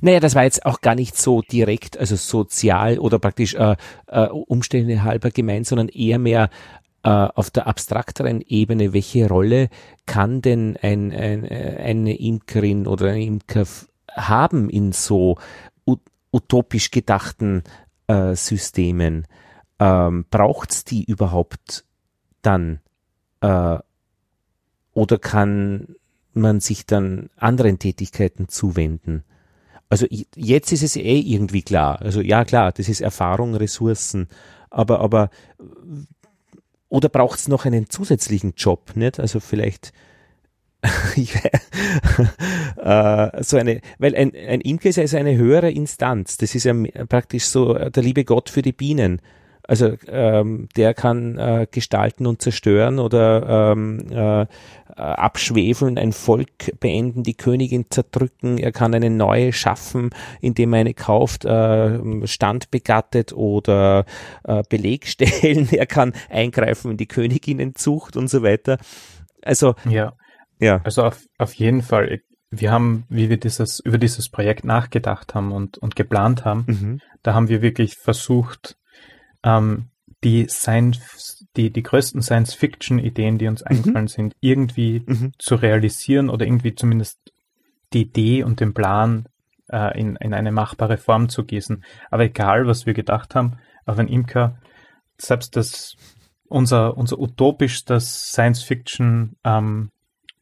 Naja, 0.00 0.20
das 0.20 0.34
war 0.34 0.44
jetzt 0.44 0.66
auch 0.66 0.80
gar 0.80 0.94
nicht 0.94 1.16
so 1.16 1.42
direkt, 1.42 1.98
also 1.98 2.16
sozial 2.16 2.98
oder 2.98 3.18
praktisch 3.18 3.54
äh, 3.54 3.76
äh, 4.06 4.28
Umstände 4.28 5.02
halber 5.02 5.30
gemeint, 5.30 5.66
sondern 5.66 5.88
eher 5.88 6.18
mehr 6.18 6.50
äh, 7.02 7.08
auf 7.08 7.50
der 7.50 7.66
abstrakteren 7.66 8.40
Ebene, 8.40 8.92
welche 8.92 9.28
Rolle 9.28 9.68
kann 10.06 10.42
denn 10.42 10.76
ein, 10.80 11.12
ein, 11.12 11.48
eine 11.48 12.16
Imkerin 12.16 12.86
oder 12.86 13.10
ein 13.10 13.20
Imker 13.20 13.66
haben 14.16 14.70
in 14.70 14.92
so 14.92 15.38
utopisch 16.34 16.90
gedachten 16.90 17.62
äh, 18.08 18.34
Systemen, 18.34 19.26
ähm, 19.78 20.26
braucht 20.30 20.72
es 20.72 20.84
die 20.84 21.04
überhaupt 21.04 21.84
dann? 22.42 22.80
Äh, 23.40 23.78
oder 24.92 25.18
kann 25.18 25.94
man 26.32 26.60
sich 26.60 26.86
dann 26.86 27.30
anderen 27.36 27.78
Tätigkeiten 27.78 28.48
zuwenden? 28.48 29.24
Also 29.88 30.06
jetzt 30.34 30.72
ist 30.72 30.82
es 30.82 30.96
eh 30.96 31.20
irgendwie 31.20 31.62
klar. 31.62 32.00
Also 32.02 32.20
ja 32.20 32.44
klar, 32.44 32.72
das 32.72 32.88
ist 32.88 33.00
Erfahrung, 33.00 33.54
Ressourcen, 33.54 34.28
aber 34.70 35.00
aber 35.00 35.30
oder 36.88 37.08
braucht 37.08 37.38
es 37.38 37.48
noch 37.48 37.64
einen 37.64 37.88
zusätzlichen 37.90 38.54
Job, 38.56 38.96
nicht? 38.96 39.20
Also 39.20 39.40
vielleicht 39.40 39.92
äh, 42.82 43.42
so 43.42 43.56
eine, 43.56 43.80
weil 43.98 44.14
ein, 44.14 44.32
ein 44.34 44.60
Imker 44.60 44.90
ist 44.90 44.98
also 44.98 45.16
eine 45.16 45.36
höhere 45.36 45.70
Instanz. 45.70 46.36
Das 46.36 46.54
ist 46.54 46.64
ja 46.64 46.74
praktisch 47.08 47.44
so 47.44 47.74
der 47.74 48.02
liebe 48.02 48.24
Gott 48.24 48.50
für 48.50 48.62
die 48.62 48.72
Bienen. 48.72 49.20
Also 49.66 49.94
ähm, 50.08 50.68
der 50.76 50.92
kann 50.92 51.38
äh, 51.38 51.66
gestalten 51.70 52.26
und 52.26 52.42
zerstören 52.42 52.98
oder 52.98 53.72
ähm, 53.72 54.04
äh, 54.10 54.46
abschwefeln, 54.94 55.96
ein 55.96 56.12
Volk 56.12 56.78
beenden, 56.80 57.22
die 57.22 57.34
Königin 57.34 57.86
zerdrücken. 57.88 58.58
Er 58.58 58.72
kann 58.72 58.94
eine 58.94 59.08
neue 59.08 59.54
schaffen, 59.54 60.10
indem 60.42 60.74
er 60.74 60.80
eine 60.80 60.92
kauft, 60.92 61.46
äh, 61.46 62.26
Stand 62.26 62.70
begattet 62.70 63.32
oder 63.32 64.04
äh, 64.44 64.62
Beleg 64.68 65.06
stellen. 65.08 65.68
Er 65.72 65.86
kann 65.86 66.12
eingreifen 66.28 66.92
in 66.92 66.96
die 66.98 67.08
Königinnenzucht 67.08 68.18
und 68.18 68.28
so 68.28 68.42
weiter. 68.42 68.76
Also 69.42 69.76
ja. 69.88 70.12
Ja. 70.64 70.80
Also 70.84 71.04
auf, 71.04 71.22
auf 71.38 71.54
jeden 71.54 71.82
Fall. 71.82 72.20
Wir 72.50 72.70
haben, 72.70 73.04
wie 73.08 73.28
wir 73.28 73.36
dieses, 73.36 73.80
über 73.80 73.98
dieses 73.98 74.28
Projekt 74.28 74.64
nachgedacht 74.64 75.34
haben 75.34 75.52
und, 75.52 75.76
und 75.76 75.96
geplant 75.96 76.44
haben, 76.44 76.64
mhm. 76.66 77.00
da 77.22 77.34
haben 77.34 77.48
wir 77.48 77.62
wirklich 77.62 77.96
versucht, 77.96 78.76
ähm, 79.42 79.90
die 80.22 80.46
Science, 80.48 81.46
die, 81.56 81.70
die 81.70 81.82
größten 81.82 82.22
Science-Fiction-Ideen, 82.22 83.38
die 83.38 83.48
uns 83.48 83.60
mhm. 83.60 83.66
eingefallen 83.66 84.06
sind, 84.06 84.34
irgendwie 84.40 85.02
mhm. 85.04 85.32
zu 85.38 85.56
realisieren 85.56 86.30
oder 86.30 86.46
irgendwie 86.46 86.74
zumindest 86.74 87.18
die 87.92 88.02
Idee 88.02 88.42
und 88.44 88.60
den 88.60 88.72
Plan 88.72 89.28
äh, 89.68 89.98
in, 90.00 90.16
in 90.16 90.32
eine 90.32 90.52
machbare 90.52 90.96
Form 90.96 91.28
zu 91.28 91.44
gießen. 91.44 91.84
Aber 92.10 92.24
egal, 92.24 92.66
was 92.66 92.86
wir 92.86 92.94
gedacht 92.94 93.34
haben, 93.34 93.58
auf 93.84 93.98
ein 93.98 94.08
Imker, 94.08 94.58
selbst 95.18 95.56
das 95.56 95.96
unser, 96.48 96.96
unser 96.96 97.18
utopischstes 97.18 98.30
Science-Fiction 98.30 99.36
ähm, 99.44 99.90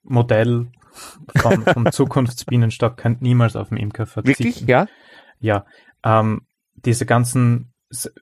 Modell 0.03 0.67
vom, 1.37 1.65
vom 1.65 1.93
Zukunftsbienenstock 1.93 2.97
könnt 2.97 3.23
niemals 3.23 3.57
auf 3.57 3.69
den 3.69 3.79
Imker 3.79 4.07
verzichten. 4.07 4.45
Wirklich? 4.45 4.69
Ja? 4.69 4.87
Ja. 5.41 5.65
Ähm, 6.05 6.43
diese 6.75 7.07
ganzen, 7.07 7.73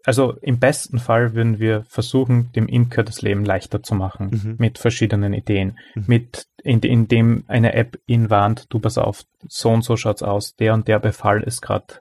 also 0.05 0.35
im 0.43 0.59
besten 0.59 0.99
Fall 0.99 1.35
würden 1.35 1.59
wir 1.59 1.85
versuchen, 1.85 2.53
dem 2.53 2.67
Imker 2.69 3.03
das 3.03 3.23
Leben 3.23 3.45
leichter 3.45 3.83
zu 3.83 3.95
machen 3.95 4.31
mhm. 4.31 4.57
mit 4.59 4.79
verschiedenen 4.79 5.33
Ideen. 5.33 5.79
Mhm. 5.95 6.05
Mit, 6.07 6.47
in, 6.63 6.81
indem 6.81 7.45
eine 7.49 7.75
App 7.75 7.99
ihn 8.07 8.31
warnt, 8.31 8.67
du 8.71 8.79
pass 8.79 8.99
auf, 8.99 9.25
so 9.49 9.71
und 9.71 9.83
so 9.83 9.97
schaut's 9.97 10.23
aus, 10.23 10.55
der 10.57 10.75
und 10.75 10.89
der 10.89 10.99
Befall 10.99 11.43
ist 11.43 11.63
gerade 11.63 11.95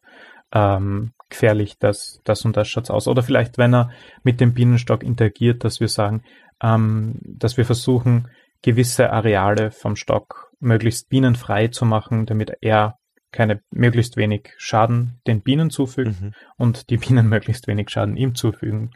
ähm, 0.52 1.14
gefährlich, 1.30 1.78
das, 1.78 2.22
das 2.24 2.44
und 2.44 2.58
das 2.58 2.68
schaut's 2.68 2.90
aus. 2.90 3.08
Oder 3.08 3.22
vielleicht, 3.24 3.58
wenn 3.58 3.74
er 3.74 3.92
mit 4.24 4.42
dem 4.42 4.54
Bienenstock 4.54 5.04
interagiert, 5.04 5.64
dass 5.64 5.80
wir 5.80 5.88
sagen, 5.88 6.24
ähm, 6.62 7.20
dass 7.22 7.58
wir 7.58 7.66
versuchen, 7.66 8.28
gewisse 8.62 9.12
Areale 9.12 9.72
vom 9.72 9.96
Stock 9.96 10.52
möglichst 10.60 11.10
bienenfrei 11.10 11.68
zu 11.68 11.86
machen, 11.86 12.26
damit 12.26 12.52
er 12.62 12.96
keine 13.32 13.62
möglichst 13.72 14.18
wenig 14.18 14.54
Schaden 14.58 15.22
den 15.28 15.42
Bienen 15.42 15.70
zufügt 15.70 16.22
mhm. 16.22 16.34
und 16.58 16.90
die 16.90 16.98
Bienen 16.98 17.28
möglichst 17.30 17.68
wenig 17.68 17.90
Schaden 17.90 18.18
ihm 18.18 18.36
zufügen. 18.36 18.92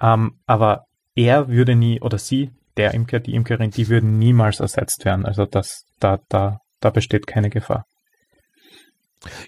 Ähm, 0.00 0.40
aber 0.46 0.84
er 1.14 1.48
würde 1.48 1.74
nie 1.74 2.00
oder 2.00 2.18
sie, 2.18 2.50
der 2.76 2.94
Imker, 2.94 3.20
die 3.20 3.34
Imkerin, 3.34 3.70
die 3.70 3.88
würden 3.88 4.18
niemals 4.18 4.60
ersetzt 4.60 5.04
werden. 5.04 5.26
Also 5.26 5.46
das, 5.46 5.84
da, 5.98 6.20
da, 6.28 6.60
da 6.80 6.90
besteht 6.90 7.26
keine 7.26 7.50
Gefahr. 7.50 7.84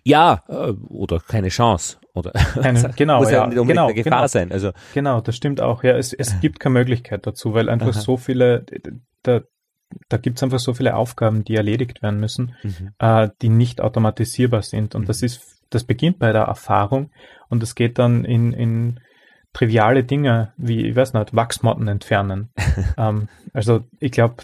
Ja, 0.04 0.42
äh, 0.48 0.72
oder 0.88 1.20
keine 1.20 1.48
Chance. 1.48 1.98
Oder 2.14 2.32
keine, 2.32 2.90
genau, 2.96 3.18
muss 3.18 3.30
ja, 3.30 3.48
ja 3.48 3.62
genau, 3.62 3.86
eine 3.86 3.94
Gefahr 3.94 4.18
genau, 4.18 4.26
sein. 4.26 4.52
Also 4.52 4.72
genau, 4.94 5.20
das 5.20 5.36
stimmt 5.36 5.60
auch. 5.60 5.84
Ja, 5.84 5.96
es, 5.96 6.12
es 6.12 6.40
gibt 6.40 6.60
keine 6.60 6.74
Möglichkeit 6.74 7.26
dazu, 7.26 7.54
weil 7.54 7.68
einfach 7.68 7.88
Aha. 7.88 8.00
so 8.00 8.16
viele, 8.16 8.64
da, 9.22 9.42
da 10.08 10.16
gibt 10.16 10.38
es 10.38 10.42
einfach 10.42 10.58
so 10.58 10.74
viele 10.74 10.96
Aufgaben, 10.96 11.44
die 11.44 11.54
erledigt 11.54 12.02
werden 12.02 12.20
müssen, 12.20 12.54
mhm. 12.62 12.90
äh, 12.98 13.28
die 13.42 13.48
nicht 13.48 13.80
automatisierbar 13.80 14.62
sind. 14.62 14.94
Und 14.94 15.02
mhm. 15.02 15.06
das 15.06 15.22
ist, 15.22 15.62
das 15.70 15.84
beginnt 15.84 16.18
bei 16.18 16.32
der 16.32 16.42
Erfahrung 16.42 17.10
und 17.48 17.62
es 17.62 17.74
geht 17.74 17.98
dann 17.98 18.24
in, 18.24 18.52
in 18.52 19.00
triviale 19.52 20.04
Dinge 20.04 20.52
wie, 20.56 20.86
ich 20.86 20.96
weiß 20.96 21.12
nicht, 21.14 21.34
Wachsmotten 21.34 21.88
entfernen. 21.88 22.50
ähm, 22.98 23.28
also 23.52 23.84
ich 23.98 24.12
glaube, 24.12 24.42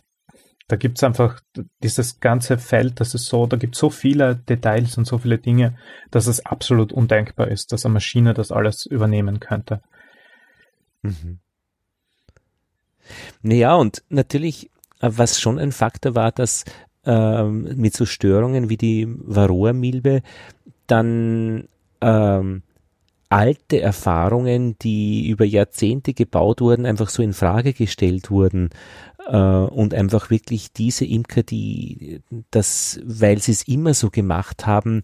da 0.69 0.77
gibt's 0.77 1.05
einfach 1.05 1.41
dieses 1.83 2.21
ganze 2.21 2.59
Feld, 2.59 3.01
das 3.01 3.15
ist 3.15 3.27
so, 3.27 3.47
da 3.47 3.57
gibt 3.57 3.77
so 3.77 3.91
viele 3.91 4.37
Details 4.37 4.99
und 4.99 5.07
so 5.07 5.19
viele 5.19 5.39
Dinge, 5.39 5.79
dass 6.11 6.27
es 6.27 6.45
absolut 6.45 6.93
undenkbar 6.93 7.49
ist, 7.49 7.73
dass 7.73 7.85
eine 7.85 7.95
Maschine 7.95 8.35
das 8.35 8.51
alles 8.51 8.87
übernehmen 8.87 9.39
könnte. 9.41 9.81
Mhm. 11.03 11.39
Naja, 13.43 13.75
und 13.75 14.03
natürlich 14.09 14.71
was 15.01 15.41
schon 15.41 15.59
ein 15.59 15.73
Faktor 15.73 16.15
war, 16.15 16.33
dass 16.33 16.65
ähm, 17.05 17.77
mit 17.77 17.95
so 17.95 18.07
Störungen 18.07 18.69
wie 18.69 18.77
die 18.77 19.07
Varroa-Milbe 19.09 20.23
dann 20.87 21.69
ähm, 22.01 22.63
alte 23.29 23.81
Erfahrungen, 23.81 24.79
die 24.79 25.29
über 25.29 25.45
Jahrzehnte 25.45 26.15
gebaut 26.15 26.61
wurden, 26.61 26.87
einfach 26.87 27.09
so 27.09 27.23
in 27.23 27.33
Frage 27.33 27.73
gestellt 27.73 28.31
wurden 28.31 28.71
äh, 29.27 29.37
und 29.37 29.95
einfach 29.95 30.31
wirklich 30.31 30.73
diese 30.73 31.05
Imker, 31.05 31.43
die 31.43 32.21
das, 32.51 33.01
weil 33.05 33.39
sie 33.39 33.53
es 33.53 33.67
immer 33.67 33.95
so 33.95 34.11
gemacht 34.11 34.67
haben, 34.67 35.03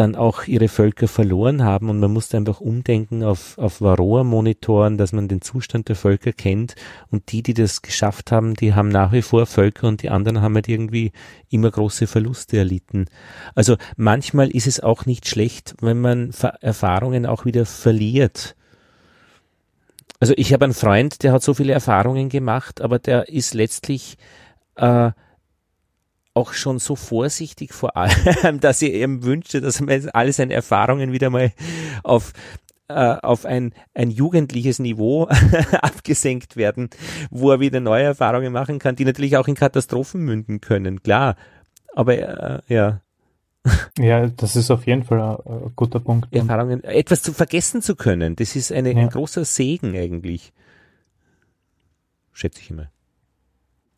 dann 0.00 0.16
auch 0.16 0.44
ihre 0.44 0.68
Völker 0.68 1.08
verloren 1.08 1.62
haben 1.62 1.90
und 1.90 2.00
man 2.00 2.10
musste 2.10 2.38
einfach 2.38 2.60
umdenken 2.60 3.22
auf, 3.22 3.58
auf 3.58 3.82
Varroa-Monitoren, 3.82 4.96
dass 4.96 5.12
man 5.12 5.28
den 5.28 5.42
Zustand 5.42 5.90
der 5.90 5.96
Völker 5.96 6.32
kennt 6.32 6.74
und 7.10 7.30
die, 7.30 7.42
die 7.42 7.52
das 7.52 7.82
geschafft 7.82 8.32
haben, 8.32 8.54
die 8.54 8.74
haben 8.74 8.88
nach 8.88 9.12
wie 9.12 9.20
vor 9.20 9.44
Völker 9.44 9.88
und 9.88 10.02
die 10.02 10.08
anderen 10.08 10.40
haben 10.40 10.54
halt 10.54 10.68
irgendwie 10.68 11.12
immer 11.50 11.70
große 11.70 12.06
Verluste 12.06 12.56
erlitten. 12.56 13.06
Also 13.54 13.76
manchmal 13.96 14.50
ist 14.50 14.66
es 14.66 14.80
auch 14.80 15.04
nicht 15.04 15.28
schlecht, 15.28 15.74
wenn 15.82 16.00
man 16.00 16.30
Erfahrungen 16.62 17.26
auch 17.26 17.44
wieder 17.44 17.66
verliert. 17.66 18.56
Also 20.18 20.32
ich 20.38 20.54
habe 20.54 20.64
einen 20.64 20.74
Freund, 20.74 21.22
der 21.22 21.32
hat 21.32 21.42
so 21.42 21.52
viele 21.52 21.74
Erfahrungen 21.74 22.30
gemacht, 22.30 22.80
aber 22.80 22.98
der 22.98 23.28
ist 23.28 23.52
letztlich 23.52 24.16
äh, 24.76 25.10
auch 26.34 26.52
schon 26.52 26.78
so 26.78 26.96
vorsichtig 26.96 27.72
vor 27.72 27.96
allem, 27.96 28.60
dass 28.60 28.82
er 28.82 28.92
eben 28.92 29.22
wünschte, 29.24 29.60
dass 29.60 29.82
alle 30.12 30.32
seine 30.32 30.54
Erfahrungen 30.54 31.12
wieder 31.12 31.30
mal 31.30 31.52
auf 32.02 32.32
äh, 32.88 33.16
auf 33.22 33.46
ein, 33.46 33.72
ein 33.94 34.10
jugendliches 34.10 34.80
Niveau 34.80 35.28
abgesenkt 35.80 36.56
werden, 36.56 36.90
wo 37.30 37.52
er 37.52 37.60
wieder 37.60 37.78
neue 37.78 38.02
Erfahrungen 38.02 38.52
machen 38.52 38.80
kann, 38.80 38.96
die 38.96 39.04
natürlich 39.04 39.36
auch 39.36 39.46
in 39.46 39.54
Katastrophen 39.54 40.22
münden 40.22 40.60
können, 40.60 41.02
klar. 41.02 41.36
Aber 41.94 42.18
äh, 42.18 42.60
ja. 42.66 43.00
Ja, 43.98 44.26
das 44.26 44.56
ist 44.56 44.70
auf 44.70 44.86
jeden 44.86 45.04
Fall 45.04 45.20
ein, 45.20 45.36
ein 45.46 45.72
guter 45.76 46.00
Punkt. 46.00 46.34
Erfahrungen, 46.34 46.82
etwas 46.82 47.22
zu 47.22 47.32
vergessen 47.32 47.80
zu 47.80 47.94
können, 47.94 48.34
das 48.34 48.56
ist 48.56 48.72
eine, 48.72 48.92
ja. 48.92 48.98
ein 48.98 49.10
großer 49.10 49.44
Segen 49.44 49.94
eigentlich. 49.96 50.52
Schätze 52.32 52.60
ich 52.60 52.70
immer 52.70 52.90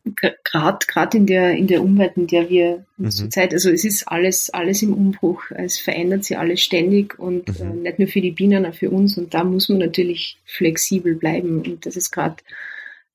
gerade 0.05 0.85
gerade 0.85 1.17
in 1.17 1.25
der 1.25 1.55
in 1.55 1.67
der 1.67 1.81
Umwelt, 1.81 2.17
in 2.17 2.27
der 2.27 2.49
wir 2.49 2.85
mhm. 2.97 3.09
zurzeit, 3.09 3.53
also 3.53 3.69
es 3.69 3.85
ist 3.85 4.07
alles 4.07 4.49
alles 4.49 4.81
im 4.81 4.93
Umbruch, 4.93 5.43
es 5.51 5.79
verändert 5.79 6.25
sich 6.25 6.37
alles 6.37 6.61
ständig 6.61 7.17
und 7.17 7.47
mhm. 7.59 7.71
äh, 7.71 7.73
nicht 7.75 7.99
nur 7.99 8.07
für 8.07 8.21
die 8.21 8.31
Bienen, 8.31 8.65
auch 8.65 8.73
für 8.73 8.89
uns 8.89 9.17
und 9.17 9.33
da 9.33 9.43
muss 9.43 9.69
man 9.69 9.77
natürlich 9.77 10.37
flexibel 10.45 11.15
bleiben 11.15 11.61
und 11.61 11.85
das 11.85 11.95
ist 11.95 12.11
gerade 12.11 12.35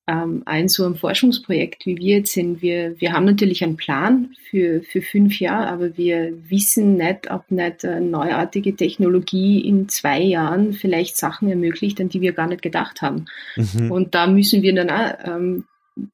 ähm, 0.06 0.42
ein 0.46 0.68
so 0.68 0.86
ein 0.86 0.94
Forschungsprojekt, 0.94 1.84
wie 1.84 1.98
wir 1.98 2.18
jetzt 2.18 2.32
sind. 2.32 2.62
Wir 2.62 2.98
wir 2.98 3.12
haben 3.12 3.26
natürlich 3.26 3.62
einen 3.62 3.76
Plan 3.76 4.34
für 4.48 4.80
für 4.82 5.02
fünf 5.02 5.38
Jahre, 5.40 5.68
aber 5.68 5.98
wir 5.98 6.32
wissen 6.48 6.96
nicht, 6.96 7.30
ob 7.30 7.50
nicht 7.50 7.84
eine 7.84 8.00
neuartige 8.00 8.74
Technologie 8.74 9.60
in 9.60 9.90
zwei 9.90 10.22
Jahren 10.22 10.72
vielleicht 10.72 11.18
Sachen 11.18 11.50
ermöglicht, 11.50 12.00
an 12.00 12.08
die 12.08 12.22
wir 12.22 12.32
gar 12.32 12.48
nicht 12.48 12.62
gedacht 12.62 13.02
haben. 13.02 13.26
Mhm. 13.56 13.92
Und 13.92 14.14
da 14.14 14.26
müssen 14.26 14.62
wir 14.62 14.74
dann 14.74 14.88
auch 14.88 15.12
ähm, 15.36 15.64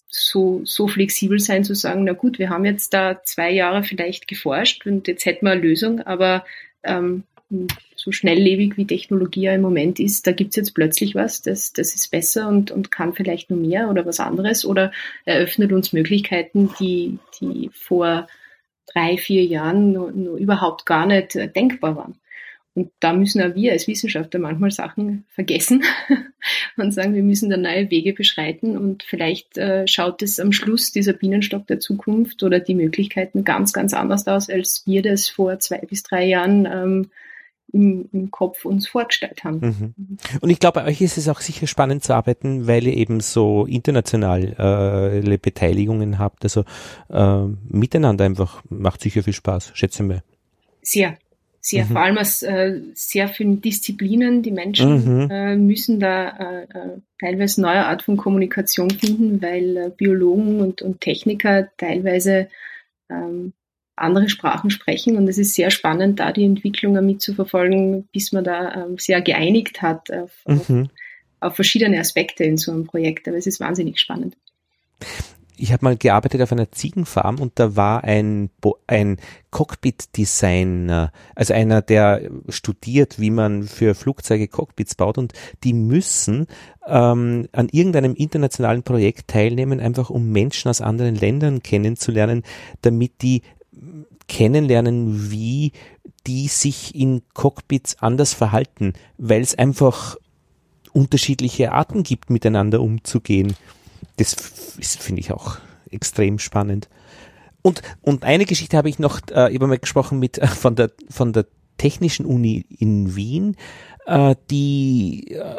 so, 0.09 0.63
so 0.65 0.89
flexibel 0.89 1.39
sein 1.39 1.65
zu 1.65 1.75
sagen, 1.75 2.05
na 2.05 2.13
gut, 2.13 2.39
wir 2.39 2.51
haben 2.51 2.65
jetzt 2.65 2.95
da 2.95 3.23
zwei 3.25 3.51
Jahre 3.51 3.83
vielleicht 3.83 4.29
geforscht 4.29 4.87
und 4.87 5.09
jetzt 5.09 5.27
hätten 5.27 5.47
wir 5.47 5.53
eine 5.53 5.61
Lösung, 5.61 6.01
aber 6.01 6.45
ähm, 6.83 7.25
so 7.97 8.13
schnelllebig 8.13 8.77
wie 8.77 8.87
Technologie 8.87 9.43
ja 9.43 9.55
im 9.55 9.61
Moment 9.61 10.01
ist, 10.01 10.27
da 10.27 10.33
gibt's 10.33 10.57
jetzt 10.57 10.75
plötzlich 10.75 11.15
was, 11.15 11.43
das, 11.43 11.73
das 11.73 11.95
ist 11.95 12.11
besser 12.11 12.49
und, 12.49 12.71
und 12.71 12.91
kann 12.91 13.15
vielleicht 13.15 13.51
nur 13.51 13.59
mehr 13.59 13.91
oder 13.91 14.05
was 14.07 14.21
anderes 14.21 14.65
oder 14.65 14.93
eröffnet 15.25 15.73
uns 15.73 15.93
Möglichkeiten, 15.93 16.71
die, 16.81 17.19
die 17.41 17.71
vor 17.73 18.27
drei, 18.93 19.17
vier 19.17 19.45
Jahren 19.45 19.93
nur, 19.93 20.13
nur 20.13 20.37
überhaupt 20.37 20.87
gar 20.87 21.07
nicht 21.07 21.37
äh, 21.37 21.49
denkbar 21.49 21.97
waren. 21.97 22.15
Und 22.75 22.91
da 22.99 23.13
müssen 23.13 23.41
auch 23.41 23.55
wir 23.55 23.73
als 23.73 23.87
Wissenschaftler 23.87 24.41
manchmal 24.41 24.73
Sachen 24.73 25.25
vergessen 25.29 25.85
und 26.77 26.93
sagen, 26.93 27.15
wir 27.15 27.23
müssen 27.23 27.49
da 27.49 27.57
neue 27.57 27.91
Wege 27.91 28.13
beschreiten 28.13 28.77
und 28.77 29.05
vielleicht 29.05 29.57
äh, 29.57 29.87
schaut 29.87 30.23
es 30.23 30.41
am 30.41 30.51
Schluss 30.53 30.91
dieser 30.91 31.13
Bienenstock 31.13 31.69
der 31.69 31.79
Zukunft 31.79 32.43
oder 32.43 32.59
die 32.59 32.75
Möglichkeiten 32.75 33.45
ganz, 33.45 33.73
ganz 33.73 33.95
anders 33.95 34.27
aus, 34.27 34.51
als 34.51 34.83
wir 34.87 35.03
das 35.03 35.29
vor 35.29 35.59
zwei 35.61 35.79
bis 35.79 36.03
drei 36.03 36.27
Jahren 36.27 36.67
ähm, 36.67 37.11
im, 37.73 38.09
im 38.13 38.31
Kopf 38.31 38.65
uns 38.65 38.89
vorgestellt 38.89 39.45
haben. 39.45 39.59
Mhm. 39.61 40.19
Und 40.41 40.51
ich 40.51 40.61
glaube, 40.61 40.81
bei 40.81 40.87
euch 40.87 41.01
ist 41.01 41.19
es 41.19 41.29
auch 41.29 41.41
sicher 41.41 41.67
spannend 41.67 42.05
zu 42.05 42.15
arbeiten, 42.15 42.67
weil 42.67 42.87
ihr 42.87 42.97
eben 42.97 43.21
so 43.21 43.67
international 43.67 45.23
äh, 45.25 45.39
Beteiligungen 45.39 46.19
habt. 46.19 46.45
Also 46.45 46.65
äh, 47.11 47.45
miteinander 47.69 48.25
einfach 48.25 48.63
macht 48.69 49.01
sicher 49.01 49.23
viel 49.23 49.33
Spaß, 49.33 49.73
schätze 49.75 50.03
mal. 50.03 50.23
Sehr, 50.83 51.17
sehr, 51.67 51.87
mhm. 51.87 51.89
vor 51.89 52.03
allem 52.03 52.19
aus 52.19 52.43
äh, 52.43 52.83
sehr 52.93 53.27
vielen 53.29 53.63
Disziplinen. 53.63 54.43
Die 54.43 54.51
Menschen 54.51 55.23
mhm. 55.23 55.31
äh, 55.31 55.57
müssen 55.57 55.99
da 55.99 56.29
äh, 56.29 56.63
äh, 56.65 56.99
teilweise 57.19 57.63
neue 57.63 57.87
Art 57.87 58.03
von 58.03 58.19
Kommunikation 58.19 58.91
finden, 58.91 59.41
weil 59.41 59.77
äh, 59.79 59.91
Biologen 59.97 60.61
und, 60.61 60.83
und 60.83 61.01
Techniker 61.01 61.71
teilweise 61.79 62.49
ähm, 63.09 63.55
andere 63.97 64.29
Sprachen 64.29 64.69
sprechen 64.69 65.17
und 65.17 65.27
es 65.27 65.39
ist 65.39 65.55
sehr 65.55 65.71
spannend, 65.71 66.21
da 66.21 66.33
die 66.33 66.45
Entwicklungen 66.45 67.07
mitzuverfolgen, 67.07 68.09
bis 68.13 68.33
man 68.33 68.45
da 68.45 68.85
ähm, 68.85 68.99
sehr 68.99 69.23
geeinigt 69.23 69.81
hat 69.81 70.13
auf, 70.13 70.33
mhm. 70.47 70.59
auf, 70.59 71.49
auf 71.49 71.55
verschiedene 71.55 71.99
Aspekte 71.99 72.45
in 72.45 72.59
so 72.59 72.73
einem 72.73 72.85
Projekt. 72.85 73.27
Aber 73.27 73.39
es 73.39 73.47
ist 73.47 73.61
wahnsinnig 73.61 74.01
spannend 74.01 74.37
ich 75.57 75.73
habe 75.73 75.85
mal 75.85 75.97
gearbeitet 75.97 76.43
auf 76.43 76.53
einer 76.53 76.73
Ziegenfarm 76.73 77.39
und 77.39 77.53
da 77.57 77.77
war 77.77 78.05
ein, 78.05 78.51
ein 78.87 79.19
Cockpit-Designer, 79.51 81.13
also 81.35 81.55
einer, 81.55 81.81
der 81.81 82.31
studiert, 82.49 83.21
wie 83.21 83.31
man 83.31 83.65
für 83.65 83.95
Flugzeuge 83.95 84.49
Cockpits 84.49 84.95
baut 84.97 85.17
und 85.17 85.33
die 85.63 85.73
müssen 85.73 86.47
ähm, 86.87 87.49
an 87.53 87.69
irgendeinem 87.71 88.15
internationalen 88.15 88.83
Projekt 88.83 89.29
teilnehmen, 89.29 89.81
einfach 89.81 90.11
um 90.11 90.31
Menschen 90.31 90.69
aus 90.69 90.81
anderen 90.81 91.15
Ländern 91.15 91.63
kennenzulernen, 91.63 92.43
damit 92.83 93.23
die 93.23 93.43
kennenlernen, 94.27 95.31
wie 95.31 95.73
die 96.27 96.49
sich 96.49 96.95
in 96.95 97.23
Cockpits 97.35 97.99
anders 98.01 98.33
verhalten, 98.33 98.95
weil 99.19 99.43
es 99.43 99.57
einfach 99.57 100.17
unterschiedliche 100.93 101.73
Arten 101.73 102.03
gibt, 102.03 102.31
miteinander 102.31 102.81
umzugehen 102.81 103.55
das 104.17 104.35
finde 104.35 105.21
ich 105.21 105.33
auch 105.33 105.59
extrem 105.91 106.39
spannend. 106.39 106.89
Und, 107.63 107.83
und 108.03 108.25
eine 108.25 108.45
Geschichte 108.45 108.77
habe 108.77 108.89
ich 108.89 108.99
noch, 108.99 109.21
äh, 109.31 109.49
ich 109.51 109.57
habe 109.57 109.67
mal 109.67 109.79
gesprochen 109.79 110.19
mit, 110.19 110.39
äh, 110.39 110.47
von 110.47 110.77
der, 110.77 110.91
von 111.09 111.33
der 111.33 111.47
Technischen 111.79 112.27
Uni 112.27 112.67
in 112.79 113.17
Wien, 113.17 113.57
äh, 114.07 114.37
die 114.51 115.33
äh, 115.33 115.57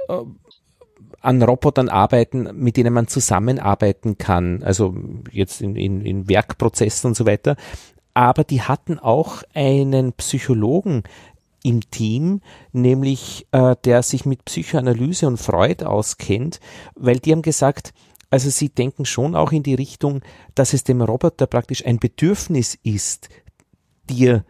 an 1.20 1.42
Robotern 1.42 1.90
arbeiten, 1.90 2.50
mit 2.54 2.78
denen 2.78 2.94
man 2.94 3.08
zusammenarbeiten 3.08 4.18
kann, 4.18 4.62
also 4.64 4.96
jetzt 5.32 5.62
in, 5.62 5.76
in, 5.76 6.06
in 6.06 6.30
Werkprozessen 6.30 7.10
und 7.10 7.16
so 7.16 7.26
weiter. 7.26 7.56
Aber 8.14 8.44
die 8.44 8.62
hatten 8.62 9.00
auch 9.00 9.44
einen 9.54 10.14
Psychologen 10.14 11.04
im 11.64 11.90
Team, 11.90 12.42
nämlich 12.72 13.48
äh, 13.52 13.76
der 13.84 14.04
sich 14.04 14.26
mit 14.26 14.46
Psychoanalyse 14.46 15.26
und 15.26 15.38
Freud 15.38 15.84
auskennt, 15.84 16.60
weil 16.96 17.18
die 17.18 17.32
haben 17.32 17.42
gesagt, 17.42 17.94
also 18.30 18.50
sie 18.50 18.70
denken 18.70 19.06
schon 19.06 19.36
auch 19.36 19.52
in 19.52 19.64
die 19.64 19.76
Richtung, 19.76 20.22
dass 20.56 20.74
es 20.74 20.84
dem 20.84 21.02
Roboter 21.02 21.48
praktisch 21.48 21.86
ein 21.86 22.00
Bedürfnis 22.00 22.78
ist, 22.84 23.30
dir 24.10 24.44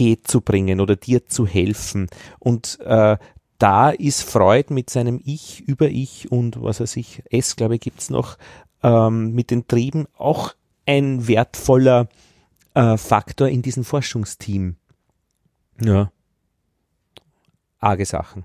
Paket 0.00 0.26
zu 0.26 0.40
bringen 0.40 0.80
oder 0.80 0.96
dir 0.96 1.26
zu 1.26 1.46
helfen. 1.46 2.08
Und 2.38 2.78
äh, 2.80 3.18
da 3.58 3.90
ist 3.90 4.22
Freud 4.22 4.72
mit 4.72 4.88
seinem 4.88 5.20
Ich, 5.24 5.60
Über-Ich 5.60 6.32
und 6.32 6.62
was 6.62 6.80
weiß 6.80 6.96
ich, 6.96 7.22
S, 7.30 7.56
glaube 7.56 7.74
ich, 7.74 7.80
gibt's 7.80 8.08
noch, 8.08 8.38
ähm, 8.82 9.32
mit 9.34 9.50
den 9.50 9.66
Trieben 9.68 10.06
auch 10.16 10.54
ein 10.86 11.28
wertvoller 11.28 12.08
äh, 12.74 12.96
Faktor 12.96 13.48
in 13.48 13.62
diesem 13.62 13.84
Forschungsteam. 13.84 14.76
Ja. 15.80 16.10
Arge 17.78 18.06
Sachen. 18.06 18.44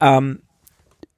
Ähm, 0.00 0.42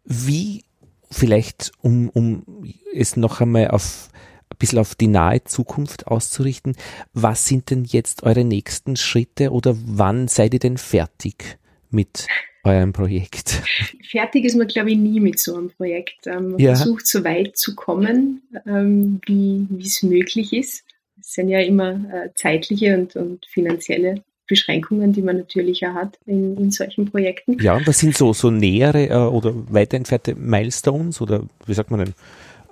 wie 0.04 0.64
vielleicht, 1.10 1.72
um, 1.82 2.08
um 2.10 2.64
es 2.94 3.16
noch 3.16 3.40
einmal 3.40 3.68
auf 3.68 4.08
ein 4.50 4.58
bisschen 4.58 4.78
auf 4.78 4.94
die 4.94 5.06
nahe 5.06 5.44
Zukunft 5.44 6.08
auszurichten, 6.08 6.76
was 7.12 7.46
sind 7.46 7.70
denn 7.70 7.84
jetzt 7.84 8.24
eure 8.24 8.44
nächsten 8.44 8.96
Schritte 8.96 9.50
oder 9.50 9.76
wann 9.84 10.28
seid 10.28 10.54
ihr 10.54 10.60
denn 10.60 10.76
fertig 10.76 11.58
mit 11.88 12.26
eurem 12.64 12.92
Projekt? 12.92 13.62
Fertig 14.10 14.44
ist 14.44 14.56
man, 14.56 14.66
glaube 14.66 14.90
ich, 14.90 14.98
nie 14.98 15.20
mit 15.20 15.38
so 15.38 15.56
einem 15.56 15.70
Projekt. 15.70 16.26
Ähm, 16.26 16.50
man 16.50 16.58
ja. 16.58 16.74
versucht 16.74 17.06
so 17.06 17.24
weit 17.24 17.56
zu 17.56 17.74
kommen, 17.74 18.42
ähm, 18.66 19.20
wie 19.26 19.66
es 19.80 20.02
möglich 20.02 20.52
ist. 20.52 20.84
Es 21.18 21.34
sind 21.34 21.48
ja 21.48 21.60
immer 21.60 21.92
äh, 22.12 22.30
zeitliche 22.34 22.98
und, 22.98 23.14
und 23.14 23.46
finanzielle 23.46 24.24
Beschränkungen, 24.50 25.12
die 25.12 25.22
man 25.22 25.38
natürlich 25.38 25.80
ja 25.80 25.94
hat 25.94 26.18
in, 26.26 26.56
in 26.56 26.70
solchen 26.70 27.06
Projekten. 27.06 27.56
Ja, 27.62 27.76
und 27.76 27.86
was 27.86 28.00
sind 28.00 28.16
so, 28.16 28.32
so 28.34 28.50
nähere 28.50 29.08
äh, 29.08 29.14
oder 29.14 29.54
weiter 29.72 29.96
entfernte 29.96 30.34
Milestones 30.34 31.20
oder 31.20 31.44
wie 31.66 31.74
sagt 31.74 31.90
man 31.90 32.00
denn, 32.00 32.14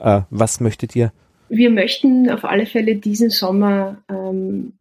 äh, 0.00 0.22
was 0.28 0.60
möchtet 0.60 0.94
ihr? 0.96 1.12
Wir 1.48 1.70
möchten 1.70 2.28
auf 2.28 2.44
alle 2.44 2.66
Fälle 2.66 2.96
diesen 2.96 3.30
Sommer 3.30 4.02
ähm, 4.10 4.74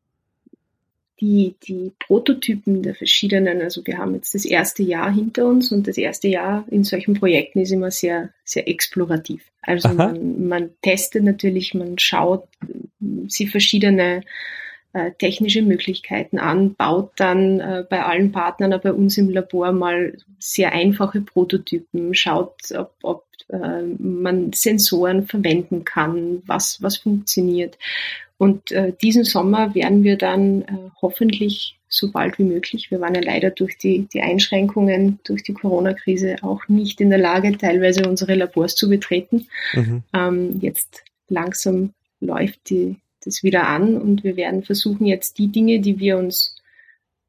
die, 1.22 1.56
die 1.68 1.93
Prototypen 2.00 2.84
der 2.84 2.93
verschiedenen, 2.93 3.62
also 3.62 3.86
wir 3.86 3.98
haben 3.98 4.16
jetzt 4.16 4.36
das 4.36 4.45
erste 4.45 4.84
Jahr 4.84 5.12
hinter 5.12 5.45
uns 5.45 5.72
und 5.72 5.88
das 5.88 5.98
erste 5.98 6.28
Jahr 6.28 6.66
in 6.70 6.84
solchen 6.84 7.14
Projekten 7.14 7.60
ist 7.60 7.72
immer 7.72 7.91
sehr, 7.91 8.30
sehr 8.43 8.68
explorativ. 8.68 9.43
Also 9.62 9.89
man, 9.89 10.48
man 10.48 10.70
testet 10.82 11.24
natürlich, 11.24 11.74
man 11.74 11.98
schaut 11.98 12.48
sich 13.28 13.50
verschiedene 13.50 14.22
äh, 14.98 15.12
technische 15.12 15.62
Möglichkeiten 15.62 16.39
an, 16.39 16.74
baut 16.74 17.12
dann 17.18 17.60
äh, 17.60 17.86
bei 17.88 18.04
allen 18.04 18.32
Partnern 18.32 18.80
bei 18.82 18.91
uns 18.91 19.18
im 19.18 19.30
Labor 19.30 19.72
mal 19.72 20.18
sehr 20.39 20.72
einfache 20.72 21.22
Prototypen, 21.22 22.16
schaut, 22.16 22.56
ob, 22.76 22.95
ob 23.04 23.26
äh, 23.50 23.84
man 24.00 24.54
Sensoren 24.54 25.28
verwenden 25.28 25.84
kann, 25.84 26.41
was, 26.48 26.82
was 26.82 26.98
funktioniert. 26.98 27.78
Und 28.39 28.72
äh, 28.72 28.93
diesen 29.02 29.24
Sommer 29.24 29.76
werden 29.76 30.04
wir 30.04 30.18
dann 30.18 30.62
äh, 30.64 30.89
hoffentlich 31.02 31.80
so 31.89 32.12
bald 32.12 32.39
wie 32.39 32.43
möglich. 32.43 32.89
Wir 32.89 33.00
waren 33.00 33.16
ja 33.16 33.22
leider 33.22 33.52
durch 33.52 33.78
die, 33.78 34.08
die 34.12 34.22
Einschränkungen, 34.22 35.20
durch 35.24 35.43
die 35.43 35.54
Corona-Krise 35.54 36.38
auch 36.41 36.68
nicht 36.68 37.02
in 37.02 37.10
der 37.10 37.20
Lage, 37.20 37.56
teilweise 37.56 38.08
unsere 38.10 38.34
Labors 38.34 38.76
zu 38.76 38.89
betreten. 38.89 39.48
Mhm. 39.74 40.04
Ähm, 40.14 40.60
jetzt 40.60 41.04
langsam 41.30 41.93
läuft 42.20 42.70
die, 42.70 42.98
das 43.28 43.43
wieder 43.43 43.67
an 43.67 43.97
und 43.97 44.23
wir 44.23 44.36
werden 44.36 44.63
versuchen, 44.63 45.05
jetzt 45.05 45.38
die 45.38 45.49
Dinge, 45.49 45.80
die 45.80 45.99
wir 45.99 46.17
uns 46.17 46.55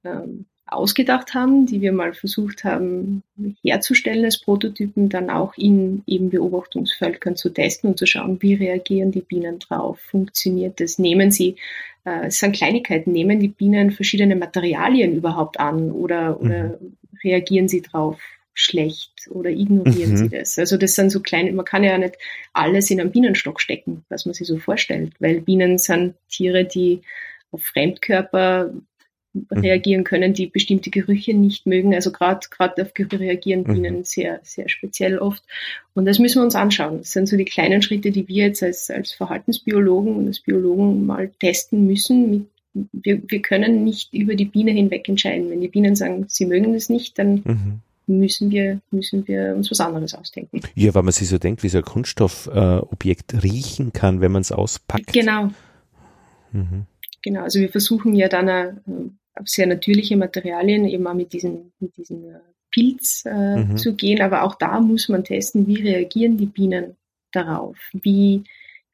ähm, 0.05 0.47
ausgedacht 0.67 1.35
haben, 1.35 1.67
die 1.67 1.81
wir 1.81 1.93
mal 1.93 2.13
versucht 2.13 2.65
haben 2.65 3.23
herzustellen 3.63 4.25
als 4.25 4.41
Prototypen, 4.41 5.09
dann 5.09 5.31
auch 5.31 5.57
in 5.57 6.03
eben 6.07 6.31
Beobachtungsvölkern 6.31 7.37
zu 7.37 7.51
testen 7.51 7.91
und 7.91 7.99
zu 7.99 8.07
schauen, 8.07 8.41
wie 8.43 8.55
reagieren 8.55 9.11
die 9.11 9.23
Bienen 9.23 9.59
drauf, 9.59 9.99
funktioniert 9.99 10.81
das, 10.81 10.99
nehmen 10.99 11.31
sie, 11.31 11.57
äh, 12.05 12.27
es 12.27 12.39
sind 12.39 12.55
Kleinigkeiten, 12.55 13.13
nehmen 13.13 13.41
die 13.41 13.49
Bienen 13.49 13.91
verschiedene 13.91 14.37
Materialien 14.37 15.15
überhaupt 15.17 15.59
an 15.59 15.91
oder, 15.91 16.41
oder 16.41 16.79
mhm. 16.81 16.97
reagieren 17.25 17.69
sie 17.69 17.83
drauf 17.83 18.21
schlecht 18.59 19.29
oder 19.31 19.51
ignorieren 19.51 20.13
mhm. 20.13 20.17
sie 20.17 20.29
das? 20.29 20.59
Also 20.59 20.77
das 20.77 20.95
sind 20.95 21.11
so 21.11 21.21
kleine, 21.21 21.53
man 21.53 21.65
kann 21.65 21.85
ja 21.85 21.97
nicht 21.99 22.17
alles 22.53 22.91
in 22.91 23.01
einen 23.01 23.13
Bienenstock 23.13 23.61
stecken, 23.61 24.05
was 24.09 24.27
man 24.27 24.35
sich 24.35 24.47
so 24.47 24.59
vorstellt, 24.59 25.13
weil 25.19 25.41
Bienen 25.41 25.79
sind 25.79 26.15
Tiere, 26.29 26.65
die 26.65 27.03
auf 27.51 27.63
Fremdkörper 27.63 28.73
Mhm. 29.51 29.61
reagieren 29.61 30.05
können, 30.05 30.33
die 30.33 30.47
bestimmte 30.47 30.91
Gerüche 30.91 31.35
nicht 31.35 31.67
mögen. 31.67 31.95
Also 31.95 32.11
gerade 32.11 32.41
gerade 32.51 32.83
auf 32.83 32.95
Gerüche 32.95 33.21
reagieren 33.21 33.65
mhm. 33.67 33.73
Bienen 33.73 34.05
sehr, 34.05 34.41
sehr 34.43 34.69
speziell 34.69 35.19
oft. 35.19 35.43
Und 35.95 36.07
das 36.07 36.19
müssen 36.19 36.41
wir 36.41 36.45
uns 36.45 36.55
anschauen. 36.55 36.99
Das 36.99 37.13
sind 37.13 37.29
so 37.29 37.37
die 37.37 37.45
kleinen 37.45 37.83
Schritte, 37.83 38.11
die 38.11 38.27
wir 38.29 38.47
jetzt 38.47 38.63
als, 38.63 38.91
als 38.91 39.13
Verhaltensbiologen 39.13 40.17
und 40.17 40.27
als 40.27 40.41
Biologen 40.41 41.07
mal 41.07 41.31
testen 41.41 41.87
müssen. 41.87 42.31
Mit, 42.31 42.47
wir, 42.93 43.23
wir 43.27 43.43
können 43.43 43.85
nicht 43.85 44.15
über 44.15 44.35
die 44.35 44.45
Biene 44.45 44.71
hinweg 44.71 45.09
entscheiden. 45.09 45.51
Wenn 45.51 45.61
die 45.61 45.69
Bienen 45.69 45.97
sagen, 45.97 46.27
sie 46.29 46.47
mögen 46.47 46.73
das 46.73 46.89
nicht, 46.89 47.19
dann 47.19 47.43
mhm 47.45 47.81
müssen 48.09 48.51
wir, 48.51 48.81
müssen 48.91 49.27
wir 49.29 49.55
uns 49.55 49.71
was 49.71 49.81
anderes 49.81 50.15
ausdenken. 50.15 50.61
Ja, 50.75 50.95
weil 50.95 51.03
man 51.03 51.13
sich 51.13 51.29
so 51.29 51.39
denkt, 51.39 51.63
wie 51.63 51.69
so 51.69 51.79
ein 51.79 51.85
Kunststoffobjekt 51.85 53.35
äh, 53.35 53.39
riechen 53.39 53.93
kann, 53.93 54.21
wenn 54.21 54.33
man 54.33 54.43
es 54.43 54.53
auspackt. 54.53 55.13
Genau. 55.13 55.51
Mhm. 56.53 56.87
Genau, 57.23 57.43
also 57.43 57.61
wir 57.61 57.69
versuchen 57.69 58.15
ja 58.15 58.29
dann 58.29 58.49
äh, 58.49 58.71
auf 59.35 59.49
sehr 59.49 59.67
natürliche 59.67 60.17
Materialien 60.17 60.87
eben 60.87 61.07
auch 61.07 61.15
mit 61.15 61.33
diesen, 61.33 61.73
mit 61.81 61.97
diesen 61.97 62.25
äh, 62.25 62.39
Pilz 62.71 63.25
äh, 63.27 63.57
mhm. 63.57 63.77
zu 63.77 63.95
gehen, 63.95 64.23
aber 64.23 64.43
auch 64.45 64.55
da 64.55 64.81
muss 64.81 65.09
man 65.09 65.25
testen, 65.25 65.67
wie 65.67 65.83
reagieren 65.83 66.37
die 66.37 66.47
Bienen 66.47 66.97
darauf, 67.33 67.77
wie 67.93 68.45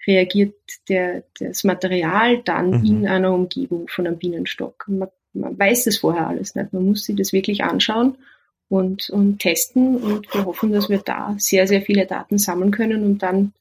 reagiert 0.07 0.55
der, 0.89 1.25
das 1.39 1.65
Material 1.65 2.43
dann 2.43 2.81
mhm. 2.81 2.85
in 2.85 3.09
einer 3.09 3.33
Umgebung 3.33 3.89
von 3.89 4.07
einem 4.07 4.19
Bienenstock. 4.19 4.85
Man, 4.89 5.09
man 5.33 5.59
weiß 5.59 5.85
das 5.85 5.99
vorher 5.99 6.29
alles 6.29 6.55
nicht, 6.55 6.73
man 6.73 6.87
muss 6.87 7.05
sich 7.05 7.17
das 7.17 7.33
wirklich 7.33 7.65
anschauen 7.65 8.17
und, 8.69 9.11
und 9.11 9.39
testen 9.39 9.97
und 9.97 10.33
wir 10.35 10.45
hoffen, 10.45 10.73
dass 10.73 10.89
wir 10.89 10.99
da 10.99 11.35
sehr, 11.39 11.67
sehr 11.67 11.83
viele 11.83 12.07
Daten 12.07 12.39
sammeln 12.39 12.71
können 12.71 13.05
und 13.05 13.23
dann 13.23 13.53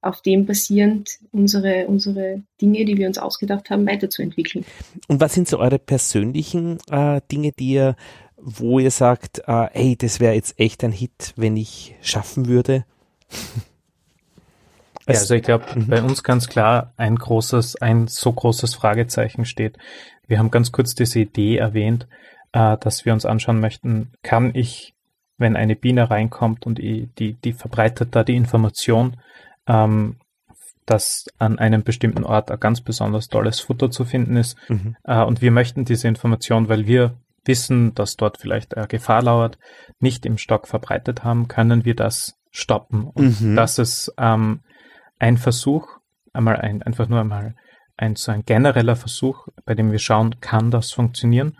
auf 0.00 0.22
dem 0.22 0.46
basierend 0.46 1.18
unsere, 1.32 1.86
unsere 1.86 2.42
Dinge, 2.60 2.84
die 2.84 2.96
wir 2.96 3.08
uns 3.08 3.18
ausgedacht 3.18 3.70
haben, 3.70 3.86
weiterzuentwickeln. 3.86 4.64
Und 5.08 5.20
was 5.20 5.34
sind 5.34 5.48
so 5.48 5.58
eure 5.58 5.78
persönlichen 5.78 6.78
äh, 6.90 7.20
Dinge, 7.32 7.52
die 7.52 7.72
ihr, 7.72 7.96
wo 8.36 8.78
ihr 8.78 8.92
sagt, 8.92 9.42
äh, 9.46 9.66
ey, 9.72 9.96
das 9.96 10.20
wäre 10.20 10.34
jetzt 10.34 10.58
echt 10.60 10.84
ein 10.84 10.92
Hit, 10.92 11.32
wenn 11.36 11.56
ich 11.56 11.96
schaffen 12.00 12.46
würde? 12.46 12.84
Ja, 15.08 15.14
also 15.14 15.34
ich 15.34 15.42
glaube, 15.42 15.64
mhm. 15.74 15.86
bei 15.86 16.02
uns 16.02 16.22
ganz 16.22 16.48
klar 16.48 16.92
ein 16.98 17.16
großes, 17.16 17.76
ein 17.76 18.08
so 18.08 18.30
großes 18.30 18.74
Fragezeichen 18.74 19.46
steht. 19.46 19.78
Wir 20.26 20.38
haben 20.38 20.50
ganz 20.50 20.70
kurz 20.70 20.94
diese 20.94 21.20
Idee 21.20 21.56
erwähnt, 21.56 22.06
äh, 22.52 22.76
dass 22.78 23.04
wir 23.04 23.12
uns 23.12 23.24
anschauen 23.24 23.60
möchten, 23.60 24.12
kann 24.22 24.54
ich, 24.54 24.94
wenn 25.36 25.56
eine 25.56 25.76
Biene 25.76 26.10
reinkommt 26.10 26.66
und 26.66 26.78
die, 26.78 27.08
die, 27.18 27.34
die 27.34 27.52
verbreitet 27.52 28.14
da 28.14 28.24
die 28.24 28.36
Information, 28.36 29.16
ähm, 29.66 30.16
dass 30.86 31.26
an 31.38 31.58
einem 31.58 31.82
bestimmten 31.82 32.24
Ort 32.24 32.50
ein 32.50 32.60
ganz 32.60 32.80
besonders 32.80 33.28
tolles 33.28 33.60
Futter 33.60 33.90
zu 33.90 34.04
finden 34.04 34.36
ist. 34.36 34.56
Mhm. 34.68 34.96
Äh, 35.04 35.22
und 35.22 35.42
wir 35.42 35.50
möchten 35.50 35.84
diese 35.84 36.08
Information, 36.08 36.68
weil 36.68 36.86
wir 36.86 37.14
wissen, 37.44 37.94
dass 37.94 38.16
dort 38.16 38.38
vielleicht 38.38 38.76
eine 38.76 38.88
Gefahr 38.88 39.22
lauert, 39.22 39.58
nicht 40.00 40.26
im 40.26 40.38
Stock 40.38 40.66
verbreitet 40.66 41.24
haben, 41.24 41.48
können 41.48 41.84
wir 41.84 41.94
das 41.94 42.34
stoppen. 42.50 43.04
Und 43.04 43.40
mhm. 43.40 43.56
das 43.56 43.78
ist 43.78 44.12
ähm, 44.18 44.60
ein 45.18 45.36
Versuch, 45.36 45.98
einmal 46.32 46.56
ein, 46.56 46.82
einfach 46.82 47.08
nur 47.08 47.20
einmal 47.20 47.54
ein, 47.96 48.16
so 48.16 48.32
ein 48.32 48.44
genereller 48.44 48.96
Versuch, 48.96 49.48
bei 49.64 49.74
dem 49.74 49.92
wir 49.92 49.98
schauen, 49.98 50.40
kann 50.40 50.70
das 50.70 50.92
funktionieren. 50.92 51.58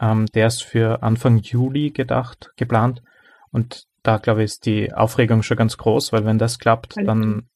Ähm, 0.00 0.26
der 0.34 0.46
ist 0.46 0.62
für 0.64 1.02
Anfang 1.02 1.38
Juli 1.38 1.90
gedacht, 1.90 2.50
geplant. 2.56 3.02
Und 3.50 3.84
da 4.02 4.18
glaube 4.18 4.40
ich, 4.40 4.46
ist 4.46 4.66
die 4.66 4.92
Aufregung 4.92 5.42
schon 5.42 5.56
ganz 5.56 5.76
groß, 5.76 6.12
weil 6.12 6.24
wenn 6.24 6.38
das 6.38 6.58
klappt, 6.58 6.96
dann, 6.96 7.48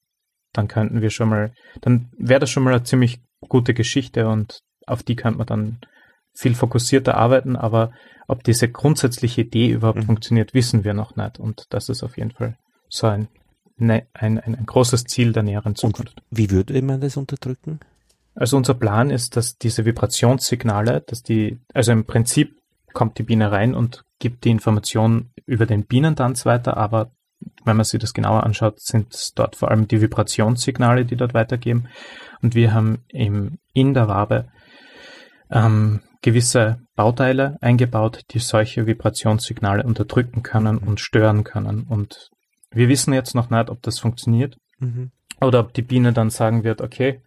dann 0.53 0.68
könnten 0.68 1.03
wir 1.03 1.11
schon 1.11 1.28
mal, 1.28 1.53
dann 1.80 2.11
wäre 2.18 2.41
das 2.41 2.51
schon 2.51 2.62
mal 2.62 2.74
eine 2.74 2.82
ziemlich 2.84 3.20
gute 3.41 3.74
Geschichte 3.74 4.28
und 4.28 4.61
auf 4.86 5.03
die 5.03 5.16
könnte 5.16 5.39
man 5.39 5.47
dann 5.47 5.78
viel 6.34 6.55
fokussierter 6.55 7.16
arbeiten, 7.16 7.57
aber 7.57 7.93
ob 8.28 8.45
diese 8.45 8.68
grundsätzliche 8.68 9.41
Idee 9.43 9.70
überhaupt 9.70 9.99
mhm. 9.99 10.07
funktioniert, 10.07 10.55
wissen 10.55 10.84
wir 10.84 10.95
noch 10.95 11.16
nicht. 11.16 11.39
Und 11.39 11.64
das 11.70 11.89
ist 11.89 12.03
auf 12.03 12.16
jeden 12.16 12.30
Fall 12.30 12.57
so 12.89 13.07
ein, 13.07 13.28
ne, 13.76 14.07
ein, 14.12 14.39
ein, 14.39 14.55
ein 14.55 14.66
großes 14.66 15.05
Ziel 15.05 15.32
der 15.32 15.43
näheren 15.43 15.74
Zukunft. 15.74 16.16
Und 16.16 16.39
wie 16.39 16.51
würde 16.51 16.80
man 16.82 17.01
das 17.01 17.16
unterdrücken? 17.16 17.80
Also 18.39 18.57
unser 18.57 18.74
Plan 18.74 19.11
ist, 19.11 19.36
dass 19.36 19.59
diese 19.59 19.84
Vibrationssignale, 19.84 21.03
dass 21.05 21.24
die, 21.24 21.59
also 21.74 21.91
im 21.91 22.05
Prinzip 22.05 22.57
kommt 22.93 23.18
die 23.18 23.24
Biene 23.24 23.51
rein 23.51 23.74
und 23.74 24.05
gibt 24.20 24.45
die 24.45 24.51
Information 24.51 25.30
über 25.45 25.66
den 25.66 25.84
Bienentanz 25.84 26.47
weiter, 26.47 26.76
aber 26.76 27.11
wenn 27.64 27.76
man 27.76 27.84
sich 27.84 27.99
das 27.99 28.14
genauer 28.14 28.45
anschaut, 28.45 28.80
sind 28.80 29.12
es 29.12 29.34
dort 29.34 29.57
vor 29.57 29.72
allem 29.72 29.89
die 29.89 30.01
Vibrationssignale, 30.01 31.05
die 31.05 31.16
dort 31.16 31.34
weitergeben. 31.34 31.89
Und 32.41 32.55
wir 32.55 32.72
haben 32.72 33.05
im, 33.09 33.59
in 33.72 33.93
der 33.93 34.07
Wabe 34.07 34.47
ähm, 35.51 36.01
gewisse 36.22 36.78
Bauteile 36.95 37.59
eingebaut, 37.61 38.22
die 38.30 38.39
solche 38.39 38.86
Vibrationssignale 38.86 39.82
unterdrücken 39.82 40.45
können 40.45 40.78
und 40.78 41.01
stören 41.01 41.43
können. 41.43 41.86
Und 41.89 42.30
wir 42.70 42.89
wissen 42.89 43.12
jetzt 43.12 43.34
noch 43.34 43.51
nicht, 43.51 43.68
ob 43.68 43.82
das 43.82 43.99
funktioniert 43.99 44.57
mhm. 44.78 45.11
oder 45.41 45.59
ob 45.59 45.74
die 45.74 45.82
Biene 45.82 46.12
dann 46.12 46.30
sagen 46.30 46.62
wird, 46.62 46.80
okay, 46.80 47.20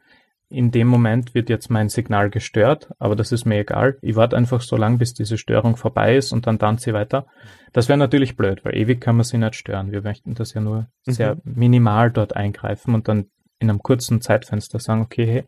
in 0.52 0.72
dem 0.72 0.88
Moment 0.88 1.34
wird 1.34 1.50
jetzt 1.50 1.70
mein 1.70 1.90
Signal 1.90 2.30
gestört, 2.30 2.92
aber 3.00 3.16
das 3.16 3.32
ist 3.32 3.46
mir 3.46 3.60
egal. 3.60 3.98
Ich 4.02 4.16
warte 4.16 4.36
einfach 4.38 4.62
so 4.62 4.76
lange, 4.76 4.98
bis 4.98 5.14
diese 5.14 5.38
Störung 5.38 5.78
vorbei 5.78 6.16
ist 6.16 6.32
und 6.32 6.48
dann 6.48 6.60
tanze 6.60 6.90
ich 6.90 6.94
weiter. 6.94 7.26
Das 7.74 7.88
wäre 7.88 7.98
natürlich 7.98 8.36
blöd, 8.36 8.64
weil 8.64 8.76
ewig 8.76 9.00
kann 9.00 9.16
man 9.16 9.24
sie 9.24 9.38
nicht 9.38 9.56
stören. 9.56 9.92
Wir 9.92 10.02
möchten 10.02 10.36
das 10.36 10.54
ja 10.54 10.62
nur 10.62 10.88
mhm. 11.06 11.12
sehr 11.12 11.38
minimal 11.44 12.12
dort 12.12 12.36
eingreifen 12.36 12.94
und 12.94 13.08
dann 13.08 13.28
in 13.60 13.70
einem 13.70 13.80
kurzen 13.80 14.22
Zeitfenster 14.22 14.80
sagen, 14.80 15.02
okay, 15.02 15.26
hey, 15.26 15.44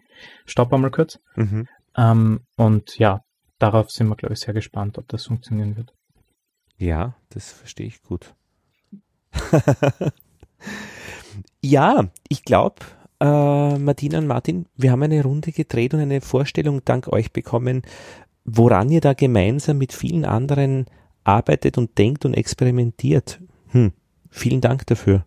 stopp 0.45 0.73
einmal 0.73 0.91
kurz. 0.91 1.19
Mhm. 1.35 1.67
Ähm, 1.97 2.41
und 2.55 2.97
ja, 2.97 3.21
darauf 3.59 3.91
sind 3.91 4.07
wir, 4.07 4.15
glaube 4.15 4.33
ich, 4.33 4.39
sehr 4.39 4.53
gespannt, 4.53 4.97
ob 4.97 5.07
das 5.07 5.25
funktionieren 5.25 5.75
wird. 5.75 5.93
Ja, 6.77 7.15
das 7.29 7.51
verstehe 7.51 7.87
ich 7.87 8.01
gut. 8.01 8.35
ja, 11.61 12.09
ich 12.29 12.43
glaube, 12.43 12.77
äh, 13.23 13.79
Martina 13.79 14.17
und 14.17 14.27
Martin, 14.27 14.65
wir 14.75 14.91
haben 14.91 15.01
eine 15.01 15.23
Runde 15.23 15.51
gedreht 15.51 15.93
und 15.93 16.01
eine 16.01 16.19
Vorstellung 16.19 16.81
dank 16.83 17.07
euch 17.07 17.31
bekommen, 17.31 17.83
woran 18.43 18.89
ihr 18.89 18.99
da 18.99 19.13
gemeinsam 19.13 19.77
mit 19.77 19.93
vielen 19.93 20.25
anderen 20.25 20.87
arbeitet 21.23 21.77
und 21.77 21.97
denkt 21.97 22.25
und 22.25 22.33
experimentiert. 22.33 23.39
Hm, 23.69 23.93
vielen 24.29 24.59
Dank 24.59 24.85
dafür. 24.87 25.25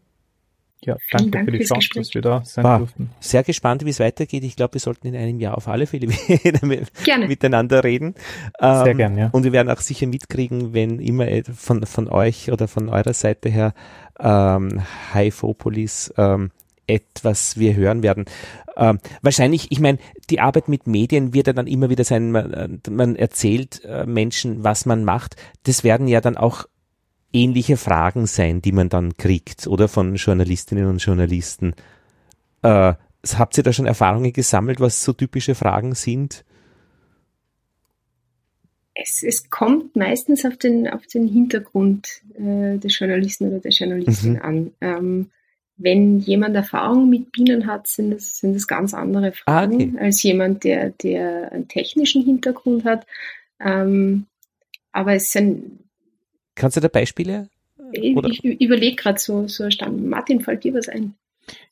Ja, 0.83 0.99
danke 1.11 1.31
Dank 1.31 1.45
für 1.47 1.53
die 1.53 1.65
Chance, 1.65 1.89
Gespräch. 1.89 2.05
dass 2.05 2.15
wir 2.15 2.23
da 2.23 2.45
sein 2.45 2.63
War 2.65 2.79
durften. 2.79 3.11
Sehr 3.19 3.43
gespannt, 3.43 3.85
wie 3.87 3.91
es 3.91 3.99
weitergeht. 3.99 4.45
Ich 4.45 4.57
glaube, 4.57 4.75
wir 4.75 4.81
sollten 4.81 5.07
in 5.07 5.17
einem 5.17 5.41
Jahr 5.41 5.57
auf 5.57 5.67
alle 5.67 5.87
Fälle 5.87 6.07
miteinander 7.27 7.83
reden. 7.83 8.15
Sehr 8.61 8.87
ähm, 8.89 8.97
gerne, 8.99 9.21
ja. 9.21 9.29
Und 9.33 9.45
wir 9.45 9.53
werden 9.53 9.71
auch 9.71 9.81
sicher 9.81 10.07
mitkriegen, 10.07 10.75
wenn 10.75 11.01
immer 11.01 11.27
von, 11.45 11.87
von 11.87 12.09
euch 12.09 12.53
oder 12.53 12.69
von 12.69 12.91
eurer 12.91 13.15
Seite 13.15 13.49
her 13.49 13.73
ähm, 14.21 14.83
High-Fopolis 15.15 16.13
ähm, 16.19 16.51
etwas 16.87 17.59
wir 17.59 17.75
hören 17.75 18.03
werden. 18.03 18.27
Ähm, 18.77 18.99
wahrscheinlich, 19.23 19.73
ich 19.73 19.81
meine, 19.81 19.99
die 20.31 20.41
Arbeit 20.41 20.69
mit 20.69 20.87
Medien 20.87 21.33
wird 21.33 21.47
ja 21.47 21.53
dann 21.53 21.67
immer 21.67 21.89
wieder 21.91 22.05
sein, 22.05 22.31
man, 22.31 22.53
äh, 22.53 22.91
man 22.91 23.17
erzählt 23.17 23.85
äh, 23.85 24.07
Menschen, 24.07 24.65
was 24.65 24.87
man 24.87 25.05
macht. 25.05 25.37
Das 25.65 25.83
werden 25.83 26.09
ja 26.09 26.21
dann 26.21 26.37
auch 26.37 26.67
ähnliche 27.33 27.77
Fragen 27.77 28.27
sein, 28.27 28.63
die 28.63 28.73
man 28.73 28.89
dann 28.89 29.17
kriegt, 29.17 29.67
oder 29.67 29.89
von 29.89 30.17
Journalistinnen 30.17 30.87
und 30.87 30.99
Journalisten. 30.99 31.75
Äh, 32.63 32.95
habt 33.35 33.59
ihr 33.59 33.65
da 33.65 33.73
schon 33.73 33.87
Erfahrungen 33.87 34.33
gesammelt, 34.33 34.81
was 34.81 35.03
so 35.03 35.13
typische 35.13 35.55
Fragen 35.55 35.95
sind? 35.95 36.45
Es, 38.95 39.23
es 39.23 39.51
kommt 39.51 39.95
meistens 39.95 40.45
auf 40.47 40.57
den, 40.57 40.89
auf 40.89 41.07
den 41.07 41.29
Hintergrund 41.29 42.23
äh, 42.35 42.79
des 42.79 42.99
Journalisten 42.99 43.49
oder 43.49 43.61
der 43.61 43.71
Journalistin 43.71 44.35
mhm. 44.35 44.43
an. 44.43 44.73
Ähm, 44.81 45.31
wenn 45.77 46.21
jemand 46.21 46.57
Erfahrung 46.57 47.09
mit 47.11 47.33
Bienen 47.33 47.67
hat, 47.67 47.87
sind 47.87 48.11
das, 48.11 48.39
sind 48.39 48.55
das 48.55 48.67
ganz 48.67 48.95
andere 48.95 49.33
Fragen 49.33 49.81
ah, 49.81 49.97
okay. 49.97 50.05
als 50.05 50.23
jemand, 50.23 50.65
der, 50.65 50.91
der 50.91 51.53
einen 51.53 51.69
technischen 51.69 52.25
Hintergrund 52.25 52.85
hat. 52.85 53.07
Ähm, 53.61 54.27
aber 54.93 55.15
es 55.15 55.33
sind 55.33 55.81
Kannst 56.55 56.77
du 56.77 56.81
da 56.81 56.89
Beispiele? 56.89 57.51
Oder? 57.79 58.29
Ich, 58.31 58.45
ich 58.45 58.61
überlege 58.61 58.97
gerade 58.97 59.19
so, 59.19 59.47
so 59.47 59.71
Stand. 59.71 60.05
Martin, 60.07 60.41
fällt 60.41 60.65
dir 60.65 60.75
was 60.75 60.89
ein? 60.89 61.15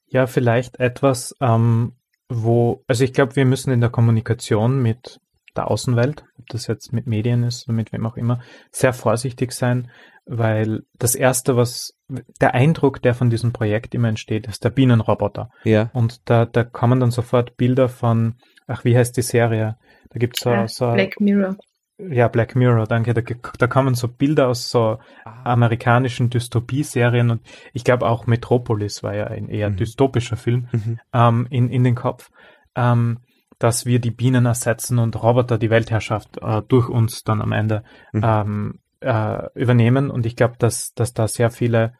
Ja, 0.06 0.26
vielleicht 0.26 0.78
etwas, 0.78 1.34
ähm, 1.40 1.92
wo, 2.28 2.84
also 2.86 3.02
ich 3.02 3.12
glaube, 3.12 3.34
wir 3.36 3.46
müssen 3.46 3.72
in 3.72 3.80
der 3.80 3.90
Kommunikation 3.90 4.80
mit 4.80 5.20
der 5.56 5.70
Außenwelt, 5.70 6.24
ob 6.38 6.46
das 6.48 6.66
jetzt 6.66 6.92
mit 6.92 7.06
Medien 7.06 7.42
ist 7.44 7.66
oder 7.66 7.74
mit 7.74 7.92
wem 7.92 8.06
auch 8.06 8.16
immer, 8.16 8.40
sehr 8.70 8.92
vorsichtig 8.92 9.52
sein, 9.52 9.90
weil 10.26 10.82
das 10.98 11.14
erste, 11.14 11.56
was 11.56 11.94
der 12.40 12.54
Eindruck, 12.54 13.02
der 13.02 13.14
von 13.14 13.30
diesem 13.30 13.52
Projekt 13.52 13.94
immer 13.94 14.08
entsteht, 14.08 14.46
ist 14.46 14.64
der 14.64 14.70
Bienenroboter. 14.70 15.50
Ja. 15.64 15.90
Und 15.92 16.28
da, 16.28 16.46
da 16.46 16.64
kommen 16.64 17.00
dann 17.00 17.10
sofort 17.10 17.56
Bilder 17.56 17.88
von, 17.88 18.36
ach, 18.66 18.84
wie 18.84 18.96
heißt 18.96 19.16
die 19.16 19.22
Serie? 19.22 19.76
Da 20.10 20.18
gibt's 20.18 20.40
so, 20.40 20.50
ja, 20.50 20.68
so 20.68 20.92
Black 20.92 21.20
Mirror. 21.20 21.56
Ja, 21.96 22.28
Black 22.28 22.56
Mirror, 22.56 22.86
danke. 22.86 23.14
Da, 23.14 23.22
da 23.22 23.66
kommen 23.66 23.94
so 23.94 24.08
Bilder 24.08 24.48
aus 24.48 24.68
so 24.68 24.98
ah. 25.24 25.42
amerikanischen 25.44 26.28
Dystopie-Serien 26.28 27.30
und 27.30 27.42
ich 27.72 27.84
glaube 27.84 28.06
auch 28.06 28.26
Metropolis 28.26 29.02
war 29.02 29.14
ja 29.14 29.26
ein 29.26 29.48
eher 29.48 29.70
mhm. 29.70 29.76
dystopischer 29.76 30.36
Film 30.36 30.68
mhm. 30.72 30.98
ähm, 31.12 31.46
in, 31.50 31.68
in 31.68 31.84
den 31.84 31.94
Kopf, 31.94 32.30
ähm, 32.74 33.20
dass 33.60 33.86
wir 33.86 34.00
die 34.00 34.10
Bienen 34.10 34.46
ersetzen 34.46 34.98
und 34.98 35.22
Roboter 35.22 35.56
die 35.56 35.70
Weltherrschaft 35.70 36.38
äh, 36.42 36.62
durch 36.66 36.88
uns 36.88 37.22
dann 37.22 37.40
am 37.40 37.52
Ende 37.52 37.84
mhm. 38.12 38.22
ähm, 38.24 38.78
äh, 39.04 39.48
übernehmen. 39.54 40.10
Und 40.10 40.26
ich 40.26 40.36
glaube, 40.36 40.54
dass, 40.58 40.94
dass 40.94 41.12
da 41.12 41.28
sehr 41.28 41.50
viele, 41.50 41.94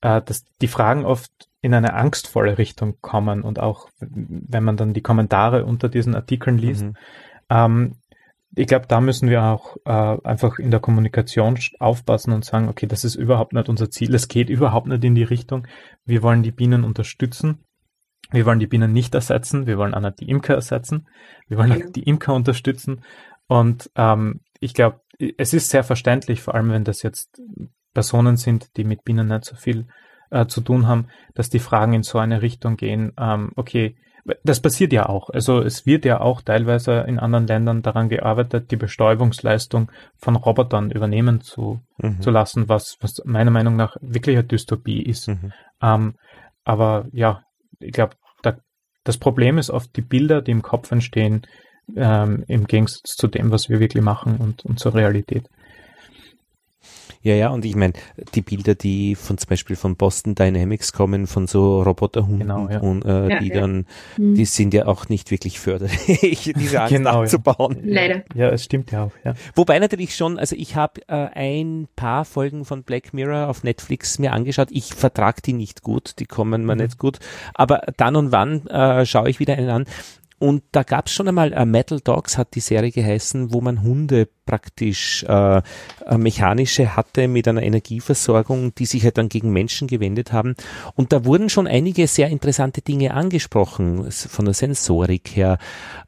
äh, 0.00 0.22
dass 0.22 0.44
die 0.60 0.68
Fragen 0.68 1.04
oft 1.04 1.30
in 1.62 1.74
eine 1.74 1.94
angstvolle 1.94 2.58
Richtung 2.58 2.96
kommen 3.00 3.42
und 3.42 3.58
auch 3.58 3.88
wenn 4.00 4.64
man 4.64 4.76
dann 4.76 4.94
die 4.94 5.02
Kommentare 5.02 5.66
unter 5.66 5.88
diesen 5.88 6.14
Artikeln 6.14 6.56
liest, 6.56 6.84
mhm. 6.84 6.96
ähm, 7.50 7.96
ich 8.56 8.66
glaube, 8.66 8.86
da 8.88 9.00
müssen 9.00 9.28
wir 9.28 9.44
auch 9.44 9.76
äh, 9.84 10.18
einfach 10.24 10.58
in 10.58 10.72
der 10.72 10.80
Kommunikation 10.80 11.56
aufpassen 11.78 12.32
und 12.32 12.44
sagen, 12.44 12.68
okay, 12.68 12.86
das 12.86 13.04
ist 13.04 13.14
überhaupt 13.14 13.52
nicht 13.52 13.68
unser 13.68 13.90
Ziel, 13.90 14.12
es 14.14 14.26
geht 14.26 14.50
überhaupt 14.50 14.88
nicht 14.88 15.04
in 15.04 15.14
die 15.14 15.22
Richtung. 15.22 15.68
Wir 16.04 16.22
wollen 16.22 16.42
die 16.42 16.50
Bienen 16.50 16.82
unterstützen. 16.82 17.60
Wir 18.32 18.46
wollen 18.46 18.58
die 18.58 18.66
Bienen 18.66 18.92
nicht 18.92 19.14
ersetzen, 19.14 19.66
wir 19.66 19.76
wollen 19.76 19.94
auch 19.94 20.00
nicht 20.00 20.20
die 20.20 20.28
Imker 20.28 20.54
ersetzen, 20.54 21.08
wir 21.48 21.58
wollen 21.58 21.78
ja. 21.78 21.86
die 21.90 22.04
Imker 22.04 22.34
unterstützen. 22.34 23.02
Und 23.48 23.90
ähm, 23.96 24.40
ich 24.60 24.74
glaube, 24.74 25.00
es 25.38 25.52
ist 25.54 25.70
sehr 25.70 25.84
verständlich, 25.84 26.40
vor 26.40 26.54
allem 26.54 26.70
wenn 26.70 26.84
das 26.84 27.02
jetzt 27.02 27.40
Personen 27.92 28.36
sind, 28.36 28.76
die 28.76 28.84
mit 28.84 29.04
Bienen 29.04 29.28
nicht 29.28 29.44
so 29.44 29.56
viel 29.56 29.86
äh, 30.30 30.46
zu 30.46 30.60
tun 30.60 30.86
haben, 30.86 31.08
dass 31.34 31.50
die 31.50 31.58
Fragen 31.58 31.92
in 31.92 32.02
so 32.02 32.18
eine 32.18 32.42
Richtung 32.42 32.76
gehen, 32.76 33.12
ähm, 33.18 33.52
okay, 33.56 33.96
das 34.44 34.60
passiert 34.60 34.92
ja 34.92 35.08
auch. 35.08 35.30
Also 35.30 35.60
es 35.60 35.86
wird 35.86 36.04
ja 36.04 36.20
auch 36.20 36.42
teilweise 36.42 37.00
in 37.00 37.18
anderen 37.18 37.46
Ländern 37.46 37.82
daran 37.82 38.08
gearbeitet, 38.08 38.70
die 38.70 38.76
Bestäubungsleistung 38.76 39.90
von 40.18 40.36
Robotern 40.36 40.90
übernehmen 40.90 41.40
zu, 41.40 41.80
mhm. 41.98 42.20
zu 42.20 42.30
lassen, 42.30 42.68
was, 42.68 42.96
was 43.00 43.22
meiner 43.24 43.50
Meinung 43.50 43.76
nach 43.76 43.96
wirklich 44.00 44.36
eine 44.36 44.46
Dystopie 44.46 45.02
ist. 45.02 45.28
Mhm. 45.28 45.52
Ähm, 45.82 46.14
aber 46.64 47.06
ja, 47.12 47.42
ich 47.78 47.92
glaube, 47.92 48.14
da, 48.42 48.58
das 49.04 49.16
Problem 49.16 49.58
ist 49.58 49.70
oft 49.70 49.96
die 49.96 50.02
Bilder, 50.02 50.42
die 50.42 50.52
im 50.52 50.62
Kopf 50.62 50.92
entstehen, 50.92 51.46
ähm, 51.96 52.44
im 52.48 52.66
Gegensatz 52.66 53.16
zu 53.16 53.26
dem, 53.26 53.50
was 53.50 53.68
wir 53.68 53.80
wirklich 53.80 54.02
machen 54.02 54.36
und, 54.38 54.64
und 54.64 54.78
zur 54.78 54.94
Realität. 54.94 55.48
Ja, 57.22 57.34
ja, 57.34 57.48
und 57.50 57.66
ich 57.66 57.76
meine, 57.76 57.92
die 58.34 58.40
Bilder, 58.40 58.74
die 58.74 59.14
von 59.14 59.36
zum 59.36 59.50
Beispiel 59.50 59.76
von 59.76 59.96
Boston 59.96 60.34
Dynamics 60.34 60.94
kommen, 60.94 61.26
von 61.26 61.46
so 61.46 61.82
Roboterhunden 61.82 62.40
genau, 62.40 62.68
ja. 62.70 62.80
und 62.80 63.04
äh, 63.04 63.28
ja, 63.28 63.38
die 63.40 63.48
ja. 63.48 63.60
dann, 63.60 63.86
mhm. 64.16 64.36
die 64.36 64.46
sind 64.46 64.72
ja 64.72 64.86
auch 64.86 65.10
nicht 65.10 65.30
wirklich 65.30 65.60
förderlich, 65.60 66.52
diese 66.56 66.80
Angst 66.80 66.94
genau, 66.94 67.20
abzubauen. 67.20 67.80
Leider. 67.82 68.22
Ja, 68.34 68.48
es 68.48 68.64
stimmt 68.64 68.90
ja 68.90 69.04
auch, 69.04 69.12
ja. 69.22 69.34
Wobei 69.54 69.78
natürlich 69.78 70.16
schon, 70.16 70.38
also 70.38 70.56
ich 70.56 70.76
habe 70.76 71.02
äh, 71.08 71.28
ein 71.34 71.88
paar 71.94 72.24
Folgen 72.24 72.64
von 72.64 72.84
Black 72.84 73.12
Mirror 73.12 73.48
auf 73.48 73.64
Netflix 73.64 74.18
mir 74.18 74.32
angeschaut. 74.32 74.68
Ich 74.70 74.94
vertrag 74.94 75.42
die 75.42 75.52
nicht 75.52 75.82
gut, 75.82 76.14
die 76.20 76.26
kommen 76.26 76.64
mir 76.64 76.74
mhm. 76.74 76.82
nicht 76.82 76.96
gut. 76.96 77.18
Aber 77.52 77.82
dann 77.98 78.16
und 78.16 78.32
wann 78.32 78.66
äh, 78.68 79.04
schaue 79.04 79.28
ich 79.28 79.40
wieder 79.40 79.54
einen 79.58 79.68
an. 79.68 79.84
Und 80.40 80.62
da 80.72 80.84
gab 80.84 81.06
es 81.06 81.12
schon 81.12 81.28
einmal, 81.28 81.52
äh, 81.52 81.66
Metal 81.66 82.00
Dogs 82.00 82.38
hat 82.38 82.54
die 82.54 82.60
Serie 82.60 82.90
geheißen, 82.90 83.52
wo 83.52 83.60
man 83.60 83.82
Hunde 83.82 84.26
praktisch 84.46 85.22
äh, 85.24 85.58
äh, 85.58 85.62
mechanische 86.16 86.96
hatte 86.96 87.28
mit 87.28 87.46
einer 87.46 87.62
Energieversorgung, 87.62 88.74
die 88.74 88.86
sich 88.86 89.04
halt 89.04 89.18
dann 89.18 89.28
gegen 89.28 89.52
Menschen 89.52 89.86
gewendet 89.86 90.32
haben. 90.32 90.54
Und 90.94 91.12
da 91.12 91.26
wurden 91.26 91.50
schon 91.50 91.66
einige 91.66 92.06
sehr 92.06 92.28
interessante 92.28 92.80
Dinge 92.80 93.12
angesprochen, 93.12 94.10
von 94.10 94.46
der 94.46 94.54
Sensorik 94.54 95.36
her. 95.36 95.58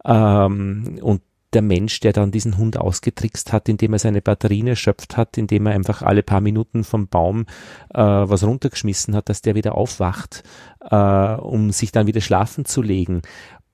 Ähm, 0.07 0.99
und 1.03 1.21
der 1.53 1.63
Mensch, 1.63 2.01
der 2.01 2.13
dann 2.13 2.31
diesen 2.31 2.57
Hund 2.57 2.79
ausgetrickst 2.79 3.53
hat, 3.53 3.69
indem 3.69 3.93
er 3.93 3.99
seine 3.99 4.23
Batterien 4.23 4.69
erschöpft 4.69 5.17
hat, 5.17 5.37
indem 5.37 5.67
er 5.67 5.75
einfach 5.75 6.03
alle 6.03 6.23
paar 6.23 6.41
Minuten 6.41 6.85
vom 6.85 7.09
Baum 7.09 7.47
äh, 7.93 8.01
was 8.01 8.45
runtergeschmissen 8.45 9.15
hat, 9.15 9.29
dass 9.29 9.43
der 9.43 9.55
wieder 9.55 9.75
aufwacht, 9.75 10.43
äh, 10.81 10.97
um 11.35 11.71
sich 11.71 11.93
dann 11.93 12.07
wieder 12.07 12.21
schlafen 12.21 12.65
zu 12.65 12.81
legen. 12.81 13.23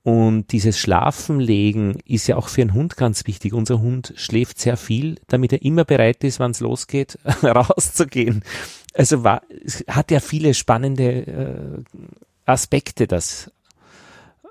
Und 0.02 0.52
dieses 0.52 0.78
Schlafenlegen 0.78 1.98
ist 2.06 2.28
ja 2.28 2.36
auch 2.36 2.48
für 2.48 2.62
einen 2.62 2.72
Hund 2.72 2.96
ganz 2.96 3.26
wichtig. 3.26 3.52
Unser 3.52 3.80
Hund 3.80 4.14
schläft 4.16 4.58
sehr 4.58 4.76
viel, 4.76 5.16
damit 5.26 5.52
er 5.52 5.62
immer 5.62 5.84
bereit 5.84 6.24
ist, 6.24 6.40
wann 6.40 6.52
es 6.52 6.60
losgeht, 6.60 7.18
rauszugehen. 7.42 8.42
Also 8.94 9.24
war, 9.24 9.42
hat 9.88 10.10
ja 10.10 10.20
viele 10.20 10.54
spannende 10.54 11.26
äh, 11.26 12.00
Aspekte, 12.46 13.06
das. 13.06 13.50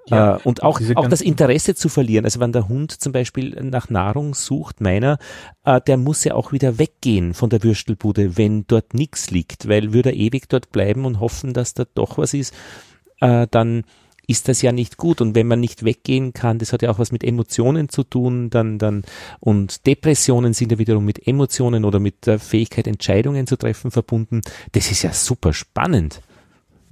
Ja, 0.09 0.35
äh, 0.35 0.39
und 0.43 0.63
auch, 0.63 0.79
auch 0.95 1.07
das 1.07 1.21
Interesse 1.21 1.75
zu 1.75 1.89
verlieren. 1.89 2.25
Also 2.25 2.39
wenn 2.39 2.51
der 2.51 2.69
Hund 2.69 2.91
zum 2.91 3.11
Beispiel 3.11 3.61
nach 3.61 3.89
Nahrung 3.89 4.35
sucht, 4.35 4.79
meiner, 4.79 5.17
äh, 5.65 5.81
der 5.81 5.97
muss 5.97 6.23
ja 6.23 6.35
auch 6.35 6.51
wieder 6.51 6.77
weggehen 6.77 7.33
von 7.33 7.49
der 7.49 7.63
Würstelbude, 7.63 8.37
wenn 8.37 8.65
dort 8.67 8.93
nichts 8.93 9.31
liegt, 9.31 9.67
weil 9.67 9.93
würde 9.93 10.11
er 10.11 10.15
ewig 10.15 10.47
dort 10.49 10.71
bleiben 10.71 11.05
und 11.05 11.19
hoffen, 11.19 11.53
dass 11.53 11.73
da 11.73 11.85
doch 11.93 12.17
was 12.17 12.33
ist, 12.33 12.53
äh, 13.19 13.47
dann 13.49 13.83
ist 14.27 14.49
das 14.49 14.61
ja 14.61 14.71
nicht 14.71 14.97
gut. 14.97 15.21
Und 15.21 15.35
wenn 15.35 15.47
man 15.47 15.59
nicht 15.59 15.83
weggehen 15.83 16.33
kann, 16.33 16.59
das 16.59 16.73
hat 16.73 16.81
ja 16.81 16.91
auch 16.91 16.99
was 16.99 17.11
mit 17.11 17.23
Emotionen 17.23 17.89
zu 17.89 18.03
tun, 18.03 18.49
dann, 18.49 18.77
dann, 18.77 19.03
und 19.39 19.87
Depressionen 19.87 20.53
sind 20.53 20.71
ja 20.71 20.77
wiederum 20.77 21.05
mit 21.05 21.27
Emotionen 21.27 21.85
oder 21.85 21.99
mit 21.99 22.27
der 22.27 22.37
Fähigkeit, 22.37 22.87
Entscheidungen 22.87 23.47
zu 23.47 23.57
treffen 23.57 23.89
verbunden. 23.89 24.41
Das 24.73 24.91
ist 24.91 25.03
ja 25.03 25.13
super 25.13 25.53
spannend. 25.53 26.21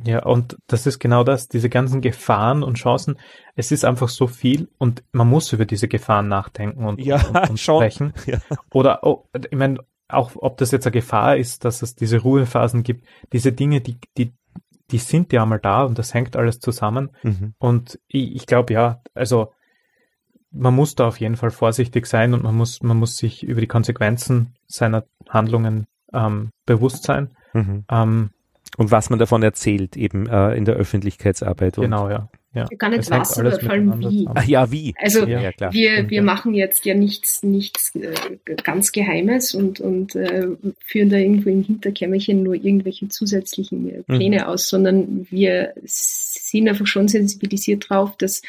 Ja, 0.03 0.23
und 0.23 0.57
das 0.67 0.87
ist 0.87 0.99
genau 0.99 1.23
das, 1.23 1.47
diese 1.47 1.69
ganzen 1.69 2.01
Gefahren 2.01 2.63
und 2.63 2.75
Chancen. 2.75 3.17
Es 3.55 3.71
ist 3.71 3.85
einfach 3.85 4.09
so 4.09 4.27
viel 4.27 4.69
und 4.77 5.03
man 5.11 5.27
muss 5.29 5.53
über 5.53 5.65
diese 5.65 5.87
Gefahren 5.87 6.27
nachdenken 6.27 6.85
und, 6.85 6.99
ja, 6.99 7.25
und, 7.27 7.49
und 7.51 7.59
sprechen. 7.59 8.13
Ja. 8.25 8.39
Oder, 8.73 9.03
oh, 9.03 9.25
ich 9.33 9.57
meine, 9.57 9.79
auch 10.07 10.31
ob 10.35 10.57
das 10.57 10.71
jetzt 10.71 10.85
eine 10.85 10.91
Gefahr 10.91 11.37
ist, 11.37 11.65
dass 11.65 11.81
es 11.81 11.95
diese 11.95 12.19
Ruhephasen 12.19 12.83
gibt, 12.83 13.05
diese 13.31 13.51
Dinge, 13.53 13.81
die, 13.81 13.97
die, 14.17 14.33
die 14.91 14.97
sind 14.97 15.33
ja 15.33 15.43
einmal 15.43 15.59
da 15.59 15.83
und 15.83 15.97
das 15.97 16.13
hängt 16.13 16.35
alles 16.35 16.59
zusammen. 16.59 17.11
Mhm. 17.23 17.53
Und 17.57 17.99
ich, 18.07 18.35
ich 18.35 18.45
glaube, 18.45 18.73
ja, 18.73 19.01
also 19.13 19.51
man 20.51 20.73
muss 20.73 20.95
da 20.95 21.07
auf 21.07 21.19
jeden 21.19 21.35
Fall 21.35 21.51
vorsichtig 21.51 22.05
sein 22.05 22.33
und 22.33 22.43
man 22.43 22.55
muss, 22.55 22.81
man 22.81 22.97
muss 22.97 23.17
sich 23.17 23.43
über 23.43 23.61
die 23.61 23.67
Konsequenzen 23.67 24.55
seiner 24.67 25.03
Handlungen 25.29 25.85
ähm, 26.13 26.51
bewusst 26.65 27.03
sein. 27.03 27.35
Mhm. 27.53 27.85
Ähm, 27.89 28.29
und 28.77 28.91
was 28.91 29.09
man 29.09 29.19
davon 29.19 29.43
erzählt, 29.43 29.95
eben 29.95 30.27
äh, 30.27 30.53
in 30.55 30.65
der 30.65 30.75
Öffentlichkeitsarbeit. 30.75 31.75
Genau, 31.75 32.09
ja. 32.09 32.29
Ja. 32.55 32.65
Gar 32.77 32.91
nicht 32.91 33.11
was, 33.11 33.37
aber 33.37 33.51
vor 33.59 33.69
allem 33.69 33.99
wie. 33.99 34.27
Ach, 34.33 34.45
ja, 34.45 34.71
wie. 34.71 34.95
Also 34.97 35.25
ja, 35.25 35.51
ja, 35.59 35.73
wir, 35.73 36.09
wir 36.09 36.21
machen 36.21 36.53
jetzt 36.53 36.85
ja 36.85 36.93
nichts, 36.93 37.43
nichts 37.43 37.93
äh, 37.95 38.13
ganz 38.63 38.93
Geheimes 38.93 39.53
und, 39.53 39.81
und 39.81 40.15
äh, 40.15 40.47
führen 40.79 41.09
da 41.09 41.17
irgendwo 41.17 41.49
im 41.49 41.63
Hinterkämmerchen 41.63 42.43
nur 42.43 42.55
irgendwelche 42.55 43.09
zusätzlichen 43.09 43.89
äh, 43.89 44.03
Pläne 44.03 44.37
mhm. 44.37 44.43
aus, 44.45 44.69
sondern 44.69 45.27
wir 45.29 45.73
sind 45.83 46.69
einfach 46.69 46.87
schon 46.87 47.09
sensibilisiert 47.09 47.89
drauf, 47.89 48.15
dass 48.17 48.41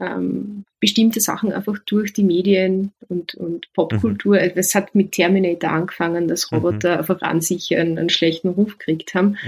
ähm, 0.00 0.64
bestimmte 0.78 1.20
Sachen 1.20 1.52
einfach 1.52 1.78
durch 1.86 2.12
die 2.12 2.24
Medien 2.24 2.92
und, 3.08 3.34
und 3.34 3.72
Popkultur, 3.72 4.38
mhm. 4.38 4.52
das 4.54 4.74
hat 4.74 4.94
mit 4.94 5.12
Terminator 5.12 5.70
angefangen, 5.70 6.28
dass 6.28 6.50
mhm. 6.50 6.58
Roboter 6.58 6.92
mhm. 6.92 6.98
einfach 6.98 7.22
an 7.22 7.40
sich 7.40 7.74
einen, 7.74 7.96
einen 7.98 8.10
schlechten 8.10 8.48
Ruf 8.48 8.76
gekriegt 8.76 9.14
haben. 9.14 9.38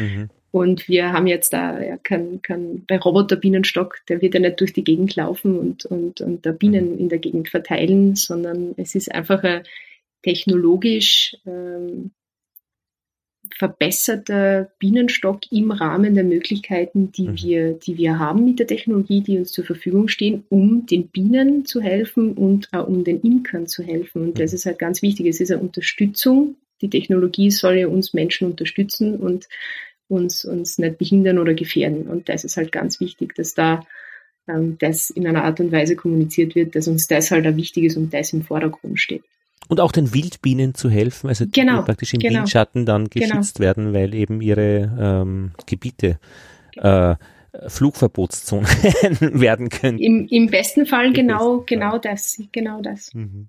Und 0.53 0.87
wir 0.87 1.13
haben 1.13 1.27
jetzt 1.27 1.55
da 1.55 1.83
ja 1.83 1.97
kein, 1.97 2.43
kein 2.43 2.85
bei 2.87 2.99
Roboter-Bienenstock, 2.99 4.01
der 4.09 4.21
wird 4.21 4.35
ja 4.35 4.41
nicht 4.41 4.61
durch 4.61 4.75
die 4.75 4.85
Gegend 4.85 5.17
laufen 5.17 5.59
und, 5.59 5.87
und, 5.87 6.21
und 6.21 6.45
da 6.45 6.53
Bienen 6.53 6.93
mhm. 6.93 6.99
in 6.99 7.09
der 7.09 7.19
Gegend 7.19 7.49
verteilen, 7.49 8.15
sondern 8.15 8.75
es 8.77 8.95
ist 8.95 9.13
einfach 9.13 9.43
ein 9.43 9.63
technologisch 10.23 11.35
ähm, 11.47 12.13
verbesserter 13.57 14.71
Bienenstock 14.79 15.51
im 15.51 15.71
Rahmen 15.71 16.15
der 16.15 16.25
Möglichkeiten, 16.25 17.13
die, 17.13 17.29
mhm. 17.29 17.43
wir, 17.43 17.73
die 17.73 17.97
wir 17.97 18.19
haben 18.19 18.45
mit 18.45 18.59
der 18.59 18.67
Technologie, 18.67 19.23
die 19.23 19.39
uns 19.39 19.53
zur 19.53 19.65
Verfügung 19.65 20.09
stehen, 20.09 20.45
um 20.51 20.85
den 20.85 21.09
Bienen 21.09 21.65
zu 21.65 21.81
helfen 21.81 22.35
und 22.35 22.69
auch 22.73 22.87
um 22.87 23.05
den 23.05 23.23
Imkern 23.23 23.67
zu 23.67 23.83
helfen. 23.83 24.23
Und 24.23 24.39
das 24.39 24.53
mhm. 24.53 24.57
ist 24.57 24.67
halt 24.67 24.79
ganz 24.79 25.01
wichtig. 25.01 25.27
Es 25.27 25.41
ist 25.41 25.51
eine 25.51 25.63
Unterstützung. 25.63 26.57
Die 26.83 26.91
Technologie 26.91 27.51
soll 27.51 27.79
ja 27.79 27.87
uns 27.87 28.13
Menschen 28.13 28.51
unterstützen 28.51 29.17
und 29.17 29.49
uns, 30.13 30.45
uns 30.45 30.79
nicht 30.79 30.99
behindern 30.99 31.39
oder 31.39 31.55
gefährden. 31.55 32.07
Und 32.07 32.29
das 32.29 32.45
ist 32.45 32.57
halt 32.57 32.73
ganz 32.73 33.01
wichtig, 33.01 33.35
dass 33.35 33.55
da 33.55 33.85
ähm, 34.49 34.77
das 34.79 35.11
in 35.11 35.27
einer 35.27 35.45
Art 35.45 35.61
und 35.61 35.73
Weise 35.73 35.97
kommuniziert 35.97 36.55
wird, 36.55 36.75
dass 36.77 36.89
uns 36.89 37.07
das 37.07 37.31
halt 37.31 37.47
auch 37.47 37.57
wichtig 37.57 37.85
ist 37.85 37.97
und 37.97 38.13
das 38.13 38.33
im 38.33 38.43
Vordergrund 38.43 39.01
steht. 39.01 39.23
Und 39.69 39.81
auch 39.81 39.93
den 39.93 40.13
Wildbienen 40.13 40.75
zu 40.75 40.91
helfen, 40.91 41.29
also 41.29 41.47
genau, 41.51 41.79
die 41.79 41.85
praktisch 41.87 42.13
im 42.15 42.21
genau, 42.21 42.41
Windschatten 42.41 42.85
dann 42.85 43.09
genau. 43.09 43.27
geschützt 43.27 43.57
genau. 43.57 43.67
werden, 43.67 43.95
weil 43.95 44.15
eben 44.15 44.41
ihre 44.41 44.93
ähm, 45.01 45.53
Gebiete 45.67 46.19
äh, 46.77 47.15
Flugverbotszonen 47.69 48.67
werden 49.21 49.69
können. 49.69 49.99
Im, 49.99 50.27
Im 50.29 50.49
besten 50.49 50.85
Fall 50.87 51.07
Im 51.07 51.13
genau, 51.15 51.59
besten 51.59 51.67
genau 51.67 51.91
Fall. 51.91 52.01
das, 52.01 52.43
genau 52.51 52.83
das. 52.83 53.15
Mhm. 53.15 53.49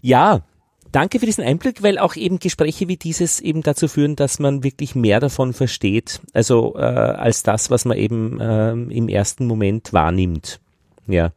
Ja, 0.00 0.44
danke 0.92 1.18
für 1.18 1.26
diesen 1.26 1.44
Einblick, 1.44 1.82
weil 1.82 1.98
auch 1.98 2.14
eben 2.16 2.38
Gespräche 2.38 2.88
wie 2.88 2.96
dieses 2.96 3.40
eben 3.40 3.62
dazu 3.62 3.88
führen, 3.88 4.16
dass 4.16 4.38
man 4.38 4.62
wirklich 4.62 4.94
mehr 4.94 5.20
davon 5.20 5.52
versteht, 5.52 6.20
also 6.32 6.74
äh, 6.76 6.80
als 6.80 7.42
das, 7.42 7.70
was 7.70 7.84
man 7.84 7.96
eben 7.96 8.40
äh, 8.40 8.72
im 8.72 9.08
ersten 9.08 9.46
Moment 9.46 9.92
wahrnimmt. 9.92 10.60
Ja. 11.06 11.32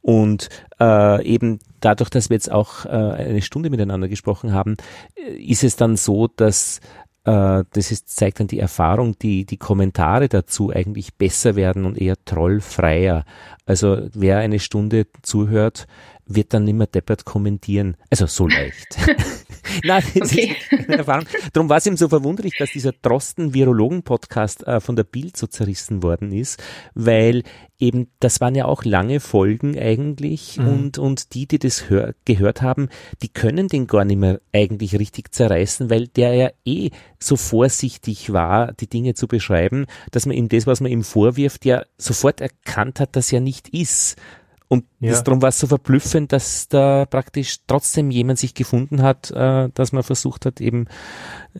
Und 0.00 0.48
äh, 0.80 1.24
eben 1.24 1.60
dadurch, 1.80 2.10
dass 2.10 2.30
wir 2.30 2.34
jetzt 2.34 2.50
auch 2.50 2.84
äh, 2.84 2.88
eine 2.88 3.42
Stunde 3.42 3.70
miteinander 3.70 4.08
gesprochen 4.08 4.52
haben, 4.52 4.76
äh, 5.14 5.34
ist 5.36 5.64
es 5.64 5.76
dann 5.76 5.96
so, 5.96 6.28
dass 6.28 6.80
äh, 7.24 7.64
das 7.72 7.92
ist, 7.92 8.14
zeigt 8.14 8.40
dann 8.40 8.48
die 8.48 8.58
Erfahrung, 8.58 9.16
die, 9.18 9.44
die 9.44 9.56
Kommentare 9.56 10.28
dazu 10.28 10.70
eigentlich 10.70 11.14
besser 11.14 11.54
werden 11.54 11.84
und 11.84 11.96
eher 11.98 12.16
trollfreier. 12.24 13.24
Also 13.64 14.08
wer 14.12 14.38
eine 14.38 14.58
Stunde 14.58 15.06
zuhört, 15.22 15.86
wird 16.26 16.54
dann 16.54 16.64
nicht 16.64 16.74
mehr 16.74 16.86
deppert 16.86 17.24
kommentieren. 17.24 17.96
Also 18.10 18.26
so 18.26 18.46
leicht. 18.46 18.96
Nein, 19.84 20.02
das 20.14 20.32
okay. 20.32 20.56
ist 20.70 20.88
eine 20.88 20.98
Erfahrung. 20.98 21.26
Darum 21.52 21.68
war 21.68 21.78
es 21.78 21.86
ihm 21.86 21.96
so 21.96 22.08
verwunderlich, 22.08 22.54
dass 22.58 22.70
dieser 22.70 22.92
Drosten-Virologen-Podcast 22.92 24.66
äh, 24.66 24.80
von 24.80 24.96
der 24.96 25.04
Bild 25.04 25.36
so 25.36 25.46
zerrissen 25.46 26.02
worden 26.02 26.32
ist, 26.32 26.62
weil 26.94 27.42
eben, 27.78 28.08
das 28.20 28.40
waren 28.40 28.54
ja 28.54 28.66
auch 28.66 28.84
lange 28.84 29.18
Folgen 29.18 29.78
eigentlich 29.78 30.58
mhm. 30.58 30.68
und, 30.68 30.98
und 30.98 31.34
die, 31.34 31.46
die 31.46 31.58
das 31.58 31.90
hör, 31.90 32.14
gehört 32.24 32.62
haben, 32.62 32.88
die 33.22 33.28
können 33.28 33.68
den 33.68 33.86
gar 33.86 34.04
nicht 34.04 34.18
mehr 34.18 34.40
eigentlich 34.52 34.98
richtig 34.98 35.34
zerreißen, 35.34 35.90
weil 35.90 36.06
der 36.06 36.34
ja 36.34 36.50
eh 36.64 36.90
so 37.18 37.36
vorsichtig 37.36 38.32
war, 38.32 38.72
die 38.72 38.88
Dinge 38.88 39.14
zu 39.14 39.26
beschreiben, 39.26 39.86
dass 40.12 40.26
man 40.26 40.36
ihm 40.36 40.48
das, 40.48 40.66
was 40.66 40.80
man 40.80 40.92
ihm 40.92 41.02
vorwirft, 41.02 41.64
ja 41.64 41.84
sofort 41.98 42.40
erkannt 42.40 43.00
hat, 43.00 43.16
dass 43.16 43.32
er 43.32 43.40
nicht 43.40 43.51
ist. 43.72 44.20
Und 44.68 44.86
ja. 45.00 45.10
das, 45.10 45.22
darum 45.22 45.42
war 45.42 45.50
es 45.50 45.58
so 45.58 45.66
verblüffend, 45.66 46.32
dass 46.32 46.66
da 46.66 47.04
praktisch 47.04 47.58
trotzdem 47.66 48.10
jemand 48.10 48.38
sich 48.38 48.54
gefunden 48.54 49.02
hat, 49.02 49.30
äh, 49.30 49.68
dass 49.74 49.92
man 49.92 50.02
versucht 50.02 50.46
hat, 50.46 50.62
eben 50.62 50.86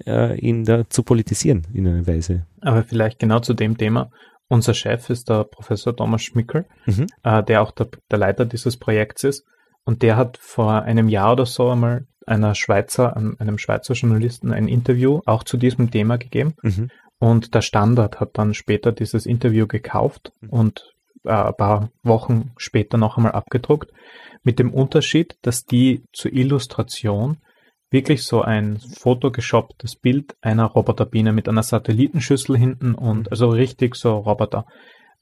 äh, 0.06 0.38
ihn 0.40 0.64
da 0.64 0.88
zu 0.88 1.02
politisieren 1.02 1.66
in 1.74 1.86
einer 1.86 2.06
Weise. 2.06 2.46
Aber 2.62 2.84
vielleicht 2.84 3.18
genau 3.18 3.40
zu 3.40 3.52
dem 3.52 3.76
Thema. 3.76 4.10
Unser 4.48 4.72
Chef 4.72 5.10
ist 5.10 5.28
der 5.28 5.44
Professor 5.44 5.94
Thomas 5.94 6.22
Schmickel, 6.22 6.64
mhm. 6.86 7.06
äh, 7.22 7.42
der 7.42 7.60
auch 7.60 7.72
der, 7.72 7.88
der 8.10 8.18
Leiter 8.18 8.46
dieses 8.46 8.78
Projekts 8.78 9.24
ist. 9.24 9.44
Und 9.84 10.02
der 10.02 10.16
hat 10.16 10.38
vor 10.40 10.82
einem 10.82 11.08
Jahr 11.08 11.32
oder 11.32 11.44
so 11.44 11.68
einmal 11.68 12.06
einer 12.26 12.54
Schweizer, 12.54 13.16
einem 13.16 13.58
Schweizer 13.58 13.94
Journalisten 13.94 14.52
ein 14.52 14.68
Interview 14.68 15.20
auch 15.26 15.44
zu 15.44 15.56
diesem 15.56 15.90
Thema 15.90 16.16
gegeben. 16.16 16.54
Mhm. 16.62 16.90
Und 17.18 17.54
der 17.54 17.60
Standard 17.62 18.20
hat 18.20 18.38
dann 18.38 18.54
später 18.54 18.90
dieses 18.90 19.26
Interview 19.26 19.66
gekauft 19.66 20.32
mhm. 20.40 20.48
und 20.48 20.92
äh, 21.24 21.30
ein 21.32 21.54
paar 21.54 21.90
Wochen 22.02 22.52
später 22.56 22.98
noch 22.98 23.16
einmal 23.16 23.32
abgedruckt, 23.32 23.90
mit 24.42 24.58
dem 24.58 24.72
Unterschied, 24.72 25.36
dass 25.42 25.64
die 25.64 26.02
zur 26.12 26.32
Illustration 26.32 27.38
wirklich 27.90 28.24
so 28.24 28.42
ein 28.42 28.78
photoshopptes 28.78 29.96
Bild 29.96 30.34
einer 30.40 30.64
Roboterbiene 30.66 31.32
mit 31.32 31.48
einer 31.48 31.62
Satellitenschüssel 31.62 32.56
hinten 32.56 32.94
und 32.94 33.20
mhm. 33.20 33.26
also 33.30 33.50
richtig 33.50 33.94
so 33.94 34.16
Roboter 34.16 34.64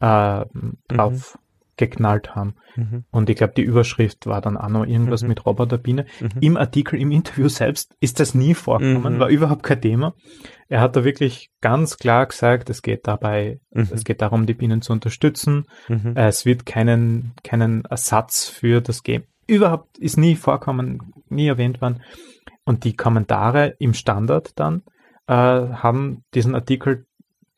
äh, 0.00 0.44
drauf 0.88 1.36
mhm 1.36 1.49
geknallt 1.80 2.36
haben. 2.36 2.54
Mhm. 2.76 3.04
Und 3.10 3.28
ich 3.28 3.36
glaube, 3.36 3.54
die 3.56 3.62
Überschrift 3.62 4.26
war 4.26 4.40
dann 4.40 4.56
auch 4.56 4.68
noch 4.68 4.86
irgendwas 4.86 5.22
mhm. 5.22 5.30
mit 5.30 5.44
Roboterbiene. 5.44 6.06
Mhm. 6.20 6.28
Im 6.40 6.56
Artikel, 6.56 7.00
im 7.00 7.10
Interview 7.10 7.48
selbst 7.48 7.96
ist 7.98 8.20
das 8.20 8.34
nie 8.34 8.54
vorgekommen, 8.54 9.16
mhm. 9.16 9.18
war 9.18 9.28
überhaupt 9.28 9.64
kein 9.64 9.80
Thema. 9.80 10.14
Er 10.68 10.80
hat 10.80 10.94
da 10.94 11.04
wirklich 11.04 11.50
ganz 11.60 11.96
klar 11.96 12.26
gesagt, 12.26 12.70
es 12.70 12.82
geht 12.82 13.08
dabei, 13.08 13.58
mhm. 13.72 13.88
es 13.90 14.04
geht 14.04 14.22
darum, 14.22 14.46
die 14.46 14.54
Bienen 14.54 14.82
zu 14.82 14.92
unterstützen. 14.92 15.64
Mhm. 15.88 16.12
Es 16.14 16.46
wird 16.46 16.66
keinen, 16.66 17.32
keinen 17.42 17.84
Ersatz 17.86 18.46
für 18.46 18.80
das 18.80 19.02
geben. 19.02 19.24
Überhaupt 19.46 19.98
ist 19.98 20.16
nie 20.16 20.36
vorkommen, 20.36 21.12
nie 21.28 21.48
erwähnt 21.48 21.80
worden. 21.80 22.02
Und 22.64 22.84
die 22.84 22.94
Kommentare 22.94 23.74
im 23.78 23.94
Standard 23.94 24.52
dann 24.60 24.82
äh, 25.26 25.32
haben 25.32 26.24
diesen 26.34 26.54
Artikel 26.54 27.06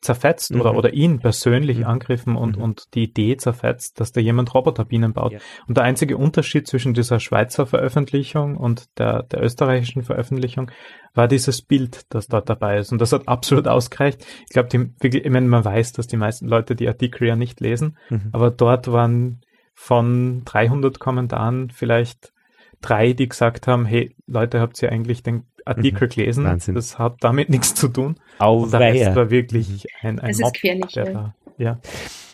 zerfetzt 0.03 0.53
mhm. 0.53 0.61
oder, 0.61 0.75
oder 0.75 0.93
ihn 0.93 1.19
persönlich 1.19 1.79
mhm. 1.79 1.85
angriffen 1.85 2.35
und, 2.35 2.57
mhm. 2.57 2.63
und 2.63 2.93
die 2.93 3.03
Idee 3.03 3.37
zerfetzt, 3.37 3.99
dass 3.99 4.11
da 4.11 4.21
jemand 4.21 4.53
Roboterbienen 4.53 5.13
baut. 5.13 5.33
Ja. 5.33 5.39
Und 5.67 5.77
der 5.77 5.85
einzige 5.85 6.17
Unterschied 6.17 6.67
zwischen 6.67 6.93
dieser 6.93 7.19
Schweizer 7.19 7.65
Veröffentlichung 7.65 8.57
und 8.57 8.85
der, 8.99 9.23
der 9.23 9.41
österreichischen 9.41 10.03
Veröffentlichung 10.03 10.71
war 11.13 11.27
dieses 11.27 11.61
Bild, 11.61 12.01
das 12.09 12.27
dort 12.27 12.49
dabei 12.49 12.77
ist. 12.77 12.91
Und 12.91 12.99
das 12.99 13.13
hat 13.13 13.27
absolut 13.27 13.67
ausgereicht. 13.67 14.25
Ich 14.47 14.53
glaube, 14.53 14.69
ich 15.01 15.29
meine, 15.29 15.47
man 15.47 15.63
weiß, 15.63 15.93
dass 15.93 16.07
die 16.07 16.17
meisten 16.17 16.47
Leute 16.47 16.75
die 16.75 16.87
Artikel 16.87 17.27
ja 17.27 17.35
nicht 17.35 17.61
lesen, 17.61 17.97
mhm. 18.09 18.29
aber 18.31 18.51
dort 18.51 18.91
waren 18.91 19.41
von 19.73 20.43
300 20.45 20.99
Kommentaren 20.99 21.69
vielleicht 21.71 22.33
drei, 22.81 23.13
die 23.13 23.29
gesagt 23.29 23.67
haben, 23.67 23.85
hey, 23.85 24.15
Leute, 24.27 24.59
habt 24.59 24.81
ihr 24.83 24.91
eigentlich 24.91 25.23
den 25.23 25.45
Artikel 25.65 26.07
mhm. 26.07 26.11
gelesen? 26.11 26.43
Wahnsinn. 26.45 26.75
Das 26.75 26.99
hat 26.99 27.17
damit 27.21 27.49
nichts 27.49 27.75
zu 27.75 27.87
tun. 27.87 28.15
Au, 28.39 28.65
der 28.65 28.79
Rest 28.79 29.15
war 29.15 29.29
wirklich 29.29 29.87
ein, 30.01 30.19
ein 30.19 30.31
es 30.31 30.39
Mob, 30.39 30.53
ist 30.55 30.61
querlich, 30.61 30.91
der 30.93 31.05
da, 31.05 31.35
ja. 31.57 31.79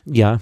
Ja. 0.05 0.39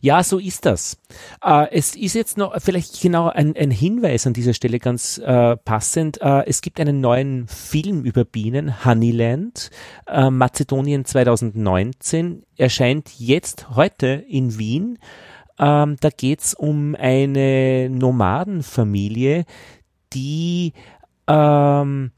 Ja, 0.00 0.22
so 0.22 0.38
ist 0.38 0.64
das. 0.64 0.98
Äh, 1.44 1.66
es 1.72 1.96
ist 1.96 2.14
jetzt 2.14 2.38
noch 2.38 2.58
vielleicht 2.60 3.00
genau 3.00 3.28
ein, 3.28 3.56
ein 3.56 3.70
Hinweis 3.70 4.26
an 4.26 4.32
dieser 4.32 4.54
Stelle 4.54 4.78
ganz 4.78 5.18
äh, 5.18 5.56
passend. 5.56 6.20
Äh, 6.20 6.44
es 6.46 6.60
gibt 6.60 6.80
einen 6.80 7.00
neuen 7.00 7.46
Film 7.48 8.04
über 8.04 8.24
Bienen, 8.24 8.84
Honeyland, 8.84 9.70
äh, 10.06 10.30
Mazedonien 10.30 11.04
2019, 11.04 12.44
erscheint 12.56 13.10
jetzt 13.18 13.70
heute 13.76 14.24
in 14.28 14.58
Wien. 14.58 14.98
Ähm, 15.58 15.96
da 16.00 16.10
geht's 16.10 16.54
um 16.54 16.94
eine 16.94 17.88
Nomadenfamilie, 17.90 19.44
die 20.12 20.72
ähm, 21.26 22.10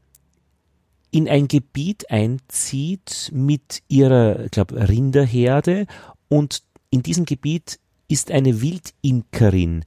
in 1.11 1.27
ein 1.27 1.47
Gebiet 1.47 2.11
einzieht 2.11 3.31
mit 3.33 3.81
ihrer, 3.87 4.45
ich 4.45 4.51
glaube, 4.51 4.87
Rinderherde 4.87 5.87
und 6.27 6.63
in 6.91 7.03
diesem 7.03 7.25
Gebiet 7.25 7.79
ist 8.07 8.31
eine 8.31 8.61
Wildimkerin 8.61 9.85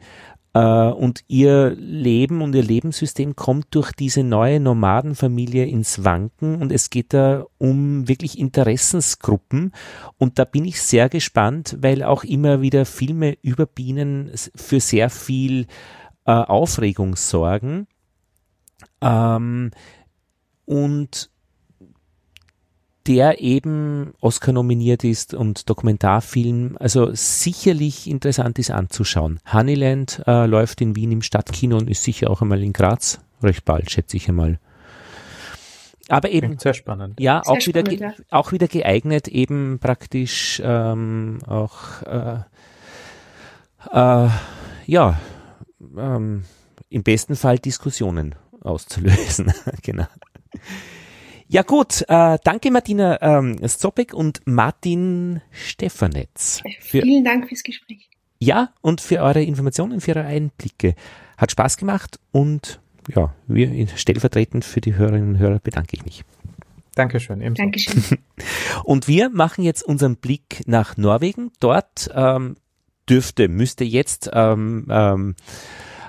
äh, 0.55 0.61
und 0.61 1.25
ihr 1.29 1.75
Leben 1.77 2.43
und 2.43 2.55
ihr 2.55 2.63
Lebenssystem 2.63 3.37
kommt 3.37 3.75
durch 3.75 3.93
diese 3.93 4.23
neue 4.23 4.61
Nomadenfamilie 4.61 5.65
ins 5.65 6.05
Wanken 6.05 6.57
und 6.61 6.73
es 6.73 6.91
geht 6.91 7.13
da 7.13 7.45
um 7.59 8.09
wirklich 8.09 8.39
Interessensgruppen 8.39 9.73
und 10.19 10.39
da 10.39 10.45
bin 10.45 10.65
ich 10.65 10.81
sehr 10.81 11.09
gespannt, 11.09 11.77
weil 11.81 12.03
auch 12.03 12.25
immer 12.25 12.61
wieder 12.61 12.85
Filme 12.85 13.37
über 13.43 13.67
Bienen 13.67 14.31
für 14.55 14.81
sehr 14.81 15.11
viel 15.11 15.67
äh, 16.27 16.33
Aufregung 16.33 17.17
sorgen. 17.17 17.87
Ähm, 19.03 19.71
und 20.65 21.31
der 23.09 23.41
eben 23.41 24.15
Oscar 24.21 24.53
nominiert 24.53 25.03
ist 25.03 25.35
und 25.35 25.69
Dokumentarfilm, 25.69 26.77
also 26.79 27.11
sicherlich 27.15 28.09
interessant 28.09 28.61
ist 28.61 28.71
anzuschauen. 28.71 29.41
Honeyland 29.53 30.23
äh, 30.27 30.47
läuft 30.47 30.81
in 30.81 30.95
Wien 30.95 31.11
im 31.11 31.23
Stadtkino 31.23 31.77
und 31.79 31.91
ist 31.91 32.05
sicher 32.05 32.31
auch 32.31 32.43
einmal 32.43 32.63
in 32.63 32.73
Graz, 32.73 33.19
recht 33.43 33.65
bald, 33.65 33.91
schätze 33.91 34.17
ich 34.17 34.29
einmal. 34.29 34.61
Aber 36.09 36.31
eben 36.31 36.59
sehr 36.59 36.75
spannend. 36.75 37.19
Ja, 37.19 37.43
Sehr 37.45 37.53
auch 37.53 37.67
wieder 37.67 37.81
spannend, 37.81 37.99
ge- 37.99 38.09
ja. 38.09 38.15
auch 38.31 38.53
wieder 38.53 38.69
geeignet, 38.69 39.27
eben 39.29 39.79
praktisch 39.81 40.63
ähm, 40.65 41.39
auch 41.47 42.03
äh, 42.03 42.37
äh, 43.93 44.29
ja 44.87 45.21
ähm, 45.97 46.45
im 46.89 47.03
besten 47.03 47.35
Fall 47.35 47.59
Diskussionen 47.59 48.35
auszulösen. 48.63 49.53
genau. 49.83 50.07
Ja 51.49 51.63
gut, 51.63 52.05
äh, 52.09 52.39
danke 52.43 52.71
Martina 52.71 53.21
ähm, 53.21 53.57
Zopek 53.69 54.15
und 54.15 54.41
Martin 54.47 55.43
Stefanetz. 55.51 56.63
Für, 56.81 57.03
Vielen 57.03 57.25
Dank 57.25 57.49
fürs 57.49 57.63
Gespräch. 57.63 58.09
ja, 58.39 58.73
und 58.81 59.01
für 59.01 59.21
eure 59.21 59.43
Informationen, 59.43 60.01
für 60.01 60.17
eure 60.17 60.25
Einblicke. 60.25 60.95
Hat 61.37 61.51
Spaß 61.51 61.77
gemacht 61.77 62.19
und 62.31 62.81
ja, 63.09 63.35
wir 63.47 63.89
stellvertretend 63.97 64.65
für 64.65 64.81
die 64.81 64.95
Hörerinnen 64.95 65.31
und 65.31 65.39
Hörer 65.39 65.59
bedanke 65.59 65.97
ich 65.97 66.05
mich. 66.05 66.25
Dankeschön, 66.95 67.41
ebenso. 67.41 67.63
Dankeschön. 67.63 68.19
Und 68.85 69.09
wir 69.09 69.31
machen 69.31 69.65
jetzt 69.65 69.83
unseren 69.83 70.17
Blick 70.17 70.63
nach 70.67 70.99
Norwegen. 70.99 71.51
Dort 71.59 72.11
ähm, 72.15 72.57
dürfte, 73.09 73.49
müsste 73.49 73.85
jetzt 73.85 74.31
ähm, 74.33 74.87
ähm, 74.91 75.35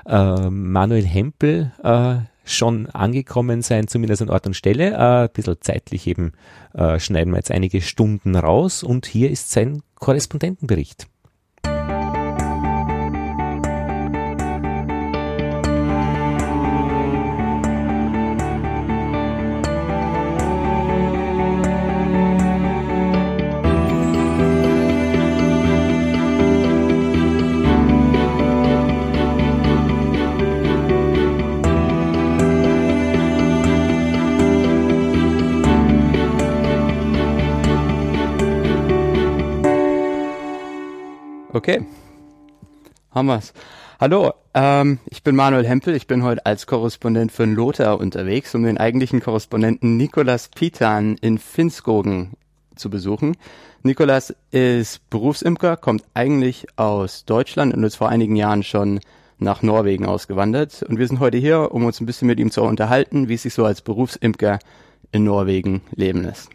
äh, 0.05 0.49
Manuel 0.49 1.05
Hempel 1.05 1.71
äh, 1.83 2.17
schon 2.43 2.87
angekommen 2.87 3.61
sein, 3.61 3.87
zumindest 3.87 4.21
an 4.21 4.29
Ort 4.29 4.45
und 4.45 4.55
Stelle. 4.55 4.91
Äh, 4.91 5.23
ein 5.23 5.29
bisschen 5.33 5.57
zeitlich 5.61 6.07
eben 6.07 6.33
äh, 6.73 6.99
schneiden 6.99 7.31
wir 7.31 7.37
jetzt 7.37 7.51
einige 7.51 7.81
Stunden 7.81 8.35
raus 8.35 8.83
und 8.83 9.05
hier 9.05 9.29
ist 9.29 9.51
sein 9.51 9.81
Korrespondentenbericht. 9.95 11.07
Okay. 41.63 41.85
Haben 43.11 43.27
wir's. 43.27 43.53
Hallo, 43.97 44.33
ähm, 44.53 44.99
ich 45.05 45.23
bin 45.23 45.33
Manuel 45.33 45.65
Hempel. 45.65 45.95
Ich 45.95 46.07
bin 46.07 46.21
heute 46.21 46.45
als 46.45 46.67
Korrespondent 46.67 47.31
für 47.31 47.45
den 47.45 47.55
Lothar 47.55 48.01
unterwegs, 48.01 48.53
um 48.53 48.63
den 48.63 48.77
eigentlichen 48.77 49.21
Korrespondenten 49.21 49.95
Nikolas 49.95 50.49
Pitan 50.49 51.15
in 51.21 51.37
Finskogen 51.37 52.33
zu 52.75 52.89
besuchen. 52.89 53.37
Nikolas 53.81 54.35
ist 54.51 55.09
Berufsimker, 55.09 55.77
kommt 55.77 56.03
eigentlich 56.13 56.67
aus 56.75 57.23
Deutschland 57.23 57.73
und 57.73 57.81
ist 57.85 57.95
vor 57.95 58.09
einigen 58.09 58.35
Jahren 58.35 58.63
schon 58.63 58.99
nach 59.37 59.61
Norwegen 59.61 60.05
ausgewandert. 60.05 60.83
Und 60.83 60.99
wir 60.99 61.07
sind 61.07 61.21
heute 61.21 61.37
hier, 61.37 61.71
um 61.71 61.85
uns 61.85 62.01
ein 62.01 62.05
bisschen 62.05 62.27
mit 62.27 62.41
ihm 62.41 62.51
zu 62.51 62.61
unterhalten, 62.61 63.29
wie 63.29 63.35
es 63.35 63.43
sich 63.43 63.53
so 63.53 63.63
als 63.63 63.81
Berufsimker 63.81 64.59
in 65.13 65.23
Norwegen 65.23 65.81
leben 65.95 66.23
lässt. 66.23 66.49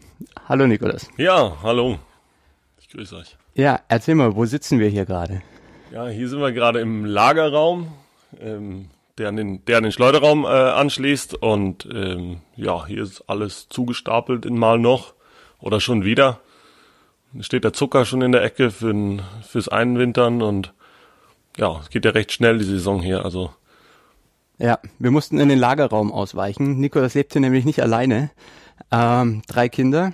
Hallo 0.47 0.67
Nikolas. 0.67 1.09
Ja, 1.17 1.57
hallo. 1.63 1.97
Ich 2.77 2.89
grüße 2.89 3.15
euch. 3.15 3.38
Ja, 3.59 3.81
erzähl 3.89 4.15
mal, 4.15 4.37
wo 4.37 4.45
sitzen 4.45 4.79
wir 4.79 4.87
hier 4.87 5.05
gerade? 5.05 5.41
Ja, 5.91 6.07
hier 6.07 6.29
sind 6.29 6.39
wir 6.39 6.53
gerade 6.53 6.79
im 6.79 7.03
Lagerraum, 7.03 7.91
ähm, 8.39 8.87
der, 9.17 9.27
an 9.27 9.35
den, 9.35 9.65
der 9.65 9.79
an 9.79 9.83
den 9.83 9.91
Schleuderraum 9.91 10.45
äh, 10.45 10.47
anschließt. 10.47 11.33
Und 11.35 11.85
ähm, 11.91 12.37
ja, 12.55 12.85
hier 12.85 13.03
ist 13.03 13.21
alles 13.27 13.67
zugestapelt 13.67 14.45
in 14.45 14.57
mal 14.57 14.79
noch 14.79 15.13
oder 15.59 15.81
schon 15.81 16.05
wieder. 16.05 16.39
Steht 17.41 17.65
der 17.65 17.73
Zucker 17.73 18.05
schon 18.05 18.21
in 18.21 18.31
der 18.31 18.43
Ecke 18.45 18.71
für 18.71 18.93
den, 18.93 19.23
fürs 19.45 19.67
Einwintern 19.67 20.41
und 20.41 20.73
ja, 21.57 21.81
es 21.81 21.89
geht 21.89 22.05
ja 22.05 22.11
recht 22.11 22.31
schnell 22.31 22.59
die 22.59 22.63
Saison 22.63 23.01
hier. 23.01 23.25
Also 23.25 23.51
Ja, 24.57 24.79
wir 24.99 25.11
mussten 25.11 25.37
in 25.37 25.49
den 25.49 25.59
Lagerraum 25.59 26.13
ausweichen. 26.13 26.79
Nikolas 26.79 27.13
lebt 27.13 27.33
hier 27.33 27.41
nämlich 27.41 27.65
nicht 27.65 27.81
alleine. 27.81 28.31
Ähm, 28.89 29.41
drei 29.49 29.67
Kinder. 29.67 30.13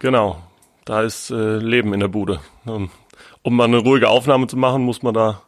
genau, 0.00 0.42
da 0.86 1.02
ist 1.02 1.30
äh, 1.30 1.58
Leben 1.58 1.92
in 1.92 2.00
der 2.00 2.08
Bude. 2.08 2.40
Um, 2.64 2.90
um 3.42 3.54
mal 3.54 3.64
eine 3.64 3.78
ruhige 3.78 4.08
Aufnahme 4.08 4.46
zu 4.46 4.56
machen, 4.56 4.82
muss 4.82 5.02
man 5.02 5.12
da 5.12 5.42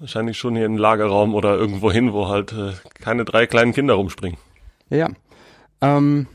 wahrscheinlich 0.00 0.38
schon 0.38 0.56
hier 0.56 0.66
in 0.66 0.72
den 0.72 0.78
Lagerraum 0.78 1.34
oder 1.34 1.54
irgendwo 1.54 1.92
hin, 1.92 2.12
wo 2.12 2.26
halt 2.28 2.52
äh, 2.52 2.72
keine 2.94 3.24
drei 3.24 3.46
kleinen 3.46 3.72
Kinder 3.72 3.94
rumspringen. 3.94 4.38
Ja. 4.90 5.10
Ähm, 5.80 6.26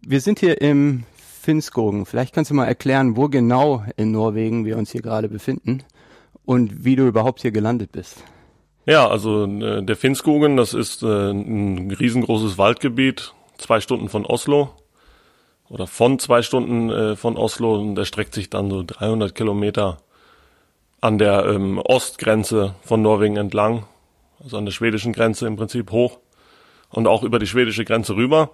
wir 0.00 0.20
sind 0.20 0.38
hier 0.38 0.60
im 0.62 1.02
Finskogen. 1.16 2.06
Vielleicht 2.06 2.34
kannst 2.34 2.50
du 2.50 2.54
mal 2.54 2.66
erklären, 2.66 3.16
wo 3.16 3.28
genau 3.28 3.84
in 3.96 4.12
Norwegen 4.12 4.64
wir 4.64 4.78
uns 4.78 4.92
hier 4.92 5.02
gerade 5.02 5.28
befinden 5.28 5.82
und 6.44 6.84
wie 6.84 6.96
du 6.96 7.06
überhaupt 7.06 7.42
hier 7.42 7.52
gelandet 7.52 7.92
bist. 7.92 8.22
Ja, 8.86 9.08
also 9.08 9.46
äh, 9.46 9.82
der 9.82 9.96
Finnskogen, 9.96 10.56
das 10.56 10.74
ist 10.74 11.02
äh, 11.02 11.30
ein 11.30 11.90
riesengroßes 11.90 12.56
Waldgebiet, 12.56 13.34
zwei 13.58 13.80
Stunden 13.80 14.08
von 14.08 14.24
Oslo 14.24 14.70
oder 15.68 15.86
von 15.86 16.18
zwei 16.18 16.42
Stunden 16.42 16.90
äh, 16.90 17.16
von 17.16 17.36
Oslo 17.36 17.76
und 17.76 17.94
der 17.94 18.04
streckt 18.04 18.34
sich 18.34 18.50
dann 18.50 18.70
so 18.70 18.82
300 18.82 19.34
Kilometer 19.34 19.98
an 21.00 21.18
der 21.18 21.46
ähm, 21.46 21.78
Ostgrenze 21.78 22.74
von 22.82 23.02
Norwegen 23.02 23.36
entlang, 23.36 23.84
also 24.42 24.56
an 24.56 24.64
der 24.64 24.72
schwedischen 24.72 25.12
Grenze 25.12 25.46
im 25.46 25.56
Prinzip 25.56 25.90
hoch 25.90 26.18
und 26.90 27.06
auch 27.06 27.22
über 27.22 27.38
die 27.38 27.46
schwedische 27.46 27.84
Grenze 27.84 28.16
rüber. 28.16 28.50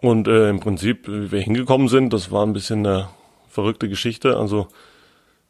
Und 0.00 0.28
äh, 0.28 0.50
im 0.50 0.60
Prinzip, 0.60 1.08
wie 1.08 1.32
wir 1.32 1.40
hingekommen 1.40 1.88
sind, 1.88 2.12
das 2.12 2.30
war 2.30 2.44
ein 2.44 2.52
bisschen 2.52 2.86
eine 2.86 3.08
verrückte 3.48 3.88
Geschichte. 3.88 4.36
Also 4.36 4.68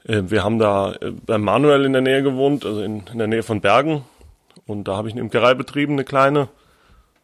äh, 0.04 0.22
wir 0.26 0.44
haben 0.44 0.58
da 0.58 0.92
äh, 0.92 1.10
bei 1.10 1.38
Manuel 1.38 1.84
in 1.84 1.92
der 1.92 2.02
Nähe 2.02 2.22
gewohnt, 2.22 2.64
also 2.64 2.82
in, 2.82 3.04
in 3.12 3.18
der 3.18 3.26
Nähe 3.26 3.42
von 3.42 3.60
Bergen. 3.60 4.04
Und 4.66 4.88
da 4.88 4.96
habe 4.96 5.08
ich 5.08 5.14
eine 5.14 5.20
Imkerei 5.22 5.54
betrieben, 5.54 5.94
eine 5.94 6.04
kleine, 6.04 6.48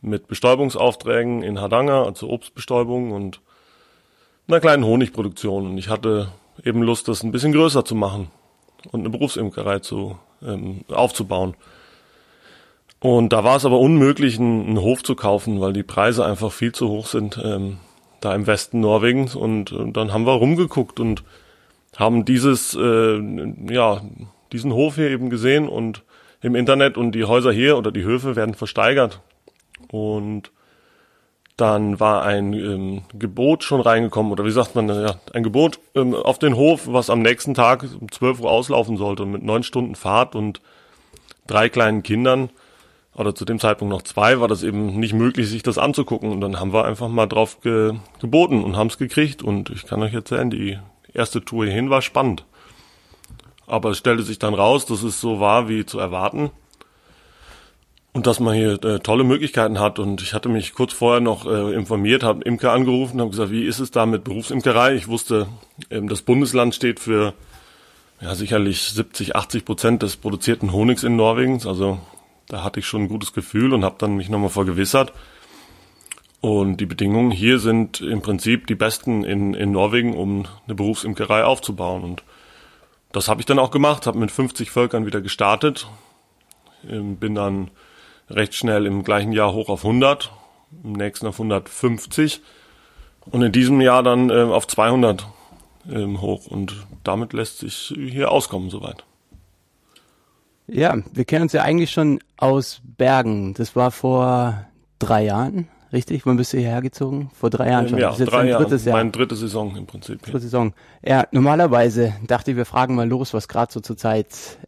mit 0.02 0.26
Bestäubungsaufträgen 0.26 1.42
in 1.42 1.60
Hardanger, 1.60 2.04
also 2.04 2.28
Obstbestäubung 2.28 3.12
und 3.12 3.40
einer 4.48 4.60
kleinen 4.60 4.84
Honigproduktion. 4.84 5.66
Und 5.66 5.78
ich 5.78 5.88
hatte 5.88 6.28
eben 6.64 6.82
Lust, 6.82 7.08
das 7.08 7.22
ein 7.22 7.32
bisschen 7.32 7.52
größer 7.52 7.84
zu 7.84 7.94
machen 7.94 8.30
und 8.90 9.00
eine 9.00 9.10
Berufsimkerei 9.10 9.78
zu, 9.78 10.18
ähm, 10.44 10.84
aufzubauen. 10.90 11.54
Und 13.00 13.32
da 13.32 13.42
war 13.42 13.56
es 13.56 13.64
aber 13.64 13.78
unmöglich, 13.78 14.38
einen, 14.38 14.66
einen 14.66 14.80
Hof 14.80 15.02
zu 15.02 15.14
kaufen, 15.14 15.60
weil 15.60 15.72
die 15.72 15.82
Preise 15.82 16.24
einfach 16.24 16.52
viel 16.52 16.72
zu 16.72 16.88
hoch 16.88 17.06
sind 17.06 17.40
ähm, 17.42 17.78
da 18.20 18.34
im 18.34 18.46
Westen 18.46 18.80
Norwegens. 18.80 19.34
Und, 19.34 19.72
äh, 19.72 19.90
dann 19.92 20.12
haben 20.12 20.26
wir 20.26 20.34
rumgeguckt 20.34 21.00
und 21.00 21.24
haben 21.96 22.24
dieses, 22.24 22.74
äh, 22.74 23.18
ja, 23.70 24.02
diesen 24.52 24.72
Hof 24.72 24.96
hier 24.96 25.10
eben 25.10 25.30
gesehen 25.30 25.68
und 25.68 26.02
im 26.40 26.54
Internet 26.54 26.96
und 26.96 27.12
die 27.12 27.24
Häuser 27.24 27.52
hier 27.52 27.76
oder 27.76 27.92
die 27.92 28.04
Höfe 28.04 28.36
werden 28.36 28.54
versteigert. 28.54 29.20
Und 29.92 30.50
dann 31.56 32.00
war 32.00 32.24
ein 32.24 32.54
ähm, 32.54 33.02
Gebot 33.14 33.62
schon 33.62 33.80
reingekommen, 33.80 34.32
oder 34.32 34.44
wie 34.44 34.50
sagt 34.50 34.74
man, 34.74 34.88
ja, 34.88 35.20
ein 35.32 35.44
Gebot 35.44 35.78
ähm, 35.94 36.14
auf 36.14 36.40
den 36.40 36.56
Hof, 36.56 36.88
was 36.88 37.10
am 37.10 37.22
nächsten 37.22 37.54
Tag 37.54 37.84
um 38.00 38.10
12 38.10 38.40
Uhr 38.40 38.50
auslaufen 38.50 38.96
sollte, 38.96 39.24
mit 39.26 39.44
neun 39.44 39.62
Stunden 39.62 39.94
Fahrt 39.94 40.34
und 40.34 40.60
drei 41.46 41.68
kleinen 41.68 42.02
Kindern, 42.02 42.50
oder 43.14 43.34
zu 43.34 43.44
dem 43.44 43.58
Zeitpunkt 43.58 43.92
noch 43.92 44.02
zwei, 44.02 44.40
war 44.40 44.48
das 44.48 44.62
eben 44.62 44.98
nicht 44.98 45.12
möglich, 45.12 45.48
sich 45.48 45.62
das 45.62 45.78
anzugucken. 45.78 46.32
Und 46.32 46.40
dann 46.40 46.58
haben 46.58 46.72
wir 46.72 46.84
einfach 46.84 47.08
mal 47.08 47.26
drauf 47.26 47.60
ge 47.60 47.94
geboten 48.20 48.64
und 48.64 48.76
haben 48.76 48.86
es 48.86 48.98
gekriegt. 48.98 49.42
Und 49.42 49.70
ich 49.70 49.86
kann 49.86 50.02
euch 50.02 50.14
erzählen, 50.14 50.50
die 50.50 50.78
erste 51.12 51.44
Tour 51.44 51.66
hierhin 51.66 51.90
war 51.90 52.00
spannend. 52.00 52.46
Aber 53.66 53.90
es 53.90 53.98
stellte 53.98 54.22
sich 54.22 54.38
dann 54.38 54.54
raus, 54.54 54.86
dass 54.86 55.02
es 55.02 55.20
so 55.20 55.40
war 55.40 55.68
wie 55.68 55.84
zu 55.84 55.98
erwarten. 55.98 56.50
Und 58.12 58.26
dass 58.26 58.40
man 58.40 58.54
hier 58.54 58.82
äh, 58.84 59.00
tolle 59.00 59.24
Möglichkeiten 59.24 59.80
hat. 59.80 59.98
Und 59.98 60.20
ich 60.22 60.34
hatte 60.34 60.48
mich 60.48 60.74
kurz 60.74 60.92
vorher 60.92 61.20
noch 61.20 61.46
äh, 61.46 61.74
informiert, 61.74 62.22
habe 62.22 62.44
Imker 62.44 62.72
angerufen, 62.72 63.20
habe 63.20 63.30
gesagt, 63.30 63.50
wie 63.50 63.64
ist 63.64 63.78
es 63.78 63.90
da 63.90 64.04
mit 64.04 64.24
Berufsimkerei? 64.24 64.94
Ich 64.94 65.08
wusste, 65.08 65.48
ähm, 65.90 66.08
das 66.08 66.22
Bundesland 66.22 66.74
steht 66.74 67.00
für 67.00 67.32
ja 68.20 68.34
sicherlich 68.34 68.82
70, 68.82 69.34
80 69.34 69.64
Prozent 69.64 70.02
des 70.02 70.16
produzierten 70.16 70.72
Honigs 70.72 71.04
in 71.04 71.16
Norwegen. 71.16 71.66
Also 71.66 71.98
da 72.48 72.62
hatte 72.62 72.80
ich 72.80 72.86
schon 72.86 73.02
ein 73.02 73.08
gutes 73.08 73.32
Gefühl 73.32 73.72
und 73.72 73.84
habe 73.84 73.96
dann 73.98 74.16
mich 74.16 74.28
nochmal 74.28 74.50
vergewissert. 74.50 75.12
Und 76.42 76.78
die 76.78 76.86
Bedingungen 76.86 77.30
hier 77.30 77.60
sind 77.60 78.00
im 78.00 78.20
Prinzip 78.20 78.66
die 78.66 78.74
besten 78.74 79.24
in, 79.24 79.54
in 79.54 79.70
Norwegen, 79.70 80.14
um 80.14 80.46
eine 80.66 80.74
Berufsimkerei 80.74 81.44
aufzubauen. 81.44 82.02
Und 82.02 82.24
das 83.12 83.28
habe 83.28 83.40
ich 83.40 83.46
dann 83.46 83.58
auch 83.58 83.70
gemacht, 83.70 84.06
habe 84.06 84.18
mit 84.18 84.30
50 84.30 84.70
Völkern 84.70 85.06
wieder 85.06 85.20
gestartet, 85.20 85.88
ähm, 86.88 87.16
bin 87.16 87.34
dann 87.34 87.70
recht 88.28 88.54
schnell 88.54 88.86
im 88.86 89.04
gleichen 89.04 89.32
Jahr 89.32 89.52
hoch 89.52 89.68
auf 89.68 89.84
100, 89.84 90.32
im 90.84 90.92
nächsten 90.92 91.26
auf 91.26 91.36
150 91.36 92.40
und 93.26 93.42
in 93.42 93.52
diesem 93.52 93.80
Jahr 93.80 94.02
dann 94.02 94.30
äh, 94.30 94.42
auf 94.42 94.66
200 94.66 95.26
ähm, 95.90 96.20
hoch 96.20 96.46
und 96.46 96.86
damit 97.04 97.32
lässt 97.32 97.58
sich 97.58 97.94
hier 97.96 98.30
auskommen 98.30 98.70
soweit. 98.70 99.04
Ja, 100.66 100.96
wir 101.12 101.24
kennen 101.24 101.42
uns 101.42 101.52
ja 101.52 101.62
eigentlich 101.62 101.90
schon 101.90 102.20
aus 102.36 102.80
Bergen. 102.96 103.54
Das 103.54 103.74
war 103.76 103.90
vor 103.90 104.66
drei 104.98 105.24
Jahren, 105.24 105.68
richtig? 105.92 106.24
Wann 106.24 106.36
bist 106.36 106.52
du 106.52 106.58
hierher 106.58 106.82
gezogen? 106.82 107.30
Vor 107.34 107.50
drei 107.50 107.70
Jahren 107.70 107.88
schon. 107.88 107.98
Ja, 107.98 108.08
das 108.08 108.20
ist 108.20 108.26
jetzt 108.26 108.32
dein 108.32 108.50
drittes 108.50 108.84
Jahr. 108.84 108.96
meine 108.96 109.10
dritte 109.10 109.36
Saison 109.36 109.76
im 109.76 109.86
Prinzip. 109.86 110.22
Dritte 110.22 110.38
Saison. 110.38 110.72
Ja, 111.04 111.26
normalerweise 111.32 112.14
dachte 112.26 112.52
ich, 112.52 112.56
wir 112.56 112.64
fragen 112.64 112.94
mal 112.94 113.08
los, 113.08 113.34
was 113.34 113.48
gerade 113.48 113.72
so 113.72 113.80
zur 113.80 113.96
Zeit 113.96 114.58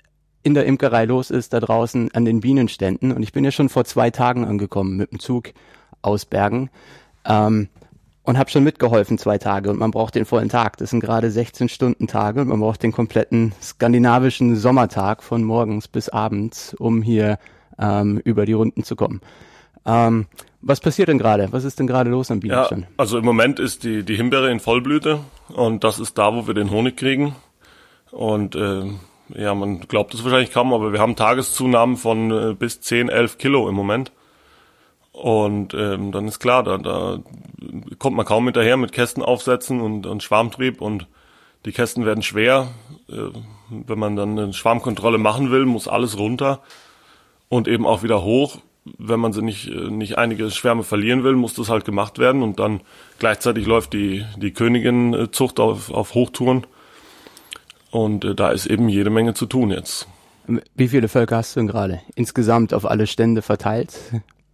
in 0.44 0.54
der 0.54 0.66
Imkerei 0.66 1.04
los 1.06 1.30
ist, 1.30 1.52
da 1.52 1.58
draußen 1.60 2.12
an 2.14 2.24
den 2.24 2.40
Bienenständen. 2.40 3.10
Und 3.12 3.22
ich 3.22 3.32
bin 3.32 3.44
ja 3.44 3.50
schon 3.50 3.68
vor 3.68 3.84
zwei 3.84 4.10
Tagen 4.10 4.44
angekommen 4.44 4.96
mit 4.96 5.10
dem 5.10 5.18
Zug 5.18 5.50
aus 6.02 6.24
Bergen. 6.24 6.70
Ähm, 7.24 7.68
und 8.26 8.38
habe 8.38 8.48
schon 8.50 8.64
mitgeholfen 8.64 9.18
zwei 9.18 9.36
Tage 9.36 9.68
und 9.68 9.78
man 9.78 9.90
braucht 9.90 10.14
den 10.14 10.24
vollen 10.24 10.48
Tag. 10.48 10.78
Das 10.78 10.88
sind 10.90 11.00
gerade 11.00 11.30
16 11.30 11.68
Stunden 11.68 12.06
Tage 12.06 12.40
und 12.40 12.48
man 12.48 12.58
braucht 12.58 12.82
den 12.82 12.90
kompletten 12.90 13.52
skandinavischen 13.60 14.56
Sommertag 14.56 15.22
von 15.22 15.44
morgens 15.44 15.88
bis 15.88 16.08
abends, 16.08 16.72
um 16.72 17.02
hier 17.02 17.38
ähm, 17.78 18.18
über 18.24 18.46
die 18.46 18.54
Runden 18.54 18.82
zu 18.82 18.96
kommen. 18.96 19.20
Ähm, 19.84 20.24
was 20.62 20.80
passiert 20.80 21.08
denn 21.08 21.18
gerade? 21.18 21.48
Was 21.50 21.64
ist 21.64 21.78
denn 21.78 21.86
gerade 21.86 22.08
los 22.08 22.30
am 22.30 22.38
Ja, 22.38 22.40
Bienenstand? 22.68 22.86
also 22.96 23.18
im 23.18 23.26
Moment 23.26 23.58
ist 23.60 23.84
die, 23.84 24.02
die 24.04 24.16
Himbeere 24.16 24.50
in 24.50 24.58
Vollblüte 24.58 25.20
und 25.48 25.84
das 25.84 25.98
ist 25.98 26.16
da, 26.16 26.34
wo 26.34 26.46
wir 26.46 26.54
den 26.54 26.70
Honig 26.70 26.96
kriegen. 26.96 27.36
Und 28.10 28.54
äh, 28.54 28.84
ja, 29.28 29.54
man 29.54 29.80
glaubt 29.80 30.14
es 30.14 30.24
wahrscheinlich 30.24 30.52
kaum, 30.52 30.72
aber 30.72 30.92
wir 30.92 31.00
haben 31.00 31.16
Tageszunahmen 31.16 31.96
von 31.96 32.30
äh, 32.30 32.54
bis 32.54 32.80
10, 32.80 33.08
11 33.08 33.38
Kilo 33.38 33.68
im 33.68 33.74
Moment. 33.74 34.12
Und 35.12 35.74
ähm, 35.74 36.10
dann 36.10 36.26
ist 36.26 36.40
klar, 36.40 36.64
da, 36.64 36.76
da 36.76 37.20
kommt 37.98 38.16
man 38.16 38.26
kaum 38.26 38.44
hinterher 38.44 38.76
mit 38.76 38.92
Kästen 38.92 39.22
aufsetzen 39.22 39.80
und, 39.80 40.06
und 40.06 40.22
Schwarmtrieb 40.22 40.80
und 40.80 41.06
die 41.64 41.72
Kästen 41.72 42.04
werden 42.04 42.22
schwer. 42.22 42.68
Äh, 43.08 43.30
wenn 43.70 43.98
man 43.98 44.16
dann 44.16 44.38
eine 44.38 44.52
Schwarmkontrolle 44.52 45.18
machen 45.18 45.50
will, 45.50 45.66
muss 45.66 45.88
alles 45.88 46.18
runter 46.18 46.60
und 47.48 47.68
eben 47.68 47.86
auch 47.86 48.02
wieder 48.02 48.22
hoch. 48.22 48.58
Wenn 48.98 49.20
man 49.20 49.32
sie 49.32 49.40
nicht, 49.40 49.68
äh, 49.68 49.88
nicht 49.88 50.18
einige 50.18 50.50
Schwärme 50.50 50.82
verlieren 50.82 51.24
will, 51.24 51.36
muss 51.36 51.54
das 51.54 51.70
halt 51.70 51.84
gemacht 51.84 52.18
werden 52.18 52.42
und 52.42 52.58
dann 52.58 52.80
gleichzeitig 53.18 53.66
läuft 53.66 53.92
die, 53.92 54.24
die 54.36 54.52
Königin-Zucht 54.52 55.60
auf, 55.60 55.90
auf 55.90 56.14
Hochtouren. 56.14 56.66
Und 57.94 58.24
äh, 58.24 58.34
da 58.34 58.50
ist 58.50 58.66
eben 58.66 58.88
jede 58.88 59.08
Menge 59.08 59.34
zu 59.34 59.46
tun 59.46 59.70
jetzt. 59.70 60.08
Wie 60.74 60.88
viele 60.88 61.06
Völker 61.06 61.36
hast 61.36 61.54
du 61.54 61.60
denn 61.60 61.68
gerade? 61.68 62.00
Insgesamt 62.16 62.74
auf 62.74 62.84
alle 62.84 63.06
Stände 63.06 63.40
verteilt? 63.40 63.94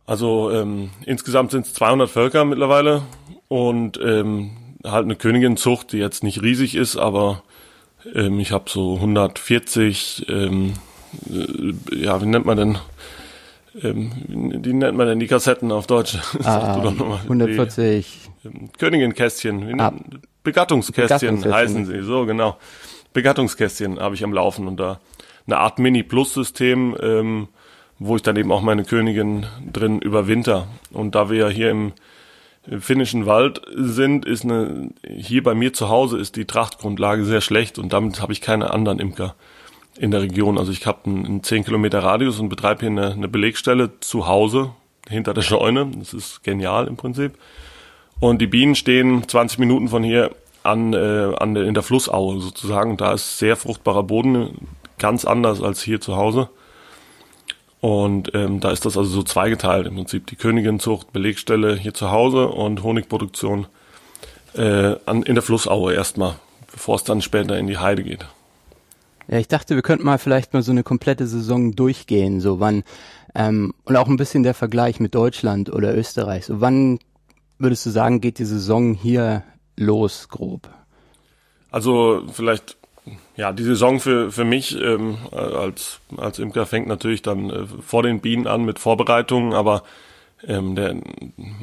Also 0.06 0.50
ähm, 0.50 0.90
insgesamt 1.06 1.50
sind 1.50 1.64
es 1.66 1.72
200 1.72 2.10
Völker 2.10 2.44
mittlerweile 2.44 3.00
und 3.48 3.98
ähm, 4.04 4.50
halt 4.84 5.04
eine 5.06 5.16
Königinzucht, 5.16 5.92
die 5.92 5.96
jetzt 5.98 6.22
nicht 6.22 6.42
riesig 6.42 6.74
ist, 6.74 6.96
aber 6.98 7.42
ähm, 8.14 8.40
ich 8.40 8.52
habe 8.52 8.68
so 8.68 8.96
140, 8.96 10.26
ähm, 10.28 10.74
äh, 11.30 11.96
ja, 11.96 12.20
wie 12.20 12.26
nennt 12.26 12.44
man 12.44 12.56
denn, 12.58 12.78
ähm, 13.82 14.12
wie 14.28 14.72
nennt 14.74 14.98
man 14.98 15.06
denn 15.06 15.18
die 15.18 15.28
Kassetten 15.28 15.72
auf 15.72 15.86
Deutsch? 15.86 16.18
Sag 16.40 16.76
du 16.76 16.82
doch 16.82 16.94
noch 16.94 17.08
mal. 17.08 17.20
140. 17.22 18.18
Die, 18.44 18.48
ähm, 18.48 18.70
Königinkästchen, 18.78 19.80
Ah. 19.80 19.92
Begattungskästchen 20.42 21.36
Begattungskästchen. 21.36 21.54
heißen 21.54 21.86
sie, 21.86 22.02
so 22.02 22.26
genau. 22.26 22.56
Begattungskästchen 23.12 23.98
habe 23.98 24.14
ich 24.14 24.24
am 24.24 24.32
Laufen 24.32 24.66
und 24.68 24.78
da 24.78 25.00
eine 25.46 25.58
Art 25.58 25.78
Mini-Plus-System, 25.78 26.96
ähm, 27.00 27.48
wo 27.98 28.16
ich 28.16 28.22
dann 28.22 28.36
eben 28.36 28.52
auch 28.52 28.62
meine 28.62 28.84
Königin 28.84 29.46
drin 29.72 30.00
überwinter. 30.00 30.68
Und 30.92 31.14
da 31.14 31.28
wir 31.28 31.36
ja 31.36 31.48
hier 31.48 31.70
im 31.70 31.92
finnischen 32.78 33.26
Wald 33.26 33.62
sind, 33.74 34.24
ist 34.24 34.44
eine, 34.44 34.90
hier 35.06 35.42
bei 35.42 35.54
mir 35.54 35.72
zu 35.72 35.88
Hause 35.88 36.18
ist 36.18 36.36
die 36.36 36.44
Trachtgrundlage 36.44 37.24
sehr 37.24 37.40
schlecht 37.40 37.78
und 37.78 37.92
damit 37.92 38.20
habe 38.20 38.32
ich 38.32 38.40
keine 38.40 38.70
anderen 38.70 39.00
Imker 39.00 39.34
in 39.98 40.10
der 40.10 40.22
Region. 40.22 40.58
Also 40.58 40.70
ich 40.70 40.86
habe 40.86 41.06
einen, 41.06 41.26
einen 41.26 41.42
10 41.42 41.64
Kilometer 41.64 42.00
Radius 42.02 42.38
und 42.38 42.48
betreibe 42.48 42.80
hier 42.80 42.90
eine, 42.90 43.12
eine 43.12 43.28
Belegstelle 43.28 43.98
zu 44.00 44.26
Hause 44.26 44.72
hinter 45.08 45.34
der 45.34 45.42
Scheune. 45.42 45.90
Das 45.96 46.14
ist 46.14 46.44
genial 46.44 46.86
im 46.86 46.96
Prinzip. 46.96 47.32
Und 48.20 48.40
die 48.40 48.46
Bienen 48.46 48.74
stehen 48.74 49.26
20 49.26 49.58
Minuten 49.58 49.88
von 49.88 50.04
hier 50.04 50.30
an, 50.70 50.92
äh, 50.92 51.34
an 51.36 51.56
in 51.56 51.74
der 51.74 51.82
Flussaue 51.82 52.40
sozusagen. 52.40 52.96
Da 52.96 53.12
ist 53.12 53.38
sehr 53.38 53.56
fruchtbarer 53.56 54.02
Boden, 54.02 54.68
ganz 54.98 55.24
anders 55.24 55.62
als 55.62 55.82
hier 55.82 56.00
zu 56.00 56.16
Hause. 56.16 56.48
Und 57.80 58.34
ähm, 58.34 58.60
da 58.60 58.70
ist 58.70 58.84
das 58.84 58.96
also 58.96 59.10
so 59.10 59.22
zweigeteilt 59.22 59.86
im 59.86 59.94
Prinzip. 59.94 60.26
Die 60.26 60.36
Königinzucht, 60.36 61.12
Belegstelle 61.12 61.76
hier 61.76 61.94
zu 61.94 62.10
Hause 62.10 62.48
und 62.48 62.82
Honigproduktion 62.82 63.66
äh, 64.54 64.96
an, 65.06 65.22
in 65.22 65.34
der 65.34 65.42
Flussaue 65.42 65.94
erstmal, 65.94 66.34
bevor 66.70 66.96
es 66.96 67.04
dann 67.04 67.22
später 67.22 67.58
in 67.58 67.66
die 67.66 67.78
Heide 67.78 68.02
geht. 68.02 68.26
Ja, 69.28 69.38
ich 69.38 69.48
dachte, 69.48 69.76
wir 69.76 69.82
könnten 69.82 70.04
mal 70.04 70.18
vielleicht 70.18 70.52
mal 70.52 70.62
so 70.62 70.72
eine 70.72 70.82
komplette 70.82 71.26
Saison 71.26 71.74
durchgehen, 71.74 72.40
so 72.40 72.60
wann 72.60 72.82
ähm, 73.34 73.72
und 73.84 73.96
auch 73.96 74.08
ein 74.08 74.16
bisschen 74.16 74.42
der 74.42 74.54
Vergleich 74.54 75.00
mit 75.00 75.14
Deutschland 75.14 75.72
oder 75.72 75.96
Österreich. 75.96 76.46
So 76.46 76.60
wann 76.60 76.98
würdest 77.58 77.86
du 77.86 77.90
sagen, 77.90 78.20
geht 78.20 78.38
die 78.38 78.44
Saison 78.44 78.92
hier 78.94 79.44
los, 79.80 80.28
grob? 80.28 80.68
Also 81.70 82.22
vielleicht, 82.32 82.76
ja, 83.36 83.52
die 83.52 83.62
Saison 83.62 84.00
für, 84.00 84.30
für 84.30 84.44
mich 84.44 84.76
ähm, 84.80 85.18
als, 85.32 86.00
als 86.16 86.38
Imker 86.38 86.66
fängt 86.66 86.86
natürlich 86.86 87.22
dann 87.22 87.50
äh, 87.50 87.66
vor 87.66 88.02
den 88.02 88.20
Bienen 88.20 88.46
an 88.46 88.64
mit 88.64 88.78
Vorbereitungen, 88.78 89.52
aber 89.54 89.82
ähm, 90.46 90.74
der, 90.74 90.96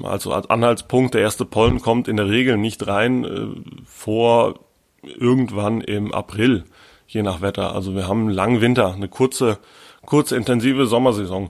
also 0.04 0.34
als 0.34 0.50
Anhaltspunkt, 0.50 1.14
der 1.14 1.22
erste 1.22 1.46
Pollen 1.46 1.82
kommt 1.82 2.08
in 2.08 2.18
der 2.18 2.30
Regel 2.30 2.58
nicht 2.58 2.88
rein 2.88 3.26
äh, 3.26 3.48
vor 3.86 4.60
irgendwann 5.04 5.82
im 5.82 6.14
April, 6.14 6.64
je 7.08 7.24
nach 7.24 7.42
Wetter. 7.42 7.74
Also 7.74 7.96
wir 7.96 8.08
haben 8.08 8.22
einen 8.22 8.32
langen 8.32 8.62
Winter, 8.62 8.94
eine 8.94 9.08
kurze, 9.08 9.60
kurze 10.06 10.36
intensive 10.36 10.88
Sommersaison. 10.88 11.50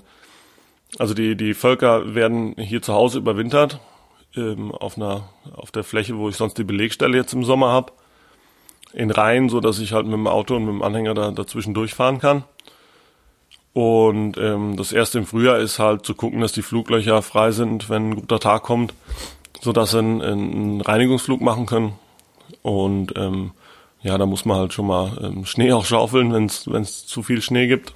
Also 0.99 1.13
die, 1.13 1.35
die 1.35 1.53
Völker 1.53 2.15
werden 2.15 2.55
hier 2.57 2.81
zu 2.81 2.93
Hause 2.93 3.17
überwintert, 3.19 3.79
ähm, 4.35 4.71
auf 4.71 4.97
einer, 4.97 5.29
auf 5.53 5.71
der 5.71 5.83
Fläche, 5.83 6.17
wo 6.17 6.29
ich 6.29 6.35
sonst 6.35 6.57
die 6.57 6.63
Belegstelle 6.63 7.17
jetzt 7.17 7.33
im 7.33 7.43
Sommer 7.43 7.69
habe 7.69 7.93
in 8.93 9.11
Reihen, 9.11 9.49
so 9.49 9.59
dass 9.59 9.79
ich 9.79 9.93
halt 9.93 10.05
mit 10.05 10.15
dem 10.15 10.27
Auto 10.27 10.55
und 10.55 10.65
mit 10.65 10.73
dem 10.73 10.81
Anhänger 10.81 11.13
da 11.13 11.31
dazwischen 11.31 11.73
durchfahren 11.73 12.19
kann. 12.19 12.43
Und 13.73 14.37
ähm, 14.37 14.75
das 14.75 14.91
erste 14.91 15.19
im 15.19 15.27
Frühjahr 15.27 15.59
ist 15.59 15.77
halt 15.77 16.05
zu 16.05 16.15
gucken, 16.15 16.41
dass 16.41 16.51
die 16.51 16.63
Fluglöcher 16.63 17.21
frei 17.21 17.51
sind, 17.51 17.89
wenn 17.89 18.09
ein 18.09 18.15
guter 18.15 18.39
Tag 18.39 18.63
kommt, 18.63 18.93
so 19.61 19.71
dass 19.71 19.91
sie 19.91 19.99
einen, 19.99 20.21
einen 20.21 20.81
Reinigungsflug 20.81 21.41
machen 21.41 21.67
können. 21.67 21.93
Und 22.63 23.13
ähm, 23.15 23.51
ja, 24.01 24.17
da 24.17 24.25
muss 24.25 24.45
man 24.45 24.57
halt 24.57 24.73
schon 24.73 24.87
mal 24.87 25.19
ähm, 25.21 25.45
Schnee 25.45 25.73
auch 25.73 25.85
schaufeln, 25.85 26.33
wenn 26.33 26.45
es 26.81 27.05
zu 27.05 27.21
viel 27.21 27.41
Schnee 27.41 27.67
gibt. 27.67 27.93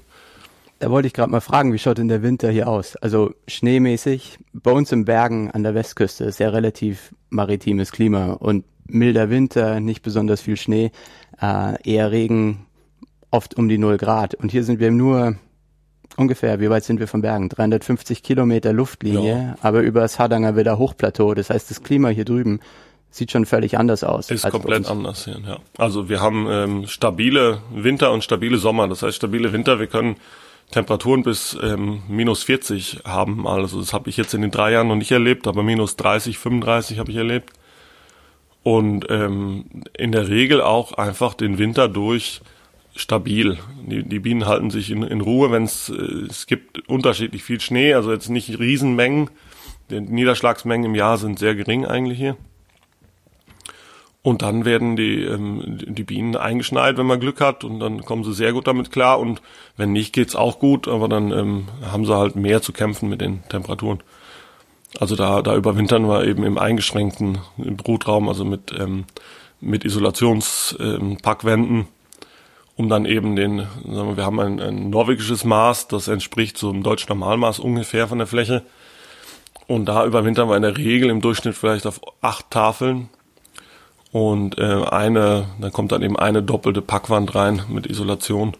Da 0.82 0.90
wollte 0.90 1.06
ich 1.08 1.14
gerade 1.14 1.30
mal 1.32 1.42
fragen, 1.42 1.74
wie 1.74 1.78
schaut 1.78 2.00
denn 2.00 2.08
der 2.08 2.24
Winter 2.24 2.50
hier 2.50 2.68
aus? 2.68 2.96
Also 2.96 3.36
schneemäßig, 3.48 4.40
bei 4.52 4.72
uns 4.72 4.92
im 4.92 5.06
Bergen 5.06 5.52
an 5.52 5.62
der 5.62 5.76
Westküste 5.76 6.24
ist 6.24 6.40
ja 6.40 6.50
relativ 6.50 7.14
maritimes 7.30 7.92
Klima 7.92 8.32
und 8.34 8.66
milder 8.88 9.30
Winter, 9.30 9.80
nicht 9.80 10.02
besonders 10.02 10.42
viel 10.42 10.58
Schnee, 10.58 10.92
äh, 11.40 11.76
eher 11.88 12.12
Regen, 12.12 12.66
oft 13.30 13.56
um 13.60 13.70
die 13.70 13.78
0 13.78 13.98
Grad. 13.98 14.34
Und 14.34 14.52
hier 14.52 14.64
sind 14.64 14.80
wir 14.80 14.90
nur 14.90 15.36
ungefähr, 16.18 16.60
wie 16.60 16.72
weit 16.72 16.84
sind 16.84 17.00
wir 17.00 17.08
vom 17.08 17.22
Bergen? 17.22 17.48
350 17.50 18.24
Kilometer 18.24 18.74
Luftlinie, 18.74 19.34
Ja. 19.34 19.56
aber 19.62 19.82
über 19.82 20.00
das 20.02 20.18
Hardanger 20.18 20.58
wieder 20.58 20.80
Hochplateau. 20.80 21.36
Das 21.36 21.52
heißt, 21.52 21.70
das 21.70 21.84
Klima 21.84 22.10
hier 22.10 22.26
drüben 22.26 22.60
sieht 23.12 23.30
schon 23.32 23.46
völlig 23.46 23.78
anders 23.78 24.04
aus. 24.04 24.32
Ist 24.32 24.50
komplett 24.50 24.88
anders 24.90 25.26
hier, 25.26 25.38
ja. 25.46 25.60
Also 25.78 26.10
wir 26.10 26.22
haben 26.22 26.48
ähm, 26.50 26.88
stabile 26.88 27.62
Winter 27.72 28.12
und 28.12 28.24
stabile 28.24 28.58
Sommer. 28.58 28.88
Das 28.88 29.04
heißt, 29.04 29.18
stabile 29.18 29.54
Winter, 29.54 29.80
wir 29.80 29.86
können 29.86 30.16
Temperaturen 30.72 31.24
bis 31.24 31.58
ähm, 31.62 32.04
minus 32.08 32.44
40 32.44 33.02
haben. 33.06 33.48
Also 33.48 33.80
das 33.80 33.94
habe 33.94 34.10
ich 34.10 34.18
jetzt 34.18 34.34
in 34.34 34.42
den 34.42 34.52
drei 34.52 34.72
Jahren 34.72 34.88
noch 34.88 34.96
nicht 34.96 35.12
erlebt, 35.12 35.48
aber 35.48 35.64
minus 35.64 35.96
30, 35.98 36.38
35 36.38 37.00
habe 37.00 37.12
ich 37.12 37.18
erlebt. 37.18 37.52
Und 38.64 39.08
ähm, 39.10 39.66
in 39.98 40.12
der 40.12 40.30
Regel 40.30 40.62
auch 40.62 40.94
einfach 40.94 41.34
den 41.34 41.58
Winter 41.58 41.88
durch 41.88 42.42
stabil. 42.96 43.58
Die, 43.86 44.04
die 44.04 44.20
Bienen 44.20 44.46
halten 44.46 44.70
sich 44.70 44.92
in, 44.92 45.04
in 45.04 45.22
Ruhe, 45.22 45.52
wenn 45.52 45.64
es 45.64 45.90
äh, 45.90 46.26
es 46.30 46.46
gibt 46.46 46.88
unterschiedlich 46.88 47.44
viel 47.44 47.60
Schnee, 47.60 47.94
also 47.94 48.12
jetzt 48.12 48.30
nicht 48.30 48.60
Riesenmengen. 48.60 49.30
Die 49.90 50.00
Niederschlagsmengen 50.00 50.86
im 50.86 50.96
Jahr 50.96 51.18
sind 51.18 51.40
sehr 51.40 51.56
gering 51.56 51.86
eigentlich 51.86 52.18
hier. 52.18 52.38
Und 54.24 54.44
dann 54.44 54.66
werden 54.66 54.96
die, 54.96 55.24
ähm, 55.24 55.64
die 55.66 56.04
Bienen 56.04 56.36
eingeschneit, 56.36 56.98
wenn 56.98 57.08
man 57.08 57.20
Glück 57.20 57.42
hat, 57.42 57.64
und 57.64 57.80
dann 57.80 58.06
kommen 58.06 58.24
sie 58.24 58.34
sehr 58.34 58.54
gut 58.54 58.68
damit 58.68 58.92
klar. 58.92 59.20
Und 59.20 59.42
wenn 59.78 59.92
nicht, 59.92 60.14
geht's 60.14 60.36
auch 60.36 60.60
gut, 60.60 60.88
aber 60.88 61.08
dann 61.08 61.32
ähm, 61.32 61.68
haben 61.84 62.06
sie 62.06 62.16
halt 62.16 62.36
mehr 62.36 62.62
zu 62.62 62.72
kämpfen 62.72 63.10
mit 63.10 63.20
den 63.22 63.42
Temperaturen. 63.50 64.04
Also 65.00 65.16
da, 65.16 65.42
da 65.42 65.56
überwintern 65.56 66.08
wir 66.08 66.26
eben 66.26 66.44
im 66.44 66.60
eingeschränkten 66.60 67.40
Brutraum, 67.58 68.30
also 68.30 68.46
mit, 68.46 68.72
ähm, 68.78 69.06
mit 69.60 69.86
Isolationspackwänden, 69.86 71.78
ähm, 71.78 71.88
um 72.76 72.90
dann 72.90 73.06
eben 73.06 73.36
den, 73.36 73.60
sagen 73.60 74.10
wir, 74.10 74.18
wir 74.18 74.26
haben 74.26 74.40
ein, 74.40 74.60
ein 74.60 74.92
norwegisches 74.92 75.46
Maß, 75.46 75.88
das 75.88 76.08
entspricht 76.08 76.60
so 76.60 76.70
einem 76.70 76.84
deutschen 76.84 77.10
Normalmaß 77.10 77.58
ungefähr 77.60 78.08
von 78.08 78.20
der 78.20 78.28
Fläche. 78.28 78.62
Und 79.66 79.86
da 79.86 80.06
überwintern 80.06 80.50
wir 80.50 80.58
in 80.58 80.64
der 80.64 80.78
Regel 80.78 81.10
im 81.10 81.22
Durchschnitt 81.22 81.56
vielleicht 81.56 81.88
auf 81.88 82.02
acht 82.22 82.52
Tafeln 82.52 83.10
und 84.12 84.58
äh, 84.58 84.84
eine, 84.90 85.46
dann 85.60 85.72
kommt 85.72 85.92
dann 85.92 86.02
eben 86.02 86.18
eine 86.18 86.44
doppelte 86.44 86.82
Packwand 86.82 87.34
rein 87.34 87.62
mit 87.70 87.88
Isolation, 87.88 88.54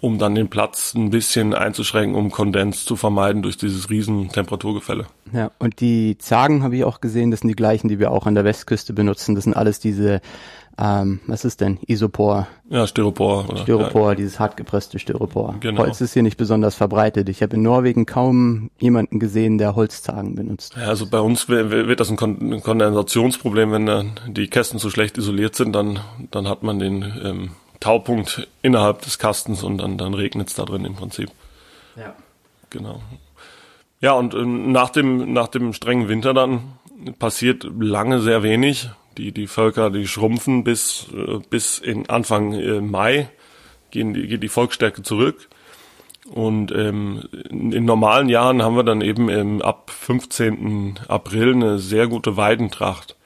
um 0.00 0.18
dann 0.18 0.34
den 0.34 0.48
Platz 0.48 0.94
ein 0.94 1.10
bisschen 1.10 1.54
einzuschränken, 1.54 2.16
um 2.16 2.32
Kondens 2.32 2.84
zu 2.84 2.96
vermeiden 2.96 3.42
durch 3.42 3.56
dieses 3.56 3.88
riesen 3.88 4.30
Temperaturgefälle. 4.30 5.06
Ja, 5.32 5.52
und 5.60 5.80
die 5.80 6.18
Zagen 6.18 6.64
habe 6.64 6.76
ich 6.76 6.84
auch 6.84 7.00
gesehen, 7.00 7.30
das 7.30 7.40
sind 7.40 7.48
die 7.48 7.54
gleichen, 7.54 7.88
die 7.88 8.00
wir 8.00 8.10
auch 8.10 8.26
an 8.26 8.34
der 8.34 8.44
Westküste 8.44 8.92
benutzen. 8.92 9.36
Das 9.36 9.44
sind 9.44 9.54
alles 9.54 9.78
diese 9.78 10.20
ähm, 10.78 11.20
was 11.26 11.44
ist 11.44 11.60
denn? 11.60 11.78
Isopor. 11.86 12.46
Ja, 12.70 12.86
Styropor. 12.86 13.48
Oder, 13.48 13.58
Styropor, 13.58 14.10
ja. 14.10 14.14
dieses 14.14 14.40
hartgepresste 14.40 14.98
Styropor. 14.98 15.56
Genau. 15.60 15.82
Holz 15.82 16.00
ist 16.00 16.14
hier 16.14 16.22
nicht 16.22 16.36
besonders 16.36 16.74
verbreitet. 16.74 17.28
Ich 17.28 17.42
habe 17.42 17.56
in 17.56 17.62
Norwegen 17.62 18.06
kaum 18.06 18.70
jemanden 18.78 19.18
gesehen, 19.18 19.58
der 19.58 19.76
Holzzagen 19.76 20.34
benutzt. 20.34 20.74
Ja, 20.76 20.88
also 20.88 21.06
bei 21.06 21.20
uns 21.20 21.48
wird 21.48 22.00
das 22.00 22.10
ein 22.10 22.16
Kondensationsproblem, 22.16 23.72
wenn 23.72 23.86
dann 23.86 24.20
die 24.28 24.48
Kästen 24.48 24.78
zu 24.78 24.90
schlecht 24.90 25.18
isoliert 25.18 25.54
sind, 25.54 25.72
dann, 25.72 26.00
dann 26.30 26.48
hat 26.48 26.62
man 26.62 26.78
den 26.78 27.02
ähm, 27.22 27.50
Taupunkt 27.80 28.48
innerhalb 28.62 29.02
des 29.02 29.18
Kastens 29.18 29.62
und 29.62 29.78
dann, 29.78 29.98
dann 29.98 30.14
regnet 30.14 30.48
es 30.48 30.54
da 30.54 30.64
drin 30.64 30.84
im 30.84 30.94
Prinzip. 30.94 31.30
Ja. 31.96 32.14
Genau. 32.70 33.02
Ja, 34.00 34.12
und 34.12 34.34
ähm, 34.34 34.72
nach 34.72 34.90
dem, 34.90 35.32
nach 35.32 35.48
dem 35.48 35.72
strengen 35.72 36.08
Winter 36.08 36.32
dann 36.32 36.72
passiert 37.18 37.66
lange 37.78 38.20
sehr 38.20 38.42
wenig 38.42 38.88
die, 39.18 39.32
die 39.32 39.46
Völker, 39.46 39.90
die 39.90 40.06
schrumpfen 40.06 40.64
bis, 40.64 41.06
äh, 41.14 41.38
bis 41.50 41.78
in 41.78 42.08
Anfang 42.08 42.52
äh, 42.52 42.80
Mai, 42.80 43.28
gehen 43.90 44.14
die, 44.14 44.26
geht 44.26 44.42
die 44.42 44.48
Volksstärke 44.48 45.02
zurück. 45.02 45.48
Und 46.30 46.70
ähm, 46.72 47.24
in 47.50 47.84
normalen 47.84 48.28
Jahren 48.28 48.62
haben 48.62 48.76
wir 48.76 48.84
dann 48.84 49.00
eben 49.00 49.28
ähm, 49.28 49.60
ab 49.60 49.90
15. 49.90 51.00
April 51.08 51.54
eine 51.54 51.78
sehr 51.78 52.06
gute 52.06 52.36
Weidentracht. 52.36 53.16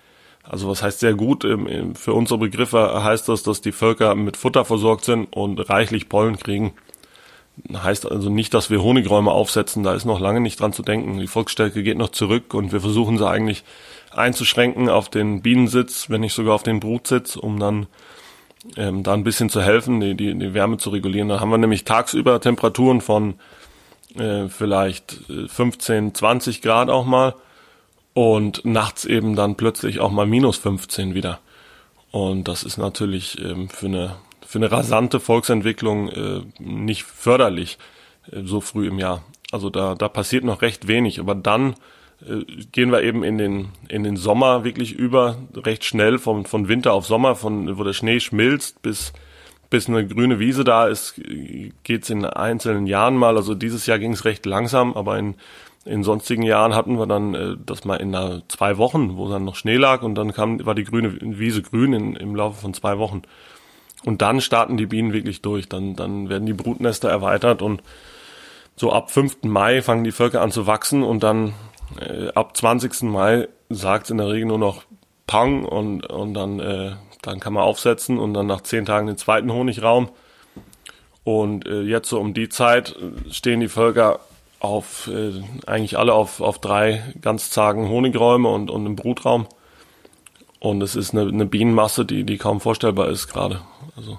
Also 0.43 0.69
was 0.69 0.83
heißt 0.83 1.01
sehr 1.01 1.15
gut? 1.15 1.45
Ähm, 1.45 1.95
für 1.95 2.15
unsere 2.15 2.39
Begriffe 2.39 3.05
heißt 3.05 3.29
das, 3.29 3.43
dass 3.43 3.61
die 3.61 3.73
Völker 3.73 4.15
mit 4.15 4.37
Futter 4.37 4.65
versorgt 4.65 5.05
sind 5.05 5.27
und 5.37 5.69
reichlich 5.69 6.09
Pollen 6.09 6.39
kriegen. 6.39 6.73
Heißt 7.73 8.11
also 8.11 8.31
nicht, 8.31 8.55
dass 8.55 8.71
wir 8.71 8.83
Honigräume 8.83 9.31
aufsetzen, 9.31 9.83
da 9.83 9.95
ist 9.95 10.05
noch 10.05 10.21
lange 10.21 10.41
nicht 10.41 10.61
dran 10.61 10.73
zu 10.73 10.83
denken. 10.83 11.19
Die 11.19 11.27
Volksstärke 11.27 11.83
geht 11.83 11.97
noch 11.99 12.11
zurück 12.11 12.55
und 12.55 12.73
wir 12.73 12.81
versuchen 12.81 13.19
sie 13.19 13.29
eigentlich 13.29 13.65
einzuschränken 14.17 14.89
auf 14.89 15.09
den 15.09 15.43
Bienensitz, 15.43 16.11
wenn 16.11 16.21
nicht 16.21 16.35
sogar 16.35 16.55
auf 16.55 16.63
den 16.63 16.81
Brutsitz, 16.81 17.37
um 17.37 17.59
dann 17.59 17.87
ähm, 18.77 19.03
da 19.03 19.15
ein 19.15 19.25
bisschen 19.25 19.49
zu 19.49 19.63
helfen, 19.63 20.01
die, 20.01 20.15
die, 20.15 20.35
die 20.37 20.55
Wärme 20.55 20.79
zu 20.79 20.91
regulieren. 20.91 21.29
Da 21.29 21.41
haben 21.41 21.51
wir 21.51 21.59
nämlich 21.59 21.85
tagsüber 21.85 22.41
Temperaturen 22.41 23.01
von 23.01 23.35
äh, 24.17 24.49
vielleicht 24.49 25.21
15, 25.49 26.09
äh, 26.09 26.13
20 26.13 26.63
Grad 26.63 26.91
auch 26.91 27.05
mal 27.05 27.35
und 28.15 28.65
nachts 28.65 29.05
eben 29.05 29.37
dann 29.37 29.57
plötzlich 29.57 30.01
auch 30.01 30.11
mal 30.11 30.27
minus 30.27 30.57
15 30.57 31.15
wieder. 31.15 31.39
Und 32.11 32.49
das 32.49 32.63
ist 32.63 32.79
natürlich 32.79 33.41
ähm, 33.43 33.69
für 33.69 33.87
eine 33.87 34.17
für 34.45 34.59
eine 34.59 34.71
rasante 34.71 35.19
Volksentwicklung 35.19 36.09
äh, 36.09 36.41
nicht 36.61 37.03
förderlich 37.03 37.79
äh, 38.31 38.43
so 38.45 38.61
früh 38.61 38.87
im 38.87 38.99
Jahr. 38.99 39.23
Also 39.53 39.71
da 39.71 39.95
da 39.95 40.09
passiert 40.09 40.45
noch 40.45 40.63
recht 40.63 40.89
wenig, 40.89 41.21
aber 41.21 41.35
dann 41.35 41.75
gehen 42.73 42.91
wir 42.91 43.03
eben 43.03 43.23
in 43.23 43.39
den, 43.39 43.69
in 43.89 44.03
den 44.03 44.17
Sommer 44.17 44.65
wirklich 44.65 44.93
über, 44.95 45.37
recht 45.55 45.85
schnell 45.85 46.19
von, 46.19 46.47
von 46.47 46.69
Winter 46.69 46.93
auf 46.93 47.07
Sommer, 47.07 47.37
von, 47.37 47.79
wo 47.79 47.85
der 47.85 47.93
Schnee 47.93 48.21
schmilzt 48.21 48.81
bis, 48.83 49.13
bis 49.69 49.89
eine 49.89 50.07
grüne 50.07 50.39
Wiese 50.39 50.65
da 50.65 50.87
ist, 50.87 51.21
geht's 51.83 52.11
in 52.11 52.25
einzelnen 52.25 52.87
Jahren 52.87 53.17
mal. 53.17 53.37
Also 53.37 53.55
dieses 53.55 53.87
Jahr 53.87 53.99
ging 53.99 54.13
es 54.13 54.25
recht 54.25 54.47
langsam, 54.47 54.95
aber 54.95 55.19
in, 55.19 55.35
in 55.85 56.03
sonstigen 56.05 56.43
Jahren 56.43 56.75
hatten 56.75 56.99
wir 56.99 57.07
dann 57.07 57.35
äh, 57.35 57.57
das 57.65 57.85
mal 57.85 57.97
in 57.97 58.15
einer, 58.15 58.43
zwei 58.49 58.79
Wochen, 58.79 59.17
wo 59.17 59.29
dann 59.29 59.45
noch 59.45 59.57
Schnee 59.57 59.77
lag 59.77 60.03
und 60.03 60.15
dann 60.15 60.33
kam, 60.33 60.65
war 60.65 60.75
die 60.75 60.85
grüne 60.85 61.19
Wiese 61.21 61.63
grün 61.63 61.93
in, 61.93 62.17
im 62.17 62.35
Laufe 62.35 62.61
von 62.61 62.75
zwei 62.75 62.99
Wochen. 62.99 63.23
Und 64.05 64.23
dann 64.23 64.41
starten 64.41 64.77
die 64.77 64.87
Bienen 64.87 65.13
wirklich 65.13 65.43
durch. 65.43 65.69
Dann, 65.69 65.97
dann 65.97 66.29
werden 66.29 66.47
die 66.47 66.53
Brutnester 66.53 67.09
erweitert 67.09 67.61
und 67.61 67.83
so 68.77 68.93
ab 68.93 69.11
5. 69.11 69.45
Mai 69.45 69.81
fangen 69.81 70.05
die 70.05 70.13
Völker 70.13 70.43
an 70.43 70.51
zu 70.51 70.67
wachsen 70.67 71.03
und 71.03 71.23
dann 71.23 71.55
äh, 72.01 72.29
ab 72.35 72.57
20. 72.57 73.03
Mai 73.03 73.49
sagt 73.69 74.07
es 74.07 74.11
in 74.11 74.19
der 74.19 74.29
Regel 74.29 74.47
nur 74.47 74.59
noch 74.59 74.85
Pang 75.27 75.65
und, 75.65 76.07
und 76.07 76.35
dann, 76.35 76.61
äh, 76.61 76.93
dann 77.23 77.41
kann 77.41 77.53
man 77.53 77.65
aufsetzen 77.65 78.19
und 78.19 78.35
dann 78.35 78.47
nach 78.47 78.61
zehn 78.61 78.85
Tagen 78.85 79.07
den 79.07 79.17
zweiten 79.17 79.53
Honigraum. 79.53 80.09
Und 81.25 81.67
äh, 81.67 81.83
jetzt 81.83 82.09
so 82.09 82.21
um 82.21 82.35
die 82.35 82.49
Zeit 82.49 82.95
stehen 83.31 83.61
die 83.61 83.69
Völker 83.69 84.21
auf, 84.61 85.09
äh, 85.13 85.43
eigentlich 85.67 85.99
alle 85.99 86.15
auf, 86.15 86.41
auf 86.41 86.61
drei 86.61 87.03
ganzzagen 87.21 87.89
Honigräume 87.89 88.49
und, 88.49 88.71
und 88.71 88.87
einen 88.87 88.97
Brutraum. 88.97 89.47
Und 90.61 90.83
es 90.83 90.95
ist 90.97 91.13
eine, 91.15 91.29
eine 91.29 91.47
Bienenmasse, 91.47 92.05
die, 92.05 92.25
die 92.25 92.39
kaum 92.39 92.61
vorstellbar 92.61 93.09
ist 93.09 93.29
gerade. 93.29 93.61
Also. 93.97 94.19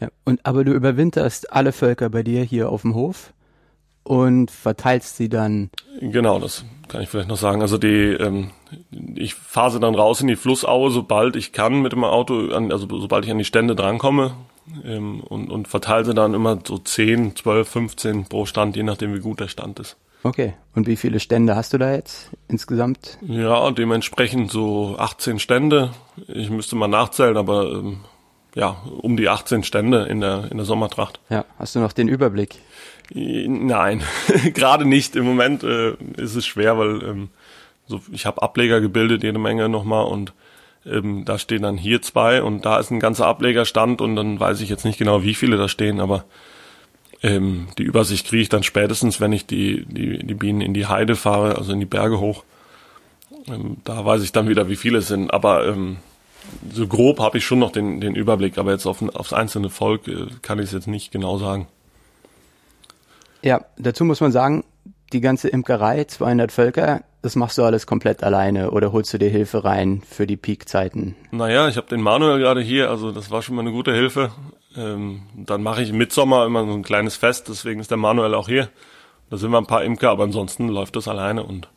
Ja, 0.00 0.08
und 0.24 0.44
aber 0.44 0.64
du 0.64 0.72
überwinterst 0.72 1.52
alle 1.52 1.72
Völker 1.72 2.10
bei 2.10 2.22
dir 2.22 2.42
hier 2.42 2.68
auf 2.68 2.82
dem 2.82 2.94
Hof 2.94 3.32
und 4.02 4.50
verteilst 4.50 5.16
sie 5.16 5.28
dann. 5.28 5.70
Genau, 6.00 6.38
das 6.38 6.64
kann 6.88 7.02
ich 7.02 7.08
vielleicht 7.08 7.28
noch 7.28 7.36
sagen. 7.36 7.62
Also 7.62 7.78
die, 7.78 8.12
ähm, 8.12 8.50
ich 9.14 9.34
fahre 9.34 9.70
sie 9.70 9.80
dann 9.80 9.94
raus 9.94 10.20
in 10.20 10.28
die 10.28 10.36
Flussaue, 10.36 10.90
sobald 10.90 11.36
ich 11.36 11.52
kann 11.52 11.82
mit 11.82 11.92
dem 11.92 12.04
Auto, 12.04 12.50
an, 12.50 12.72
also 12.72 12.86
sobald 12.98 13.24
ich 13.24 13.30
an 13.30 13.38
die 13.38 13.44
Stände 13.44 13.74
drankomme 13.74 14.34
ähm, 14.84 15.20
und, 15.20 15.50
und 15.50 15.68
verteile 15.68 16.04
sie 16.04 16.14
dann 16.14 16.34
immer 16.34 16.58
so 16.64 16.78
10, 16.78 17.36
12, 17.36 17.68
15 17.68 18.24
pro 18.26 18.46
Stand, 18.46 18.76
je 18.76 18.82
nachdem 18.82 19.14
wie 19.14 19.20
gut 19.20 19.40
der 19.40 19.48
Stand 19.48 19.80
ist. 19.80 19.96
Okay, 20.22 20.54
und 20.74 20.86
wie 20.86 20.96
viele 20.96 21.20
Stände 21.20 21.54
hast 21.54 21.74
du 21.74 21.78
da 21.78 21.92
jetzt 21.92 22.30
insgesamt? 22.48 23.18
Ja, 23.20 23.70
dementsprechend 23.70 24.50
so 24.50 24.96
18 24.98 25.38
Stände. 25.38 25.90
Ich 26.28 26.48
müsste 26.48 26.76
mal 26.76 26.88
nachzählen, 26.88 27.36
aber 27.36 27.70
ähm, 27.72 28.00
ja, 28.54 28.76
um 29.00 29.18
die 29.18 29.28
18 29.28 29.64
Stände 29.64 30.04
in 30.04 30.20
der, 30.20 30.50
in 30.50 30.56
der 30.56 30.64
Sommertracht. 30.64 31.20
Ja, 31.28 31.44
hast 31.58 31.74
du 31.74 31.80
noch 31.80 31.92
den 31.92 32.08
Überblick? 32.08 32.56
Nein, 33.12 34.02
gerade 34.54 34.84
nicht. 34.84 35.16
Im 35.16 35.24
Moment 35.24 35.62
äh, 35.62 35.94
ist 36.16 36.34
es 36.34 36.46
schwer, 36.46 36.78
weil 36.78 37.02
ähm, 37.02 37.28
so, 37.86 38.00
ich 38.12 38.26
habe 38.26 38.42
Ableger 38.42 38.80
gebildet, 38.80 39.22
jede 39.22 39.38
Menge 39.38 39.68
nochmal 39.68 40.06
und 40.06 40.32
ähm, 40.86 41.24
da 41.24 41.38
stehen 41.38 41.62
dann 41.62 41.76
hier 41.76 42.02
zwei 42.02 42.42
und 42.42 42.64
da 42.64 42.78
ist 42.78 42.90
ein 42.90 43.00
ganzer 43.00 43.26
Ablegerstand 43.26 44.00
und 44.00 44.16
dann 44.16 44.40
weiß 44.40 44.60
ich 44.60 44.68
jetzt 44.68 44.84
nicht 44.84 44.98
genau, 44.98 45.22
wie 45.22 45.34
viele 45.34 45.56
da 45.56 45.68
stehen, 45.68 46.00
aber 46.00 46.24
ähm, 47.22 47.68
die 47.78 47.84
Übersicht 47.84 48.26
kriege 48.26 48.42
ich 48.42 48.48
dann 48.48 48.62
spätestens, 48.62 49.20
wenn 49.20 49.32
ich 49.32 49.46
die, 49.46 49.84
die, 49.86 50.18
die 50.18 50.34
Bienen 50.34 50.60
in 50.60 50.74
die 50.74 50.86
Heide 50.86 51.16
fahre, 51.16 51.56
also 51.56 51.72
in 51.72 51.80
die 51.80 51.86
Berge 51.86 52.20
hoch. 52.20 52.44
Ähm, 53.46 53.78
da 53.84 54.04
weiß 54.04 54.22
ich 54.22 54.32
dann 54.32 54.48
wieder, 54.48 54.68
wie 54.68 54.76
viele 54.76 54.98
es 54.98 55.08
sind, 55.08 55.32
aber 55.32 55.66
ähm, 55.66 55.96
so 56.70 56.86
grob 56.86 57.20
habe 57.20 57.38
ich 57.38 57.44
schon 57.44 57.58
noch 57.58 57.72
den, 57.72 58.00
den 58.00 58.14
Überblick, 58.14 58.58
aber 58.58 58.72
jetzt 58.72 58.86
auf, 58.86 59.02
aufs 59.14 59.32
einzelne 59.32 59.70
Volk 59.70 60.06
äh, 60.08 60.26
kann 60.42 60.58
ich 60.58 60.66
es 60.66 60.72
jetzt 60.72 60.86
nicht 60.86 61.12
genau 61.12 61.38
sagen. 61.38 61.66
Ja, 63.44 63.60
dazu 63.76 64.06
muss 64.06 64.22
man 64.22 64.32
sagen, 64.32 64.64
die 65.12 65.20
ganze 65.20 65.48
Imkerei, 65.48 66.04
200 66.04 66.50
Völker, 66.50 67.02
das 67.20 67.36
machst 67.36 67.58
du 67.58 67.62
alles 67.62 67.86
komplett 67.86 68.24
alleine 68.24 68.70
oder 68.70 68.90
holst 68.90 69.12
du 69.12 69.18
dir 69.18 69.28
Hilfe 69.28 69.64
rein 69.64 70.02
für 70.08 70.26
die 70.26 70.38
Peakzeiten? 70.38 71.14
Naja, 71.30 71.68
ich 71.68 71.76
habe 71.76 71.86
den 71.86 72.00
Manuel 72.00 72.38
gerade 72.38 72.62
hier, 72.62 72.88
also 72.88 73.12
das 73.12 73.30
war 73.30 73.42
schon 73.42 73.54
mal 73.54 73.60
eine 73.60 73.70
gute 73.70 73.92
Hilfe. 73.92 74.32
Ähm, 74.74 75.24
dann 75.36 75.62
mache 75.62 75.82
ich 75.82 75.90
im 75.90 75.98
Mitsommer 75.98 76.46
immer 76.46 76.64
so 76.64 76.72
ein 76.72 76.82
kleines 76.82 77.16
Fest, 77.16 77.48
deswegen 77.48 77.80
ist 77.80 77.90
der 77.90 77.98
Manuel 77.98 78.34
auch 78.34 78.48
hier. 78.48 78.70
Da 79.28 79.36
sind 79.36 79.50
wir 79.50 79.58
ein 79.58 79.66
paar 79.66 79.84
Imker, 79.84 80.10
aber 80.10 80.24
ansonsten 80.24 80.68
läuft 80.68 80.96
das 80.96 81.06
alleine 81.06 81.44
und 81.44 81.68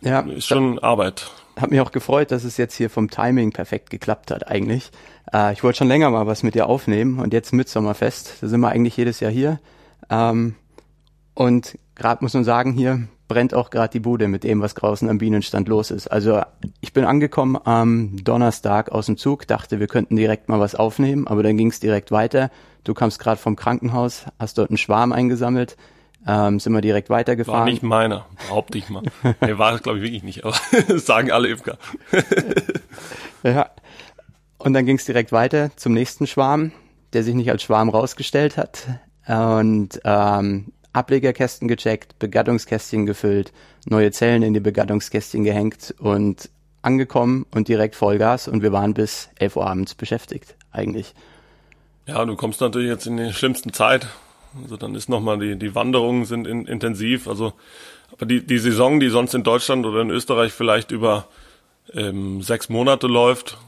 ja, 0.00 0.20
ist 0.20 0.46
schon 0.46 0.78
Arbeit. 0.78 1.30
Hat 1.60 1.70
mich 1.70 1.80
auch 1.80 1.92
gefreut, 1.92 2.30
dass 2.30 2.44
es 2.44 2.56
jetzt 2.56 2.74
hier 2.74 2.88
vom 2.88 3.10
Timing 3.10 3.52
perfekt 3.52 3.90
geklappt 3.90 4.30
hat 4.30 4.48
eigentlich. 4.48 4.90
Äh, 5.32 5.52
ich 5.52 5.62
wollte 5.62 5.78
schon 5.78 5.88
länger 5.88 6.08
mal 6.10 6.26
was 6.26 6.42
mit 6.42 6.54
dir 6.54 6.68
aufnehmen 6.68 7.18
und 7.18 7.34
jetzt 7.34 7.52
Mitsommerfest, 7.52 8.38
da 8.40 8.48
sind 8.48 8.60
wir 8.60 8.70
eigentlich 8.70 8.96
jedes 8.96 9.20
Jahr 9.20 9.30
hier. 9.30 9.60
Ähm, 10.08 10.54
Und 11.36 11.78
gerade 11.94 12.24
muss 12.24 12.32
man 12.32 12.44
sagen, 12.44 12.72
hier 12.72 13.08
brennt 13.28 13.52
auch 13.52 13.68
gerade 13.68 13.92
die 13.92 14.00
Bude 14.00 14.26
mit 14.26 14.42
dem, 14.42 14.62
was 14.62 14.72
draußen 14.72 15.08
am 15.10 15.18
Bienenstand 15.18 15.68
los 15.68 15.90
ist. 15.90 16.08
Also 16.08 16.40
ich 16.80 16.94
bin 16.94 17.04
angekommen 17.04 17.58
am 17.62 18.16
Donnerstag 18.24 18.90
aus 18.90 19.04
dem 19.04 19.18
Zug, 19.18 19.46
dachte, 19.46 19.78
wir 19.78 19.86
könnten 19.86 20.16
direkt 20.16 20.48
mal 20.48 20.60
was 20.60 20.74
aufnehmen, 20.74 21.26
aber 21.26 21.42
dann 21.42 21.58
ging 21.58 21.68
es 21.68 21.78
direkt 21.78 22.10
weiter. 22.10 22.50
Du 22.84 22.94
kamst 22.94 23.18
gerade 23.18 23.38
vom 23.38 23.54
Krankenhaus, 23.54 24.24
hast 24.38 24.56
dort 24.56 24.70
einen 24.70 24.78
Schwarm 24.78 25.12
eingesammelt, 25.12 25.76
ähm, 26.26 26.58
sind 26.58 26.72
wir 26.72 26.80
direkt 26.80 27.10
weitergefahren. 27.10 27.60
War 27.60 27.66
nicht 27.66 27.82
meiner, 27.82 28.24
behaupte 28.48 28.78
ich 28.78 28.88
mal. 28.88 29.02
nee, 29.42 29.58
war 29.58 29.74
es 29.74 29.82
glaube 29.82 29.98
ich 29.98 30.04
wirklich 30.04 30.22
nicht, 30.22 30.42
aber 30.42 30.54
sagen 30.98 31.32
alle 31.32 31.48
Imker. 31.48 31.76
ja. 33.42 33.68
Und 34.56 34.72
dann 34.72 34.86
ging 34.86 34.96
es 34.96 35.04
direkt 35.04 35.32
weiter 35.32 35.70
zum 35.76 35.92
nächsten 35.92 36.26
Schwarm, 36.26 36.72
der 37.12 37.24
sich 37.24 37.34
nicht 37.34 37.50
als 37.50 37.62
Schwarm 37.62 37.90
rausgestellt 37.90 38.56
hat. 38.56 38.86
Und 39.28 40.00
ähm, 40.04 40.72
Ablegerkästen 40.96 41.68
gecheckt, 41.68 42.18
Begattungskästchen 42.18 43.06
gefüllt, 43.06 43.52
neue 43.84 44.10
Zellen 44.12 44.42
in 44.42 44.54
die 44.54 44.60
Begattungskästchen 44.60 45.44
gehängt 45.44 45.94
und 45.98 46.48
angekommen 46.82 47.46
und 47.50 47.68
direkt 47.68 47.96
Vollgas 47.96 48.48
und 48.48 48.62
wir 48.62 48.72
waren 48.72 48.94
bis 48.94 49.28
11 49.38 49.56
Uhr 49.56 49.66
abends 49.66 49.94
beschäftigt, 49.94 50.54
eigentlich. 50.72 51.14
Ja, 52.06 52.24
du 52.24 52.36
kommst 52.36 52.60
natürlich 52.60 52.88
jetzt 52.88 53.06
in 53.06 53.16
die 53.16 53.32
schlimmsten 53.32 53.72
Zeit. 53.72 54.06
Also 54.62 54.76
dann 54.76 54.94
ist 54.94 55.08
nochmal 55.08 55.38
die, 55.38 55.56
die 55.56 55.74
Wanderungen 55.74 56.24
sind 56.24 56.46
in, 56.46 56.66
intensiv. 56.66 57.28
Also, 57.28 57.52
aber 58.12 58.26
die, 58.26 58.46
die 58.46 58.58
Saison, 58.58 59.00
die 59.00 59.08
sonst 59.08 59.34
in 59.34 59.42
Deutschland 59.42 59.84
oder 59.84 60.00
in 60.00 60.10
Österreich 60.10 60.52
vielleicht 60.52 60.92
über 60.92 61.26
ähm, 61.92 62.40
sechs 62.42 62.68
Monate 62.68 63.06
läuft, 63.06 63.58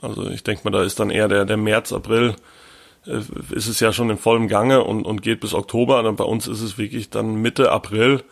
also 0.00 0.30
ich 0.30 0.42
denke 0.42 0.62
mal, 0.64 0.70
da 0.70 0.84
ist 0.84 1.00
dann 1.00 1.10
eher 1.10 1.28
der, 1.28 1.44
der 1.44 1.56
März, 1.58 1.92
April, 1.92 2.36
ist 3.06 3.68
es 3.68 3.80
ja 3.80 3.92
schon 3.92 4.10
in 4.10 4.18
vollem 4.18 4.48
Gange 4.48 4.84
und, 4.84 5.04
und 5.04 5.22
geht 5.22 5.40
bis 5.40 5.54
Oktober. 5.54 6.04
Und 6.04 6.16
bei 6.16 6.24
uns 6.24 6.46
ist 6.46 6.60
es 6.60 6.78
wirklich 6.78 7.10
dann 7.10 7.36
Mitte 7.36 7.70
April 7.70 8.22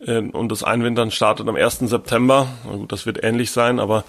äh, 0.00 0.18
und 0.20 0.50
das 0.50 0.62
Einwintern 0.62 1.10
startet 1.10 1.48
am 1.48 1.56
1. 1.56 1.80
September. 1.80 2.48
Na 2.66 2.76
gut, 2.76 2.92
das 2.92 3.06
wird 3.06 3.22
ähnlich 3.22 3.50
sein, 3.50 3.80
aber 3.80 4.04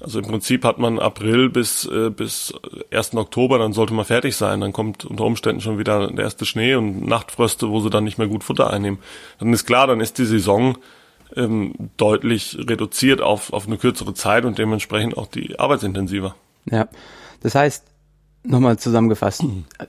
also 0.00 0.18
im 0.18 0.26
Prinzip 0.26 0.64
hat 0.64 0.78
man 0.78 0.98
April 0.98 1.48
bis, 1.48 1.86
äh, 1.86 2.10
bis 2.10 2.52
1. 2.90 3.14
Oktober, 3.14 3.58
dann 3.58 3.72
sollte 3.72 3.94
man 3.94 4.04
fertig 4.04 4.36
sein. 4.36 4.60
Dann 4.60 4.72
kommt 4.72 5.04
unter 5.04 5.24
Umständen 5.24 5.60
schon 5.60 5.78
wieder 5.78 6.08
der 6.08 6.24
erste 6.24 6.46
Schnee 6.46 6.74
und 6.74 7.06
Nachtfröste, 7.06 7.68
wo 7.70 7.80
sie 7.80 7.90
dann 7.90 8.04
nicht 8.04 8.18
mehr 8.18 8.28
gut 8.28 8.44
Futter 8.44 8.70
einnehmen. 8.70 8.98
Dann 9.38 9.52
ist 9.52 9.66
klar, 9.66 9.86
dann 9.86 10.00
ist 10.00 10.18
die 10.18 10.26
Saison 10.26 10.76
ähm, 11.36 11.74
deutlich 11.96 12.58
reduziert 12.58 13.20
auf, 13.20 13.52
auf 13.52 13.66
eine 13.66 13.78
kürzere 13.78 14.14
Zeit 14.14 14.44
und 14.44 14.58
dementsprechend 14.58 15.16
auch 15.16 15.26
die 15.26 15.58
arbeitsintensiver. 15.58 16.34
Ja, 16.70 16.88
das 17.42 17.54
heißt, 17.54 17.84
Nochmal 18.44 18.78
zusammengefasst. 18.78 19.42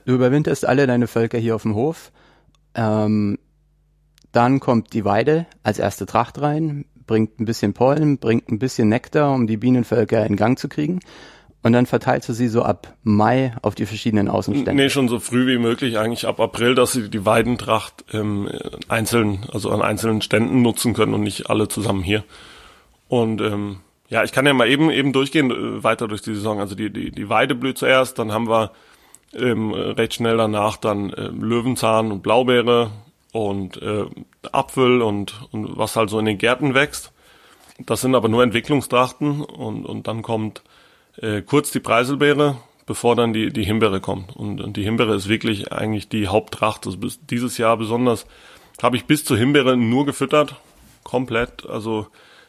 Du 0.06 0.14
überwinterst 0.14 0.66
alle 0.66 0.86
deine 0.86 1.06
Völker 1.06 1.38
hier 1.38 1.54
auf 1.54 1.62
dem 1.62 1.74
Hof. 1.74 2.10
Ähm, 2.74 3.38
dann 4.32 4.60
kommt 4.60 4.92
die 4.92 5.04
Weide 5.04 5.46
als 5.62 5.78
erste 5.78 6.06
Tracht 6.06 6.40
rein, 6.40 6.86
bringt 7.06 7.38
ein 7.40 7.44
bisschen 7.44 7.74
Pollen, 7.74 8.18
bringt 8.18 8.50
ein 8.50 8.58
bisschen 8.58 8.88
Nektar, 8.88 9.34
um 9.34 9.46
die 9.46 9.56
Bienenvölker 9.56 10.26
in 10.26 10.36
Gang 10.36 10.58
zu 10.58 10.68
kriegen. 10.68 11.00
Und 11.62 11.72
dann 11.72 11.86
verteilst 11.86 12.28
du 12.28 12.32
sie 12.32 12.48
so 12.48 12.62
ab 12.62 12.94
Mai 13.02 13.54
auf 13.62 13.74
die 13.74 13.86
verschiedenen 13.86 14.28
Außenstände. 14.28 14.80
Nee, 14.80 14.88
schon 14.88 15.08
so 15.08 15.18
früh 15.18 15.46
wie 15.46 15.58
möglich, 15.58 15.98
eigentlich 15.98 16.26
ab 16.26 16.38
April, 16.38 16.74
dass 16.74 16.92
sie 16.92 17.10
die 17.10 17.26
Weidentracht 17.26 18.04
ähm, 18.12 18.48
einzeln, 18.88 19.44
also 19.52 19.70
an 19.70 19.82
einzelnen 19.82 20.22
Ständen 20.22 20.62
nutzen 20.62 20.94
können 20.94 21.12
und 21.12 21.22
nicht 21.22 21.50
alle 21.50 21.66
zusammen 21.66 22.02
hier. 22.02 22.24
Und 23.08 23.40
ähm, 23.40 23.78
ja, 24.08 24.22
ich 24.22 24.32
kann 24.32 24.46
ja 24.46 24.54
mal 24.54 24.68
eben 24.68 24.90
eben 24.90 25.12
durchgehen 25.12 25.50
äh, 25.50 25.82
weiter 25.82 26.08
durch 26.08 26.22
die 26.22 26.34
Saison. 26.34 26.60
Also 26.60 26.74
die 26.74 26.90
die 26.90 27.10
die 27.10 27.28
Weide 27.28 27.54
blüht 27.54 27.78
zuerst, 27.78 28.18
dann 28.18 28.32
haben 28.32 28.48
wir 28.48 28.72
ähm, 29.34 29.72
recht 29.72 30.14
schnell 30.14 30.36
danach 30.36 30.76
dann 30.76 31.10
äh, 31.12 31.28
Löwenzahn 31.28 32.12
und 32.12 32.22
Blaubeere 32.22 32.90
und 33.32 33.80
äh, 33.82 34.04
Apfel 34.52 35.02
und 35.02 35.34
und 35.50 35.76
was 35.76 35.96
halt 35.96 36.10
so 36.10 36.18
in 36.18 36.26
den 36.26 36.38
Gärten 36.38 36.74
wächst. 36.74 37.12
Das 37.84 38.00
sind 38.00 38.14
aber 38.14 38.28
nur 38.28 38.42
Entwicklungstrachten 38.42 39.42
und 39.42 39.84
und 39.84 40.06
dann 40.06 40.22
kommt 40.22 40.62
äh, 41.16 41.42
kurz 41.42 41.70
die 41.72 41.80
Preiselbeere, 41.80 42.56
bevor 42.86 43.16
dann 43.16 43.32
die 43.32 43.52
die 43.52 43.64
Himbeere 43.64 44.00
kommt. 44.00 44.36
Und, 44.36 44.60
und 44.60 44.76
die 44.76 44.84
Himbeere 44.84 45.14
ist 45.14 45.28
wirklich 45.28 45.72
eigentlich 45.72 46.08
die 46.08 46.28
Haupttracht. 46.28 46.86
Also 46.86 46.98
dieses 47.28 47.58
Jahr 47.58 47.76
besonders 47.76 48.26
habe 48.82 48.96
ich 48.96 49.06
bis 49.06 49.24
zur 49.24 49.36
Himbeere 49.36 49.76
nur 49.76 50.06
gefüttert, 50.06 50.54
komplett. 51.02 51.66
Also 51.68 52.06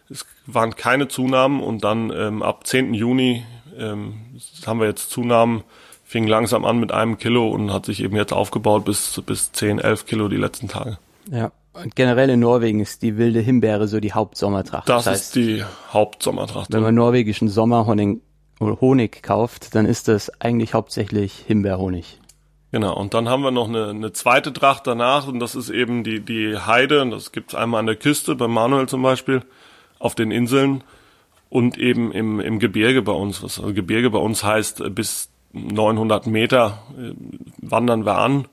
es 0.10 0.26
waren 0.46 0.76
keine 0.76 1.08
Zunahmen 1.08 1.62
und 1.62 1.84
dann 1.84 2.12
ähm, 2.12 2.42
ab 2.44 2.66
10. 2.66 2.94
Juni 2.94 3.46
ähm, 3.78 4.40
haben 4.66 4.80
wir 4.80 4.88
jetzt 4.88 5.10
Zunahmen, 5.10 5.64
fing 6.04 6.28
langsam 6.28 6.66
an 6.66 6.80
mit 6.80 6.92
einem 6.92 7.18
Kilo 7.18 7.50
und 7.50 7.74
hat 7.74 7.86
sich 7.86 8.02
eben 8.02 8.16
jetzt 8.16 8.34
aufgebaut 8.34 8.86
bis, 8.86 9.22
bis 9.26 9.52
10, 9.52 9.80
11 9.80 10.06
Kilo 10.06 10.30
die 10.30 10.38
letzten 10.38 10.68
Tage. 10.68 10.98
Ja, 11.30 11.52
und 11.74 11.96
generell 11.96 12.30
in 12.30 12.40
Norwegen 12.40 12.80
ist 12.80 13.02
die 13.02 13.18
wilde 13.18 13.40
Himbeere 13.40 13.88
so 13.88 14.00
die 14.00 14.14
Hauptsommertracht. 14.14 14.88
Das, 14.88 15.04
das 15.04 15.14
heißt, 15.14 15.24
ist 15.24 15.36
die 15.36 15.64
Hauptsommertracht. 15.92 16.72
Wenn 16.72 16.82
man 16.82 16.96
norwegischen 16.96 17.50
Sommerhonig 17.50 18.22
Honig 18.60 19.22
kauft, 19.22 19.76
dann 19.76 19.86
ist 19.86 20.08
das 20.08 20.32
eigentlich 20.42 20.74
hauptsächlich 20.74 21.44
Himbeerhonig. 21.46 22.20
Genau, 22.72 22.98
und 22.98 23.14
dann 23.14 23.30
haben 23.30 23.44
wir 23.44 23.52
noch 23.52 23.70
eine, 23.70 23.90
eine 23.90 24.12
zweite 24.14 24.52
Tracht 24.52 24.88
danach 24.88 25.28
und 25.28 25.40
das 25.40 25.56
ist 25.56 25.70
eben 25.70 26.04
die, 26.04 26.20
die 26.20 26.58
Heide 26.58 27.02
und 27.02 27.12
das 27.12 27.32
gibt's 27.32 27.56
einmal 27.56 27.80
an 27.80 27.86
der 27.86 27.96
Küste, 27.96 28.36
bei 28.36 28.48
Manuel 28.48 28.90
zum 28.90 29.02
Beispiel 29.02 29.44
auf 30.00 30.16
den 30.16 30.32
Inseln 30.32 30.84
und 31.50 31.78
eben 31.78 32.12
im, 32.12 32.40
im 32.40 32.60
Gebirge 32.60 33.02
bei 33.02 33.12
uns. 33.12 33.44
Was 33.44 33.60
also 33.60 33.74
Gebirge 33.74 34.10
bei 34.10 34.20
uns 34.20 34.44
heißt, 34.44 34.82
äh, 34.82 34.90
bis 34.90 35.30
900 35.54 36.28
Meter 36.28 36.84
äh, 36.98 37.14
wandern 37.58 38.06
wir 38.06 38.18
an. 38.18 38.48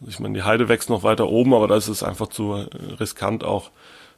Also 0.00 0.10
ich 0.10 0.20
meine, 0.20 0.34
die 0.34 0.42
Heide 0.42 0.68
wächst 0.68 0.90
noch 0.90 1.02
weiter 1.02 1.28
oben, 1.28 1.54
aber 1.54 1.68
da 1.68 1.76
ist 1.76 1.88
es 1.88 2.02
einfach 2.02 2.28
zu 2.28 2.52
riskant 3.00 3.44
auch, 3.44 3.70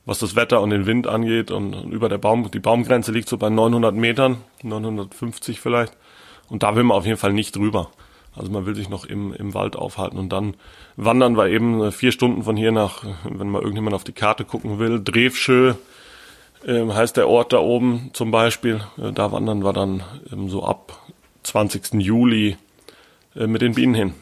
was 0.05 0.19
das 0.19 0.35
Wetter 0.35 0.61
und 0.61 0.71
den 0.71 0.87
Wind 0.87 1.07
angeht. 1.07 1.51
Und 1.51 1.75
über 1.93 2.09
der 2.09 2.19
Baum, 2.19 2.51
die 2.51 2.59
Baumgrenze 2.59 3.13
liegt 3.13 3.29
so 3.29 3.37
bei 3.37 3.51
900 3.51 3.95
Metern, 3.95 4.39
950 4.63 5.61
vielleicht. 5.61 5.93
Und 6.49 6.63
da 6.63 6.75
will 6.77 6.85
man 6.85 6.97
auf 6.97 7.07
jeden 7.07 7.19
Fall 7.19 7.33
nicht 7.33 7.55
drüber. 7.55 7.91
Also 8.37 8.51
man 8.51 8.67
will 8.67 8.75
sich 8.75 8.89
noch 8.89 9.05
im, 9.05 9.33
im 9.33 9.55
Wald 9.55 9.77
aufhalten 9.77 10.19
und 10.19 10.31
dann 10.31 10.55
wandern 10.97 11.37
wir 11.37 11.49
eben 11.49 11.91
vier 11.91 12.13
Stunden 12.13 12.43
von 12.43 12.57
hier 12.57 12.71
nach, 12.71 13.03
wenn 13.25 13.49
mal 13.49 13.61
irgendjemand 13.61 13.95
auf 13.95 14.05
die 14.05 14.13
Karte 14.13 14.45
gucken 14.45 14.79
will, 14.79 15.03
Drevschö, 15.03 15.75
ähm, 16.67 16.95
heißt 16.95 17.17
der 17.17 17.29
Ort 17.29 17.53
da 17.53 17.59
oben 17.59 18.11
zum 18.13 18.31
Beispiel. 18.31 18.81
Äh, 18.99 19.13
da 19.13 19.33
wandern 19.33 19.65
wir 19.65 19.73
dann 19.73 20.03
ähm, 20.33 20.51
so 20.51 20.65
ab 20.65 21.01
20. 21.45 21.95
Juli 21.95 22.57
äh, 23.35 23.47
mit 23.47 23.63
den 23.63 23.75
Bienen 23.75 23.95
hin. 23.95 24.15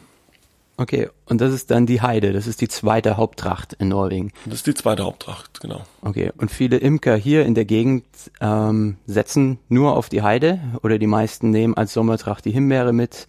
Okay, 0.77 1.09
und 1.25 1.39
das 1.39 1.53
ist 1.53 1.71
dann 1.71 1.85
die 1.85 2.01
Heide, 2.01 2.33
das 2.33 2.47
ist 2.47 2.59
die 2.59 2.67
zweite 2.67 3.15
Haupttracht 3.15 3.73
in 3.73 3.87
Norwegen. 3.87 4.33
Das 4.43 4.55
ist 4.55 4.67
die 4.67 4.73
zweite 4.73 5.05
Haupttracht, 5.05 5.61
genau. 5.61 5.83
Okay, 6.01 6.33
und 6.37 6.51
viele 6.51 6.77
Imker 6.77 7.15
hier 7.15 7.45
in 7.45 7.55
der 7.55 7.63
Gegend 7.63 8.03
ähm, 8.41 8.97
setzen 9.07 9.57
nur 9.69 9.95
auf 9.95 10.09
die 10.09 10.21
Heide 10.21 10.59
oder 10.83 10.99
die 10.99 11.07
meisten 11.07 11.49
nehmen 11.49 11.75
als 11.75 11.93
Sommertracht 11.93 12.43
die 12.43 12.51
Himbeere 12.51 12.91
mit 12.91 13.27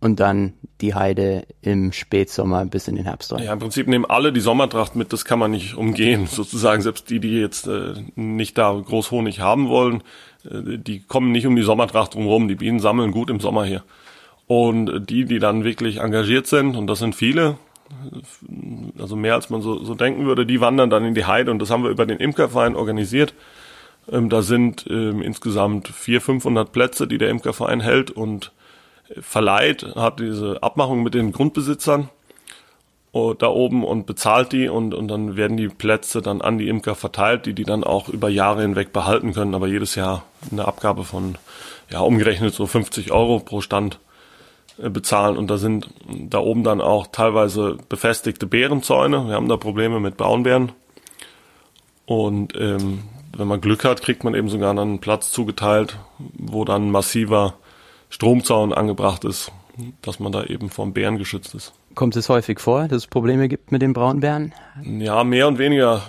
und 0.00 0.20
dann 0.20 0.52
die 0.80 0.94
Heide 0.94 1.46
im 1.62 1.92
Spätsommer 1.92 2.66
bis 2.66 2.86
in 2.86 2.96
den 2.96 3.04
Herbst 3.04 3.32
rein. 3.32 3.42
Ja, 3.42 3.52
im 3.52 3.58
Prinzip 3.58 3.88
nehmen 3.88 4.04
alle 4.04 4.32
die 4.32 4.40
Sommertracht 4.40 4.94
mit, 4.94 5.12
das 5.12 5.24
kann 5.24 5.38
man 5.38 5.50
nicht 5.50 5.74
umgehen, 5.74 6.26
sozusagen. 6.30 6.82
Selbst 6.82 7.08
die, 7.10 7.20
die 7.20 7.40
jetzt 7.40 7.66
äh, 7.66 7.94
nicht 8.14 8.58
da 8.58 8.72
groß 8.72 9.10
Honig 9.10 9.40
haben 9.40 9.68
wollen, 9.68 10.02
äh, 10.44 10.78
die 10.78 11.00
kommen 11.00 11.32
nicht 11.32 11.46
um 11.46 11.56
die 11.56 11.62
Sommertracht 11.62 12.14
drumherum. 12.14 12.48
Die 12.48 12.56
Bienen 12.56 12.80
sammeln 12.80 13.10
gut 13.10 13.30
im 13.30 13.40
Sommer 13.40 13.64
hier. 13.64 13.82
Und 14.46 15.08
die, 15.10 15.24
die 15.24 15.38
dann 15.38 15.64
wirklich 15.64 15.98
engagiert 15.98 16.46
sind, 16.46 16.76
und 16.76 16.86
das 16.86 17.00
sind 17.00 17.14
viele, 17.16 17.56
also 18.98 19.16
mehr 19.16 19.34
als 19.34 19.50
man 19.50 19.62
so, 19.62 19.82
so 19.82 19.94
denken 19.94 20.26
würde, 20.26 20.46
die 20.46 20.60
wandern 20.60 20.90
dann 20.90 21.04
in 21.04 21.14
die 21.14 21.24
Heide 21.24 21.50
und 21.50 21.58
das 21.60 21.70
haben 21.70 21.82
wir 21.82 21.90
über 21.90 22.06
den 22.06 22.18
Imkerverein 22.18 22.76
organisiert. 22.76 23.34
Ähm, 24.10 24.28
da 24.28 24.42
sind 24.42 24.86
ähm, 24.88 25.22
insgesamt 25.22 25.88
400, 25.88 26.22
500 26.22 26.72
Plätze, 26.72 27.06
die 27.08 27.18
der 27.18 27.30
Imkerverein 27.30 27.80
hält 27.80 28.10
und 28.10 28.52
verleiht, 29.20 29.94
hat 29.94 30.20
diese 30.20 30.62
Abmachung 30.62 31.02
mit 31.02 31.14
den 31.14 31.32
Grundbesitzern 31.32 32.08
oh, 33.16 33.32
da 33.32 33.48
oben 33.48 33.82
und 33.82 34.04
bezahlt 34.04 34.52
die 34.52 34.68
und, 34.68 34.92
und 34.92 35.08
dann 35.08 35.36
werden 35.36 35.56
die 35.56 35.68
Plätze 35.68 36.20
dann 36.20 36.42
an 36.42 36.58
die 36.58 36.68
Imker 36.68 36.94
verteilt, 36.94 37.46
die 37.46 37.54
die 37.54 37.64
dann 37.64 37.82
auch 37.82 38.08
über 38.08 38.28
Jahre 38.28 38.60
hinweg 38.60 38.92
behalten 38.92 39.32
können, 39.32 39.54
aber 39.54 39.66
jedes 39.66 39.94
Jahr 39.94 40.24
eine 40.50 40.66
Abgabe 40.66 41.04
von, 41.04 41.36
ja, 41.90 42.00
umgerechnet 42.00 42.52
so 42.52 42.66
50 42.66 43.12
Euro 43.12 43.40
pro 43.40 43.62
Stand 43.62 43.98
äh, 44.78 44.90
bezahlen 44.90 45.38
und 45.38 45.50
da 45.50 45.56
sind 45.56 45.88
da 46.06 46.38
oben 46.38 46.62
dann 46.62 46.82
auch 46.82 47.06
teilweise 47.06 47.78
befestigte 47.88 48.46
Bärenzäune. 48.46 49.28
Wir 49.28 49.34
haben 49.34 49.48
da 49.48 49.56
Probleme 49.56 49.98
mit 49.98 50.18
Braunbären 50.18 50.72
und 52.04 52.54
ähm, 52.54 53.04
wenn 53.34 53.48
man 53.48 53.62
Glück 53.62 53.84
hat, 53.84 54.02
kriegt 54.02 54.24
man 54.24 54.34
eben 54.34 54.50
sogar 54.50 54.70
einen 54.70 54.98
Platz 54.98 55.30
zugeteilt, 55.30 55.98
wo 56.18 56.64
dann 56.66 56.90
massiver 56.90 57.54
Stromzaun 58.16 58.72
angebracht 58.72 59.24
ist, 59.24 59.52
dass 60.00 60.20
man 60.20 60.32
da 60.32 60.44
eben 60.44 60.70
vom 60.70 60.94
Bären 60.94 61.18
geschützt 61.18 61.54
ist. 61.54 61.74
Kommt 61.94 62.16
es 62.16 62.30
häufig 62.30 62.60
vor, 62.60 62.88
dass 62.88 63.02
es 63.02 63.06
Probleme 63.06 63.46
gibt 63.46 63.72
mit 63.72 63.82
den 63.82 63.92
Braunbären? 63.92 64.54
Ja, 64.82 65.22
mehr 65.22 65.46
und 65.48 65.58
weniger. 65.58 66.00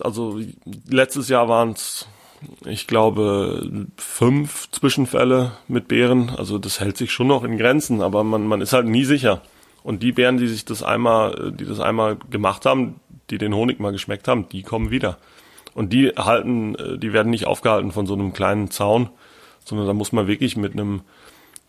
Also 0.00 0.40
letztes 0.88 1.28
Jahr 1.28 1.50
waren 1.50 1.72
es, 1.72 2.08
ich 2.64 2.86
glaube, 2.86 3.86
fünf 3.98 4.70
Zwischenfälle 4.70 5.52
mit 5.68 5.86
Bären. 5.86 6.30
Also 6.30 6.56
das 6.56 6.80
hält 6.80 6.96
sich 6.96 7.12
schon 7.12 7.26
noch 7.26 7.44
in 7.44 7.58
Grenzen, 7.58 8.00
aber 8.00 8.24
man, 8.24 8.46
man 8.46 8.62
ist 8.62 8.72
halt 8.72 8.86
nie 8.86 9.04
sicher. 9.04 9.42
Und 9.82 10.02
die 10.02 10.12
Bären, 10.12 10.38
die 10.38 10.48
sich 10.48 10.64
das 10.64 10.82
einmal, 10.82 11.52
die 11.54 11.66
das 11.66 11.78
einmal 11.78 12.16
gemacht 12.30 12.64
haben, 12.64 13.00
die 13.28 13.36
den 13.36 13.54
Honig 13.54 13.80
mal 13.80 13.92
geschmeckt 13.92 14.28
haben, 14.28 14.48
die 14.48 14.62
kommen 14.62 14.90
wieder. 14.90 15.18
Und 15.74 15.92
die 15.92 16.08
halten, 16.08 16.74
äh, 16.76 16.96
die 16.96 17.12
werden 17.12 17.28
nicht 17.28 17.46
aufgehalten 17.46 17.92
von 17.92 18.06
so 18.06 18.14
einem 18.14 18.32
kleinen 18.32 18.70
Zaun, 18.70 19.10
sondern 19.64 19.86
da 19.86 19.92
muss 19.92 20.12
man 20.12 20.26
wirklich 20.26 20.56
mit 20.56 20.72
einem, 20.72 21.02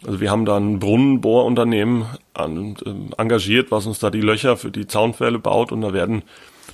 also 0.05 0.19
wir 0.19 0.31
haben 0.31 0.45
da 0.45 0.57
ein 0.57 0.79
Brunnenbohrunternehmen 0.79 2.05
an, 2.33 2.75
äh, 2.85 3.21
engagiert, 3.21 3.71
was 3.71 3.85
uns 3.85 3.99
da 3.99 4.09
die 4.09 4.21
Löcher 4.21 4.57
für 4.57 4.71
die 4.71 4.87
Zaunpfähle 4.87 5.39
baut. 5.39 5.71
Und 5.71 5.81
da 5.81 5.93
werden 5.93 6.23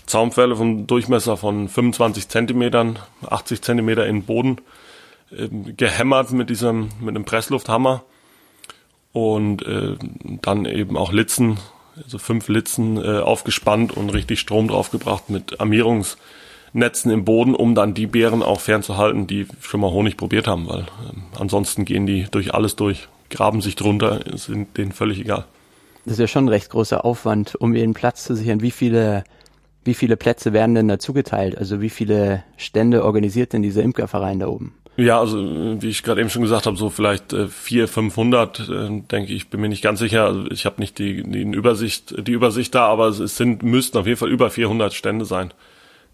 Zaunpfähle 0.06 0.56
vom 0.56 0.88
Durchmesser 0.88 1.36
von 1.36 1.68
25 1.68 2.30
Zentimetern, 2.30 3.00
80 3.30 3.62
Zentimeter 3.62 4.06
in 4.08 4.18
den 4.18 4.26
Boden 4.26 4.58
äh, 5.32 5.50
gehämmert 5.50 6.32
mit 6.32 6.50
diesem, 6.50 6.90
mit 7.00 7.16
einem 7.16 7.26
Presslufthammer. 7.26 8.04
Und 9.12 9.66
äh, 9.66 9.96
dann 10.42 10.66
eben 10.66 10.96
auch 10.96 11.12
Litzen, 11.12 11.58
also 12.02 12.20
fünf 12.20 12.48
Litzen 12.48 12.98
äh, 12.98 13.20
aufgespannt 13.20 13.96
und 13.96 14.10
richtig 14.12 14.40
Strom 14.40 14.68
draufgebracht 14.68 15.30
mit 15.30 15.60
Armierungs 15.60 16.18
Netzen 16.74 17.12
im 17.12 17.26
Boden, 17.26 17.56
um 17.56 17.76
dann 17.76 17.94
die 17.94 18.08
Beeren 18.08 18.44
auch 18.44 18.60
fernzuhalten, 18.60 19.26
die 19.26 19.48
schon 19.62 19.80
mal 19.80 19.92
Honig 19.92 20.18
probiert 20.18 20.48
haben, 20.48 20.68
weil 20.68 20.82
ähm, 21.10 21.24
ansonsten 21.40 21.86
gehen 21.86 22.06
die 22.06 22.28
durch 22.30 22.54
alles 22.54 22.76
durch, 22.76 23.08
graben 23.30 23.62
sich 23.62 23.76
drunter, 23.76 24.22
sind 24.36 24.78
denen 24.78 24.92
völlig 24.92 25.20
egal. 25.20 25.46
Das 26.06 26.14
ist 26.14 26.20
ja 26.20 26.28
schon 26.28 26.46
ein 26.46 26.50
recht 26.50 26.70
großer 26.70 27.04
Aufwand, 27.04 27.56
um 27.56 27.76
ihren 27.76 27.94
Platz 27.94 28.24
zu 28.24 28.36
sichern. 28.36 28.62
Wie 28.62 28.72
viele, 28.72 29.24
wie 29.84 29.94
viele 29.94 30.16
Plätze 30.16 30.54
werden 30.54 30.76
denn 30.76 30.88
dazu 30.88 31.14
geteilt? 31.14 31.58
Also 31.58 31.82
wie 31.82 31.90
viele 31.90 32.44
Stände 32.56 33.04
organisiert 33.04 33.54
denn 33.54 33.62
dieser 33.62 33.84
Imkerverein 33.84 34.40
da 34.40 34.48
oben? 34.48 34.74
Ja, 34.96 35.20
also 35.20 35.38
wie 35.82 35.90
ich 35.90 36.02
gerade 36.02 36.22
eben 36.22 36.30
schon 36.30 36.42
gesagt 36.42 36.66
habe, 36.66 36.76
so 36.76 36.90
vielleicht 36.90 37.32
äh, 37.34 37.48
400, 37.48 37.90
500, 37.90 38.60
äh, 38.60 39.02
denke 39.12 39.34
ich, 39.34 39.50
bin 39.50 39.62
mir 39.62 39.70
nicht 39.70 39.84
ganz 39.84 40.00
sicher. 40.00 40.26
Also 40.26 40.50
ich 40.50 40.66
habe 40.66 40.80
nicht 40.80 40.98
die, 40.98 41.24
die 41.24 41.42
Übersicht, 41.42 42.16
die 42.26 42.32
Übersicht 42.32 42.74
da, 42.74 42.86
aber 42.88 43.10
es 43.10 43.38
sind 43.38 43.62
müssten 43.62 43.98
auf 43.98 44.08
jeden 44.08 44.18
Fall 44.18 44.32
über 44.32 44.50
400 44.50 44.94
Stände 44.94 45.26
sein 45.26 45.54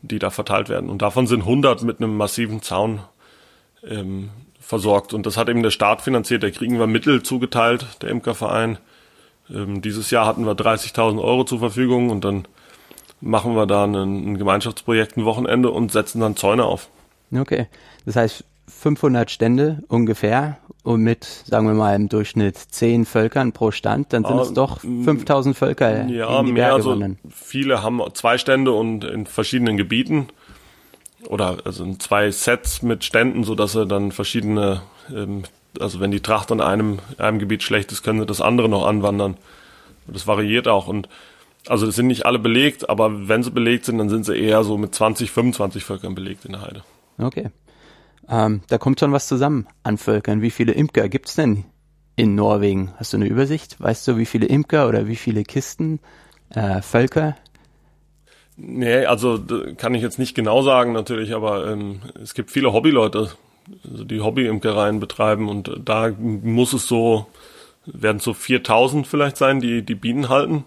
die 0.04 0.20
da 0.20 0.30
verteilt 0.30 0.70
werden. 0.70 0.90
Und 0.90 1.02
davon 1.02 1.28
sind 1.28 1.42
100 1.42 1.84
mit 1.84 2.00
einem 2.00 2.16
massiven 2.16 2.62
Zaun 2.62 3.00
ähm, 3.88 4.30
versorgt. 4.64 5.14
Und 5.14 5.26
das 5.26 5.38
hat 5.38 5.50
eben 5.50 5.64
der 5.64 5.72
Staat 5.72 6.02
finanziert. 6.02 6.44
Da 6.44 6.50
kriegen 6.50 6.80
wir 6.80 6.88
Mittel 6.88 7.22
zugeteilt, 7.22 7.86
der 8.02 8.10
Imkerverein. 8.10 8.78
Ähm, 9.54 9.82
dieses 9.82 10.10
Jahr 10.10 10.26
hatten 10.26 10.46
wir 10.46 10.54
30.000 10.54 11.22
Euro 11.22 11.44
zur 11.44 11.60
Verfügung 11.60 12.10
und 12.10 12.24
dann 12.24 12.48
machen 13.22 13.56
wir 13.56 13.66
da 13.66 13.84
ein, 13.86 13.96
ein 13.96 14.38
Gemeinschaftsprojekt 14.38 15.18
ein 15.18 15.26
Wochenende 15.26 15.70
und 15.70 15.92
setzen 15.92 16.22
dann 16.22 16.36
Zäune 16.36 16.66
auf. 16.66 16.90
Okay. 17.36 17.68
Das 18.06 18.16
heißt, 18.16 18.44
500 18.68 19.30
Stände 19.30 19.84
ungefähr 19.88 20.58
und 20.84 21.02
mit, 21.02 21.26
sagen 21.26 21.68
wir 21.68 21.74
mal, 21.74 21.96
im 21.96 22.10
Durchschnitt 22.10 22.58
10 22.58 23.06
Völkern 23.06 23.52
pro 23.52 23.72
Stand, 23.72 24.14
dann 24.14 24.24
sind 24.24 24.38
ah, 24.38 24.42
es 24.42 24.54
doch 24.54 24.80
5000 24.80 25.56
Völker 25.56 26.06
ja, 26.08 26.40
in 26.40 26.46
die 26.46 26.52
mehr, 26.54 26.70
Berge 26.70 26.90
also 26.90 27.16
Viele 27.30 27.84
haben 27.84 28.02
zwei 28.14 28.38
Stände 28.38 28.72
und 28.72 29.04
in 29.04 29.26
verschiedenen 29.26 29.78
Gebieten 29.78 30.28
oder 31.28 31.58
also 31.66 31.94
zwei 31.96 32.32
Sets 32.32 32.82
mit 32.82 33.04
Ständen, 33.04 33.44
so 33.44 33.56
dass 33.56 33.74
sie 33.74 33.86
dann 33.86 34.12
verschiedene, 34.12 34.82
ähm, 35.14 35.44
also 35.80 36.00
wenn 36.00 36.12
die 36.12 36.22
Tracht 36.22 36.52
an 36.52 36.62
einem, 36.62 37.00
einem 37.18 37.40
Gebiet 37.40 37.64
schlecht 37.64 37.92
ist, 37.92 38.04
können 38.04 38.20
sie 38.20 38.26
das 38.26 38.42
andere 38.42 38.70
noch 38.70 38.86
anwandern. 38.86 39.38
Das 40.08 40.28
variiert 40.28 40.68
auch 40.68 40.88
und 40.88 41.08
also 41.68 41.86
das 41.86 41.96
sind 41.96 42.08
nicht 42.08 42.26
alle 42.26 42.40
belegt, 42.40 42.90
aber 42.90 43.30
wenn 43.30 43.44
sie 43.44 43.52
belegt 43.52 43.86
sind, 43.86 43.98
dann 43.98 44.10
sind 44.10 44.26
sie 44.26 44.36
eher 44.36 44.64
so 44.64 44.78
mit 44.78 44.94
20, 44.94 45.32
25 45.32 45.84
Völkern 45.84 46.14
belegt 46.14 46.46
in 46.46 46.52
der 46.54 46.62
Heide. 46.62 46.84
Okay. 47.18 47.50
Ähm, 48.28 48.62
da 48.68 48.78
kommt 48.78 49.00
schon 49.00 49.12
was 49.12 49.28
zusammen 49.28 49.68
an 49.84 49.98
Völkern. 49.98 50.42
Wie 50.42 50.52
viele 50.52 50.74
Imker 50.74 51.10
gibt's 51.10 51.36
denn 51.36 51.66
in 52.16 52.36
Norwegen? 52.36 52.94
Hast 52.98 53.14
du 53.14 53.18
eine 53.18 53.28
Übersicht? 53.28 53.80
Weißt 53.80 54.08
du, 54.08 54.18
wie 54.18 54.26
viele 54.26 54.48
Imker 54.48 54.88
oder 54.88 55.08
wie 55.08 55.16
viele 55.16 55.44
Kisten, 55.44 56.00
äh, 56.50 56.82
Völker? 56.82 57.36
Nee, 58.56 59.06
also 59.06 59.40
kann 59.78 59.96
ich 59.96 60.02
jetzt 60.02 60.20
nicht 60.20 60.36
genau 60.36 60.62
sagen 60.62 60.94
natürlich, 60.94 61.34
aber 61.34 61.68
ähm, 61.68 62.02
es 62.22 62.34
gibt 62.34 62.52
viele 62.52 62.72
Hobbyleute, 62.72 63.32
also 63.90 64.04
die 64.04 64.22
Hobbyimkereien 64.22 65.00
betreiben 65.00 65.50
und 65.50 65.72
da 65.84 66.12
muss 66.20 66.74
es 66.74 66.88
so, 66.88 67.28
werden 67.86 68.20
so 68.20 68.34
4000 68.34 69.08
vielleicht 69.08 69.38
sein, 69.38 69.60
die 69.60 69.82
die 69.82 69.96
Bienen 69.96 70.30
halten. 70.30 70.66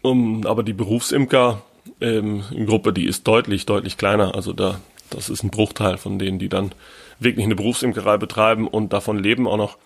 Um, 0.00 0.46
aber 0.46 0.62
die 0.62 0.74
Berufsimker 0.74 1.62
ähm, 2.00 2.44
Gruppe, 2.66 2.92
die 2.92 3.06
ist 3.06 3.26
deutlich, 3.26 3.66
deutlich 3.66 3.96
kleiner. 3.96 4.36
Also 4.36 4.52
da 4.52 4.80
das 5.10 5.28
ist 5.28 5.42
ein 5.42 5.50
Bruchteil 5.50 5.96
von 5.96 6.18
denen, 6.18 6.38
die 6.38 6.48
dann 6.48 6.72
wirklich 7.18 7.44
eine 7.44 7.56
Berufsimkerei 7.56 8.16
betreiben 8.16 8.68
und 8.68 8.92
davon 8.92 9.18
leben 9.18 9.46
auch 9.46 9.56
noch 9.56 9.78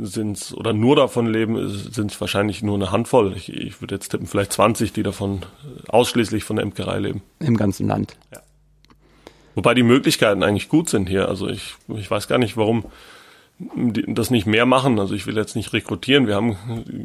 sind 0.00 0.54
oder 0.56 0.72
nur 0.72 0.96
davon 0.96 1.26
leben, 1.26 1.68
sind 1.68 2.12
es 2.12 2.20
wahrscheinlich 2.20 2.62
nur 2.62 2.74
eine 2.74 2.90
Handvoll. 2.90 3.34
Ich, 3.36 3.52
ich 3.52 3.80
würde 3.80 3.94
jetzt 3.94 4.10
tippen, 4.10 4.26
vielleicht 4.26 4.52
20, 4.52 4.92
die 4.92 5.02
davon 5.02 5.40
ausschließlich 5.88 6.44
von 6.44 6.56
der 6.56 6.64
Imkerei 6.64 6.98
leben. 6.98 7.22
Im 7.38 7.56
ganzen 7.56 7.86
Land. 7.88 8.16
Ja. 8.32 8.40
Wobei 9.54 9.74
die 9.74 9.82
Möglichkeiten 9.82 10.42
eigentlich 10.42 10.68
gut 10.68 10.88
sind 10.88 11.08
hier. 11.08 11.28
Also 11.28 11.48
ich, 11.48 11.74
ich 11.88 12.10
weiß 12.10 12.28
gar 12.28 12.38
nicht, 12.38 12.56
warum 12.56 12.84
die 13.58 14.14
das 14.14 14.30
nicht 14.30 14.46
mehr 14.46 14.64
machen. 14.64 14.98
Also 14.98 15.14
ich 15.14 15.26
will 15.26 15.36
jetzt 15.36 15.54
nicht 15.54 15.72
rekrutieren. 15.72 16.26
Wir 16.26 16.34
haben 16.34 16.56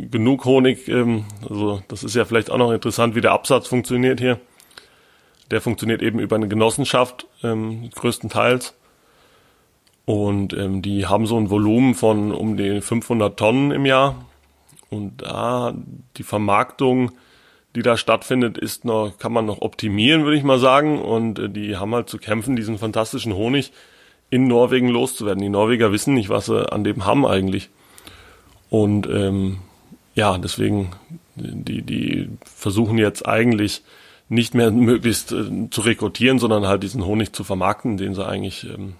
genug 0.09 0.45
Honig. 0.45 0.87
Ähm, 0.87 1.25
also 1.47 1.81
das 1.87 2.03
ist 2.03 2.15
ja 2.15 2.25
vielleicht 2.25 2.49
auch 2.49 2.57
noch 2.57 2.71
interessant, 2.71 3.15
wie 3.15 3.21
der 3.21 3.31
Absatz 3.31 3.67
funktioniert 3.67 4.19
hier. 4.19 4.39
Der 5.51 5.61
funktioniert 5.61 6.01
eben 6.01 6.19
über 6.19 6.35
eine 6.35 6.47
Genossenschaft 6.47 7.27
ähm, 7.43 7.89
größtenteils. 7.93 8.73
Und 10.05 10.53
ähm, 10.53 10.81
die 10.81 11.07
haben 11.07 11.25
so 11.25 11.37
ein 11.37 11.49
Volumen 11.49 11.95
von 11.95 12.31
um 12.31 12.57
die 12.57 12.81
500 12.81 13.37
Tonnen 13.37 13.71
im 13.71 13.85
Jahr. 13.85 14.25
Und 14.89 15.23
da 15.23 15.73
die 16.17 16.23
Vermarktung, 16.23 17.11
die 17.75 17.81
da 17.81 17.97
stattfindet, 17.97 18.57
ist 18.57 18.85
noch, 18.85 19.17
kann 19.17 19.33
man 19.33 19.45
noch 19.45 19.61
optimieren, 19.61 20.23
würde 20.23 20.37
ich 20.37 20.43
mal 20.43 20.59
sagen. 20.59 21.01
Und 21.01 21.39
äh, 21.39 21.49
die 21.49 21.77
haben 21.77 21.93
halt 21.95 22.09
zu 22.09 22.19
kämpfen, 22.19 22.55
diesen 22.55 22.77
fantastischen 22.77 23.33
Honig 23.33 23.71
in 24.29 24.47
Norwegen 24.47 24.89
loszuwerden. 24.89 25.41
Die 25.41 25.49
Norweger 25.49 25.91
wissen 25.91 26.13
nicht, 26.13 26.29
was 26.29 26.45
sie 26.45 26.71
an 26.71 26.83
dem 26.83 27.05
haben 27.05 27.25
eigentlich. 27.25 27.69
Und 28.69 29.07
ähm, 29.07 29.59
ja, 30.13 30.37
deswegen, 30.37 30.91
die, 31.35 31.81
die 31.81 32.29
versuchen 32.43 32.97
jetzt 32.97 33.27
eigentlich 33.27 33.83
nicht 34.29 34.53
mehr 34.53 34.71
möglichst 34.71 35.31
äh, 35.31 35.69
zu 35.69 35.81
rekrutieren, 35.81 36.39
sondern 36.39 36.67
halt 36.67 36.83
diesen 36.83 37.05
Honig 37.05 37.33
zu 37.33 37.43
vermarkten, 37.43 37.97
den 37.97 38.15
sie 38.15 38.25
eigentlich 38.25 38.65
ähm, 38.65 38.93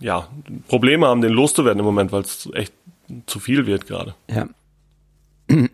ja 0.00 0.28
Probleme 0.68 1.06
haben, 1.06 1.20
den 1.20 1.32
loszuwerden 1.32 1.80
im 1.80 1.84
Moment, 1.84 2.12
weil 2.12 2.22
es 2.22 2.48
echt 2.52 2.72
zu 3.26 3.40
viel 3.40 3.66
wird 3.66 3.86
gerade. 3.86 4.14
Ja. 4.30 4.48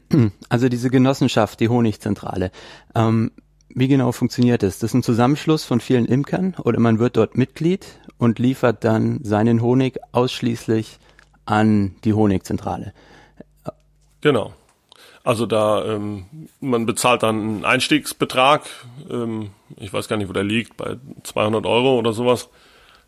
Also 0.49 0.69
diese 0.69 0.89
Genossenschaft, 0.89 1.59
die 1.59 1.69
Honigzentrale. 1.69 2.53
Ähm, 2.95 3.33
wie 3.69 3.89
genau 3.89 4.13
funktioniert 4.13 4.63
das? 4.63 4.79
Das 4.79 4.91
ist 4.91 4.95
ein 4.95 5.03
Zusammenschluss 5.03 5.65
von 5.65 5.81
vielen 5.81 6.07
Imkern 6.07 6.55
oder 6.63 6.79
man 6.79 7.01
wird 7.01 7.17
dort 7.17 7.37
Mitglied 7.37 7.87
und 8.19 8.39
liefert 8.39 8.85
dann 8.85 9.25
seinen 9.25 9.61
Honig 9.61 9.99
ausschließlich 10.13 10.99
an 11.45 11.97
die 12.05 12.13
Honigzentrale. 12.13 12.93
Genau. 14.21 14.55
Also 15.25 15.47
da, 15.47 15.85
ähm, 15.87 16.27
man 16.61 16.87
bezahlt 16.87 17.23
dann 17.23 17.41
einen 17.41 17.65
Einstiegsbetrag, 17.65 18.63
ähm, 19.11 19.51
ich 19.77 19.93
weiß 19.93 20.07
gar 20.07 20.19
nicht, 20.19 20.29
wo 20.29 20.33
der 20.33 20.45
liegt, 20.45 20.77
bei 20.77 20.99
200 21.25 21.67
Euro 21.67 21.99
oder 21.99 22.13
sowas. 22.13 22.51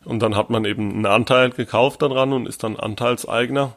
Und 0.06 0.20
dann 0.20 0.36
hat 0.36 0.50
man 0.50 0.64
eben 0.64 0.92
einen 0.92 1.06
Anteil 1.06 1.50
gekauft 1.50 2.02
daran 2.02 2.32
und 2.32 2.46
ist 2.46 2.62
dann 2.62 2.76
Anteilseigner. 2.76 3.76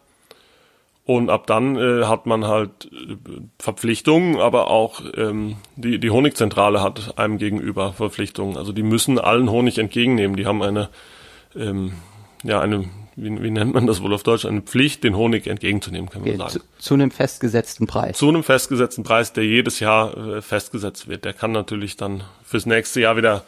Und 1.06 1.31
ab 1.31 1.47
dann 1.47 1.76
äh, 1.76 2.06
hat 2.06 2.27
man 2.27 2.45
halt 2.45 2.85
äh, 2.85 3.15
Verpflichtungen, 3.57 4.39
aber 4.39 4.69
auch 4.69 5.01
ähm, 5.18 5.56
die, 5.76 5.99
die 5.99 6.11
Honigzentrale 6.11 6.84
hat 6.84 7.18
einem 7.18 7.39
gegenüber 7.39 7.93
Verpflichtungen. 7.93 8.57
Also 8.57 8.73
die 8.73 8.84
müssen 8.84 9.18
allen 9.18 9.49
Honig 9.49 9.80
entgegennehmen. 9.80 10.38
Die 10.38 10.45
haben 10.45 10.61
eine, 10.61 10.89
ähm, 11.56 11.93
ja, 12.43 12.61
eine 12.61 12.85
wie, 13.22 13.43
wie 13.43 13.51
nennt 13.51 13.73
man 13.73 13.88
das 13.88 14.01
wohl 14.01 14.14
auf 14.14 14.23
Deutsch, 14.23 14.45
eine 14.45 14.61
Pflicht, 14.61 15.03
den 15.03 15.15
Honig 15.15 15.47
entgegenzunehmen, 15.47 16.10
kann 16.10 16.22
man 16.22 16.38
sagen. 16.38 16.51
Zu, 16.51 16.60
zu, 16.77 16.93
einem 16.93 17.11
festgesetzten 17.11 17.88
Preis. 17.88 18.18
Zu 18.18 18.30
einem 18.30 18.43
festgesetzten 18.43 19.03
Preis, 19.03 19.34
der 19.34 19.45
jedes 19.45 19.80
Jahr 19.80 20.15
äh, 20.15 20.41
festgesetzt 20.41 21.07
wird. 21.07 21.26
Der 21.26 21.34
kann 21.34 21.51
natürlich 21.51 21.97
dann 21.97 22.23
fürs 22.43 22.65
nächste 22.65 23.01
Jahr 23.01 23.18
wieder 23.18 23.43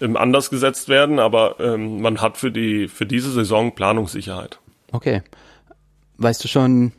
anders 0.00 0.50
gesetzt 0.50 0.88
werden, 0.88 1.18
aber 1.18 1.60
ähm, 1.60 2.00
man 2.00 2.20
hat 2.20 2.36
für 2.36 2.50
die 2.50 2.88
für 2.88 3.06
diese 3.06 3.30
Saison 3.30 3.74
Planungssicherheit. 3.74 4.58
Okay. 4.92 5.22
Weißt 6.16 6.42
du 6.44 6.48
schon, 6.48 6.92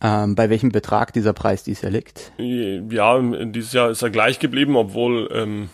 ähm, 0.00 0.34
bei 0.34 0.50
welchem 0.50 0.70
Betrag 0.70 1.12
dieser 1.12 1.32
Preis 1.32 1.62
dieses 1.62 1.82
Jahr 1.82 1.92
liegt? 1.92 2.32
Ja, 2.38 3.20
dieses 3.20 3.72
Jahr 3.72 3.90
ist 3.90 4.02
er 4.02 4.10
gleich 4.10 4.38
geblieben, 4.38 4.76
obwohl 4.76 5.28
ähm, 5.32 5.68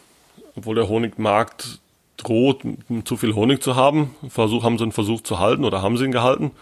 obwohl 0.56 0.74
der 0.74 0.88
Honigmarkt 0.88 1.80
droht, 2.16 2.62
zu 3.04 3.16
viel 3.16 3.34
Honig 3.34 3.62
zu 3.62 3.76
haben. 3.76 4.14
Versuch, 4.28 4.64
haben 4.64 4.78
sie 4.78 4.84
einen 4.84 4.92
Versuch 4.92 5.22
zu 5.22 5.38
halten 5.38 5.64
oder 5.64 5.82
haben 5.82 5.96
sie 5.96 6.04
ihn 6.04 6.12
gehalten. 6.12 6.52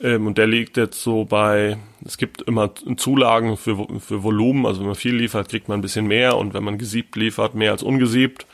Ähm, 0.00 0.26
und 0.26 0.38
der 0.38 0.46
liegt 0.46 0.76
jetzt 0.76 1.02
so 1.02 1.24
bei, 1.24 1.78
es 2.04 2.18
gibt 2.18 2.42
immer 2.42 2.70
Zulagen 2.96 3.56
für, 3.56 3.86
für 4.00 4.22
Volumen, 4.22 4.66
also 4.66 4.80
wenn 4.80 4.88
man 4.88 4.96
viel 4.96 5.14
liefert, 5.14 5.48
kriegt 5.48 5.68
man 5.68 5.78
ein 5.78 5.82
bisschen 5.82 6.06
mehr 6.06 6.36
und 6.36 6.54
wenn 6.54 6.64
man 6.64 6.78
gesiebt 6.78 7.16
liefert, 7.16 7.54
mehr 7.54 7.70
als 7.72 7.82
ungesiebt. 7.82 8.46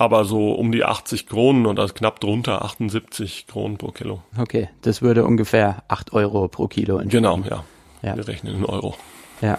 Aber 0.00 0.24
so 0.24 0.52
um 0.52 0.72
die 0.72 0.82
80 0.82 1.26
Kronen 1.26 1.66
oder 1.66 1.86
knapp 1.86 2.20
drunter 2.20 2.64
78 2.64 3.46
Kronen 3.46 3.76
pro 3.76 3.88
Kilo. 3.90 4.22
Okay, 4.38 4.70
das 4.80 5.02
würde 5.02 5.26
ungefähr 5.26 5.82
8 5.88 6.14
Euro 6.14 6.48
pro 6.48 6.68
Kilo 6.68 6.96
entsprechen. 6.96 7.22
Genau, 7.22 7.38
ja. 7.46 7.64
ja. 8.00 8.16
Wir 8.16 8.26
rechnen 8.26 8.56
in 8.56 8.64
Euro. 8.64 8.94
Ja. 9.42 9.58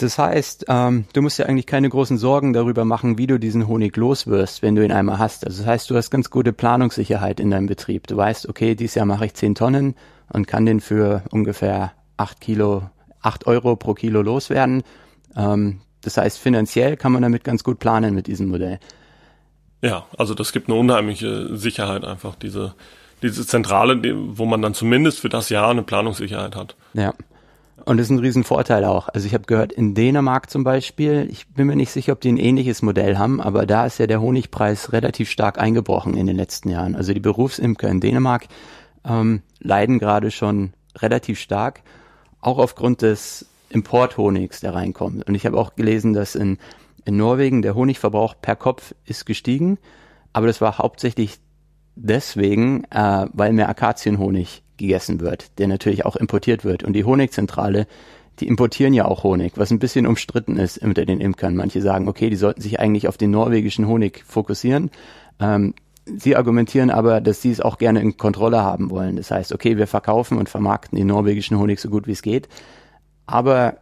Das 0.00 0.16
heißt, 0.16 0.66
ähm, 0.68 1.06
du 1.12 1.22
musst 1.22 1.38
dir 1.38 1.46
eigentlich 1.46 1.66
keine 1.66 1.88
großen 1.88 2.16
Sorgen 2.18 2.52
darüber 2.52 2.84
machen, 2.84 3.18
wie 3.18 3.26
du 3.26 3.38
diesen 3.38 3.66
Honig 3.66 3.96
loswirst, 3.96 4.62
wenn 4.62 4.76
du 4.76 4.84
ihn 4.84 4.92
einmal 4.92 5.18
hast. 5.18 5.44
Also 5.44 5.58
das 5.58 5.66
heißt, 5.66 5.90
du 5.90 5.96
hast 5.96 6.10
ganz 6.10 6.30
gute 6.30 6.52
Planungssicherheit 6.52 7.40
in 7.40 7.50
deinem 7.50 7.66
Betrieb. 7.66 8.06
Du 8.06 8.16
weißt, 8.16 8.48
okay, 8.48 8.76
dieses 8.76 8.94
Jahr 8.94 9.06
mache 9.06 9.26
ich 9.26 9.34
10 9.34 9.56
Tonnen 9.56 9.96
und 10.32 10.46
kann 10.46 10.64
den 10.64 10.80
für 10.80 11.24
ungefähr 11.32 11.92
8 12.16 12.40
Kilo, 12.40 12.88
8 13.22 13.46
Euro 13.48 13.74
pro 13.74 13.92
Kilo 13.92 14.22
loswerden. 14.22 14.84
Ähm, 15.36 15.80
das 16.00 16.16
heißt, 16.16 16.38
finanziell 16.38 16.96
kann 16.96 17.12
man 17.12 17.20
damit 17.22 17.42
ganz 17.42 17.64
gut 17.64 17.80
planen 17.80 18.14
mit 18.14 18.28
diesem 18.28 18.48
Modell. 18.48 18.78
Ja, 19.82 20.06
also 20.16 20.34
das 20.34 20.52
gibt 20.52 20.68
eine 20.68 20.78
unheimliche 20.78 21.56
Sicherheit 21.56 22.04
einfach, 22.04 22.34
diese, 22.34 22.74
diese 23.22 23.46
Zentrale, 23.46 24.00
wo 24.36 24.44
man 24.44 24.60
dann 24.62 24.74
zumindest 24.74 25.20
für 25.20 25.28
das 25.28 25.48
Jahr 25.48 25.70
eine 25.70 25.82
Planungssicherheit 25.82 26.56
hat. 26.56 26.74
Ja. 26.94 27.14
Und 27.84 27.96
das 27.96 28.06
ist 28.06 28.10
ein 28.10 28.18
Riesenvorteil 28.18 28.84
auch. 28.84 29.08
Also 29.08 29.26
ich 29.26 29.34
habe 29.34 29.44
gehört, 29.46 29.72
in 29.72 29.94
Dänemark 29.94 30.50
zum 30.50 30.62
Beispiel, 30.62 31.26
ich 31.30 31.46
bin 31.48 31.68
mir 31.68 31.76
nicht 31.76 31.90
sicher, 31.90 32.12
ob 32.12 32.20
die 32.20 32.30
ein 32.30 32.36
ähnliches 32.36 32.82
Modell 32.82 33.16
haben, 33.16 33.40
aber 33.40 33.64
da 33.66 33.86
ist 33.86 33.98
ja 33.98 34.06
der 34.06 34.20
Honigpreis 34.20 34.92
relativ 34.92 35.30
stark 35.30 35.58
eingebrochen 35.58 36.14
in 36.14 36.26
den 36.26 36.36
letzten 36.36 36.68
Jahren. 36.68 36.96
Also 36.96 37.14
die 37.14 37.20
Berufsimker 37.20 37.88
in 37.88 38.00
Dänemark 38.00 38.46
ähm, 39.08 39.42
leiden 39.60 39.98
gerade 39.98 40.30
schon 40.30 40.74
relativ 40.98 41.38
stark, 41.38 41.82
auch 42.40 42.58
aufgrund 42.58 43.00
des 43.02 43.46
Importhonigs, 43.70 44.60
der 44.60 44.74
reinkommt. 44.74 45.26
Und 45.26 45.34
ich 45.34 45.46
habe 45.46 45.56
auch 45.56 45.74
gelesen, 45.74 46.12
dass 46.12 46.34
in, 46.34 46.58
in 47.08 47.16
Norwegen 47.16 47.62
der 47.62 47.74
Honigverbrauch 47.74 48.34
per 48.40 48.54
Kopf 48.54 48.94
ist 49.06 49.24
gestiegen, 49.24 49.78
aber 50.34 50.46
das 50.46 50.60
war 50.60 50.76
hauptsächlich 50.76 51.38
deswegen, 51.96 52.84
äh, 52.90 53.26
weil 53.32 53.54
mehr 53.54 53.70
Akazienhonig 53.70 54.62
gegessen 54.76 55.20
wird, 55.20 55.58
der 55.58 55.68
natürlich 55.68 56.04
auch 56.04 56.16
importiert 56.16 56.66
wird. 56.66 56.84
Und 56.84 56.92
die 56.92 57.04
Honigzentrale, 57.04 57.86
die 58.40 58.46
importieren 58.46 58.92
ja 58.92 59.06
auch 59.06 59.24
Honig, 59.24 59.54
was 59.56 59.70
ein 59.70 59.78
bisschen 59.78 60.06
umstritten 60.06 60.58
ist 60.58 60.76
unter 60.78 61.06
den 61.06 61.20
Imkern. 61.20 61.56
Manche 61.56 61.80
sagen, 61.80 62.08
okay, 62.08 62.28
die 62.28 62.36
sollten 62.36 62.60
sich 62.60 62.78
eigentlich 62.78 63.08
auf 63.08 63.16
den 63.16 63.30
norwegischen 63.30 63.88
Honig 63.88 64.22
fokussieren. 64.26 64.90
Ähm, 65.40 65.72
sie 66.04 66.36
argumentieren 66.36 66.90
aber, 66.90 67.22
dass 67.22 67.40
sie 67.40 67.50
es 67.50 67.62
auch 67.62 67.78
gerne 67.78 68.02
in 68.02 68.18
Kontrolle 68.18 68.62
haben 68.62 68.90
wollen. 68.90 69.16
Das 69.16 69.30
heißt, 69.30 69.54
okay, 69.54 69.78
wir 69.78 69.86
verkaufen 69.86 70.36
und 70.36 70.50
vermarkten 70.50 70.98
den 70.98 71.06
norwegischen 71.06 71.58
Honig 71.58 71.80
so 71.80 71.88
gut 71.88 72.06
wie 72.06 72.12
es 72.12 72.20
geht. 72.20 72.50
Aber 73.24 73.78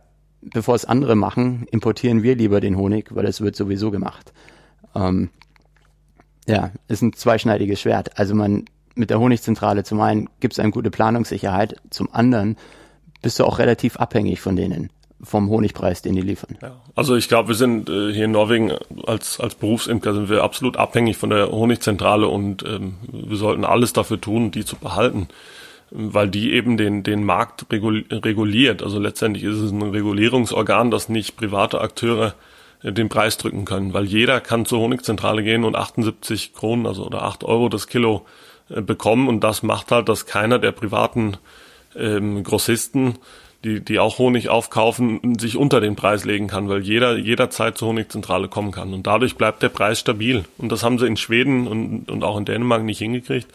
bevor 0.52 0.74
es 0.74 0.84
andere 0.84 1.16
machen, 1.16 1.66
importieren 1.70 2.22
wir 2.22 2.36
lieber 2.36 2.60
den 2.60 2.76
Honig, 2.76 3.14
weil 3.14 3.26
es 3.26 3.40
wird 3.40 3.56
sowieso 3.56 3.90
gemacht. 3.90 4.32
Ähm, 4.94 5.30
ja, 6.46 6.70
ist 6.88 7.02
ein 7.02 7.12
zweischneidiges 7.12 7.80
Schwert. 7.80 8.18
Also 8.18 8.34
man 8.34 8.64
mit 8.94 9.10
der 9.10 9.20
Honigzentrale 9.20 9.84
zum 9.84 10.00
einen 10.00 10.28
gibt 10.40 10.54
es 10.54 10.58
eine 10.58 10.70
gute 10.70 10.90
Planungssicherheit, 10.90 11.76
zum 11.90 12.08
anderen 12.12 12.56
bist 13.22 13.38
du 13.38 13.44
auch 13.44 13.58
relativ 13.58 13.96
abhängig 13.96 14.40
von 14.40 14.56
denen, 14.56 14.90
vom 15.20 15.50
Honigpreis, 15.50 16.02
den 16.02 16.14
die 16.14 16.22
liefern. 16.22 16.56
Ja, 16.62 16.76
also 16.94 17.16
ich 17.16 17.28
glaube, 17.28 17.48
wir 17.48 17.54
sind 17.54 17.88
äh, 17.88 18.12
hier 18.12 18.26
in 18.26 18.30
Norwegen 18.30 18.72
als, 19.06 19.40
als 19.40 19.54
Berufsimker 19.54 20.14
sind 20.14 20.28
wir 20.28 20.44
absolut 20.44 20.76
abhängig 20.76 21.16
von 21.16 21.30
der 21.30 21.50
Honigzentrale 21.50 22.28
und 22.28 22.62
ähm, 22.62 22.94
wir 23.10 23.36
sollten 23.36 23.64
alles 23.64 23.92
dafür 23.92 24.20
tun, 24.20 24.50
die 24.50 24.64
zu 24.64 24.76
behalten, 24.76 25.28
weil 25.90 26.28
die 26.28 26.52
eben 26.52 26.76
den, 26.76 27.02
den 27.02 27.24
Markt 27.24 27.66
reguliert. 27.70 28.82
Also 28.82 28.98
letztendlich 28.98 29.44
ist 29.44 29.58
es 29.58 29.70
ein 29.70 29.82
Regulierungsorgan, 29.82 30.90
das 30.90 31.08
nicht 31.08 31.36
private 31.36 31.80
Akteure 31.80 32.34
äh, 32.82 32.92
den 32.92 33.08
Preis 33.08 33.38
drücken 33.38 33.64
können, 33.64 33.94
weil 33.94 34.04
jeder 34.04 34.40
kann 34.40 34.66
zur 34.66 34.80
Honigzentrale 34.80 35.42
gehen 35.42 35.64
und 35.64 35.76
78 35.76 36.54
Kronen, 36.54 36.86
also 36.86 37.04
oder 37.04 37.22
8 37.22 37.44
Euro 37.44 37.68
das 37.68 37.86
Kilo 37.86 38.26
äh, 38.68 38.80
bekommen 38.80 39.28
und 39.28 39.40
das 39.44 39.62
macht 39.62 39.92
halt, 39.92 40.08
dass 40.08 40.26
keiner 40.26 40.58
der 40.58 40.72
privaten 40.72 41.36
ähm, 41.94 42.42
Grossisten, 42.42 43.14
die, 43.64 43.80
die 43.80 43.98
auch 43.98 44.18
Honig 44.18 44.48
aufkaufen, 44.48 45.38
sich 45.38 45.56
unter 45.56 45.80
den 45.80 45.96
Preis 45.96 46.24
legen 46.24 46.46
kann, 46.46 46.68
weil 46.68 46.82
jeder 46.82 47.16
jederzeit 47.16 47.78
zur 47.78 47.88
Honigzentrale 47.88 48.48
kommen 48.48 48.72
kann 48.72 48.92
und 48.92 49.06
dadurch 49.06 49.36
bleibt 49.36 49.62
der 49.62 49.68
Preis 49.70 50.00
stabil 50.00 50.44
und 50.58 50.70
das 50.70 50.82
haben 50.82 50.98
sie 50.98 51.06
in 51.06 51.16
Schweden 51.16 51.66
und, 51.66 52.10
und 52.10 52.24
auch 52.24 52.36
in 52.36 52.44
Dänemark 52.44 52.82
nicht 52.82 52.98
hingekriegt. 52.98 53.48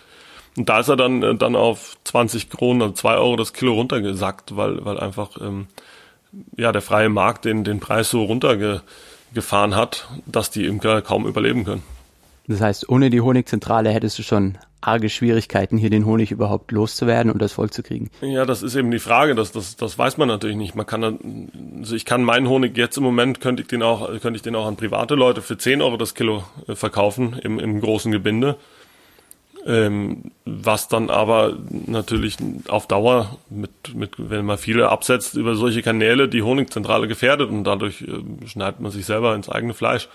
Und 0.57 0.67
da 0.67 0.79
ist 0.79 0.89
er 0.89 0.97
dann, 0.97 1.23
äh, 1.23 1.35
dann 1.35 1.55
auf 1.55 1.97
20 2.03 2.49
Kronen, 2.49 2.81
also 2.81 2.93
2 2.93 3.15
Euro 3.15 3.35
das 3.35 3.53
Kilo 3.53 3.73
runtergesackt, 3.73 4.55
weil, 4.55 4.83
weil 4.83 4.99
einfach 4.99 5.29
ähm, 5.41 5.67
ja, 6.57 6.71
der 6.71 6.81
freie 6.81 7.09
Markt 7.09 7.45
den, 7.45 7.63
den 7.63 7.79
Preis 7.79 8.09
so 8.09 8.23
runtergefahren 8.23 9.75
hat, 9.75 10.07
dass 10.25 10.51
die 10.51 10.65
Imker 10.65 11.01
kaum 11.01 11.25
überleben 11.25 11.65
können. 11.65 11.83
Das 12.47 12.61
heißt, 12.61 12.89
ohne 12.89 13.09
die 13.09 13.21
Honigzentrale 13.21 13.91
hättest 13.91 14.19
du 14.19 14.23
schon 14.23 14.57
arge 14.81 15.09
Schwierigkeiten, 15.09 15.77
hier 15.77 15.91
den 15.91 16.05
Honig 16.05 16.31
überhaupt 16.31 16.71
loszuwerden 16.71 17.31
und 17.31 17.39
das 17.39 17.53
voll 17.53 17.69
zu 17.69 17.83
kriegen. 17.83 18.09
Ja, 18.21 18.45
das 18.45 18.63
ist 18.63 18.75
eben 18.75 18.89
die 18.89 18.99
Frage, 18.99 19.35
das, 19.35 19.51
das, 19.51 19.75
das 19.75 19.97
weiß 19.97 20.17
man 20.17 20.27
natürlich 20.27 20.57
nicht. 20.57 20.75
Man 20.75 20.87
kann, 20.87 21.49
also 21.79 21.95
ich 21.95 22.03
kann 22.03 22.23
meinen 22.23 22.49
Honig 22.49 22.75
jetzt 22.77 22.97
im 22.97 23.03
Moment, 23.03 23.41
könnte 23.41 23.61
ich 23.61 23.67
den 23.67 23.83
auch, 23.83 24.07
könnte 24.19 24.37
ich 24.37 24.41
den 24.41 24.55
auch 24.55 24.65
an 24.65 24.77
private 24.77 25.13
Leute 25.13 25.43
für 25.43 25.57
10 25.57 25.83
Euro 25.83 25.97
das 25.97 26.15
Kilo 26.15 26.43
äh, 26.67 26.75
verkaufen 26.75 27.39
im, 27.43 27.59
im 27.59 27.79
großen 27.79 28.11
Gebinde. 28.11 28.57
Ähm, 29.65 30.31
was 30.45 30.87
dann 30.87 31.11
aber 31.11 31.57
natürlich 31.69 32.37
auf 32.67 32.87
Dauer 32.87 33.37
mit, 33.49 33.93
mit, 33.93 34.11
wenn 34.17 34.45
man 34.45 34.57
viele 34.57 34.89
absetzt 34.89 35.35
über 35.35 35.55
solche 35.55 35.83
Kanäle, 35.83 36.27
die 36.27 36.41
Honigzentrale 36.41 37.07
gefährdet 37.07 37.49
und 37.49 37.63
dadurch 37.63 38.01
äh, 38.01 38.47
schneidet 38.47 38.79
man 38.79 38.91
sich 38.91 39.05
selber 39.05 39.35
ins 39.35 39.49
eigene 39.49 39.73
Fleisch. 39.73 40.09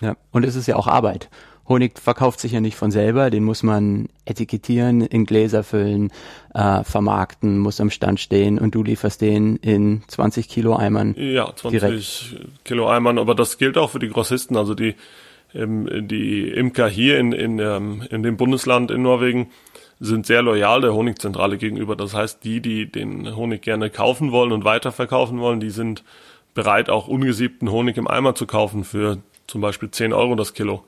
Ja, 0.00 0.16
und 0.30 0.44
es 0.44 0.56
ist 0.56 0.66
ja 0.66 0.76
auch 0.76 0.86
Arbeit. 0.86 1.28
Honig 1.68 1.98
verkauft 1.98 2.40
sich 2.40 2.52
ja 2.52 2.60
nicht 2.60 2.76
von 2.76 2.90
selber, 2.90 3.28
den 3.28 3.42
muss 3.42 3.62
man 3.62 4.08
etikettieren, 4.24 5.00
in 5.00 5.26
Gläser 5.26 5.64
füllen, 5.64 6.12
äh, 6.54 6.84
vermarkten, 6.84 7.58
muss 7.58 7.80
am 7.80 7.90
Stand 7.90 8.20
stehen 8.20 8.58
und 8.58 8.74
du 8.74 8.84
lieferst 8.84 9.20
den 9.20 9.56
in 9.56 10.02
20 10.06 10.48
Kilo 10.48 10.76
Eimern. 10.76 11.14
Ja, 11.18 11.52
20 11.54 11.80
direkt. 11.80 12.64
Kilo 12.64 12.88
Eimern, 12.88 13.18
aber 13.18 13.34
das 13.34 13.58
gilt 13.58 13.78
auch 13.78 13.90
für 13.90 13.98
die 13.98 14.08
Grossisten, 14.08 14.56
also 14.56 14.74
die, 14.74 14.94
die 15.54 16.48
Imker 16.48 16.88
hier 16.88 17.18
in, 17.18 17.32
in, 17.32 17.58
ähm, 17.58 18.02
in 18.10 18.22
dem 18.22 18.36
Bundesland 18.36 18.90
in 18.90 19.02
Norwegen 19.02 19.50
sind 20.00 20.26
sehr 20.26 20.42
loyal 20.42 20.80
der 20.80 20.94
Honigzentrale 20.94 21.56
gegenüber. 21.56 21.96
Das 21.96 22.14
heißt, 22.14 22.44
die, 22.44 22.60
die 22.60 22.90
den 22.90 23.34
Honig 23.34 23.62
gerne 23.62 23.88
kaufen 23.88 24.32
wollen 24.32 24.52
und 24.52 24.64
weiterverkaufen 24.64 25.40
wollen, 25.40 25.60
die 25.60 25.70
sind 25.70 26.04
bereit, 26.54 26.90
auch 26.90 27.08
ungesiebten 27.08 27.70
Honig 27.70 27.96
im 27.96 28.08
Eimer 28.08 28.34
zu 28.34 28.46
kaufen 28.46 28.84
für 28.84 29.18
zum 29.46 29.60
Beispiel 29.60 29.90
10 29.90 30.12
Euro 30.12 30.34
das 30.34 30.54
Kilo. 30.54 30.84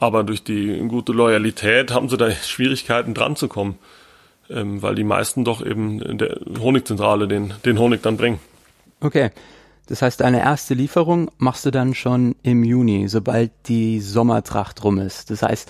Aber 0.00 0.24
durch 0.24 0.42
die 0.42 0.78
gute 0.88 1.12
Loyalität 1.12 1.92
haben 1.92 2.08
sie 2.08 2.16
da 2.16 2.30
Schwierigkeiten 2.30 3.14
dran 3.14 3.36
zu 3.36 3.48
kommen, 3.48 3.78
ähm, 4.50 4.82
weil 4.82 4.94
die 4.94 5.04
meisten 5.04 5.44
doch 5.44 5.64
eben 5.64 6.18
der 6.18 6.38
Honigzentrale 6.60 7.28
den, 7.28 7.54
den 7.64 7.78
Honig 7.78 8.02
dann 8.02 8.16
bringen. 8.16 8.40
Okay. 9.00 9.30
Das 9.86 10.02
heißt, 10.02 10.20
deine 10.20 10.40
erste 10.40 10.74
Lieferung 10.74 11.30
machst 11.38 11.66
du 11.66 11.70
dann 11.70 11.94
schon 11.94 12.36
im 12.42 12.64
Juni, 12.64 13.08
sobald 13.08 13.50
die 13.66 14.00
Sommertracht 14.00 14.82
rum 14.84 14.98
ist. 14.98 15.30
Das 15.30 15.42
heißt, 15.42 15.68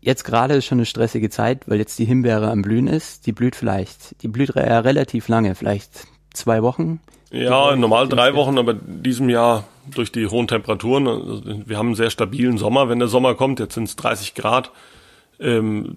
jetzt 0.00 0.24
gerade 0.24 0.54
ist 0.54 0.64
schon 0.64 0.78
eine 0.78 0.86
stressige 0.86 1.30
Zeit, 1.30 1.68
weil 1.68 1.78
jetzt 1.78 1.98
die 1.98 2.04
Himbeere 2.04 2.50
am 2.50 2.62
Blühen 2.62 2.86
ist. 2.86 3.26
Die 3.26 3.32
blüht 3.32 3.56
vielleicht, 3.56 4.22
die 4.22 4.28
blüht 4.28 4.54
ja 4.54 4.80
relativ 4.80 5.28
lange, 5.28 5.54
vielleicht 5.54 6.06
zwei 6.32 6.62
Wochen. 6.62 7.00
Ja, 7.30 7.74
normal 7.76 8.08
drei 8.08 8.34
Wochen, 8.34 8.58
aber 8.58 8.74
diesem 8.74 9.30
Jahr 9.30 9.64
durch 9.86 10.12
die 10.12 10.26
hohen 10.26 10.48
Temperaturen, 10.48 11.08
also 11.08 11.42
wir 11.44 11.78
haben 11.78 11.88
einen 11.88 11.94
sehr 11.94 12.10
stabilen 12.10 12.58
Sommer, 12.58 12.88
wenn 12.88 12.98
der 12.98 13.08
Sommer 13.08 13.34
kommt, 13.34 13.58
jetzt 13.58 13.74
sind 13.74 13.84
es 13.84 13.96
30 13.96 14.34
Grad, 14.34 14.70
ähm, 15.40 15.96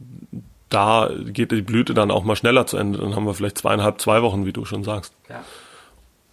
da 0.69 1.09
geht 1.25 1.51
die 1.51 1.61
Blüte 1.61 1.93
dann 1.93 2.09
auch 2.09 2.23
mal 2.23 2.35
schneller 2.35 2.65
zu 2.65 2.77
Ende. 2.77 2.99
Dann 2.99 3.15
haben 3.15 3.25
wir 3.25 3.33
vielleicht 3.33 3.57
zweieinhalb, 3.57 4.01
zwei 4.01 4.21
Wochen, 4.23 4.45
wie 4.45 4.53
du 4.53 4.65
schon 4.65 4.83
sagst. 4.83 5.13
Ja. 5.29 5.43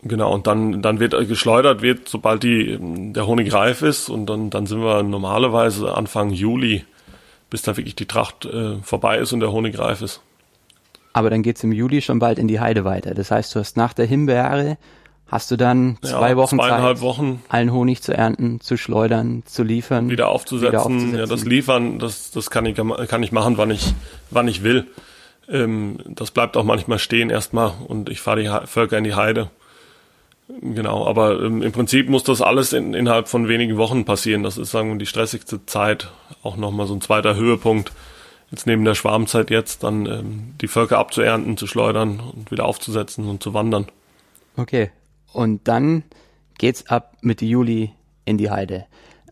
Genau, 0.04 0.34
und 0.34 0.48
dann, 0.48 0.82
dann 0.82 0.98
wird 0.98 1.12
geschleudert, 1.28 1.80
wird, 1.80 2.08
sobald 2.08 2.42
die, 2.42 2.76
der 3.12 3.26
Honig 3.26 3.52
reif 3.52 3.82
ist, 3.82 4.08
und 4.08 4.26
dann, 4.26 4.50
dann 4.50 4.66
sind 4.66 4.80
wir 4.80 5.02
normalerweise 5.04 5.94
Anfang 5.94 6.30
Juli, 6.30 6.84
bis 7.50 7.62
dann 7.62 7.76
wirklich 7.76 7.94
die 7.94 8.06
Tracht 8.06 8.44
äh, 8.44 8.78
vorbei 8.82 9.18
ist 9.18 9.32
und 9.32 9.40
der 9.40 9.52
Honig 9.52 9.78
reif 9.78 10.02
ist. 10.02 10.20
Aber 11.12 11.30
dann 11.30 11.42
geht's 11.42 11.62
im 11.62 11.70
Juli 11.70 12.00
schon 12.00 12.18
bald 12.18 12.38
in 12.38 12.48
die 12.48 12.58
Heide 12.58 12.84
weiter. 12.84 13.14
Das 13.14 13.30
heißt, 13.30 13.54
du 13.54 13.60
hast 13.60 13.76
nach 13.76 13.92
der 13.92 14.06
Himbeere 14.06 14.76
hast 15.28 15.50
du 15.50 15.56
dann 15.56 15.98
zwei 16.02 16.30
ja, 16.30 16.36
Wochen 16.36 16.58
Zeit, 16.58 17.00
Wochen. 17.00 17.42
allen 17.48 17.72
Honig 17.72 18.02
zu 18.02 18.12
ernten, 18.12 18.60
zu 18.60 18.76
schleudern, 18.76 19.44
zu 19.46 19.62
liefern, 19.62 20.10
wieder 20.10 20.28
aufzusetzen. 20.28 20.72
Wieder 20.72 20.84
aufzusetzen. 20.84 21.18
Ja, 21.18 21.26
das 21.26 21.44
Liefern, 21.44 21.98
das, 21.98 22.30
das 22.32 22.50
kann 22.50 22.66
ich, 22.66 22.76
kann 23.08 23.22
ich 23.22 23.32
machen, 23.32 23.56
wann 23.56 23.70
ich, 23.70 23.94
wann 24.30 24.48
ich 24.48 24.62
will. 24.62 24.86
Ähm, 25.48 25.98
das 26.06 26.32
bleibt 26.32 26.56
auch 26.56 26.64
manchmal 26.64 26.98
stehen 26.98 27.30
erstmal 27.30 27.72
und 27.86 28.08
ich 28.08 28.20
fahre 28.20 28.42
die 28.42 28.66
Völker 28.66 28.98
in 28.98 29.04
die 29.04 29.14
Heide. 29.14 29.50
Genau, 30.60 31.06
aber 31.06 31.42
ähm, 31.42 31.62
im 31.62 31.72
Prinzip 31.72 32.08
muss 32.08 32.24
das 32.24 32.42
alles 32.42 32.72
in, 32.72 32.94
innerhalb 32.94 33.28
von 33.28 33.48
wenigen 33.48 33.76
Wochen 33.76 34.04
passieren. 34.04 34.42
Das 34.42 34.58
ist, 34.58 34.70
sagen 34.70 34.90
wir, 34.90 34.98
die 34.98 35.06
stressigste 35.06 35.64
Zeit. 35.66 36.10
Auch 36.42 36.56
nochmal 36.56 36.86
so 36.86 36.94
ein 36.94 37.00
zweiter 37.00 37.36
Höhepunkt 37.36 37.92
jetzt 38.52 38.66
neben 38.66 38.84
der 38.84 38.94
Schwarmzeit 38.94 39.50
jetzt 39.50 39.82
dann 39.82 40.06
ähm, 40.06 40.54
die 40.60 40.68
Völker 40.68 40.98
abzuernten, 40.98 41.56
zu 41.56 41.66
schleudern 41.66 42.20
und 42.20 42.50
wieder 42.50 42.66
aufzusetzen 42.66 43.28
und 43.28 43.42
zu 43.42 43.54
wandern. 43.54 43.86
Okay. 44.56 44.90
Und 45.32 45.66
dann 45.66 46.04
geht's 46.58 46.86
ab 46.88 47.16
Mitte 47.22 47.46
Juli 47.46 47.92
in 48.26 48.36
die 48.36 48.50
Heide. 48.50 48.84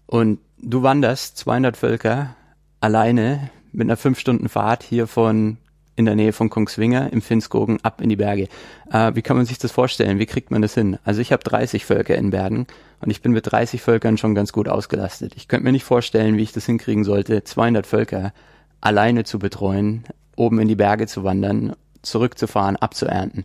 Und 0.07 0.41
du 0.59 0.83
wanderst 0.83 1.37
200 1.37 1.77
Völker 1.77 2.35
alleine 2.81 3.51
mit 3.73 3.87
einer 3.87 3.99
5 3.99 4.19
Stunden 4.19 4.49
Fahrt 4.49 4.83
hier 4.83 5.07
von 5.07 5.59
in 6.01 6.07
der 6.07 6.17
Nähe 6.17 6.33
von 6.33 6.51
Kongsvinger 6.51 7.13
im 7.13 7.23
Finnskogen 7.23 7.79
ab 7.85 8.01
in 8.01 8.09
die 8.09 8.17
Berge. 8.17 8.49
Äh, 8.91 9.15
wie 9.15 9.23
kann 9.23 9.37
man 9.37 9.47
sich 9.47 9.59
das 9.59 9.71
vorstellen? 9.71 10.19
Wie 10.19 10.27
kriegt 10.27 10.51
man 10.51 10.63
das 10.63 10.75
hin? 10.75 10.99
Also 11.05 11.21
ich 11.21 11.31
habe 11.31 11.45
30 11.45 11.85
Völker 11.85 12.17
in 12.17 12.31
Bergen 12.31 12.67
und 13.01 13.11
ich 13.11 13.23
bin 13.23 13.33
mit 13.33 13.51
30 13.51 13.81
Völkern 13.81 14.19
schon 14.19 14.35
ganz 14.35 14.53
gut 14.53 14.69
ausgelastet. 14.69 15.35
Ich 15.37 15.47
könnte 15.47 15.65
mir 15.65 15.73
nicht 15.73 15.85
vorstellen, 15.85 16.37
wie 16.37 16.43
ich 16.43 16.53
das 16.53 16.67
hinkriegen 16.67 17.05
sollte, 17.05 17.45
200 17.45 17.87
Völker 17.87 18.33
alleine 18.81 19.25
zu 19.25 19.39
betreuen, 19.39 20.05
oben 20.37 20.59
in 20.59 20.69
die 20.69 20.75
Berge 20.75 21.07
zu 21.07 21.23
wandern, 21.23 21.77
zurückzufahren, 22.03 22.77
abzuernten. 22.77 23.45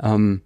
Ähm, 0.00 0.42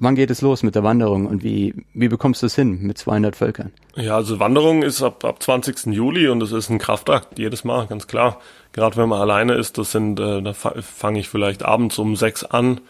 wann 0.00 0.14
geht 0.14 0.30
es 0.30 0.40
los 0.40 0.62
mit 0.62 0.74
der 0.74 0.82
Wanderung 0.82 1.26
und 1.26 1.44
wie, 1.44 1.74
wie 1.94 2.08
bekommst 2.08 2.42
du 2.42 2.46
es 2.46 2.54
hin 2.54 2.80
mit 2.82 2.98
200 2.98 3.36
Völkern? 3.36 3.72
Ja, 3.94 4.16
also 4.16 4.40
Wanderung 4.40 4.82
ist 4.82 5.02
ab, 5.02 5.24
ab 5.24 5.42
20. 5.42 5.86
Juli 5.94 6.28
und 6.28 6.42
es 6.42 6.52
ist 6.52 6.70
ein 6.70 6.78
Kraftakt 6.78 7.38
jedes 7.38 7.64
Mal, 7.64 7.86
ganz 7.86 8.06
klar. 8.06 8.40
Gerade 8.72 8.96
wenn 8.96 9.08
man 9.08 9.20
alleine 9.20 9.54
ist, 9.54 9.78
das 9.78 9.92
sind, 9.92 10.18
äh, 10.18 10.42
da 10.42 10.52
fange 10.52 11.20
ich 11.20 11.28
vielleicht 11.28 11.64
abends 11.64 11.98
um 11.98 12.16
sechs 12.16 12.44
an 12.44 12.80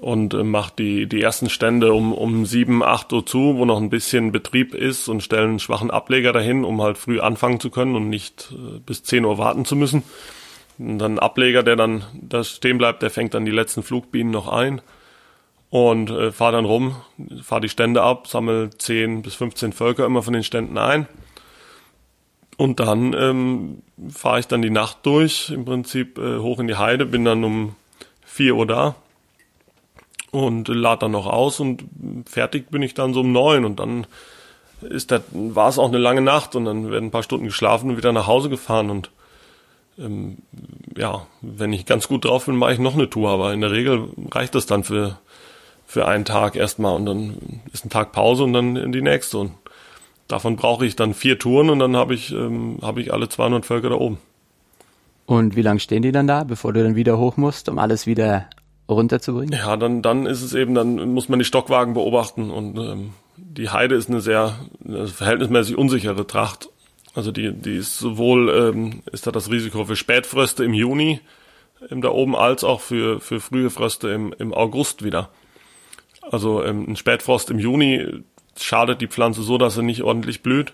und 0.00 0.32
äh, 0.32 0.44
mache 0.44 0.72
die, 0.78 1.06
die 1.06 1.20
ersten 1.20 1.50
Stände 1.50 1.92
um, 1.92 2.12
um 2.12 2.46
sieben, 2.46 2.82
acht 2.82 3.12
Uhr 3.12 3.26
zu, 3.26 3.56
wo 3.56 3.64
noch 3.64 3.80
ein 3.80 3.90
bisschen 3.90 4.32
Betrieb 4.32 4.74
ist 4.74 5.08
und 5.08 5.22
stellen 5.22 5.50
einen 5.50 5.58
schwachen 5.58 5.90
Ableger 5.90 6.32
dahin, 6.32 6.64
um 6.64 6.80
halt 6.80 6.98
früh 6.98 7.20
anfangen 7.20 7.58
zu 7.60 7.70
können 7.70 7.96
und 7.96 8.08
nicht 8.08 8.52
äh, 8.52 8.78
bis 8.78 9.02
zehn 9.02 9.24
Uhr 9.24 9.38
warten 9.38 9.64
zu 9.64 9.74
müssen. 9.74 10.04
Und 10.78 10.98
dann 10.98 11.14
ein 11.14 11.18
Ableger, 11.18 11.62
der 11.62 11.76
dann 11.76 12.04
da 12.20 12.44
stehen 12.44 12.78
bleibt, 12.78 13.02
der 13.02 13.10
fängt 13.10 13.34
dann 13.34 13.44
die 13.44 13.52
letzten 13.52 13.82
Flugbienen 13.82 14.32
noch 14.32 14.48
ein 14.48 14.80
und 15.74 16.08
äh, 16.08 16.30
fahre 16.30 16.52
dann 16.52 16.66
rum, 16.66 16.94
fahre 17.42 17.62
die 17.62 17.68
Stände 17.68 18.00
ab, 18.00 18.28
sammle 18.28 18.70
10 18.70 19.22
bis 19.22 19.34
15 19.34 19.72
Völker 19.72 20.06
immer 20.06 20.22
von 20.22 20.32
den 20.32 20.44
Ständen 20.44 20.78
ein. 20.78 21.08
Und 22.56 22.78
dann 22.78 23.12
ähm, 23.12 23.82
fahre 24.08 24.38
ich 24.38 24.46
dann 24.46 24.62
die 24.62 24.70
Nacht 24.70 24.98
durch, 25.02 25.50
im 25.50 25.64
Prinzip 25.64 26.16
äh, 26.16 26.38
hoch 26.38 26.60
in 26.60 26.68
die 26.68 26.76
Heide, 26.76 27.06
bin 27.06 27.24
dann 27.24 27.42
um 27.42 27.74
4 28.24 28.54
Uhr 28.54 28.68
da 28.68 28.94
und 30.30 30.68
lade 30.68 31.00
dann 31.00 31.10
noch 31.10 31.26
aus 31.26 31.58
und 31.58 31.82
fertig 32.24 32.70
bin 32.70 32.82
ich 32.82 32.94
dann 32.94 33.12
so 33.12 33.22
um 33.22 33.32
9 33.32 33.64
und 33.64 33.80
dann 33.80 34.06
ist 34.80 35.10
das, 35.10 35.22
war 35.32 35.70
es 35.70 35.80
auch 35.80 35.88
eine 35.88 35.98
lange 35.98 36.22
Nacht 36.22 36.54
und 36.54 36.66
dann 36.66 36.88
werden 36.92 37.06
ein 37.06 37.10
paar 37.10 37.24
Stunden 37.24 37.46
geschlafen 37.46 37.90
und 37.90 37.96
wieder 37.96 38.12
nach 38.12 38.28
Hause 38.28 38.48
gefahren. 38.48 38.90
Und 38.90 39.10
ähm, 39.98 40.38
ja, 40.96 41.26
wenn 41.40 41.72
ich 41.72 41.84
ganz 41.84 42.06
gut 42.06 42.26
drauf 42.26 42.46
bin, 42.46 42.54
mache 42.54 42.74
ich 42.74 42.78
noch 42.78 42.94
eine 42.94 43.10
Tour, 43.10 43.30
aber 43.30 43.52
in 43.52 43.60
der 43.60 43.72
Regel 43.72 44.10
reicht 44.30 44.54
das 44.54 44.66
dann 44.66 44.84
für 44.84 45.18
für 45.94 46.08
einen 46.08 46.24
Tag 46.24 46.56
erstmal 46.56 46.96
und 46.96 47.06
dann 47.06 47.60
ist 47.72 47.86
ein 47.86 47.88
Tag 47.88 48.10
Pause 48.10 48.42
und 48.42 48.52
dann 48.52 48.74
in 48.74 48.90
die 48.90 49.00
nächste. 49.00 49.38
Und 49.38 49.52
davon 50.26 50.56
brauche 50.56 50.84
ich 50.84 50.96
dann 50.96 51.14
vier 51.14 51.38
Touren 51.38 51.70
und 51.70 51.78
dann 51.78 51.96
habe 51.96 52.14
ich, 52.14 52.32
ähm, 52.32 52.78
hab 52.82 52.98
ich 52.98 53.12
alle 53.12 53.28
200 53.28 53.64
Völker 53.64 53.90
da 53.90 53.94
oben. 53.94 54.18
Und 55.24 55.54
wie 55.54 55.62
lange 55.62 55.78
stehen 55.78 56.02
die 56.02 56.10
dann 56.10 56.26
da, 56.26 56.42
bevor 56.42 56.72
du 56.72 56.82
dann 56.82 56.96
wieder 56.96 57.16
hoch 57.16 57.36
musst, 57.36 57.68
um 57.68 57.78
alles 57.78 58.08
wieder 58.08 58.46
runterzubringen? 58.88 59.56
Ja, 59.56 59.76
dann, 59.76 60.02
dann 60.02 60.26
ist 60.26 60.42
es 60.42 60.52
eben, 60.52 60.74
dann 60.74 61.14
muss 61.14 61.28
man 61.28 61.38
die 61.38 61.44
Stockwagen 61.44 61.94
beobachten 61.94 62.50
und 62.50 62.76
ähm, 62.76 63.10
die 63.36 63.70
Heide 63.70 63.94
ist 63.94 64.10
eine 64.10 64.20
sehr 64.20 64.58
eine 64.84 65.06
verhältnismäßig 65.06 65.78
unsichere 65.78 66.26
Tracht. 66.26 66.70
Also 67.14 67.30
die, 67.30 67.52
die 67.52 67.76
ist 67.76 68.00
sowohl, 68.00 68.50
ähm, 68.50 69.04
ist 69.12 69.28
da 69.28 69.30
das 69.30 69.48
Risiko 69.48 69.84
für 69.84 69.94
Spätfröste 69.94 70.64
im 70.64 70.74
Juni 70.74 71.20
ähm, 71.88 72.02
da 72.02 72.08
oben, 72.08 72.34
als 72.34 72.64
auch 72.64 72.80
für, 72.80 73.20
für 73.20 73.38
frühe 73.38 73.70
Fröste 73.70 74.08
im, 74.08 74.34
im 74.40 74.52
August 74.52 75.04
wieder. 75.04 75.30
Also 76.30 76.64
ähm, 76.64 76.86
ein 76.88 76.96
Spätfrost 76.96 77.50
im 77.50 77.58
Juni 77.58 78.22
schadet 78.56 79.00
die 79.00 79.08
Pflanze 79.08 79.42
so, 79.42 79.58
dass 79.58 79.74
sie 79.74 79.82
nicht 79.82 80.02
ordentlich 80.02 80.42
blüht. 80.42 80.72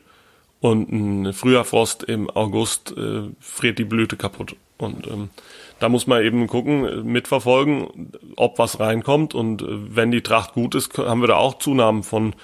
Und 0.61 0.93
ein 0.93 1.33
früher 1.33 1.65
Frost 1.65 2.03
im 2.03 2.29
August 2.29 2.95
äh, 2.97 3.23
friert 3.41 3.79
die 3.79 3.85
Blüte 3.85 4.17
kaputt. 4.17 4.57
Und 4.77 5.07
ähm, 5.07 5.31
da 5.79 5.89
muss 5.89 6.07
man 6.07 6.23
eben 6.23 6.47
gucken, 6.47 7.11
mitverfolgen, 7.11 8.13
ob 8.37 8.59
was 8.59 8.79
reinkommt. 8.79 9.35
Und 9.35 9.63
äh, 9.63 9.67
wenn 9.69 10.11
die 10.11 10.23
Tracht 10.23 10.53
gut 10.53 10.75
ist, 10.75 10.97
haben 10.99 11.23
wir 11.23 11.29
da 11.29 11.37
auch 11.37 11.59
Zunahmen 11.59 12.03
von, 12.03 12.35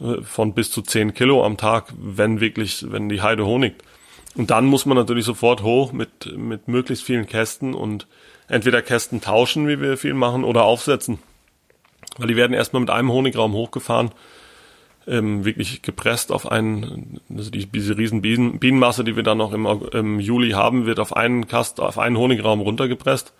äh, 0.00 0.22
von 0.22 0.54
bis 0.54 0.70
zu 0.70 0.82
10 0.82 1.14
Kilo 1.14 1.44
am 1.44 1.56
Tag, 1.56 1.92
wenn 1.98 2.40
wirklich, 2.40 2.90
wenn 2.90 3.08
die 3.08 3.22
Heide 3.22 3.44
honigt. 3.44 3.82
Und 4.36 4.50
dann 4.50 4.66
muss 4.66 4.86
man 4.86 4.96
natürlich 4.96 5.24
sofort 5.24 5.62
hoch 5.62 5.92
mit, 5.92 6.36
mit 6.36 6.68
möglichst 6.68 7.04
vielen 7.04 7.26
Kästen 7.26 7.74
und 7.74 8.06
entweder 8.48 8.82
Kästen 8.82 9.20
tauschen, 9.20 9.68
wie 9.68 9.80
wir 9.80 9.96
viel 9.96 10.14
machen, 10.14 10.44
oder 10.44 10.64
aufsetzen. 10.64 11.18
Weil 12.18 12.28
die 12.28 12.36
werden 12.36 12.52
erstmal 12.52 12.80
mit 12.80 12.90
einem 12.90 13.10
Honigraum 13.10 13.52
hochgefahren, 13.52 14.12
ähm, 15.06 15.44
wirklich 15.44 15.82
gepresst 15.82 16.32
auf 16.32 16.50
einen, 16.50 17.20
also 17.34 17.50
die, 17.50 17.66
diese 17.66 17.96
riesen 17.98 18.22
Bienen, 18.22 18.58
Bienenmasse, 18.58 19.04
die 19.04 19.16
wir 19.16 19.22
dann 19.22 19.38
noch 19.38 19.52
im, 19.52 19.66
im 19.66 20.20
Juli 20.20 20.50
haben, 20.50 20.86
wird 20.86 21.00
auf 21.00 21.16
einen 21.16 21.46
Kast, 21.46 21.80
auf 21.80 21.98
einen 21.98 22.16
Honigraum 22.16 22.60
runtergepresst. 22.60 23.34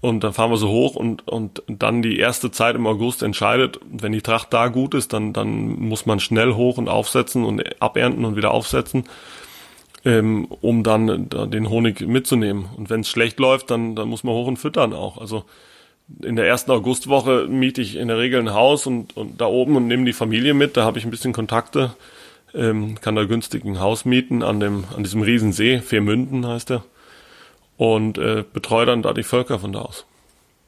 Und 0.00 0.24
dann 0.24 0.32
fahren 0.32 0.50
wir 0.50 0.56
so 0.56 0.70
hoch 0.70 0.96
und, 0.96 1.28
und 1.28 1.62
dann 1.66 2.00
die 2.00 2.18
erste 2.18 2.50
Zeit 2.50 2.74
im 2.74 2.86
August 2.86 3.22
entscheidet, 3.22 3.78
wenn 3.90 4.12
die 4.12 4.22
Tracht 4.22 4.50
da 4.52 4.68
gut 4.68 4.94
ist, 4.94 5.12
dann, 5.12 5.34
dann 5.34 5.78
muss 5.78 6.06
man 6.06 6.20
schnell 6.20 6.54
hoch 6.54 6.78
und 6.78 6.88
aufsetzen 6.88 7.44
und 7.44 7.82
abernten 7.82 8.24
und 8.24 8.34
wieder 8.34 8.52
aufsetzen, 8.52 9.04
ähm, 10.06 10.46
um 10.62 10.84
dann 10.84 11.28
den 11.28 11.68
Honig 11.68 12.00
mitzunehmen. 12.00 12.64
Und 12.78 12.88
wenn 12.88 13.00
es 13.00 13.10
schlecht 13.10 13.38
läuft, 13.38 13.70
dann, 13.70 13.94
dann 13.94 14.08
muss 14.08 14.24
man 14.24 14.34
hoch 14.34 14.46
und 14.46 14.56
füttern 14.56 14.94
auch. 14.94 15.18
Also 15.18 15.44
in 16.22 16.36
der 16.36 16.46
ersten 16.46 16.70
Augustwoche 16.70 17.46
miete 17.48 17.80
ich 17.80 17.96
in 17.96 18.08
der 18.08 18.18
Regel 18.18 18.40
ein 18.40 18.54
Haus 18.54 18.86
und, 18.86 19.16
und 19.16 19.40
da 19.40 19.46
oben 19.46 19.76
und 19.76 19.86
nehme 19.86 20.04
die 20.04 20.12
Familie 20.12 20.54
mit. 20.54 20.76
Da 20.76 20.84
habe 20.84 20.98
ich 20.98 21.04
ein 21.04 21.10
bisschen 21.10 21.32
Kontakte, 21.32 21.94
ähm, 22.54 23.00
kann 23.00 23.14
da 23.14 23.24
günstig 23.24 23.64
ein 23.64 23.80
Haus 23.80 24.04
mieten 24.04 24.42
an 24.42 24.60
dem 24.60 24.84
an 24.96 25.02
diesem 25.02 25.22
Riesensee, 25.22 25.78
Viermünden 25.78 26.46
heißt 26.46 26.72
er, 26.72 26.84
und 27.76 28.18
äh, 28.18 28.44
betreue 28.52 28.86
dann 28.86 29.02
da 29.02 29.12
die 29.12 29.22
Völker 29.22 29.58
von 29.58 29.72
da 29.72 29.82
aus. 29.82 30.04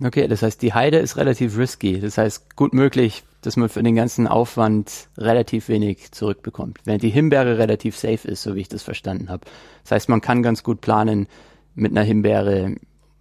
Okay, 0.04 0.26
das 0.26 0.42
heißt, 0.42 0.60
die 0.62 0.74
Heide 0.74 0.98
ist 0.98 1.16
relativ 1.16 1.56
risky. 1.56 2.00
Das 2.00 2.18
heißt, 2.18 2.56
gut 2.56 2.74
möglich, 2.74 3.22
dass 3.42 3.56
man 3.56 3.68
für 3.68 3.82
den 3.82 3.94
ganzen 3.94 4.26
Aufwand 4.26 5.08
relativ 5.16 5.68
wenig 5.68 6.10
zurückbekommt. 6.10 6.78
Während 6.84 7.02
die 7.02 7.10
Himbeere 7.10 7.58
relativ 7.58 7.96
safe 7.96 8.26
ist, 8.26 8.42
so 8.42 8.56
wie 8.56 8.60
ich 8.60 8.68
das 8.68 8.82
verstanden 8.82 9.28
habe. 9.28 9.44
Das 9.84 9.92
heißt, 9.92 10.08
man 10.08 10.20
kann 10.20 10.42
ganz 10.42 10.64
gut 10.64 10.80
planen 10.80 11.28
mit 11.74 11.92
einer 11.92 12.02
Himbeere 12.02 12.74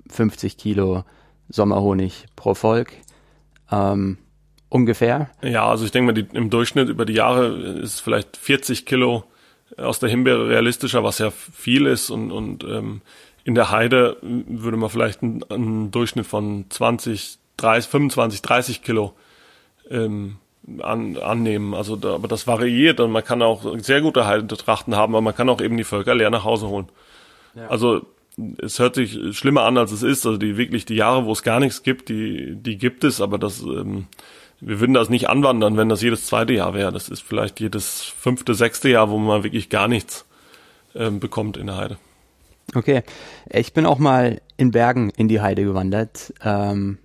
50 0.10 0.57
Kilo 0.57 1.03
Sommerhonig 1.51 2.25
pro 2.35 2.53
Volk. 2.53 2.93
Ähm, 3.71 4.17
ungefähr. 4.69 5.29
Ja, 5.43 5.67
also 5.67 5.85
ich 5.85 5.91
denke 5.91 6.13
mal, 6.13 6.21
die, 6.21 6.27
im 6.35 6.49
Durchschnitt 6.49 6.89
über 6.89 7.05
die 7.05 7.13
Jahre 7.13 7.47
ist 7.47 7.99
vielleicht 7.99 8.37
40 8.37 8.85
Kilo 8.85 9.25
aus 9.77 9.99
der 9.99 10.09
Himbeere 10.09 10.49
realistischer, 10.49 11.03
was 11.03 11.19
ja 11.19 11.31
viel 11.31 11.85
ist 11.85 12.09
und, 12.09 12.31
und 12.31 12.63
ähm, 12.63 13.01
in 13.43 13.55
der 13.55 13.71
Heide 13.71 14.17
würde 14.21 14.77
man 14.77 14.89
vielleicht 14.89 15.23
einen, 15.23 15.43
einen 15.49 15.91
Durchschnitt 15.91 16.25
von 16.25 16.65
20, 16.69 17.37
30, 17.57 17.89
25, 17.89 18.41
30 18.41 18.83
Kilo 18.83 19.13
ähm, 19.89 20.37
an, 20.81 21.17
annehmen. 21.17 21.73
Also 21.73 21.95
da, 21.95 22.13
aber 22.15 22.27
das 22.27 22.47
variiert 22.47 22.99
und 22.99 23.11
man 23.11 23.23
kann 23.23 23.41
auch 23.41 23.77
sehr 23.79 24.01
gute 24.01 24.25
Heidetrachten 24.27 24.95
haben, 24.95 25.15
aber 25.15 25.21
man 25.21 25.35
kann 25.35 25.49
auch 25.49 25.61
eben 25.61 25.77
die 25.77 25.83
Völker 25.83 26.15
leer 26.15 26.29
nach 26.29 26.43
Hause 26.43 26.67
holen. 26.67 26.89
Ja. 27.55 27.67
Also 27.67 28.05
es 28.57 28.79
hört 28.79 28.95
sich 28.95 29.37
schlimmer 29.37 29.63
an, 29.63 29.77
als 29.77 29.91
es 29.91 30.03
ist. 30.03 30.25
Also 30.25 30.37
die 30.37 30.57
wirklich 30.57 30.85
die 30.85 30.95
Jahre, 30.95 31.25
wo 31.25 31.31
es 31.31 31.43
gar 31.43 31.59
nichts 31.59 31.83
gibt, 31.83 32.09
die, 32.09 32.55
die 32.55 32.77
gibt 32.77 33.03
es, 33.03 33.21
aber 33.21 33.37
das, 33.37 33.61
ähm, 33.61 34.07
wir 34.59 34.79
würden 34.79 34.93
das 34.93 35.09
nicht 35.09 35.29
anwandern, 35.29 35.77
wenn 35.77 35.89
das 35.89 36.01
jedes 36.01 36.25
zweite 36.25 36.53
Jahr 36.53 36.73
wäre. 36.73 36.91
Das 36.91 37.09
ist 37.09 37.21
vielleicht 37.21 37.59
jedes 37.59 38.01
fünfte, 38.01 38.53
sechste 38.53 38.89
Jahr, 38.89 39.09
wo 39.09 39.17
man 39.17 39.43
wirklich 39.43 39.69
gar 39.69 39.87
nichts 39.87 40.25
ähm, 40.95 41.19
bekommt 41.19 41.57
in 41.57 41.67
der 41.67 41.77
Heide. 41.77 41.97
Okay. 42.75 43.03
Ich 43.49 43.73
bin 43.73 43.85
auch 43.85 43.99
mal 43.99 44.41
in 44.57 44.71
Bergen 44.71 45.09
in 45.09 45.27
die 45.27 45.41
Heide 45.41 45.63
gewandert. 45.63 46.33
Ähm, 46.43 46.99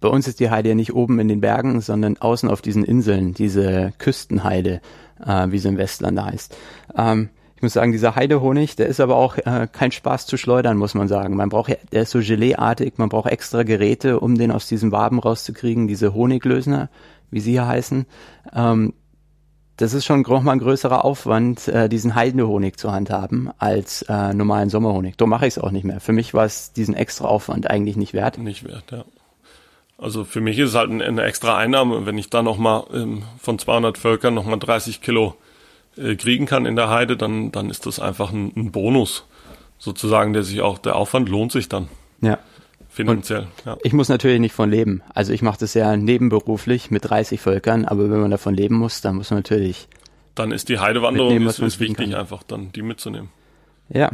bei 0.00 0.08
uns 0.08 0.26
ist 0.26 0.40
die 0.40 0.50
Heide 0.50 0.70
ja 0.70 0.74
nicht 0.74 0.94
oben 0.94 1.18
in 1.20 1.28
den 1.28 1.42
Bergen, 1.42 1.80
sondern 1.82 2.16
außen 2.16 2.48
auf 2.48 2.62
diesen 2.62 2.84
Inseln, 2.84 3.34
diese 3.34 3.92
Küstenheide, 3.98 4.80
äh, 5.24 5.48
wie 5.50 5.58
sie 5.58 5.68
im 5.68 5.76
Westland 5.76 6.22
heißt. 6.22 6.56
Ähm, 6.96 7.28
ich 7.60 7.62
muss 7.62 7.74
sagen, 7.74 7.92
dieser 7.92 8.16
Heidehonig, 8.16 8.74
der 8.76 8.86
ist 8.86 9.00
aber 9.00 9.16
auch 9.16 9.36
äh, 9.36 9.68
kein 9.70 9.92
Spaß 9.92 10.24
zu 10.24 10.38
schleudern, 10.38 10.78
muss 10.78 10.94
man 10.94 11.08
sagen. 11.08 11.36
Man 11.36 11.50
braucht 11.50 11.76
der 11.92 12.02
ist 12.04 12.10
so 12.10 12.20
Geleeartig, 12.20 12.94
man 12.96 13.10
braucht 13.10 13.30
extra 13.30 13.64
Geräte, 13.64 14.18
um 14.18 14.38
den 14.38 14.50
aus 14.50 14.66
diesem 14.66 14.92
Waben 14.92 15.18
rauszukriegen, 15.18 15.86
diese 15.86 16.14
Honiglösner, 16.14 16.88
wie 17.30 17.40
sie 17.40 17.50
hier 17.50 17.66
heißen. 17.66 18.06
Ähm, 18.54 18.94
das 19.76 19.92
ist 19.92 20.06
schon 20.06 20.22
nochmal 20.22 20.54
ein 20.54 20.60
größerer 20.60 21.04
Aufwand, 21.04 21.68
äh, 21.68 21.90
diesen 21.90 22.14
Heidehonig 22.14 22.78
zu 22.78 22.92
handhaben, 22.92 23.50
als 23.58 24.06
äh, 24.08 24.32
normalen 24.32 24.70
Sommerhonig. 24.70 25.18
Da 25.18 25.26
mache 25.26 25.46
ich 25.46 25.56
es 25.56 25.58
auch 25.58 25.70
nicht 25.70 25.84
mehr. 25.84 26.00
Für 26.00 26.14
mich 26.14 26.32
war 26.32 26.46
es 26.46 26.72
diesen 26.72 26.94
extra 26.94 27.28
Aufwand 27.28 27.68
eigentlich 27.68 27.96
nicht 27.98 28.14
wert. 28.14 28.38
Nicht 28.38 28.66
wert, 28.66 28.84
ja. 28.90 29.04
Also 29.98 30.24
für 30.24 30.40
mich 30.40 30.58
ist 30.58 30.70
es 30.70 30.74
halt 30.76 30.90
eine 30.90 31.22
extra 31.24 31.58
Einnahme, 31.58 32.06
wenn 32.06 32.16
ich 32.16 32.30
da 32.30 32.42
nochmal 32.42 32.84
ähm, 32.94 33.24
von 33.38 33.58
200 33.58 33.98
Völkern 33.98 34.32
nochmal 34.32 34.58
30 34.58 35.02
Kilo 35.02 35.34
äh, 36.00 36.16
kriegen 36.16 36.46
kann 36.46 36.66
in 36.66 36.76
der 36.76 36.88
Heide, 36.90 37.16
dann, 37.16 37.52
dann 37.52 37.70
ist 37.70 37.86
das 37.86 38.00
einfach 38.00 38.32
ein, 38.32 38.52
ein 38.56 38.72
Bonus 38.72 39.26
sozusagen, 39.78 40.32
der 40.32 40.42
sich 40.42 40.60
auch, 40.60 40.78
der 40.78 40.96
Aufwand 40.96 41.28
lohnt 41.28 41.52
sich 41.52 41.68
dann. 41.68 41.88
Ja. 42.20 42.38
Finanziell. 42.88 43.46
Ja. 43.64 43.76
Ich 43.84 43.92
muss 43.92 44.08
natürlich 44.08 44.40
nicht 44.40 44.52
von 44.52 44.68
leben. 44.68 45.02
Also 45.14 45.32
ich 45.32 45.42
mache 45.42 45.60
das 45.60 45.74
ja 45.74 45.96
nebenberuflich 45.96 46.90
mit 46.90 47.08
30 47.08 47.40
Völkern, 47.40 47.84
aber 47.84 48.10
wenn 48.10 48.20
man 48.20 48.32
davon 48.32 48.54
leben 48.54 48.74
muss, 48.74 49.00
dann 49.00 49.14
muss 49.14 49.30
man 49.30 49.38
natürlich. 49.38 49.88
Dann 50.34 50.50
ist 50.50 50.68
die 50.68 50.80
Heidewanderung 50.80 51.46
ist, 51.46 51.60
ist 51.60 51.78
wichtig, 51.78 52.10
kann. 52.10 52.14
einfach 52.14 52.42
dann 52.42 52.72
die 52.72 52.82
mitzunehmen. 52.82 53.30
Ja. 53.88 54.10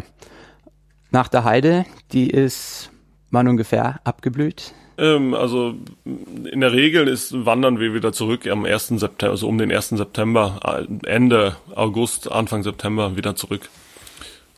Nach 1.11 1.29
der 1.29 1.45
Heide, 1.45 1.87
die 2.13 2.29
ist 2.29 2.91
wann 3.31 3.49
ungefähr 3.49 4.01
abgeblüht? 4.05 4.75
Ähm, 4.99 5.35
also 5.35 5.75
in 6.05 6.61
der 6.61 6.73
Regel 6.73 7.09
ist 7.09 7.45
wandern 7.45 7.79
wir 7.79 7.93
wieder 7.95 8.13
zurück 8.13 8.47
am 8.47 8.65
1. 8.65 8.89
September, 8.99 9.31
also 9.31 9.49
um 9.49 9.59
den 9.59 9.71
1. 9.71 9.91
September, 9.91 10.61
äh, 10.65 11.07
Ende 11.07 11.57
August, 11.75 12.31
Anfang 12.31 12.63
September 12.63 13.17
wieder 13.17 13.37
zurück. 13.37 13.69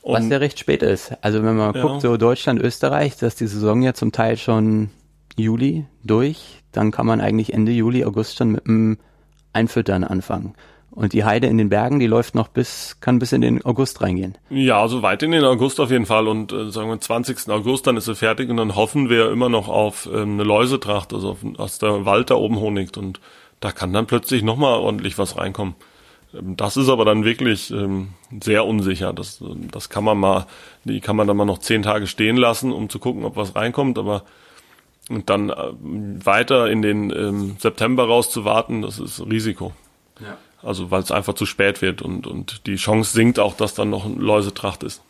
Und, 0.03 0.15
Was 0.15 0.29
ja 0.29 0.39
recht 0.39 0.59
spät 0.59 0.83
ist. 0.83 1.13
Also 1.23 1.43
wenn 1.43 1.57
man 1.57 1.75
ja. 1.75 1.83
guckt, 1.83 2.03
so 2.03 2.17
Deutschland, 2.17 2.61
Österreich, 2.61 3.17
dass 3.17 3.35
die 3.35 3.47
Saison 3.47 3.83
ja 3.83 3.95
zum 3.95 4.13
Teil 4.13 4.37
schon 4.37 4.91
Juli 5.37 5.87
durch, 6.05 6.63
dann 6.73 6.91
kann 6.91 7.07
man 7.07 7.21
eigentlich 7.21 7.53
Ende 7.53 7.73
Juli, 7.73 8.05
August 8.05 8.37
schon 8.37 8.53
mit 8.53 8.67
dem 8.67 8.99
Einfüttern 9.53 10.05
anfangen. 10.05 10.55
Und 10.99 11.13
die 11.13 11.23
Heide 11.23 11.47
in 11.47 11.59
den 11.59 11.69
Bergen, 11.69 12.01
die 12.01 12.09
läuft 12.09 12.35
noch 12.35 12.49
bis, 12.49 12.97
kann 13.01 13.21
bis 13.21 13.31
in 13.31 13.41
den 13.41 13.65
August 13.65 14.01
reingehen. 14.01 14.37
Ja, 14.51 14.83
also 14.83 15.01
weit 15.01 15.23
in 15.23 15.31
den 15.31 15.45
August 15.45 15.79
auf 15.79 15.93
jeden 15.93 16.07
Fall. 16.07 16.27
Und 16.27 16.53
äh, 16.53 16.73
sagen 16.73 16.89
wir 16.89 17.01
20. 17.01 17.49
August, 17.51 17.87
dann 17.87 17.97
ist 17.97 18.07
sie 18.07 18.17
fertig 18.17 18.51
und 18.51 18.57
dann 18.57 18.75
hoffen 18.75 19.09
wir 19.09 19.31
immer 19.31 19.49
noch 19.49 19.69
auf 19.69 20.09
ähm, 20.13 20.33
eine 20.33 20.43
Läusetracht, 20.43 21.15
also 21.15 21.31
auf, 21.31 21.39
aus 21.57 21.79
der 21.79 22.05
Wald 22.05 22.31
da 22.31 22.35
oben 22.35 22.59
honigt. 22.59 22.97
Und 22.97 23.21
da 23.61 23.71
kann 23.71 23.93
dann 23.93 24.07
plötzlich 24.07 24.43
nochmal 24.43 24.81
ordentlich 24.81 25.19
was 25.19 25.39
reinkommen. 25.39 25.77
Ähm, 26.35 26.57
das 26.57 26.77
ist 26.77 26.89
aber 26.89 27.05
dann 27.05 27.25
wirklich 27.25 27.71
ähm, 27.71 28.09
sehr 28.43 28.67
unsicher. 28.67 29.13
Das, 29.13 29.41
das 29.71 29.91
kann 29.91 30.03
man 30.03 30.19
mal, 30.19 30.47
die 30.83 31.01
kann 31.01 31.15
man 31.15 31.29
dann 31.29 31.37
mal 31.37 31.45
noch 31.45 31.59
zehn 31.59 31.85
Tage 31.85 32.09
stehen 32.09 32.37
lassen, 32.37 32.73
um 32.73 32.89
zu 32.89 32.99
gucken, 32.99 33.25
ob 33.25 33.37
was 33.37 33.55
reinkommt. 33.55 33.99
Aber 33.99 34.25
und 35.09 35.31
dann 35.31 35.51
äh, 35.51 35.55
weiter 35.55 36.69
in 36.69 36.83
den 36.83 37.11
ähm, 37.11 37.57
September 37.61 38.09
rauszuwarten, 38.09 38.83
das 38.83 38.99
ist 38.99 39.21
Risiko. 39.21 39.73
Ja. 40.21 40.37
Also 40.63 40.91
weil 40.91 41.03
es 41.03 41.11
einfach 41.11 41.35
zu 41.35 41.47
spät 41.47 41.83
wird 41.83 42.03
und, 42.03 42.27
und 42.27 42.67
die 42.67 42.77
Chance 42.77 43.13
sinkt 43.13 43.39
auch, 43.39 43.55
dass 43.55 43.75
dann 43.75 43.91
noch 43.91 44.07
ein 44.07 44.17
Läusetracht 44.17 44.83
ist. 44.83 45.03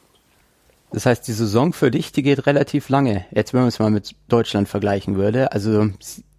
Das 0.91 1.07
heißt, 1.07 1.27
die 1.29 1.33
Saison 1.33 1.73
für 1.73 1.91
dich, 1.91 2.13
die 2.13 2.23
geht 2.23 2.47
relativ 2.47 2.89
lange. 2.89 3.27
Jetzt, 3.31 3.53
wenn 3.53 3.61
man 3.61 3.69
es 3.69 3.79
mal 3.79 3.91
mit 3.91 4.15
Deutschland 4.29 4.69
vergleichen 4.69 5.17
würde. 5.17 5.53
Also 5.53 5.91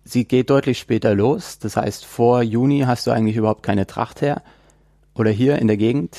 sie 0.04 0.26
geht 0.26 0.50
deutlich 0.50 0.80
später 0.80 1.14
los. 1.14 1.60
Das 1.60 1.78
heißt, 1.78 2.06
vor 2.06 2.42
Juni 2.42 2.82
hast 2.82 3.06
du 3.06 3.12
eigentlich 3.12 3.36
überhaupt 3.36 3.64
keine 3.64 3.86
Tracht 3.86 4.22
her. 4.22 4.42
Oder 5.14 5.30
hier 5.30 5.60
in 5.60 5.68
der 5.68 5.78
Gegend. 5.78 6.18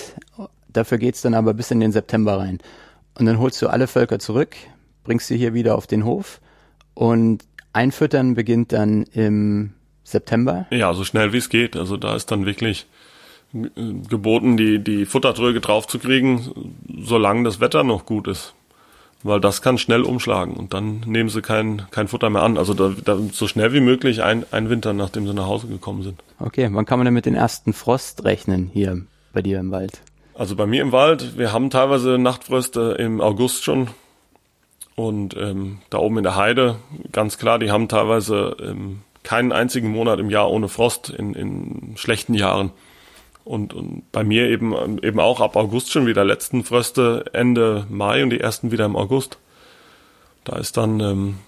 Dafür 0.68 0.98
geht's 0.98 1.22
dann 1.22 1.34
aber 1.34 1.54
bis 1.54 1.70
in 1.70 1.80
den 1.80 1.90
September 1.90 2.38
rein. 2.38 2.58
Und 3.18 3.26
dann 3.26 3.38
holst 3.38 3.60
du 3.62 3.68
alle 3.68 3.86
Völker 3.86 4.18
zurück, 4.18 4.54
bringst 5.04 5.26
sie 5.26 5.36
hier 5.36 5.52
wieder 5.54 5.76
auf 5.76 5.86
den 5.86 6.04
Hof 6.04 6.40
und 6.94 7.44
Einfüttern 7.72 8.34
beginnt 8.34 8.72
dann 8.72 9.02
im 9.04 9.74
September? 10.10 10.66
Ja, 10.70 10.92
so 10.94 11.04
schnell 11.04 11.32
wie 11.32 11.38
es 11.38 11.48
geht. 11.48 11.76
Also 11.76 11.96
da 11.96 12.14
ist 12.14 12.30
dann 12.30 12.46
wirklich 12.46 12.86
geboten, 13.52 14.56
die, 14.56 14.78
die 14.78 15.06
Futtertröge 15.06 15.60
draufzukriegen, 15.60 16.76
solange 17.02 17.44
das 17.44 17.60
Wetter 17.60 17.82
noch 17.82 18.06
gut 18.06 18.28
ist. 18.28 18.54
Weil 19.22 19.40
das 19.40 19.60
kann 19.60 19.76
schnell 19.76 20.02
umschlagen 20.02 20.54
und 20.54 20.72
dann 20.72 21.00
nehmen 21.00 21.28
sie 21.28 21.42
kein, 21.42 21.82
kein 21.90 22.08
Futter 22.08 22.30
mehr 22.30 22.42
an. 22.42 22.56
Also 22.56 22.72
da, 22.72 22.94
da 23.04 23.18
so 23.32 23.46
schnell 23.48 23.74
wie 23.74 23.80
möglich 23.80 24.22
ein, 24.22 24.46
ein 24.50 24.70
Winter, 24.70 24.94
nachdem 24.94 25.26
sie 25.26 25.34
nach 25.34 25.46
Hause 25.46 25.66
gekommen 25.66 26.02
sind. 26.02 26.22
Okay, 26.38 26.68
wann 26.72 26.86
kann 26.86 26.98
man 26.98 27.04
denn 27.04 27.12
mit 27.12 27.26
den 27.26 27.34
ersten 27.34 27.74
Frost 27.74 28.24
rechnen 28.24 28.70
hier 28.72 29.02
bei 29.34 29.42
dir 29.42 29.58
im 29.60 29.70
Wald? 29.72 30.00
Also 30.34 30.56
bei 30.56 30.64
mir 30.64 30.80
im 30.80 30.90
Wald, 30.90 31.36
wir 31.36 31.52
haben 31.52 31.68
teilweise 31.68 32.16
Nachtfröste 32.16 32.96
im 32.98 33.20
August 33.20 33.62
schon. 33.62 33.88
Und 34.94 35.36
ähm, 35.36 35.80
da 35.90 35.98
oben 35.98 36.16
in 36.18 36.24
der 36.24 36.36
Heide, 36.36 36.76
ganz 37.12 37.36
klar, 37.36 37.58
die 37.58 37.70
haben 37.70 37.88
teilweise 37.88 38.56
ähm, 38.62 39.00
keinen 39.31 39.52
einzigen 39.52 39.93
Monat 39.93 40.19
im 40.19 40.28
Jahr 40.28 40.51
ohne 40.51 40.66
Frost 40.66 41.09
in, 41.09 41.35
in 41.35 41.93
schlechten 41.97 42.35
Jahren. 42.35 42.73
Und, 43.44 43.73
und 43.73 44.11
bei 44.11 44.24
mir 44.24 44.48
eben, 44.48 44.98
eben 45.05 45.20
auch 45.20 45.40
ab 45.40 45.55
August 45.55 45.93
schon 45.93 46.05
wieder 46.09 46.24
letzten 46.24 46.65
Fröste 46.65 47.27
Ende 47.32 47.86
Mai 47.89 48.24
und 48.24 48.31
die 48.31 48.40
ersten 48.40 48.73
wieder 48.73 48.86
im 48.86 48.97
August. 48.97 49.39
Da 50.43 50.57
ist 50.57 50.77
dann, 50.77 50.98
ähm, 50.98 51.39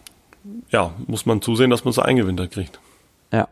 ja, 0.70 0.92
muss 1.08 1.26
man 1.26 1.42
zusehen, 1.42 1.70
dass 1.70 1.84
man 1.84 1.90
es 1.90 1.98
eingewintert 1.98 2.52
kriegt. 2.52 2.78
Ja. 3.32 3.48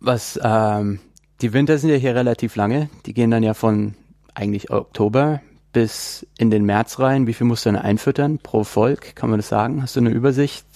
Was, 0.00 0.38
ähm, 0.42 1.00
die 1.40 1.54
Winter 1.54 1.78
sind 1.78 1.88
ja 1.88 1.96
hier 1.96 2.14
relativ 2.14 2.54
lange. 2.54 2.90
Die 3.06 3.14
gehen 3.14 3.30
dann 3.30 3.42
ja 3.42 3.54
von 3.54 3.94
eigentlich 4.34 4.70
Oktober 4.70 5.40
bis 5.72 6.26
in 6.36 6.50
den 6.50 6.66
März 6.66 6.98
rein. 6.98 7.26
Wie 7.26 7.32
viel 7.32 7.46
musst 7.46 7.64
du 7.64 7.70
denn 7.70 7.78
einfüttern 7.78 8.40
pro 8.40 8.62
Volk? 8.62 9.16
Kann 9.16 9.30
man 9.30 9.38
das 9.38 9.48
sagen? 9.48 9.80
Hast 9.80 9.96
du 9.96 10.00
eine 10.00 10.10
Übersicht? 10.10 10.66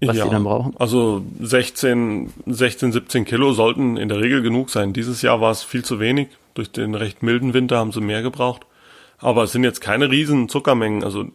Was 0.00 0.16
ja, 0.16 0.24
die 0.24 0.30
dann 0.30 0.44
brauchen? 0.44 0.74
Also 0.78 1.24
16, 1.40 2.32
16, 2.46 2.92
17 2.92 3.24
Kilo 3.24 3.52
sollten 3.52 3.96
in 3.96 4.08
der 4.08 4.20
Regel 4.20 4.42
genug 4.42 4.70
sein. 4.70 4.92
Dieses 4.92 5.22
Jahr 5.22 5.40
war 5.40 5.50
es 5.50 5.62
viel 5.62 5.84
zu 5.84 6.00
wenig. 6.00 6.28
Durch 6.54 6.70
den 6.70 6.94
recht 6.94 7.22
milden 7.22 7.54
Winter 7.54 7.78
haben 7.78 7.92
sie 7.92 8.00
mehr 8.00 8.22
gebraucht. 8.22 8.62
Aber 9.18 9.44
es 9.44 9.52
sind 9.52 9.64
jetzt 9.64 9.80
keine 9.80 10.10
riesen 10.10 10.48
Zuckermengen. 10.48 11.02
Also 11.02 11.26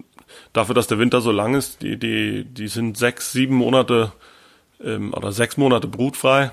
dafür, 0.54 0.76
dass 0.76 0.88
der 0.88 1.00
Winter 1.00 1.22
so 1.22 1.32
lang 1.32 1.56
ist, 1.56 1.82
die, 1.82 1.98
die, 1.98 2.46
die 2.46 2.68
sind 2.68 2.98
sechs, 2.98 3.32
sieben 3.32 3.56
Monate 3.56 4.12
ähm, 4.84 5.14
oder 5.14 5.32
sechs 5.32 5.58
Monate 5.58 5.88
brutfrei. 5.88 6.52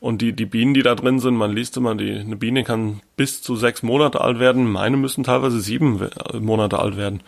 Und 0.00 0.22
die, 0.22 0.32
die 0.32 0.46
Bienen, 0.46 0.74
die 0.74 0.82
da 0.82 0.94
drin 0.94 1.20
sind, 1.20 1.34
man 1.34 1.52
liest 1.52 1.76
immer, 1.76 1.94
die, 1.94 2.10
eine 2.10 2.36
Biene 2.36 2.64
kann 2.64 3.02
bis 3.16 3.42
zu 3.42 3.54
sechs 3.54 3.82
Monate 3.82 4.20
alt 4.20 4.40
werden. 4.40 4.70
Meine 4.70 4.96
müssen 4.96 5.24
teilweise 5.24 5.60
sieben 5.60 6.08
Monate 6.40 6.78
alt 6.78 6.96
werden. 6.96 7.22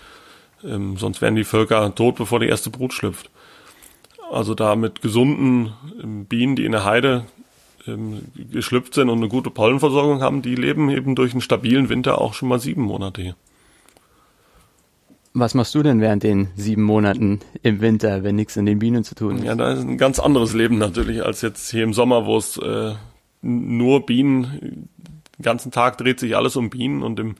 Ähm, 0.65 0.97
sonst 0.97 1.21
werden 1.21 1.37
die 1.37 1.45
Völker 1.45 1.95
tot, 1.95 2.17
bevor 2.17 2.41
die 2.41 2.49
erste 2.49 2.71
Brut 2.71 2.95
schlüpft. 2.95 3.31
Also 4.33 4.55
da 4.55 4.77
mit 4.77 5.03
gesunden 5.03 5.75
ähm, 6.03 6.25
Bienen, 6.25 6.57
die 6.57 6.65
in 6.65 6.73
der 6.73 6.85
Heide 6.85 7.27
ähm, 7.87 8.23
geschlüpft 8.51 8.95
sind 8.95 9.11
und 9.11 9.19
eine 9.19 9.29
gute 9.29 9.51
Pollenversorgung 9.51 10.23
haben, 10.23 10.41
die 10.41 10.55
leben 10.55 10.89
eben 10.89 11.15
durch 11.15 11.33
einen 11.33 11.43
stabilen 11.43 11.91
Winter 11.91 12.19
auch 12.19 12.33
schon 12.33 12.49
mal 12.49 12.59
sieben 12.59 12.83
Monate 12.83 13.21
hier. 13.21 13.37
Was 15.35 15.55
machst 15.55 15.75
du 15.75 15.83
denn 15.83 16.01
während 16.01 16.23
den 16.23 16.49
sieben 16.57 16.83
Monaten 16.83 17.41
im 17.63 17.81
Winter, 17.81 18.23
wenn 18.23 18.37
nichts 18.37 18.57
in 18.57 18.65
den 18.65 18.79
Bienen 18.79 19.05
zu 19.05 19.15
tun 19.15 19.39
ist? 19.39 19.45
Ja, 19.45 19.55
da 19.55 19.73
ist 19.73 19.81
ein 19.81 19.99
ganz 19.99 20.19
anderes 20.19 20.55
Leben 20.55 20.79
natürlich 20.79 21.25
als 21.25 21.43
jetzt 21.43 21.71
hier 21.71 21.85
im 21.85 21.93
Sommer, 21.93 22.25
wo 22.25 22.39
es 22.39 22.57
äh, 22.57 22.95
nur 23.43 24.07
Bienen, 24.07 24.89
den 25.37 25.43
ganzen 25.43 25.73
Tag 25.73 25.99
dreht 25.99 26.21
sich 26.21 26.37
alles 26.37 26.57
um 26.57 26.71
Bienen 26.71 27.03
und 27.03 27.21
im, 27.21 27.35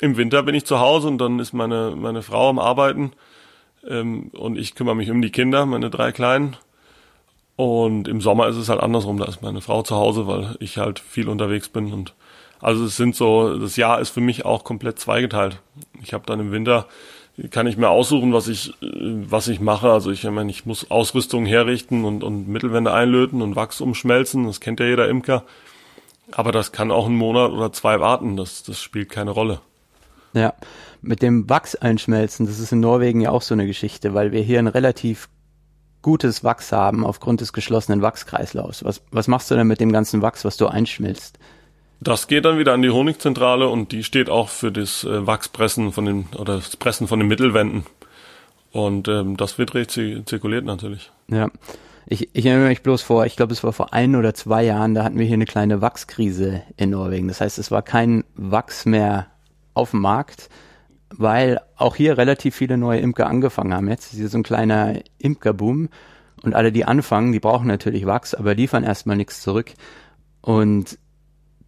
im 0.00 0.16
Winter 0.16 0.42
bin 0.42 0.56
ich 0.56 0.64
zu 0.64 0.80
Hause 0.80 1.06
und 1.06 1.18
dann 1.18 1.38
ist 1.38 1.52
meine, 1.52 1.94
meine 1.96 2.22
Frau 2.22 2.48
am 2.48 2.58
Arbeiten 2.58 3.12
ähm, 3.88 4.30
und 4.32 4.58
ich 4.58 4.74
kümmere 4.74 4.96
mich 4.96 5.10
um 5.10 5.22
die 5.22 5.30
Kinder, 5.30 5.66
meine 5.66 5.90
drei 5.90 6.12
Kleinen. 6.12 6.56
Und 7.56 8.06
im 8.06 8.20
Sommer 8.20 8.48
ist 8.48 8.56
es 8.56 8.68
halt 8.68 8.80
andersrum, 8.80 9.18
da 9.18 9.24
ist 9.24 9.42
meine 9.42 9.62
Frau 9.62 9.82
zu 9.82 9.96
Hause, 9.96 10.26
weil 10.26 10.56
ich 10.60 10.76
halt 10.76 10.98
viel 10.98 11.28
unterwegs 11.28 11.68
bin 11.68 11.92
und 11.92 12.14
also 12.60 12.84
es 12.84 12.96
sind 12.96 13.14
so, 13.14 13.58
das 13.58 13.76
Jahr 13.76 14.00
ist 14.00 14.10
für 14.10 14.20
mich 14.20 14.44
auch 14.44 14.64
komplett 14.64 14.98
zweigeteilt. 14.98 15.60
Ich 16.02 16.12
habe 16.12 16.24
dann 16.26 16.40
im 16.40 16.52
Winter 16.52 16.86
kann 17.50 17.66
ich 17.66 17.76
mir 17.76 17.90
aussuchen, 17.90 18.32
was 18.32 18.48
ich 18.48 18.72
was 18.80 19.48
ich 19.48 19.60
mache. 19.60 19.90
Also 19.90 20.10
ich, 20.10 20.24
ich 20.24 20.30
meine, 20.30 20.50
ich 20.50 20.64
muss 20.64 20.90
Ausrüstung 20.90 21.44
herrichten 21.44 22.04
und, 22.04 22.24
und 22.24 22.48
Mittelwände 22.48 22.92
einlöten 22.92 23.42
und 23.42 23.56
Wachs 23.56 23.80
umschmelzen. 23.80 24.46
Das 24.46 24.60
kennt 24.60 24.80
ja 24.80 24.86
jeder 24.86 25.08
Imker. 25.08 25.44
Aber 26.32 26.50
das 26.50 26.72
kann 26.72 26.90
auch 26.90 27.06
einen 27.06 27.16
Monat 27.16 27.52
oder 27.52 27.72
zwei 27.72 28.00
warten. 28.00 28.36
Das, 28.36 28.62
das 28.62 28.80
spielt 28.80 29.10
keine 29.10 29.30
Rolle. 29.30 29.60
Ja, 30.36 30.52
mit 31.00 31.22
dem 31.22 31.48
Wachs 31.48 31.76
einschmelzen, 31.76 32.46
das 32.46 32.58
ist 32.58 32.70
in 32.70 32.80
Norwegen 32.80 33.22
ja 33.22 33.30
auch 33.30 33.40
so 33.40 33.54
eine 33.54 33.66
Geschichte, 33.66 34.12
weil 34.12 34.32
wir 34.32 34.42
hier 34.42 34.58
ein 34.58 34.66
relativ 34.66 35.30
gutes 36.02 36.44
Wachs 36.44 36.72
haben 36.72 37.06
aufgrund 37.06 37.40
des 37.40 37.54
geschlossenen 37.54 38.02
Wachskreislaufs. 38.02 38.84
Was, 38.84 39.02
was 39.10 39.28
machst 39.28 39.50
du 39.50 39.54
denn 39.54 39.66
mit 39.66 39.80
dem 39.80 39.92
ganzen 39.92 40.20
Wachs, 40.20 40.44
was 40.44 40.58
du 40.58 40.66
einschmilzt? 40.66 41.38
Das 42.00 42.28
geht 42.28 42.44
dann 42.44 42.58
wieder 42.58 42.74
an 42.74 42.82
die 42.82 42.90
Honigzentrale 42.90 43.66
und 43.68 43.92
die 43.92 44.04
steht 44.04 44.28
auch 44.28 44.50
für 44.50 44.70
das 44.70 45.04
äh, 45.04 45.26
Wachspressen 45.26 45.92
von 45.92 46.04
den 46.04 46.26
oder 46.36 46.56
das 46.56 46.76
Pressen 46.76 47.08
von 47.08 47.18
den 47.18 47.28
Mittelwänden. 47.28 47.86
Und 48.72 49.08
ähm, 49.08 49.38
das 49.38 49.56
wird 49.56 49.90
zirkuliert 49.90 50.66
natürlich. 50.66 51.10
Ja. 51.28 51.48
Ich, 52.08 52.28
ich 52.34 52.44
erinnere 52.44 52.68
mich 52.68 52.82
bloß 52.82 53.02
vor, 53.02 53.24
ich 53.24 53.36
glaube, 53.36 53.54
es 53.54 53.64
war 53.64 53.72
vor 53.72 53.94
ein 53.94 54.14
oder 54.14 54.34
zwei 54.34 54.64
Jahren, 54.64 54.94
da 54.94 55.02
hatten 55.02 55.18
wir 55.18 55.24
hier 55.24 55.34
eine 55.34 55.46
kleine 55.46 55.80
Wachskrise 55.80 56.62
in 56.76 56.90
Norwegen. 56.90 57.26
Das 57.26 57.40
heißt, 57.40 57.58
es 57.58 57.70
war 57.70 57.80
kein 57.80 58.22
Wachs 58.36 58.84
mehr 58.84 59.26
auf 59.76 59.92
dem 59.92 60.00
Markt, 60.00 60.48
weil 61.10 61.60
auch 61.76 61.96
hier 61.96 62.18
relativ 62.18 62.56
viele 62.56 62.76
neue 62.76 63.00
Imker 63.00 63.26
angefangen 63.26 63.74
haben. 63.74 63.88
Jetzt 63.88 64.12
ist 64.12 64.18
hier 64.18 64.28
so 64.28 64.38
ein 64.38 64.42
kleiner 64.42 65.00
Imkerboom 65.18 65.88
und 66.42 66.54
alle, 66.54 66.72
die 66.72 66.84
anfangen, 66.84 67.32
die 67.32 67.40
brauchen 67.40 67.66
natürlich 67.66 68.06
Wachs, 68.06 68.34
aber 68.34 68.54
liefern 68.54 68.84
erstmal 68.84 69.16
nichts 69.16 69.42
zurück. 69.42 69.72
Und 70.40 70.98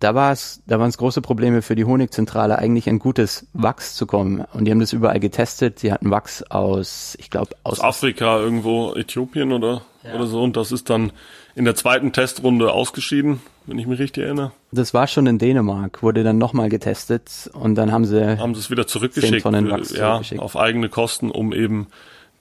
da 0.00 0.14
war 0.14 0.32
es, 0.32 0.62
da 0.66 0.78
waren 0.78 0.88
es 0.88 0.98
große 0.98 1.20
Probleme 1.22 1.62
für 1.62 1.74
die 1.74 1.84
Honigzentrale, 1.84 2.58
eigentlich 2.58 2.88
ein 2.88 3.00
gutes 3.00 3.48
Wachs 3.52 3.96
zu 3.96 4.06
kommen. 4.06 4.44
Und 4.52 4.64
die 4.64 4.70
haben 4.70 4.78
das 4.78 4.92
überall 4.92 5.18
getestet. 5.18 5.80
Sie 5.80 5.92
hatten 5.92 6.10
Wachs 6.10 6.42
aus, 6.44 7.16
ich 7.18 7.30
glaube, 7.30 7.56
aus, 7.64 7.80
aus 7.80 7.84
Afrika 7.84 8.38
irgendwo, 8.38 8.94
Äthiopien 8.94 9.52
oder, 9.52 9.82
ja. 10.04 10.14
oder 10.14 10.26
so. 10.26 10.42
Und 10.42 10.56
das 10.56 10.70
ist 10.70 10.88
dann 10.90 11.12
in 11.56 11.64
der 11.64 11.74
zweiten 11.74 12.12
Testrunde 12.12 12.72
ausgeschieden, 12.72 13.40
wenn 13.68 13.78
ich 13.78 13.86
mich 13.86 13.98
richtig 13.98 14.24
erinnere. 14.24 14.52
Das 14.72 14.94
war 14.94 15.06
schon 15.06 15.26
in 15.26 15.38
Dänemark, 15.38 16.02
wurde 16.02 16.24
dann 16.24 16.38
nochmal 16.38 16.68
getestet 16.68 17.50
und 17.52 17.74
dann 17.74 17.92
haben 17.92 18.04
sie 18.04 18.38
haben 18.38 18.54
sie 18.54 18.60
es 18.60 18.70
wieder 18.70 18.86
zurückgeschickt, 18.86 19.44
ja, 19.44 19.82
zurückgeschickt. 19.82 20.40
auf 20.40 20.56
eigene 20.56 20.88
Kosten, 20.88 21.30
um 21.30 21.52
eben 21.52 21.88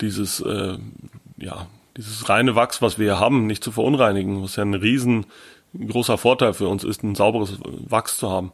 dieses 0.02 0.40
äh, 0.40 0.78
ja 1.38 1.68
dieses 1.98 2.30
reine 2.30 2.56
Wachs, 2.56 2.82
was 2.82 2.98
wir 2.98 3.06
hier 3.06 3.20
haben, 3.20 3.48
nicht 3.48 3.64
zu 3.64 3.72
verunreinigen, 3.72 4.44
was 4.44 4.56
ja 4.56 4.64
ein 4.64 4.74
riesen 4.74 5.26
großer 5.78 6.18
Vorteil 6.18 6.54
für 6.54 6.68
uns 6.68 6.84
ist, 6.84 7.04
ein 7.04 7.16
sauberes 7.16 7.58
Wachs 7.64 8.18
zu 8.18 8.30
haben. 8.30 8.52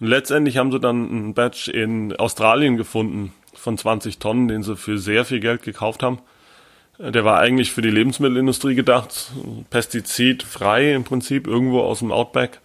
Und 0.00 0.06
letztendlich 0.06 0.56
haben 0.56 0.72
sie 0.72 0.80
dann 0.80 1.28
ein 1.28 1.34
Batch 1.34 1.68
in 1.68 2.14
Australien 2.16 2.76
gefunden, 2.76 3.32
von 3.52 3.78
20 3.78 4.18
Tonnen, 4.18 4.48
den 4.48 4.62
sie 4.62 4.76
für 4.76 4.98
sehr 4.98 5.24
viel 5.24 5.40
Geld 5.40 5.62
gekauft 5.62 6.02
haben. 6.02 6.18
Der 6.98 7.24
war 7.24 7.40
eigentlich 7.40 7.72
für 7.72 7.82
die 7.82 7.90
Lebensmittelindustrie 7.90 8.74
gedacht, 8.74 9.32
pestizidfrei 9.70 10.94
im 10.94 11.04
Prinzip, 11.04 11.46
irgendwo 11.46 11.80
aus 11.80 11.98
dem 11.98 12.12
Outback. 12.12 12.60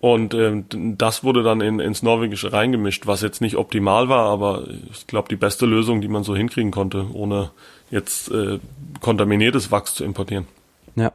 Und 0.00 0.32
ähm, 0.34 0.66
das 0.96 1.24
wurde 1.24 1.42
dann 1.42 1.60
in, 1.60 1.80
ins 1.80 2.04
Norwegische 2.04 2.52
reingemischt, 2.52 3.08
was 3.08 3.20
jetzt 3.20 3.40
nicht 3.40 3.56
optimal 3.56 4.08
war, 4.08 4.26
aber 4.26 4.68
ich 4.92 5.08
glaube 5.08 5.28
die 5.28 5.36
beste 5.36 5.66
Lösung, 5.66 6.00
die 6.00 6.08
man 6.08 6.22
so 6.22 6.36
hinkriegen 6.36 6.70
konnte, 6.70 7.06
ohne 7.12 7.50
jetzt 7.90 8.30
äh, 8.30 8.60
kontaminiertes 9.00 9.72
Wachs 9.72 9.94
zu 9.94 10.04
importieren. 10.04 10.46
Ja, 10.94 11.12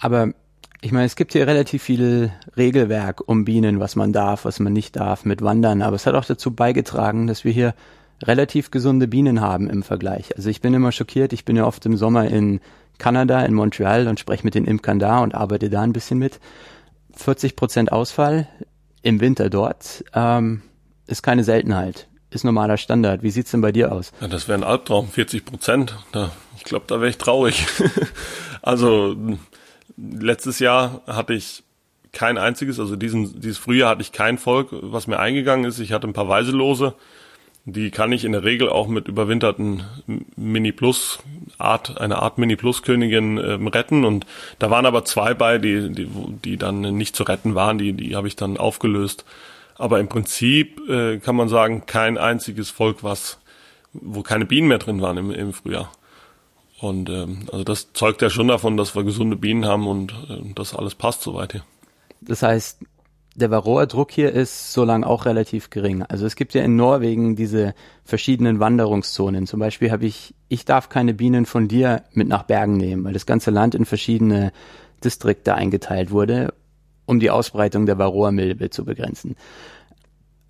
aber 0.00 0.32
ich 0.80 0.90
meine, 0.90 1.06
es 1.06 1.14
gibt 1.14 1.32
hier 1.34 1.46
relativ 1.46 1.84
viel 1.84 2.32
Regelwerk 2.56 3.22
um 3.28 3.44
Bienen, 3.44 3.78
was 3.78 3.94
man 3.94 4.12
darf, 4.12 4.44
was 4.44 4.58
man 4.58 4.72
nicht 4.72 4.96
darf 4.96 5.24
mit 5.24 5.42
Wandern, 5.42 5.82
aber 5.82 5.94
es 5.94 6.06
hat 6.06 6.16
auch 6.16 6.24
dazu 6.24 6.50
beigetragen, 6.50 7.28
dass 7.28 7.44
wir 7.44 7.52
hier 7.52 7.74
relativ 8.22 8.70
gesunde 8.70 9.08
Bienen 9.08 9.40
haben 9.40 9.68
im 9.68 9.82
Vergleich. 9.82 10.36
Also 10.36 10.48
ich 10.48 10.60
bin 10.60 10.74
immer 10.74 10.92
schockiert, 10.92 11.32
ich 11.32 11.44
bin 11.44 11.56
ja 11.56 11.66
oft 11.66 11.84
im 11.86 11.96
Sommer 11.96 12.26
in 12.26 12.60
Kanada, 12.98 13.44
in 13.44 13.54
Montreal 13.54 14.08
und 14.08 14.18
spreche 14.18 14.44
mit 14.44 14.54
den 14.54 14.64
Imkern 14.64 14.98
da 14.98 15.18
und 15.20 15.34
arbeite 15.34 15.68
da 15.68 15.82
ein 15.82 15.92
bisschen 15.92 16.18
mit. 16.18 16.40
40 17.14 17.56
Prozent 17.56 17.92
Ausfall 17.92 18.48
im 19.02 19.20
Winter 19.20 19.50
dort 19.50 20.04
ähm, 20.14 20.62
ist 21.06 21.22
keine 21.22 21.44
Seltenheit, 21.44 22.08
ist 22.30 22.44
normaler 22.44 22.76
Standard. 22.76 23.22
Wie 23.22 23.30
sieht's 23.30 23.50
denn 23.50 23.60
bei 23.60 23.72
dir 23.72 23.92
aus? 23.92 24.12
Ja, 24.20 24.28
das 24.28 24.48
wäre 24.48 24.58
ein 24.58 24.64
Albtraum, 24.64 25.08
40 25.08 25.44
Prozent. 25.44 25.96
Ich 26.56 26.64
glaube, 26.64 26.84
da 26.88 26.96
wäre 26.96 27.10
ich 27.10 27.18
traurig. 27.18 27.66
also 28.62 29.16
letztes 29.96 30.58
Jahr 30.58 31.02
hatte 31.06 31.34
ich 31.34 31.62
kein 32.12 32.38
einziges, 32.38 32.80
also 32.80 32.96
diesen, 32.96 33.40
dieses 33.40 33.58
Frühjahr 33.58 33.90
hatte 33.90 34.02
ich 34.02 34.12
kein 34.12 34.38
Volk, 34.38 34.68
was 34.72 35.06
mir 35.06 35.18
eingegangen 35.18 35.66
ist. 35.66 35.78
Ich 35.78 35.92
hatte 35.92 36.06
ein 36.06 36.14
paar 36.14 36.28
Weiselose. 36.28 36.94
Die 37.68 37.90
kann 37.90 38.12
ich 38.12 38.24
in 38.24 38.30
der 38.30 38.44
Regel 38.44 38.68
auch 38.68 38.86
mit 38.86 39.08
überwinterten 39.08 39.82
Mini 40.36 40.70
Plus 40.70 41.18
Art, 41.58 42.00
eine 42.00 42.22
Art 42.22 42.38
Mini 42.38 42.54
Plus 42.54 42.82
Königin 42.82 43.38
ähm, 43.38 43.66
retten. 43.66 44.04
Und 44.04 44.24
da 44.60 44.70
waren 44.70 44.86
aber 44.86 45.04
zwei 45.04 45.34
bei, 45.34 45.58
die, 45.58 45.90
die, 45.90 46.08
die 46.44 46.56
dann 46.58 46.80
nicht 46.80 47.16
zu 47.16 47.24
retten 47.24 47.56
waren. 47.56 47.76
Die, 47.78 47.92
die 47.92 48.14
habe 48.14 48.28
ich 48.28 48.36
dann 48.36 48.56
aufgelöst. 48.56 49.24
Aber 49.74 49.98
im 49.98 50.08
Prinzip 50.08 50.80
äh, 50.88 51.18
kann 51.18 51.34
man 51.34 51.48
sagen, 51.48 51.86
kein 51.86 52.18
einziges 52.18 52.70
Volk, 52.70 53.02
was, 53.02 53.38
wo 53.92 54.22
keine 54.22 54.46
Bienen 54.46 54.68
mehr 54.68 54.78
drin 54.78 55.02
waren 55.02 55.16
im, 55.16 55.32
im 55.32 55.52
Frühjahr. 55.52 55.90
Und 56.80 57.10
ähm, 57.10 57.48
also 57.50 57.64
das 57.64 57.92
zeugt 57.94 58.22
ja 58.22 58.30
schon 58.30 58.46
davon, 58.46 58.76
dass 58.76 58.94
wir 58.94 59.02
gesunde 59.02 59.36
Bienen 59.36 59.66
haben 59.66 59.88
und 59.88 60.12
äh, 60.12 60.52
das 60.54 60.72
alles 60.72 60.94
passt 60.94 61.22
soweit 61.22 61.50
hier. 61.50 61.64
Das 62.20 62.42
heißt, 62.42 62.78
der 63.36 63.50
Varroa-Druck 63.50 64.10
hier 64.10 64.32
ist 64.32 64.72
so 64.72 64.84
lang 64.84 65.04
auch 65.04 65.26
relativ 65.26 65.68
gering. 65.70 66.02
Also 66.02 66.24
es 66.26 66.36
gibt 66.36 66.54
ja 66.54 66.62
in 66.62 66.74
Norwegen 66.74 67.36
diese 67.36 67.74
verschiedenen 68.02 68.60
Wanderungszonen. 68.60 69.46
Zum 69.46 69.60
Beispiel 69.60 69.90
habe 69.90 70.06
ich, 70.06 70.34
ich 70.48 70.64
darf 70.64 70.88
keine 70.88 71.12
Bienen 71.12 71.44
von 71.44 71.68
dir 71.68 72.02
mit 72.12 72.28
nach 72.28 72.44
Bergen 72.44 72.78
nehmen, 72.78 73.04
weil 73.04 73.12
das 73.12 73.26
ganze 73.26 73.50
Land 73.50 73.74
in 73.74 73.84
verschiedene 73.84 74.52
Distrikte 75.04 75.54
eingeteilt 75.54 76.10
wurde, 76.10 76.54
um 77.04 77.20
die 77.20 77.30
Ausbreitung 77.30 77.84
der 77.84 77.98
Varroa-Milbe 77.98 78.70
zu 78.70 78.84
begrenzen. 78.86 79.36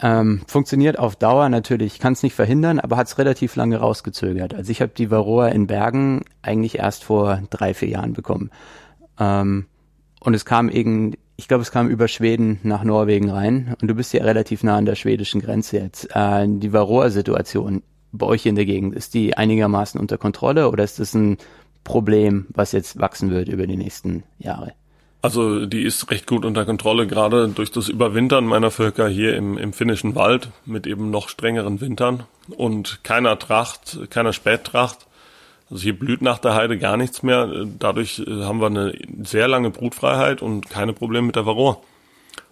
Ähm, 0.00 0.42
funktioniert 0.46 0.98
auf 0.98 1.16
Dauer 1.16 1.48
natürlich, 1.48 1.98
kann 1.98 2.12
es 2.12 2.22
nicht 2.22 2.34
verhindern, 2.34 2.78
aber 2.78 2.96
hat 2.96 3.08
es 3.08 3.18
relativ 3.18 3.56
lange 3.56 3.78
rausgezögert. 3.78 4.54
Also 4.54 4.70
ich 4.70 4.80
habe 4.80 4.92
die 4.96 5.10
Varroa 5.10 5.48
in 5.48 5.66
Bergen 5.66 6.24
eigentlich 6.42 6.78
erst 6.78 7.02
vor 7.02 7.42
drei, 7.50 7.74
vier 7.74 7.88
Jahren 7.88 8.12
bekommen. 8.12 8.50
Ähm, 9.18 9.66
und 10.20 10.34
es 10.34 10.44
kam 10.44 10.68
eben, 10.68 11.14
ich 11.36 11.48
glaube, 11.48 11.62
es 11.62 11.70
kam 11.70 11.88
über 11.88 12.08
Schweden 12.08 12.60
nach 12.62 12.82
Norwegen 12.82 13.30
rein. 13.30 13.76
Und 13.80 13.88
du 13.88 13.94
bist 13.94 14.12
ja 14.12 14.24
relativ 14.24 14.62
nah 14.62 14.76
an 14.76 14.86
der 14.86 14.94
schwedischen 14.94 15.40
Grenze 15.40 15.78
jetzt. 15.78 16.08
Äh, 16.14 16.46
die 16.48 16.72
Varroa-Situation 16.72 17.82
bei 18.12 18.26
euch 18.26 18.46
in 18.46 18.54
der 18.54 18.64
Gegend, 18.64 18.94
ist 18.94 19.14
die 19.14 19.36
einigermaßen 19.36 20.00
unter 20.00 20.18
Kontrolle 20.18 20.68
oder 20.70 20.84
ist 20.84 20.98
das 20.98 21.14
ein 21.14 21.38
Problem, 21.84 22.46
was 22.50 22.72
jetzt 22.72 22.98
wachsen 22.98 23.30
wird 23.30 23.48
über 23.48 23.66
die 23.66 23.76
nächsten 23.76 24.24
Jahre? 24.38 24.72
Also 25.22 25.66
die 25.66 25.82
ist 25.82 26.10
recht 26.10 26.26
gut 26.26 26.44
unter 26.44 26.64
Kontrolle, 26.64 27.06
gerade 27.06 27.48
durch 27.48 27.72
das 27.72 27.88
Überwintern 27.88 28.44
meiner 28.44 28.70
Völker 28.70 29.08
hier 29.08 29.34
im, 29.34 29.58
im 29.58 29.72
finnischen 29.72 30.14
Wald 30.14 30.50
mit 30.64 30.86
eben 30.86 31.10
noch 31.10 31.28
strengeren 31.28 31.80
Wintern 31.80 32.24
und 32.48 33.00
keiner 33.02 33.38
Tracht, 33.38 33.98
keiner 34.10 34.32
Spättracht. 34.32 35.05
Also 35.70 35.82
hier 35.82 35.98
blüht 35.98 36.22
nach 36.22 36.38
der 36.38 36.54
Heide 36.54 36.78
gar 36.78 36.96
nichts 36.96 37.22
mehr. 37.22 37.66
Dadurch 37.78 38.20
äh, 38.20 38.44
haben 38.44 38.60
wir 38.60 38.66
eine 38.66 38.92
sehr 39.22 39.48
lange 39.48 39.70
Brutfreiheit 39.70 40.42
und 40.42 40.70
keine 40.70 40.92
Probleme 40.92 41.26
mit 41.26 41.36
der 41.36 41.46
Varroa. 41.46 41.78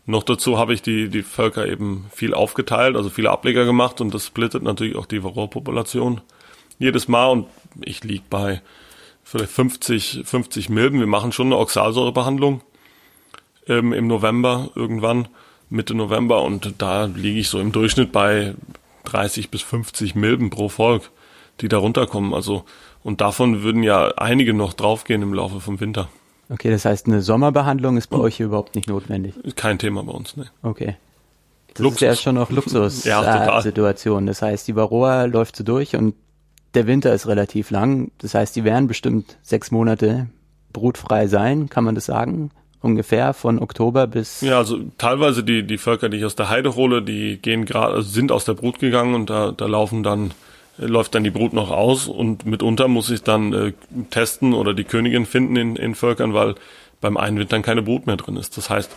Noch 0.07 0.23
dazu 0.23 0.59
habe 0.59 0.75
ich 0.75 0.83
die, 0.83 1.09
die 1.09 1.23
Völker 1.23 1.67
eben 1.67 2.07
viel 2.13 2.35
aufgeteilt, 2.35 2.95
also 2.95 3.09
viele 3.09 3.31
Ableger 3.31 3.65
gemacht 3.65 4.03
und 4.03 4.13
das 4.13 4.27
splittet 4.27 4.63
natürlich 4.63 4.97
auch 4.97 5.07
die 5.07 5.23
Varroa-Population 5.23 6.21
jedes 6.79 7.09
Mal 7.09 7.27
und 7.29 7.47
ich 7.81 8.05
lieg 8.05 8.29
bei 8.29 8.61
vielleicht 9.23 9.53
50, 9.53 10.23
50 10.25 10.69
Milben. 10.69 11.01
Wir 11.01 11.07
machen 11.07 11.33
schon 11.33 11.47
eine 11.47 11.57
Oxalsäurebehandlung 11.57 12.61
ähm, 13.67 13.95
im 13.95 14.07
November 14.07 14.71
irgendwann, 14.75 15.29
Mitte 15.71 15.95
November 15.95 16.43
und 16.43 16.75
da 16.79 17.07
liege 17.07 17.41
ich 17.41 17.49
so 17.49 17.59
im 17.59 17.73
Durchschnitt 17.73 18.13
bei 18.13 18.55
30 19.05 19.51
bis 19.51 19.63
50 19.63 20.15
Milben 20.15 20.51
pro 20.51 20.69
Volk, 20.69 21.11
die 21.61 21.69
da 21.69 21.79
runterkommen. 21.79 22.35
Also 22.35 22.65
und 23.05 23.21
davon 23.21 23.63
würden 23.63 23.85
ja 23.85 24.09
einige 24.17 24.53
noch 24.53 24.73
draufgehen 24.73 25.23
im 25.23 25.33
Laufe 25.33 25.61
vom 25.61 25.79
Winter. 25.79 26.09
Okay, 26.49 26.71
das 26.71 26.85
heißt, 26.85 27.07
eine 27.07 27.23
Sommerbehandlung 27.23 27.97
ist 27.97 28.09
bei 28.09 28.19
euch 28.19 28.37
hier 28.37 28.47
überhaupt 28.47 28.75
nicht 28.75 28.89
notwendig. 28.89 29.35
Kein 29.55 29.79
Thema 29.79 30.03
bei 30.03 30.13
uns, 30.13 30.37
ne. 30.37 30.47
Okay. 30.63 30.97
Das 31.69 31.83
Luxus. 31.83 32.03
ist 32.03 32.09
ja 32.09 32.15
schon 32.17 32.35
noch 32.35 32.51
Luxus-Situation. 32.51 34.15
Ja, 34.15 34.23
äh, 34.23 34.27
das 34.27 34.43
heißt, 34.43 34.69
die 34.69 34.77
Varroa 34.77 35.25
läuft 35.25 35.57
so 35.57 35.65
durch 35.65 35.97
und 35.97 36.15
der 36.75 36.87
Winter 36.87 37.13
ist 37.15 37.27
relativ 37.27 37.71
lang. 37.71 38.11
Das 38.19 38.35
heißt, 38.35 38.55
die 38.57 38.65
werden 38.65 38.89
bestimmt 38.89 39.39
sechs 39.43 39.71
Monate 39.71 40.29
brutfrei 40.73 41.27
sein, 41.27 41.69
kann 41.69 41.85
man 41.85 41.95
das 41.95 42.07
sagen? 42.07 42.51
Ungefähr 42.81 43.33
von 43.33 43.61
Oktober 43.61 44.07
bis. 44.07 44.43
Ja, 44.43 44.59
also 44.59 44.79
teilweise 44.99 45.43
die, 45.43 45.67
die 45.67 45.79
Völker, 45.79 46.11
die 46.11 46.19
ich 46.19 46.25
aus 46.25 46.37
der 46.37 46.51
Heide 46.51 46.75
hole, 46.75 47.01
die 47.03 47.39
gehen 47.39 47.65
gerade, 47.65 47.95
also 47.95 48.09
sind 48.09 48.31
aus 48.31 48.45
der 48.45 48.55
Brut 48.55 48.79
gegangen 48.79 49.15
und 49.15 49.31
da, 49.31 49.53
da 49.53 49.67
laufen 49.67 50.03
dann, 50.03 50.33
läuft 50.77 51.15
dann 51.15 51.25
die 51.25 51.31
Brut 51.31 51.53
noch 51.53 51.71
aus 51.71 52.09
und 52.09 52.47
mitunter 52.47 52.89
muss 52.89 53.11
ich 53.11 53.23
dann 53.23 53.53
äh, 53.53 53.73
testen 54.11 54.55
oder 54.55 54.75
die 54.75 54.85
Königin 54.85 55.27
finden 55.27 55.57
in, 55.57 55.77
in 55.77 55.95
Völkern, 55.95 56.35
weil 56.35 56.55
beim 57.01 57.17
Einwintern 57.17 57.63
keine 57.63 57.83
Brut 57.83 58.07
mehr 58.07 58.17
drin 58.17 58.37
ist. 58.37 58.57
Das 58.57 58.71
heißt, 58.71 58.91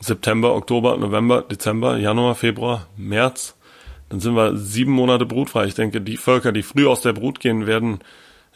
September, 0.00 0.54
Oktober, 0.54 0.96
November, 0.96 1.42
Dezember, 1.42 1.96
Januar, 1.96 2.34
Februar, 2.34 2.86
März, 2.96 3.54
dann 4.08 4.20
sind 4.20 4.34
wir 4.34 4.56
sieben 4.56 4.92
Monate 4.92 5.24
brutfrei. 5.24 5.66
Ich 5.66 5.74
denke, 5.74 6.00
die 6.00 6.16
Völker, 6.16 6.52
die 6.52 6.62
früh 6.62 6.86
aus 6.86 7.00
der 7.00 7.14
Brut 7.14 7.40
gehen, 7.40 7.66
werden 7.66 8.00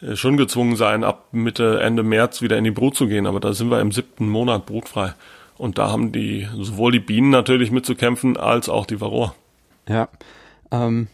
äh, 0.01 0.15
schon 0.15 0.37
gezwungen 0.37 0.75
sein, 0.75 1.03
ab 1.03 1.29
Mitte, 1.31 1.79
Ende 1.81 2.03
März 2.03 2.41
wieder 2.41 2.57
in 2.57 2.63
die 2.63 2.71
Brut 2.71 2.95
zu 2.95 3.07
gehen. 3.07 3.25
Aber 3.25 3.39
da 3.39 3.53
sind 3.53 3.71
wir 3.71 3.81
im 3.81 3.91
siebten 3.91 4.29
Monat 4.29 4.65
brutfrei. 4.67 5.13
Und 5.57 5.79
da 5.79 5.89
haben 5.89 6.11
die, 6.11 6.47
sowohl 6.55 6.91
die 6.91 6.99
Bienen 6.99 7.31
natürlich 7.31 7.71
mitzukämpfen, 7.71 8.37
als 8.37 8.69
auch 8.69 8.85
die 8.85 9.01
Varroa. 9.01 9.33
Ja, 9.89 10.09
ähm, 10.71 11.07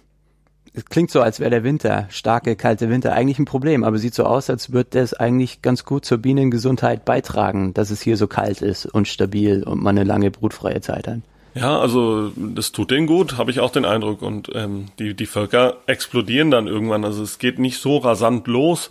es 0.74 0.86
klingt 0.86 1.12
so, 1.12 1.22
als 1.22 1.40
wäre 1.40 1.52
der 1.52 1.64
Winter, 1.64 2.08
starke, 2.10 2.56
kalte 2.56 2.90
Winter, 2.90 3.14
eigentlich 3.14 3.38
ein 3.38 3.46
Problem, 3.46 3.84
aber 3.84 4.00
sieht 4.00 4.16
so 4.16 4.26
aus, 4.26 4.50
als 4.50 4.74
würde 4.74 4.90
das 4.92 5.14
eigentlich 5.14 5.62
ganz 5.62 5.86
gut 5.86 6.04
zur 6.04 6.18
Bienengesundheit 6.18 7.06
beitragen, 7.06 7.74
dass 7.74 7.92
es 7.92 8.02
hier 8.02 8.18
so 8.18 8.28
kalt 8.28 8.62
ist 8.62 8.86
und 8.88 9.08
stabil 9.08 9.64
und 9.64 9.84
man 9.84 9.98
eine 9.98 10.08
lange 10.08 10.32
brutfreie 10.32 10.82
Zeit 10.82 11.08
hat. 11.08 11.20
Ja, 11.56 11.80
also 11.80 12.32
das 12.36 12.72
tut 12.72 12.90
denen 12.90 13.06
gut, 13.06 13.38
habe 13.38 13.52
ich 13.52 13.60
auch 13.60 13.70
den 13.70 13.86
Eindruck. 13.86 14.24
Und 14.24 14.50
ähm, 14.56 14.88
die, 14.98 15.14
die 15.14 15.28
Völker 15.28 15.78
explodieren 15.86 16.50
dann 16.50 16.66
irgendwann. 16.66 17.06
Also 17.06 17.22
es 17.22 17.38
geht 17.38 17.60
nicht 17.60 17.80
so 17.80 17.98
rasant 17.98 18.48
los, 18.48 18.90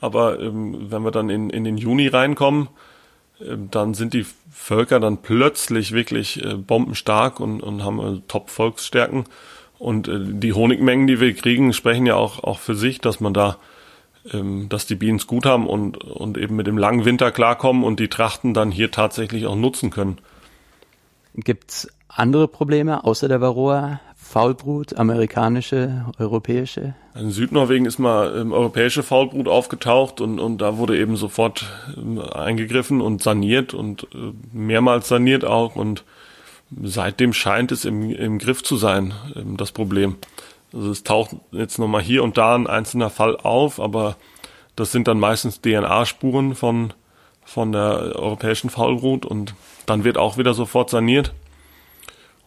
aber 0.00 0.40
ähm, 0.40 0.90
wenn 0.90 1.02
wir 1.02 1.12
dann 1.12 1.30
in, 1.30 1.50
in 1.50 1.62
den 1.62 1.76
Juni 1.76 2.08
reinkommen, 2.08 2.68
äh, 3.38 3.56
dann 3.70 3.94
sind 3.94 4.14
die 4.14 4.26
Völker 4.50 4.98
dann 4.98 5.18
plötzlich 5.18 5.92
wirklich 5.92 6.44
äh, 6.44 6.54
bombenstark 6.54 7.38
und, 7.38 7.62
und 7.62 7.84
haben 7.84 8.00
äh, 8.00 8.20
Top-Volksstärken. 8.26 9.26
Und 9.80 10.08
äh, 10.08 10.18
die 10.20 10.52
Honigmengen, 10.52 11.06
die 11.06 11.20
wir 11.20 11.32
kriegen, 11.32 11.72
sprechen 11.72 12.04
ja 12.04 12.14
auch, 12.14 12.44
auch 12.44 12.58
für 12.58 12.74
sich, 12.74 13.00
dass 13.00 13.18
man 13.18 13.32
da, 13.32 13.56
ähm, 14.30 14.68
dass 14.68 14.84
die 14.84 14.94
Bienen 14.94 15.16
es 15.16 15.26
gut 15.26 15.46
haben 15.46 15.66
und, 15.66 15.96
und 16.04 16.36
eben 16.36 16.54
mit 16.54 16.66
dem 16.66 16.76
langen 16.76 17.06
Winter 17.06 17.32
klarkommen 17.32 17.82
und 17.82 17.98
die 17.98 18.08
Trachten 18.08 18.52
dann 18.52 18.70
hier 18.70 18.90
tatsächlich 18.90 19.46
auch 19.46 19.56
nutzen 19.56 19.88
können. 19.88 20.18
Gibt's 21.34 21.88
andere 22.08 22.46
Probleme 22.46 23.04
außer 23.04 23.26
der 23.26 23.40
Varroa? 23.40 24.00
Faulbrut, 24.16 24.96
amerikanische, 24.96 26.04
europäische? 26.18 26.94
In 27.18 27.30
Südnorwegen 27.30 27.86
ist 27.86 27.98
mal 27.98 28.36
ähm, 28.38 28.52
europäische 28.52 29.02
Faulbrut 29.02 29.48
aufgetaucht 29.48 30.20
und, 30.20 30.38
und 30.38 30.58
da 30.58 30.76
wurde 30.76 30.98
eben 30.98 31.16
sofort 31.16 31.64
ähm, 31.96 32.20
eingegriffen 32.20 33.00
und 33.00 33.22
saniert 33.22 33.72
und 33.72 34.04
äh, 34.14 34.32
mehrmals 34.52 35.08
saniert 35.08 35.46
auch 35.46 35.74
und 35.74 36.04
seitdem 36.82 37.32
scheint 37.32 37.72
es 37.72 37.84
im, 37.84 38.10
im 38.10 38.38
Griff 38.38 38.62
zu 38.62 38.76
sein, 38.76 39.14
ähm, 39.36 39.56
das 39.56 39.72
Problem. 39.72 40.16
Also 40.72 40.90
es 40.90 41.02
taucht 41.02 41.36
jetzt 41.50 41.78
nochmal 41.78 42.02
hier 42.02 42.22
und 42.22 42.38
da 42.38 42.54
ein 42.54 42.66
einzelner 42.66 43.10
Fall 43.10 43.36
auf, 43.36 43.80
aber 43.80 44.16
das 44.76 44.92
sind 44.92 45.08
dann 45.08 45.18
meistens 45.18 45.60
DNA-Spuren 45.60 46.54
von, 46.54 46.92
von 47.44 47.72
der 47.72 48.14
europäischen 48.14 48.70
Faulbrut 48.70 49.26
und 49.26 49.54
dann 49.86 50.04
wird 50.04 50.16
auch 50.16 50.38
wieder 50.38 50.54
sofort 50.54 50.90
saniert. 50.90 51.32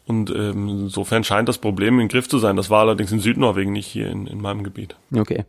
Und 0.06 0.30
ähm, 0.32 0.68
insofern 0.68 1.24
scheint 1.24 1.48
das 1.48 1.58
Problem 1.58 2.00
im 2.00 2.08
Griff 2.08 2.28
zu 2.28 2.38
sein. 2.38 2.56
Das 2.56 2.70
war 2.70 2.82
allerdings 2.82 3.12
in 3.12 3.20
Südnorwegen 3.20 3.72
nicht 3.72 3.88
hier 3.88 4.10
in, 4.10 4.28
in 4.28 4.42
meinem 4.42 4.64
Gebiet. 4.64 4.96
Okay. 5.16 5.46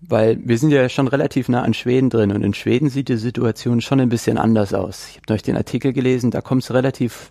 Weil 0.00 0.38
wir 0.44 0.58
sind 0.58 0.70
ja 0.70 0.88
schon 0.88 1.06
relativ 1.06 1.48
nah 1.48 1.62
an 1.62 1.74
Schweden 1.74 2.10
drin 2.10 2.32
und 2.32 2.42
in 2.42 2.54
Schweden 2.54 2.88
sieht 2.88 3.08
die 3.08 3.16
Situation 3.16 3.80
schon 3.80 4.00
ein 4.00 4.08
bisschen 4.08 4.38
anders 4.38 4.74
aus. 4.74 5.08
Ich 5.10 5.18
habe 5.18 5.34
euch 5.34 5.42
den 5.42 5.56
Artikel 5.56 5.92
gelesen, 5.92 6.32
da 6.32 6.40
kommt 6.40 6.64
es 6.64 6.72
relativ 6.72 7.30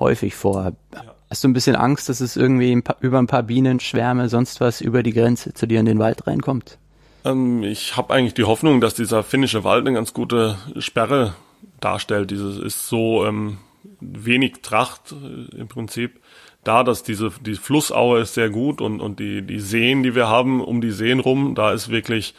häufig 0.00 0.34
vor. 0.34 0.72
Ja. 0.94 1.02
Hast 1.30 1.44
du 1.44 1.48
ein 1.48 1.52
bisschen 1.52 1.76
Angst, 1.76 2.08
dass 2.08 2.20
es 2.20 2.36
irgendwie 2.36 2.72
ein 2.72 2.82
paar, 2.82 2.96
über 3.00 3.18
ein 3.18 3.28
paar 3.28 3.44
Bienen, 3.44 3.78
Schwärme, 3.78 4.28
sonst 4.28 4.60
was 4.60 4.80
über 4.80 5.04
die 5.04 5.12
Grenze 5.12 5.54
zu 5.54 5.66
dir 5.66 5.78
in 5.78 5.86
den 5.86 6.00
Wald 6.00 6.26
reinkommt? 6.26 6.78
Ähm, 7.24 7.62
ich 7.62 7.96
habe 7.96 8.12
eigentlich 8.12 8.34
die 8.34 8.44
Hoffnung, 8.44 8.80
dass 8.80 8.94
dieser 8.94 9.22
finnische 9.22 9.62
Wald 9.62 9.86
eine 9.86 9.94
ganz 9.94 10.12
gute 10.12 10.56
Sperre 10.78 11.34
darstellt. 11.80 12.32
Dieses 12.32 12.58
ist 12.58 12.88
so 12.88 13.24
ähm, 13.24 13.58
wenig 14.00 14.62
Tracht 14.62 15.12
äh, 15.12 15.56
im 15.56 15.68
Prinzip 15.68 16.20
da, 16.64 16.82
dass 16.84 17.02
diese 17.02 17.30
die 17.40 17.54
Flussaue 17.54 18.20
ist 18.20 18.34
sehr 18.34 18.50
gut 18.50 18.80
und 18.80 19.00
und 19.00 19.18
die 19.18 19.42
die 19.42 19.60
Seen, 19.60 20.02
die 20.02 20.14
wir 20.14 20.28
haben 20.28 20.60
um 20.60 20.80
die 20.80 20.90
Seen 20.90 21.20
rum, 21.20 21.54
da 21.54 21.72
ist 21.72 21.88
wirklich 21.88 22.34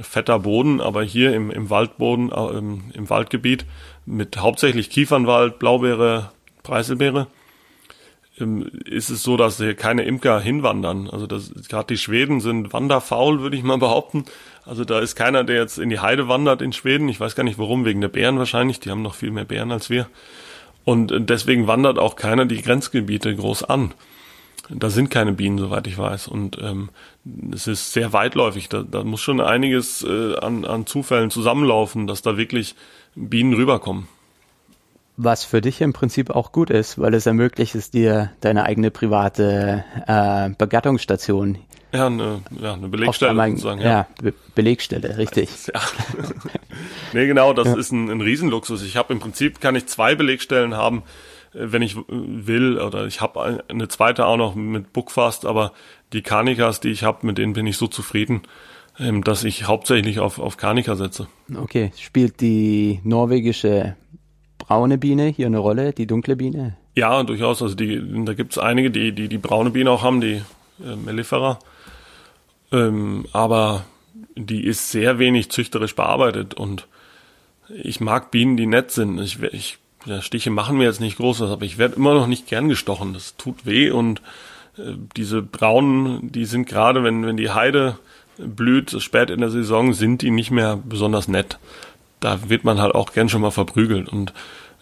fetter 0.00 0.40
Boden, 0.40 0.80
aber 0.80 1.02
hier 1.02 1.34
im 1.34 1.50
im 1.50 1.70
Waldboden 1.70 2.30
äh, 2.30 2.58
im, 2.58 2.82
im 2.92 3.08
Waldgebiet 3.08 3.64
mit 4.04 4.36
hauptsächlich 4.38 4.90
Kiefernwald, 4.90 5.58
Blaubeere, 5.58 6.32
Preiselbeere 6.62 7.26
ähm, 8.40 8.70
ist 8.84 9.10
es 9.10 9.22
so, 9.22 9.36
dass 9.36 9.58
hier 9.58 9.74
keine 9.74 10.04
Imker 10.04 10.40
hinwandern. 10.40 11.08
Also 11.10 11.26
gerade 11.68 11.86
die 11.88 11.98
Schweden 11.98 12.40
sind 12.40 12.72
wanderfaul, 12.72 13.40
würde 13.40 13.56
ich 13.56 13.62
mal 13.62 13.78
behaupten. 13.78 14.24
Also 14.64 14.84
da 14.84 15.00
ist 15.00 15.16
keiner, 15.16 15.44
der 15.44 15.56
jetzt 15.56 15.78
in 15.78 15.90
die 15.90 16.00
Heide 16.00 16.28
wandert 16.28 16.62
in 16.62 16.72
Schweden. 16.72 17.08
Ich 17.08 17.20
weiß 17.20 17.34
gar 17.34 17.44
nicht 17.44 17.58
warum, 17.58 17.84
wegen 17.84 18.00
der 18.00 18.08
Bären 18.08 18.38
wahrscheinlich. 18.38 18.80
Die 18.80 18.90
haben 18.90 19.02
noch 19.02 19.14
viel 19.14 19.30
mehr 19.30 19.44
Bären 19.44 19.72
als 19.72 19.90
wir. 19.90 20.06
Und 20.84 21.12
deswegen 21.28 21.66
wandert 21.66 21.98
auch 21.98 22.16
keiner 22.16 22.46
die 22.46 22.62
Grenzgebiete 22.62 23.34
groß 23.34 23.64
an. 23.64 23.94
Da 24.68 24.90
sind 24.90 25.10
keine 25.10 25.32
Bienen, 25.32 25.58
soweit 25.58 25.86
ich 25.86 25.98
weiß. 25.98 26.28
Und 26.28 26.58
ähm, 26.60 26.90
es 27.52 27.66
ist 27.66 27.92
sehr 27.92 28.12
weitläufig. 28.12 28.68
Da, 28.68 28.82
da 28.82 29.04
muss 29.04 29.20
schon 29.20 29.40
einiges 29.40 30.02
äh, 30.02 30.36
an, 30.36 30.64
an 30.64 30.86
Zufällen 30.86 31.30
zusammenlaufen, 31.30 32.06
dass 32.06 32.22
da 32.22 32.36
wirklich 32.36 32.74
Bienen 33.14 33.54
rüberkommen. 33.54 34.08
Was 35.16 35.44
für 35.44 35.60
dich 35.60 35.80
im 35.80 35.92
Prinzip 35.92 36.30
auch 36.30 36.52
gut 36.52 36.70
ist, 36.70 36.98
weil 36.98 37.14
es 37.14 37.26
ermöglicht 37.26 37.74
es 37.74 37.90
dir, 37.90 38.32
deine 38.40 38.64
eigene 38.64 38.90
private 38.90 39.84
äh, 40.06 40.50
Begattungsstation 40.56 41.58
ja, 41.92 42.06
eine, 42.06 42.40
ja, 42.58 42.72
eine 42.72 42.88
Belegstelle 42.88 43.32
einmal, 43.32 43.50
sozusagen. 43.50 43.80
Ja, 43.80 43.88
ja 43.88 44.06
Be 44.20 44.32
Belegstelle, 44.54 45.18
richtig. 45.18 45.50
Ja. 45.74 45.80
nee, 47.12 47.26
genau, 47.26 47.52
das 47.52 47.68
ja. 47.68 47.74
ist 47.76 47.92
ein, 47.92 48.10
ein 48.10 48.20
Riesenluxus. 48.20 48.82
Ich 48.82 48.96
habe 48.96 49.12
im 49.12 49.20
Prinzip, 49.20 49.60
kann 49.60 49.74
ich 49.76 49.86
zwei 49.86 50.14
Belegstellen 50.14 50.74
haben, 50.74 51.02
äh, 51.52 51.58
wenn 51.60 51.82
ich 51.82 51.96
will, 52.08 52.78
oder 52.78 53.06
ich 53.06 53.20
habe 53.20 53.62
eine 53.68 53.88
zweite 53.88 54.24
auch 54.26 54.38
noch 54.38 54.54
mit 54.54 54.92
Bookfast, 54.94 55.44
aber 55.44 55.72
die 56.14 56.22
Kanikas, 56.22 56.80
die 56.80 56.88
ich 56.88 57.04
habe, 57.04 57.26
mit 57.26 57.36
denen 57.36 57.52
bin 57.52 57.66
ich 57.66 57.76
so 57.76 57.86
zufrieden, 57.86 58.42
ähm, 58.98 59.22
dass 59.22 59.44
ich 59.44 59.66
hauptsächlich 59.66 60.18
auf, 60.18 60.38
auf 60.38 60.56
Kanika 60.56 60.96
setze. 60.96 61.28
Okay, 61.54 61.92
spielt 61.98 62.40
die 62.40 63.00
norwegische 63.04 63.96
braune 64.62 64.98
Biene 64.98 65.26
hier 65.26 65.46
eine 65.46 65.58
Rolle, 65.58 65.92
die 65.92 66.06
dunkle 66.06 66.36
Biene? 66.36 66.76
Ja, 66.94 67.22
durchaus. 67.22 67.62
Also 67.62 67.74
die, 67.74 68.00
da 68.24 68.34
gibt 68.34 68.52
es 68.52 68.58
einige, 68.58 68.90
die, 68.90 69.12
die 69.12 69.28
die 69.28 69.38
braune 69.38 69.70
Biene 69.70 69.90
auch 69.90 70.02
haben, 70.02 70.20
die 70.20 70.42
äh, 70.84 70.96
Mellifera. 70.96 71.58
Ähm, 72.70 73.26
aber 73.32 73.84
die 74.34 74.64
ist 74.64 74.90
sehr 74.90 75.18
wenig 75.18 75.50
züchterisch 75.50 75.94
bearbeitet 75.94 76.54
und 76.54 76.86
ich 77.68 78.00
mag 78.00 78.30
Bienen, 78.30 78.56
die 78.56 78.66
nett 78.66 78.90
sind. 78.90 79.18
Ich, 79.20 79.42
ich 79.42 79.78
ja, 80.04 80.20
Stiche 80.20 80.50
machen 80.50 80.78
mir 80.78 80.84
jetzt 80.84 81.00
nicht 81.00 81.16
groß, 81.16 81.42
aber 81.42 81.64
ich 81.64 81.78
werde 81.78 81.96
immer 81.96 82.14
noch 82.14 82.26
nicht 82.26 82.46
gern 82.46 82.68
gestochen. 82.68 83.14
Das 83.14 83.36
tut 83.36 83.66
weh 83.66 83.90
und 83.90 84.20
äh, 84.78 84.94
diese 85.16 85.42
braunen, 85.42 86.32
die 86.32 86.44
sind 86.44 86.66
gerade, 86.66 87.04
wenn, 87.04 87.26
wenn 87.26 87.36
die 87.36 87.50
Heide 87.50 87.98
blüht, 88.38 88.90
spät 89.02 89.30
in 89.30 89.40
der 89.40 89.50
Saison, 89.50 89.92
sind 89.92 90.22
die 90.22 90.30
nicht 90.30 90.50
mehr 90.50 90.78
besonders 90.82 91.28
nett. 91.28 91.58
Da 92.22 92.48
wird 92.48 92.64
man 92.64 92.80
halt 92.80 92.94
auch 92.94 93.12
gern 93.12 93.28
schon 93.28 93.42
mal 93.42 93.50
verprügelt 93.50 94.08
und 94.08 94.30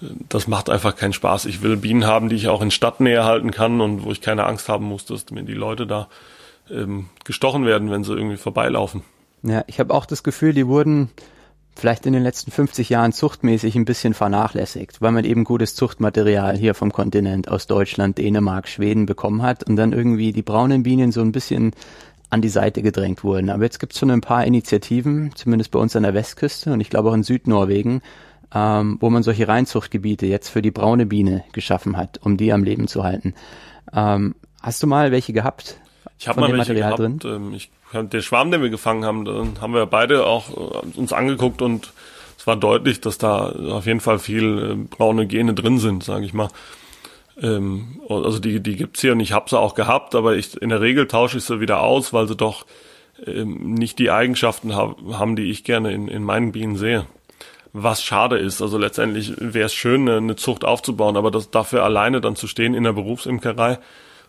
äh, 0.01 0.07
das 0.29 0.47
macht 0.47 0.71
einfach 0.71 0.95
keinen 0.95 1.13
Spaß. 1.13 1.47
Ich 1.47 1.63
will 1.63 1.77
Bienen 1.77 2.07
haben, 2.07 2.29
die 2.29 2.37
ich 2.37 2.49
auch 2.49 2.63
in 2.63 2.71
Stadtnähe 2.71 3.25
halten 3.25 3.51
kann 3.51 3.81
und 3.81 4.05
wo 4.05 4.13
ich 4.13 4.21
keine 4.21 4.45
Angst 4.47 4.69
haben 4.69 4.85
muss, 4.85 5.05
dass 5.07 5.31
mir 5.31 5.43
die 5.43 5.55
Leute 5.55 5.87
da 5.87 6.09
ähm, 6.71 7.09
gestochen 7.25 7.67
werden, 7.67 7.91
wenn 7.91 8.05
sie 8.05 8.15
irgendwie 8.15 8.37
vorbeilaufen. 8.37 9.03
Ja, 9.43 9.65
ich 9.67 9.81
habe 9.81 9.95
auch 9.95 10.07
das 10.07 10.23
Gefühl, 10.23 10.53
die 10.53 10.67
wurden 10.67 11.11
vielleicht 11.77 12.05
in 12.05 12.13
den 12.13 12.23
letzten 12.23 12.51
50 12.51 12.91
Jahren 12.91 13.13
zuchtmäßig 13.13 13.75
ein 13.75 13.85
bisschen 13.85 14.13
vernachlässigt, 14.13 15.01
weil 15.01 15.13
man 15.13 15.25
eben 15.25 15.45
gutes 15.45 15.75
Zuchtmaterial 15.75 16.57
hier 16.57 16.75
vom 16.75 16.93
Kontinent 16.93 17.49
aus 17.49 17.67
Deutschland, 17.67 18.19
Dänemark, 18.19 18.69
Schweden 18.69 19.07
bekommen 19.07 19.43
hat 19.43 19.65
und 19.65 19.77
dann 19.77 19.93
irgendwie 19.93 20.33
die 20.33 20.43
braunen 20.43 20.83
Bienen 20.83 21.11
so 21.11 21.23
ein 21.23 21.33
bisschen 21.33 21.73
an 22.31 22.43
die 22.43 22.49
Seite 22.49 22.83
gedrängt 22.83 23.25
wurden. 23.25 23.51
Aber 23.51 23.65
jetzt 23.65 23.81
gibt 23.81 23.93
es 23.93 23.99
schon 23.99 24.11
ein 24.11 24.21
paar 24.21 24.45
Initiativen, 24.45 25.33
zumindest 25.35 25.71
bei 25.71 25.79
uns 25.79 25.97
an 25.97 26.05
der 26.05 26.15
Westküste 26.15 26.73
und 26.73 26.81
ich 26.81 26.91
glaube 26.91 27.11
auch 27.11 27.15
in 27.15 27.25
Südnorwegen, 27.25 28.03
ähm, 28.55 28.99
wo 29.01 29.11
man 29.11 29.23
solche 29.23 29.47
Reinzuchtgebiete 29.49 30.27
jetzt 30.27 30.49
für 30.49 30.63
die 30.63 30.71
braune 30.71 31.07
Biene 31.07 31.45
geschaffen 31.53 31.97
hat, 31.97 32.19
um 32.23 32.37
die 32.37 32.53
am 32.53 32.65
Leben 32.65 32.89
zu 32.89 33.05
halten. 33.05 33.35
Ähm, 33.93 34.35
hast 34.63 34.83
du 34.83 34.87
mal 34.87 35.13
welche 35.13 35.33
gehabt? 35.33 35.81
Ich 36.19 36.29
habe 36.29 36.41
mal 36.41 36.49
welche 36.49 36.59
Material 36.59 36.97
gehabt. 36.97 37.25
Drin? 37.25 37.49
Ähm, 37.49 37.55
ich, 37.55 37.71
der 37.93 38.21
Schwarm, 38.21 38.51
den 38.51 38.63
wir 38.63 38.71
gefangen 38.71 39.05
haben, 39.05 39.25
dann 39.25 39.61
haben 39.61 39.75
wir 39.75 39.87
beide 39.87 40.27
auch 40.27 40.51
äh, 40.51 40.99
uns 40.99 41.13
angeguckt 41.13 41.63
und 41.63 41.93
es 42.39 42.47
war 42.47 42.57
deutlich, 42.57 43.01
dass 43.01 43.19
da 43.19 43.51
auf 43.51 43.87
jeden 43.87 44.01
Fall 44.01 44.19
viel 44.19 44.73
äh, 44.73 44.75
braune 44.75 45.27
Gene 45.27 45.55
drin 45.55 45.79
sind, 45.79 46.05
sage 46.05 46.25
ich 46.25 46.33
mal. 46.33 46.49
Ähm, 47.41 48.01
also 48.09 48.39
die, 48.39 48.61
die 48.61 48.77
gibt's 48.77 49.01
hier 49.01 49.13
und 49.13 49.21
ich 49.21 49.33
habe 49.33 49.49
sie 49.49 49.59
auch 49.59 49.75
gehabt, 49.75 50.15
aber 50.15 50.37
ich 50.37 50.61
in 50.61 50.69
der 50.69 50.81
Regel 50.81 51.07
tausche 51.07 51.39
ich 51.39 51.45
sie 51.45 51.61
wieder 51.61 51.81
aus, 51.81 52.13
weil 52.13 52.29
sie 52.29 52.37
doch 52.37 52.67
ähm, 53.27 53.75
nicht 53.75 53.99
die 53.99 54.11
Eigenschaften 54.11 54.75
haben, 54.75 55.37
die 55.37 55.51
ich 55.51 55.65
gerne 55.65 55.93
in, 55.93 56.09
in 56.09 56.23
meinen 56.23 56.53
Bienen 56.53 56.77
sehe. 56.77 57.07
Was 57.73 58.03
schade 58.03 58.37
ist, 58.37 58.61
also 58.63 58.79
letztendlich 58.79 59.35
wäre 59.39 59.67
es 59.67 59.75
schön, 59.75 60.09
eine, 60.09 60.17
eine 60.17 60.37
Zucht 60.37 60.65
aufzubauen, 60.65 61.17
aber 61.17 61.31
das 61.31 61.51
dafür 61.51 61.85
alleine 61.85 62.21
dann 62.21 62.35
zu 62.35 62.49
stehen 62.49 62.75
in 62.75 62.83
der 62.83 62.93
Berufsimkerei, 62.93 63.79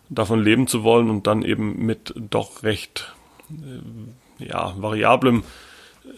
davon 0.08 0.42
leben 0.42 0.66
zu 0.66 0.84
wollen 0.84 1.10
und 1.10 1.26
dann 1.26 1.42
eben 1.42 1.84
mit 1.84 2.14
doch 2.16 2.62
recht 2.62 3.12
äh, 3.50 4.44
ja, 4.44 4.74
variablem 4.76 5.42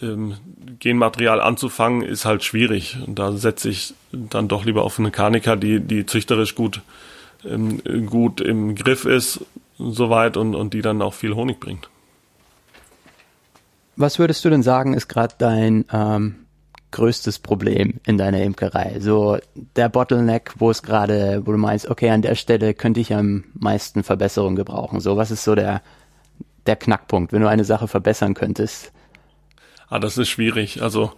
ähm, 0.01 0.35
Genmaterial 0.79 1.41
anzufangen, 1.41 2.01
ist 2.01 2.25
halt 2.25 2.43
schwierig. 2.43 2.97
Und 3.05 3.19
da 3.19 3.31
setze 3.31 3.69
ich 3.69 3.93
dann 4.11 4.47
doch 4.47 4.65
lieber 4.65 4.83
auf 4.83 4.99
eine 4.99 5.11
Kanika, 5.11 5.55
die, 5.55 5.79
die 5.79 6.05
züchterisch 6.05 6.55
gut, 6.55 6.81
ähm, 7.43 7.81
gut 8.07 8.41
im 8.41 8.75
Griff 8.75 9.05
ist, 9.05 9.41
soweit 9.77 10.37
und, 10.37 10.55
und 10.55 10.73
die 10.73 10.81
dann 10.81 11.01
auch 11.01 11.13
viel 11.13 11.35
Honig 11.35 11.59
bringt. 11.59 11.89
Was 13.97 14.19
würdest 14.19 14.43
du 14.43 14.49
denn 14.49 14.63
sagen, 14.63 14.93
ist 14.93 15.07
gerade 15.07 15.35
dein 15.37 15.85
ähm, 15.91 16.35
größtes 16.91 17.39
Problem 17.39 18.01
in 18.05 18.17
deiner 18.17 18.41
Imkerei? 18.41 18.99
So 18.99 19.37
der 19.75 19.87
Bottleneck, 19.87 20.53
wo 20.57 20.69
es 20.69 20.83
gerade, 20.83 21.41
wo 21.45 21.51
du 21.53 21.57
meinst, 21.57 21.89
okay, 21.89 22.09
an 22.09 22.21
der 22.21 22.35
Stelle 22.35 22.73
könnte 22.73 22.99
ich 22.99 23.13
am 23.13 23.45
meisten 23.53 24.03
Verbesserung 24.03 24.55
gebrauchen. 24.55 24.99
So, 24.99 25.15
was 25.15 25.31
ist 25.31 25.45
so 25.45 25.55
der, 25.55 25.81
der 26.65 26.75
Knackpunkt, 26.75 27.31
wenn 27.31 27.41
du 27.41 27.49
eine 27.49 27.63
Sache 27.63 27.87
verbessern 27.87 28.33
könntest? 28.33 28.91
Ah, 29.89 29.99
das 29.99 30.17
ist 30.17 30.29
schwierig. 30.29 30.81
Also 30.81 31.13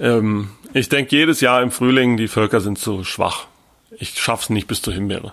ähm, 0.00 0.50
ich 0.74 0.88
denke 0.88 1.16
jedes 1.16 1.40
Jahr 1.40 1.62
im 1.62 1.70
Frühling, 1.70 2.16
die 2.16 2.28
Völker 2.28 2.60
sind 2.60 2.78
zu 2.78 3.04
schwach. 3.04 3.46
Ich 3.98 4.18
schaff's 4.18 4.50
nicht 4.50 4.66
bis 4.66 4.82
zur 4.82 4.92
Himbeere. 4.92 5.32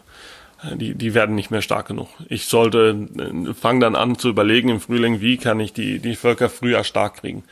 Die, 0.76 0.96
die 0.96 1.14
werden 1.14 1.36
nicht 1.36 1.52
mehr 1.52 1.62
stark 1.62 1.88
genug. 1.88 2.08
Ich 2.30 2.46
sollte, 2.46 3.08
äh, 3.18 3.54
fange 3.54 3.82
dann 3.82 3.96
an 3.96 4.18
zu 4.18 4.30
überlegen 4.30 4.70
im 4.70 4.80
Frühling, 4.80 5.20
wie 5.20 5.38
kann 5.38 5.60
ich 5.60 5.74
die, 5.74 6.00
die 6.00 6.16
Völker 6.16 6.50
früher 6.50 6.84
stark 6.84 7.18
kriegen 7.18 7.44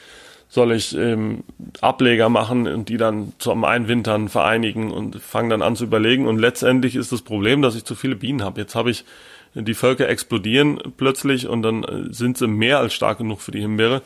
soll 0.52 0.74
ich 0.74 0.98
ähm, 0.98 1.46
Ableger 1.80 2.28
machen 2.28 2.68
und 2.68 2.90
die 2.90 2.98
dann 2.98 3.32
zum 3.40 3.64
Einwintern 3.64 4.28
vereinigen 4.28 4.92
und 4.92 5.22
fange 5.22 5.48
dann 5.48 5.62
an 5.62 5.78
zu 5.78 5.86
überlegen. 5.86 6.28
Und 6.28 6.40
letztendlich 6.40 6.98
ist 6.98 7.14
das 7.14 7.22
Problem, 7.22 7.62
dass 7.62 7.74
ich 7.74 7.86
zu 7.86 7.96
viele 7.96 8.18
Bienen 8.18 8.44
habe. 8.44 8.60
Jetzt 8.60 8.76
habe 8.76 8.92
ich 8.92 9.06
die 9.54 9.74
Völker 9.74 10.10
explodieren 10.10 10.82
plötzlich 10.98 11.48
und 11.48 11.62
dann 11.62 11.86
äh, 11.86 12.14
sind 12.14 12.38
sie 12.38 12.48
mehr 12.48 12.80
als 12.80 12.94
stark 12.94 13.20
genug 13.20 13.40
für 13.40 13.52
die 13.52 13.62
Himbeere. 13.62 14.02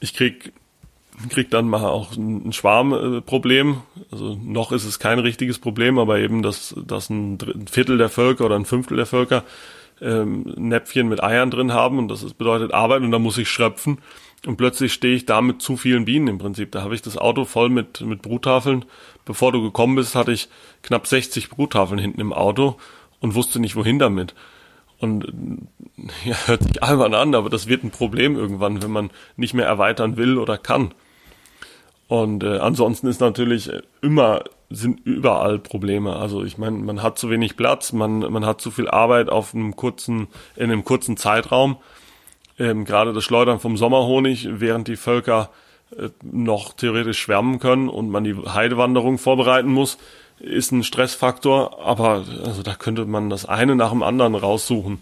Ich 0.00 0.14
krieg 0.14 0.52
krieg 1.30 1.50
dann 1.50 1.68
mal 1.68 1.84
auch 1.84 2.16
ein 2.16 2.52
Schwarmproblem. 2.52 3.78
Also 4.12 4.38
noch 4.40 4.72
ist 4.72 4.84
es 4.84 4.98
kein 4.98 5.18
richtiges 5.18 5.58
Problem, 5.58 5.98
aber 5.98 6.20
eben, 6.20 6.42
dass, 6.42 6.74
dass 6.86 7.10
ein 7.10 7.38
Viertel 7.70 7.98
der 7.98 8.08
Völker 8.08 8.44
oder 8.44 8.56
ein 8.56 8.64
Fünftel 8.64 8.96
der 8.96 9.06
Völker 9.06 9.44
ähm, 10.00 10.54
Näpfchen 10.56 11.08
mit 11.08 11.22
Eiern 11.22 11.50
drin 11.50 11.72
haben 11.72 11.98
und 11.98 12.08
das 12.08 12.22
bedeutet 12.34 12.72
Arbeit 12.72 13.02
und 13.02 13.10
da 13.10 13.18
muss 13.18 13.38
ich 13.38 13.48
schröpfen. 13.48 13.98
Und 14.46 14.56
plötzlich 14.56 14.92
stehe 14.92 15.16
ich 15.16 15.26
da 15.26 15.40
mit 15.40 15.60
zu 15.60 15.76
vielen 15.76 16.04
Bienen 16.04 16.28
im 16.28 16.38
Prinzip. 16.38 16.70
Da 16.70 16.82
habe 16.82 16.94
ich 16.94 17.02
das 17.02 17.18
Auto 17.18 17.44
voll 17.44 17.70
mit, 17.70 18.00
mit 18.02 18.22
Bruttafeln. 18.22 18.84
Bevor 19.24 19.50
du 19.50 19.60
gekommen 19.60 19.96
bist, 19.96 20.14
hatte 20.14 20.30
ich 20.30 20.48
knapp 20.82 21.08
60 21.08 21.50
Bruttafeln 21.50 21.98
hinten 21.98 22.20
im 22.20 22.32
Auto 22.32 22.76
und 23.18 23.34
wusste 23.34 23.58
nicht, 23.58 23.74
wohin 23.74 23.98
damit. 23.98 24.34
Und 25.00 25.68
ja, 26.24 26.36
hört 26.46 26.62
sich 26.64 26.82
albern 26.82 27.14
an, 27.14 27.34
aber 27.34 27.50
das 27.50 27.68
wird 27.68 27.84
ein 27.84 27.90
Problem 27.90 28.36
irgendwann, 28.36 28.82
wenn 28.82 28.90
man 28.90 29.10
nicht 29.36 29.54
mehr 29.54 29.66
erweitern 29.66 30.16
will 30.16 30.38
oder 30.38 30.58
kann. 30.58 30.92
Und 32.08 32.42
äh, 32.42 32.58
ansonsten 32.58 33.06
ist 33.06 33.20
natürlich 33.20 33.70
immer 34.00 34.42
sind 34.70 35.00
überall 35.04 35.58
Probleme. 35.58 36.16
Also 36.16 36.44
ich 36.44 36.58
meine, 36.58 36.76
man 36.78 37.02
hat 37.02 37.18
zu 37.18 37.30
wenig 37.30 37.56
Platz, 37.56 37.92
man, 37.92 38.18
man 38.18 38.44
hat 38.44 38.60
zu 38.60 38.70
viel 38.70 38.88
Arbeit 38.88 39.30
auf 39.30 39.54
einem 39.54 39.76
kurzen, 39.76 40.28
in 40.56 40.64
einem 40.64 40.84
kurzen 40.84 41.16
Zeitraum. 41.16 41.76
Ähm, 42.58 42.84
gerade 42.84 43.12
das 43.12 43.24
Schleudern 43.24 43.60
vom 43.60 43.76
Sommerhonig, 43.76 44.48
während 44.50 44.88
die 44.88 44.96
Völker 44.96 45.50
äh, 45.96 46.08
noch 46.22 46.74
theoretisch 46.74 47.18
schwärmen 47.18 47.60
können 47.60 47.88
und 47.88 48.10
man 48.10 48.24
die 48.24 48.36
Heidewanderung 48.36 49.16
vorbereiten 49.16 49.72
muss, 49.72 49.96
ist 50.40 50.72
ein 50.72 50.82
Stressfaktor. 50.82 51.80
Aber 51.84 52.24
also 52.44 52.62
da 52.62 52.74
könnte 52.74 53.04
man 53.04 53.30
das 53.30 53.44
eine 53.44 53.76
nach 53.76 53.90
dem 53.90 54.02
anderen 54.02 54.34
raussuchen. 54.34 55.00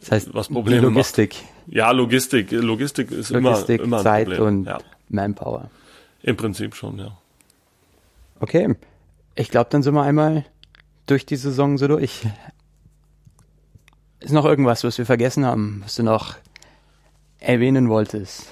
Das 0.00 0.12
heißt, 0.12 0.34
was 0.34 0.48
Problem 0.48 0.82
Logistik. 0.82 1.34
Macht. 1.34 1.74
Ja, 1.74 1.90
Logistik. 1.90 2.52
Logistik 2.52 3.10
ist 3.10 3.30
Logistik, 3.30 3.80
immer, 3.80 3.86
immer 3.86 3.96
ein 3.98 4.02
Zeit 4.02 4.28
Problem. 4.28 4.46
und 4.46 4.64
ja. 4.66 4.78
Manpower. 5.08 5.70
Im 6.22 6.36
Prinzip 6.36 6.74
schon, 6.74 6.98
ja. 6.98 7.16
Okay. 8.40 8.74
Ich 9.34 9.50
glaube, 9.50 9.68
dann 9.70 9.82
sind 9.82 9.94
wir 9.94 10.02
einmal 10.02 10.44
durch 11.06 11.26
die 11.26 11.36
Saison 11.36 11.78
so 11.78 11.88
durch. 11.88 12.26
Ist 14.20 14.32
noch 14.32 14.44
irgendwas, 14.44 14.82
was 14.82 14.98
wir 14.98 15.06
vergessen 15.06 15.44
haben, 15.44 15.82
was 15.84 15.96
du 15.96 16.02
noch 16.02 16.36
erwähnen 17.38 17.88
wolltest? 17.88 18.46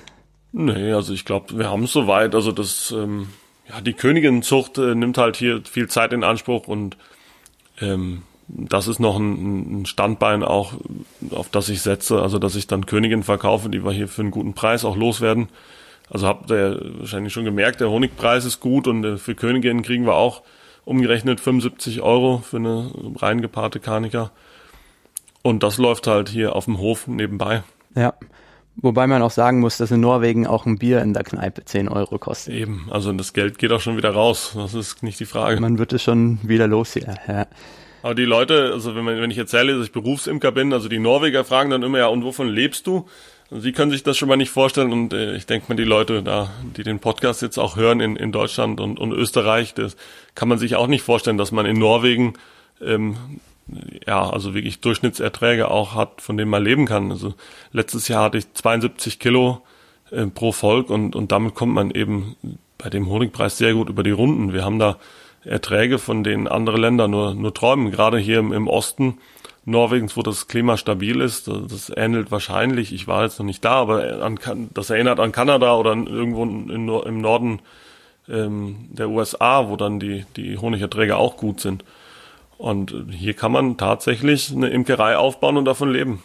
Nee, 0.52 0.92
also 0.92 1.12
ich 1.12 1.24
glaube, 1.24 1.59
wir 1.59 1.68
haben 1.70 1.84
es 1.84 1.92
soweit. 1.92 2.34
Also 2.34 2.52
das, 2.52 2.92
ähm, 2.92 3.28
ja, 3.69 3.81
die 3.81 3.93
Königinzucht 3.93 4.78
äh, 4.78 4.95
nimmt 4.95 5.19
halt 5.19 5.36
hier 5.36 5.62
viel 5.65 5.89
Zeit 5.89 6.12
in 6.12 6.24
Anspruch 6.24 6.69
und 6.69 6.97
ähm, 7.81 8.23
das 8.49 8.89
ist 8.89 9.01
noch 9.01 9.19
ein, 9.19 9.82
ein 9.82 9.86
Standbein 9.86 10.43
auch, 10.43 10.74
auf 11.31 11.49
das 11.49 11.69
ich 11.69 11.81
setze, 11.81 12.20
also 12.20 12.39
dass 12.39 12.57
ich 12.57 12.66
dann 12.66 12.86
Königin 12.86 13.23
verkaufe, 13.23 13.70
die 13.70 13.85
wir 13.85 13.93
hier 13.93 14.09
für 14.09 14.23
einen 14.23 14.31
guten 14.31 14.55
Preis 14.55 14.85
auch 14.85 14.97
loswerden. 14.97 15.49
Also 16.11 16.27
habt 16.27 16.51
ihr 16.51 16.81
wahrscheinlich 16.99 17.32
schon 17.32 17.47
gemerkt, 17.47 17.81
der 17.81 17.91
Honigpreis 17.91 18.45
ist 18.45 18.61
gut 18.61 18.86
und 18.86 19.05
äh, 19.05 19.16
für 19.16 19.35
Königinnen 19.35 19.82
kriegen 19.82 20.05
wir 20.05 20.15
auch 20.15 20.43
umgerechnet 20.85 21.41
75 21.41 22.03
Euro 22.03 22.39
für 22.39 22.59
eine 22.59 22.91
reingepaarte 23.16 23.81
Karnika. 23.81 24.31
Und 25.43 25.62
das 25.62 25.78
läuft 25.78 26.07
halt 26.07 26.28
hier 26.28 26.55
auf 26.55 26.66
dem 26.66 26.78
Hof 26.78 27.07
nebenbei. 27.07 27.62
Ja. 27.95 28.15
Wobei 28.76 29.06
man 29.06 29.22
auch 29.22 29.30
sagen 29.30 29.60
muss, 29.60 29.76
dass 29.76 29.90
in 29.90 30.01
Norwegen 30.01 30.46
auch 30.46 30.66
ein 30.66 30.78
Bier 30.78 31.01
in 31.01 31.14
der 31.14 31.22
Kneipe 31.22 31.64
10 31.64 31.88
Euro 31.88 32.18
kostet. 32.18 32.55
Eben, 32.55 32.88
also 32.90 33.12
das 33.12 33.32
Geld 33.32 33.59
geht 33.59 33.70
auch 33.72 33.80
schon 33.80 33.96
wieder 33.96 34.10
raus. 34.10 34.52
Das 34.55 34.74
ist 34.74 35.02
nicht 35.02 35.20
die 35.20 35.26
Frage. 35.26 35.60
Man 35.60 35.78
wird 35.78 35.92
es 35.92 36.02
schon 36.02 36.40
wieder 36.42 36.66
los 36.66 36.92
hier. 36.92 37.14
Ja. 37.28 37.46
Aber 38.02 38.14
die 38.14 38.24
Leute, 38.24 38.70
also 38.72 38.94
wenn, 38.94 39.05
man, 39.05 39.20
wenn 39.20 39.30
ich 39.30 39.38
erzähle, 39.38 39.76
dass 39.76 39.86
ich 39.86 39.92
Berufsimker 39.92 40.52
bin, 40.52 40.72
also 40.72 40.88
die 40.88 40.98
Norweger 40.98 41.44
fragen 41.44 41.70
dann 41.70 41.82
immer, 41.82 41.98
ja, 41.98 42.09
und 42.09 42.24
wovon 42.24 42.48
lebst 42.48 42.86
du? 42.86 43.06
Sie 43.51 43.72
können 43.72 43.90
sich 43.90 44.02
das 44.02 44.18
schon 44.18 44.28
mal 44.28 44.36
nicht 44.36 44.51
vorstellen 44.51 44.92
und 44.92 45.12
äh, 45.12 45.36
ich 45.36 45.46
denke 45.46 45.66
mal, 45.68 45.76
die 45.76 45.84
Leute 45.84 46.22
da, 46.22 46.51
die 46.76 46.82
den 46.82 46.98
Podcast 46.98 47.40
jetzt 47.40 47.59
auch 47.59 47.76
hören 47.76 48.01
in, 48.01 48.16
in 48.16 48.32
Deutschland 48.32 48.80
und, 48.80 48.98
und 48.98 49.12
Österreich, 49.12 49.74
das 49.74 49.96
kann 50.34 50.48
man 50.48 50.59
sich 50.59 50.76
auch 50.76 50.86
nicht 50.86 51.02
vorstellen, 51.02 51.38
dass 51.38 51.52
man 51.52 51.64
in 51.64 51.78
Norwegen 51.78 52.34
ähm, 52.82 53.16
ja, 54.07 54.28
also 54.28 54.55
wirklich 54.55 54.81
Durchschnittserträge 54.81 55.70
auch 55.70 55.95
hat, 55.95 56.20
von 56.20 56.36
denen 56.36 56.51
man 56.51 56.62
leben 56.62 56.86
kann. 56.86 57.11
Also 57.11 57.35
letztes 57.73 58.09
Jahr 58.09 58.24
hatte 58.24 58.39
ich 58.39 58.53
72 58.53 59.19
Kilo 59.19 59.62
äh, 60.11 60.27
pro 60.27 60.53
Volk 60.53 60.91
und, 60.91 61.16
und 61.16 61.32
damit 61.32 61.55
kommt 61.55 61.74
man 61.74 61.91
eben 61.91 62.36
bei 62.78 62.91
dem 62.91 63.09
Honigpreis 63.09 63.57
sehr 63.57 63.74
gut 63.74 63.89
über 63.89 64.03
die 64.03 64.11
Runden. 64.11 64.53
Wir 64.53 64.65
haben 64.65 64.78
da 64.78 64.99
Erträge, 65.45 65.99
von 65.99 66.24
denen 66.24 66.49
andere 66.49 66.78
Länder 66.78 67.09
nur, 67.09 67.35
nur 67.35 67.55
träumen. 67.55 67.91
Gerade 67.91 68.19
hier 68.19 68.39
im, 68.39 68.53
im 68.53 68.69
Osten 68.69 69.19
Norwegens, 69.66 70.16
wo 70.16 70.23
das 70.23 70.47
Klima 70.47 70.77
stabil 70.77 71.20
ist, 71.20 71.49
das 71.49 71.91
ähnelt 71.95 72.31
wahrscheinlich, 72.31 72.93
ich 72.93 73.07
war 73.09 73.24
jetzt 73.24 73.39
noch 73.39 73.47
nicht 73.47 73.65
da, 73.65 73.73
aber 73.73 74.23
an, 74.23 74.39
das 74.74 74.91
erinnert 74.91 75.20
an 75.20 75.32
Kanada 75.32 75.74
oder 75.74 75.93
irgendwo 75.93 76.43
in, 76.45 76.69
im 76.89 77.20
Norden 77.20 77.61
ähm, 78.28 78.89
der 78.91 79.09
USA, 79.09 79.69
wo 79.69 79.77
dann 79.77 80.01
die, 80.01 80.27
die 80.36 80.59
Honigerträge 80.59 81.16
auch 81.16 81.36
gut 81.36 81.61
sind. 81.61 81.82
Und 82.59 82.94
hier 83.10 83.35
kann 83.35 83.52
man 83.52 83.76
tatsächlich 83.76 84.52
eine 84.52 84.68
Imkerei 84.68 85.16
aufbauen 85.16 85.56
und 85.56 85.64
davon 85.64 85.90
leben. 85.90 86.22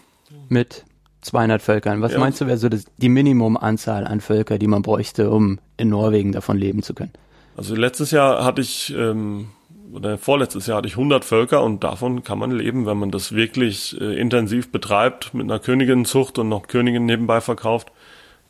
Mit 0.47 0.85
200 1.21 1.61
Völkern. 1.61 2.01
Was 2.01 2.13
ja. 2.13 2.19
meinst 2.19 2.39
du, 2.39 2.47
wäre 2.47 2.57
so 2.57 2.69
das, 2.69 2.85
die 2.97 3.09
Minimumanzahl 3.09 4.05
an 4.05 4.21
Völker, 4.21 4.57
die 4.57 4.67
man 4.67 4.81
bräuchte, 4.81 5.31
um 5.31 5.59
in 5.77 5.89
Norwegen 5.89 6.31
davon 6.31 6.57
leben 6.57 6.83
zu 6.83 6.93
können? 6.93 7.11
Also 7.57 7.75
letztes 7.75 8.11
Jahr 8.11 8.45
hatte 8.45 8.61
ich 8.61 8.93
ähm, 8.95 9.49
oder 9.91 10.17
vorletztes 10.17 10.67
Jahr 10.67 10.77
hatte 10.77 10.87
ich 10.87 10.93
100 10.93 11.25
Völker 11.25 11.63
und 11.63 11.83
davon 11.83 12.23
kann 12.23 12.39
man 12.39 12.51
leben, 12.51 12.85
wenn 12.85 12.97
man 12.97 13.11
das 13.11 13.33
wirklich 13.33 13.99
äh, 13.99 14.19
intensiv 14.19 14.71
betreibt, 14.71 15.33
mit 15.33 15.43
einer 15.43 15.59
Königinzucht 15.59 16.37
und 16.37 16.49
noch 16.49 16.67
Königin 16.67 17.05
nebenbei 17.05 17.41
verkauft, 17.41 17.91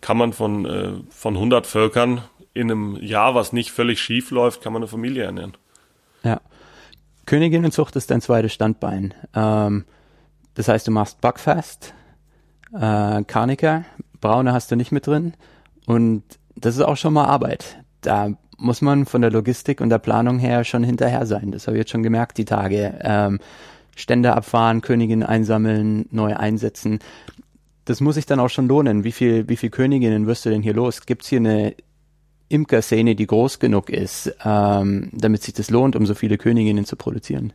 kann 0.01 0.18
man 0.18 0.34
von, 0.34 0.65
äh, 0.65 0.91
von 1.10 1.35
100 1.35 1.65
Völkern 1.65 2.22
in 2.53 2.69
einem 2.69 2.97
Jahr, 3.01 3.35
was 3.35 3.53
nicht 3.53 3.72
völlig 3.72 4.01
schief 4.01 4.31
läuft, 4.31 4.61
kann 4.61 4.73
man 4.73 4.81
eine 4.81 4.89
Familie 4.89 5.23
ernähren. 5.23 5.53
Ja. 6.23 6.41
Königinnenzucht 7.30 7.95
ist 7.95 8.10
dein 8.10 8.22
zweites 8.22 8.53
Standbein. 8.53 9.14
Ähm, 9.35 9.85
das 10.56 10.68
heißt, 10.68 10.88
du 10.88 10.91
machst 10.91 11.22
Backfast, 11.22 11.93
äh, 12.73 13.23
Karniker, 13.23 13.85
Braune 14.19 14.51
hast 14.51 14.72
du 14.72 14.76
nicht 14.76 14.91
mit 14.91 15.06
drin 15.06 15.34
und 15.85 16.23
das 16.56 16.76
ist 16.76 16.81
auch 16.81 16.97
schon 16.97 17.14
mal 17.14 17.26
Arbeit. 17.26 17.77
Da 18.01 18.31
muss 18.57 18.81
man 18.81 19.06
von 19.06 19.22
der 19.22 19.30
Logistik 19.30 19.80
und 19.80 19.91
der 19.91 19.99
Planung 19.99 20.39
her 20.39 20.64
schon 20.64 20.84
hinterher 20.84 21.27
sein. 21.27 21.51
Das 21.51 21.68
habe 21.68 21.77
ich 21.77 21.81
jetzt 21.81 21.91
schon 21.91 22.01
gemerkt, 22.01 22.39
die 22.39 22.45
Tage. 22.45 22.97
Ähm, 23.03 23.38
Stände 23.95 24.34
abfahren, 24.34 24.81
Königin 24.81 25.22
einsammeln, 25.22 26.07
neu 26.10 26.35
einsetzen. 26.35 26.97
Das 27.85 28.01
muss 28.01 28.15
sich 28.15 28.26
dann 28.26 28.39
auch 28.39 28.49
schon 28.49 28.68
lohnen. 28.68 29.03
Wie 29.03 29.11
viel, 29.11 29.47
wie 29.47 29.57
viel 29.57 29.69
Königinnen 29.69 30.26
wirst 30.26 30.47
du 30.47 30.49
denn 30.49 30.64
hier 30.64 30.73
los? 30.73 31.06
Gibt 31.06 31.22
es 31.22 31.30
hier 31.30 31.39
eine 31.41 31.76
Imkerszene, 32.49 33.15
die 33.15 33.27
groß 33.27 33.59
genug 33.59 33.89
ist, 33.89 34.35
ähm, 34.43 35.09
damit 35.13 35.43
sich 35.43 35.53
das 35.53 35.69
lohnt, 35.69 35.95
um 35.95 36.05
so 36.05 36.15
viele 36.15 36.38
Königinnen 36.38 36.85
zu 36.85 36.95
produzieren? 36.95 37.53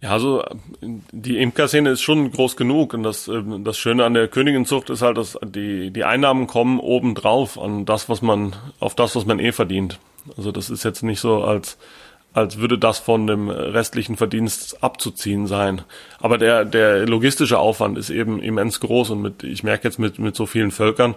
Ja, 0.00 0.10
also 0.10 0.44
die 0.80 1.38
Imkerszene 1.38 1.90
ist 1.90 2.02
schon 2.02 2.30
groß 2.30 2.56
genug 2.56 2.94
und 2.94 3.02
das, 3.02 3.26
ähm, 3.26 3.64
das 3.64 3.76
Schöne 3.78 4.04
an 4.04 4.14
der 4.14 4.28
Königinzucht 4.28 4.90
ist 4.90 5.02
halt, 5.02 5.16
dass 5.16 5.36
die, 5.44 5.90
die 5.90 6.04
Einnahmen 6.04 6.46
kommen 6.46 6.78
obendrauf 6.78 7.58
an 7.58 7.84
das, 7.84 8.08
was 8.08 8.22
man, 8.22 8.54
auf 8.78 8.94
das, 8.94 9.16
was 9.16 9.26
man 9.26 9.40
eh 9.40 9.50
verdient. 9.50 9.98
Also 10.36 10.52
das 10.52 10.70
ist 10.70 10.84
jetzt 10.84 11.02
nicht 11.02 11.18
so, 11.18 11.42
als, 11.42 11.78
als 12.32 12.58
würde 12.58 12.78
das 12.78 13.00
von 13.00 13.26
dem 13.26 13.48
restlichen 13.48 14.16
Verdienst 14.16 14.84
abzuziehen 14.84 15.48
sein. 15.48 15.82
Aber 16.20 16.38
der, 16.38 16.64
der 16.64 17.04
logistische 17.06 17.58
Aufwand 17.58 17.98
ist 17.98 18.10
eben 18.10 18.40
immens 18.40 18.78
groß 18.78 19.10
und 19.10 19.22
mit, 19.22 19.42
ich 19.42 19.64
merke 19.64 19.88
jetzt 19.88 19.98
mit, 19.98 20.20
mit 20.20 20.36
so 20.36 20.46
vielen 20.46 20.70
Völkern, 20.70 21.16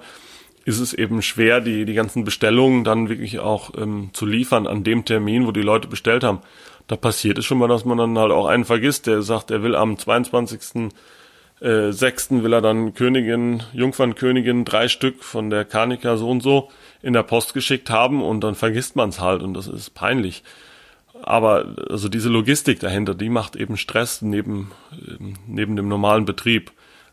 ist 0.65 0.79
es 0.79 0.93
eben 0.93 1.21
schwer, 1.21 1.61
die, 1.61 1.85
die 1.85 1.93
ganzen 1.93 2.23
Bestellungen 2.23 2.83
dann 2.83 3.09
wirklich 3.09 3.39
auch 3.39 3.71
ähm, 3.77 4.09
zu 4.13 4.25
liefern 4.25 4.67
an 4.67 4.83
dem 4.83 5.05
Termin, 5.05 5.47
wo 5.47 5.51
die 5.51 5.61
Leute 5.61 5.87
bestellt 5.87 6.23
haben. 6.23 6.41
Da 6.87 6.95
passiert 6.95 7.37
es 7.37 7.45
schon 7.45 7.57
mal, 7.57 7.67
dass 7.67 7.85
man 7.85 7.97
dann 7.97 8.17
halt 8.17 8.31
auch 8.31 8.47
einen 8.47 8.65
vergisst, 8.65 9.07
der 9.07 9.21
sagt, 9.21 9.51
er 9.51 9.63
will 9.63 9.75
am 9.75 9.97
22. 9.97 10.91
Äh, 11.61 11.91
6. 11.91 12.31
will 12.43 12.53
er 12.53 12.61
dann 12.61 12.93
Königin, 12.93 13.63
Jungfernkönigin, 13.73 14.65
drei 14.65 14.87
Stück 14.87 15.23
von 15.23 15.49
der 15.49 15.63
Karnika 15.63 16.17
so 16.17 16.29
und 16.29 16.41
so 16.41 16.69
in 17.01 17.13
der 17.13 17.23
Post 17.23 17.53
geschickt 17.53 17.89
haben 17.89 18.23
und 18.23 18.41
dann 18.41 18.55
vergisst 18.55 18.95
man 18.95 19.09
es 19.09 19.19
halt 19.19 19.41
und 19.41 19.53
das 19.53 19.67
ist 19.67 19.91
peinlich. 19.91 20.43
Aber 21.23 21.75
also 21.89 22.09
diese 22.09 22.29
Logistik 22.29 22.79
dahinter, 22.79 23.13
die 23.13 23.29
macht 23.29 23.55
eben 23.55 23.77
Stress 23.77 24.21
neben, 24.21 24.71
neben 25.45 25.75
dem 25.75 25.87
normalen 25.87 26.25
Betrieb. 26.25 26.71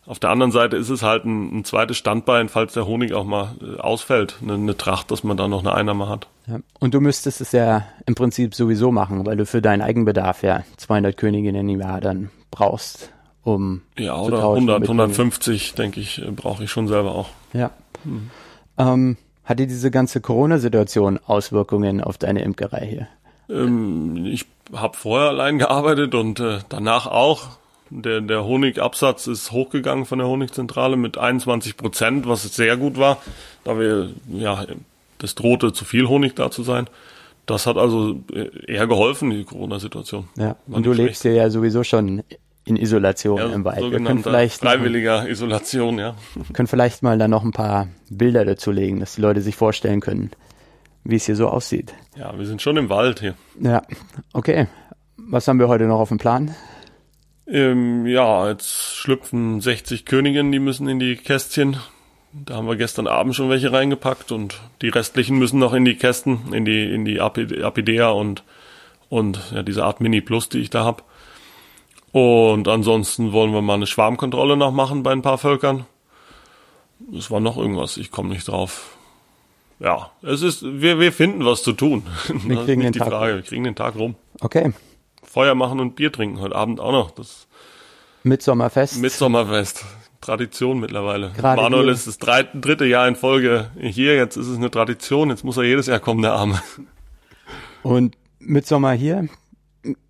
Auf 0.08 0.18
der 0.18 0.30
anderen 0.30 0.52
Seite 0.52 0.78
ist 0.78 0.88
es 0.88 1.02
halt 1.02 1.26
ein, 1.26 1.58
ein 1.58 1.64
zweites 1.64 1.98
Standbein, 1.98 2.48
falls 2.48 2.72
der 2.72 2.86
Honig 2.86 3.12
auch 3.12 3.24
mal 3.24 3.50
äh, 3.60 3.78
ausfällt, 3.78 4.36
eine, 4.40 4.54
eine 4.54 4.74
Tracht, 4.74 5.10
dass 5.10 5.22
man 5.22 5.36
da 5.36 5.48
noch 5.48 5.60
eine 5.60 5.74
Einnahme 5.74 6.08
hat. 6.08 6.28
Ja. 6.46 6.60
Und 6.80 6.94
du 6.94 7.00
müsstest 7.02 7.42
es 7.42 7.52
ja 7.52 7.84
im 8.06 8.14
Prinzip 8.14 8.54
sowieso 8.54 8.90
machen, 8.90 9.26
weil 9.26 9.36
du 9.36 9.44
für 9.44 9.60
deinen 9.60 9.82
Eigenbedarf 9.82 10.42
ja 10.42 10.64
200 10.78 11.14
Königinnen 11.14 11.68
im 11.68 11.80
Jahr 11.80 12.00
dann 12.00 12.30
brauchst, 12.50 13.12
um 13.44 13.82
ja 13.98 14.18
oder 14.18 14.44
100, 14.44 14.80
150 14.80 15.74
denke 15.74 16.00
ich 16.00 16.22
äh, 16.22 16.30
brauche 16.30 16.64
ich 16.64 16.70
schon 16.70 16.88
selber 16.88 17.14
auch. 17.14 17.28
Ja. 17.52 17.70
Hm. 18.04 18.30
Ähm, 18.78 19.16
hatte 19.44 19.66
diese 19.66 19.90
ganze 19.90 20.22
Corona-Situation 20.22 21.20
Auswirkungen 21.26 22.02
auf 22.02 22.16
deine 22.16 22.42
Imkerei 22.44 22.86
hier? 22.86 23.08
Ähm, 23.50 24.24
ich 24.24 24.46
habe 24.72 24.96
vorher 24.96 25.28
allein 25.28 25.58
gearbeitet 25.58 26.14
und 26.14 26.40
äh, 26.40 26.60
danach 26.70 27.06
auch. 27.06 27.58
Der, 27.90 28.20
der 28.20 28.44
Honigabsatz 28.44 29.26
ist 29.26 29.50
hochgegangen 29.52 30.04
von 30.04 30.18
der 30.18 30.28
Honigzentrale 30.28 30.96
mit 30.96 31.18
21 31.18 31.76
Prozent, 31.76 32.28
was 32.28 32.42
sehr 32.42 32.76
gut 32.76 32.98
war, 32.98 33.18
da 33.64 33.78
wir, 33.78 34.10
ja, 34.28 34.64
das 35.18 35.34
drohte 35.34 35.72
zu 35.72 35.84
viel 35.84 36.06
Honig 36.06 36.36
da 36.36 36.50
zu 36.50 36.62
sein. 36.62 36.88
Das 37.46 37.66
hat 37.66 37.78
also 37.78 38.20
äh, 38.32 38.50
eher 38.66 38.86
geholfen, 38.86 39.30
die 39.30 39.44
Corona-Situation. 39.44 40.28
Ja, 40.36 40.56
und 40.66 40.84
du 40.84 40.92
lebst 40.92 41.22
hier 41.22 41.32
ja 41.32 41.48
sowieso 41.48 41.82
schon 41.82 42.22
in 42.66 42.76
Isolation 42.76 43.38
ja, 43.38 43.46
im 43.46 43.64
Wald. 43.64 43.90
Wir 43.90 44.04
können 44.04 44.22
vielleicht 44.22 44.60
freiwilliger 44.60 45.22
noch, 45.22 45.28
Isolation, 45.28 45.98
ja. 45.98 46.14
Können 46.52 46.68
vielleicht 46.68 47.02
mal 47.02 47.16
dann 47.16 47.30
noch 47.30 47.42
ein 47.42 47.52
paar 47.52 47.88
Bilder 48.10 48.44
dazu 48.44 48.70
legen, 48.70 49.00
dass 49.00 49.14
die 49.14 49.22
Leute 49.22 49.40
sich 49.40 49.56
vorstellen 49.56 50.00
können, 50.00 50.30
wie 51.04 51.16
es 51.16 51.24
hier 51.24 51.36
so 51.36 51.48
aussieht. 51.48 51.94
Ja, 52.16 52.38
wir 52.38 52.44
sind 52.44 52.60
schon 52.60 52.76
im 52.76 52.90
Wald 52.90 53.20
hier. 53.20 53.34
Ja, 53.58 53.82
okay. 54.34 54.66
Was 55.16 55.48
haben 55.48 55.58
wir 55.58 55.68
heute 55.68 55.84
noch 55.84 55.98
auf 55.98 56.10
dem 56.10 56.18
Plan? 56.18 56.54
Ähm, 57.50 58.06
ja, 58.06 58.48
jetzt 58.48 58.96
schlüpfen 58.96 59.60
60 59.60 60.04
Königinnen, 60.04 60.52
die 60.52 60.58
müssen 60.58 60.88
in 60.88 60.98
die 60.98 61.16
Kästchen. 61.16 61.78
Da 62.32 62.56
haben 62.56 62.68
wir 62.68 62.76
gestern 62.76 63.06
Abend 63.06 63.34
schon 63.34 63.48
welche 63.48 63.72
reingepackt 63.72 64.32
und 64.32 64.60
die 64.82 64.90
restlichen 64.90 65.38
müssen 65.38 65.58
noch 65.58 65.72
in 65.72 65.84
die 65.84 65.96
Kästen, 65.96 66.52
in 66.52 66.64
die, 66.64 66.92
in 66.92 67.04
die 67.04 67.20
Apidea 67.20 68.10
und 68.10 68.42
und 69.08 69.40
ja, 69.54 69.62
diese 69.62 69.84
Art 69.84 70.00
Mini 70.00 70.20
Plus, 70.20 70.48
die 70.48 70.58
ich 70.58 70.70
da 70.70 70.84
hab. 70.84 71.04
Und 72.12 72.68
ansonsten 72.68 73.32
wollen 73.32 73.52
wir 73.52 73.62
mal 73.62 73.74
eine 73.74 73.86
Schwarmkontrolle 73.86 74.56
noch 74.56 74.72
machen 74.72 75.02
bei 75.02 75.12
ein 75.12 75.22
paar 75.22 75.38
Völkern. 75.38 75.86
Es 77.16 77.30
war 77.30 77.40
noch 77.40 77.56
irgendwas, 77.56 77.96
ich 77.96 78.10
komme 78.10 78.30
nicht 78.30 78.48
drauf. 78.48 78.96
Ja, 79.78 80.10
es 80.22 80.42
ist, 80.42 80.64
wir, 80.64 80.98
wir 80.98 81.12
finden 81.12 81.44
was 81.44 81.62
zu 81.62 81.72
tun. 81.72 82.04
Wir 82.28 82.56
das 82.56 82.64
kriegen 82.64 82.64
ist 82.64 82.66
den 82.66 82.78
nicht 82.78 82.94
die 82.94 82.98
Tag 82.98 83.08
Frage. 83.08 83.34
Wir 83.36 83.42
kriegen 83.42 83.64
den 83.64 83.76
Tag 83.76 83.94
rum. 83.94 84.16
Okay. 84.40 84.72
Feuer 85.38 85.54
machen 85.54 85.78
und 85.78 85.94
Bier 85.94 86.10
trinken 86.10 86.40
heute 86.40 86.56
Abend 86.56 86.80
auch 86.80 86.90
noch. 86.90 87.12
Das 87.12 87.46
Mitsommerfest. 88.24 89.00
Mitsommerfest. 89.00 89.84
Tradition 90.20 90.80
mittlerweile. 90.80 91.30
Gerade 91.30 91.62
Manuel 91.62 91.84
hier. 91.84 91.92
ist 91.92 92.08
das 92.08 92.18
drei, 92.18 92.42
dritte 92.42 92.86
Jahr 92.86 93.06
in 93.06 93.14
Folge 93.14 93.70
hier. 93.78 94.16
Jetzt 94.16 94.36
ist 94.36 94.48
es 94.48 94.56
eine 94.56 94.68
Tradition. 94.68 95.30
Jetzt 95.30 95.44
muss 95.44 95.56
er 95.56 95.62
jedes 95.62 95.86
Jahr 95.86 96.00
kommen, 96.00 96.22
der 96.22 96.32
Arme. 96.32 96.60
Und 97.84 98.16
Mitsommer 98.40 98.90
hier, 98.94 99.28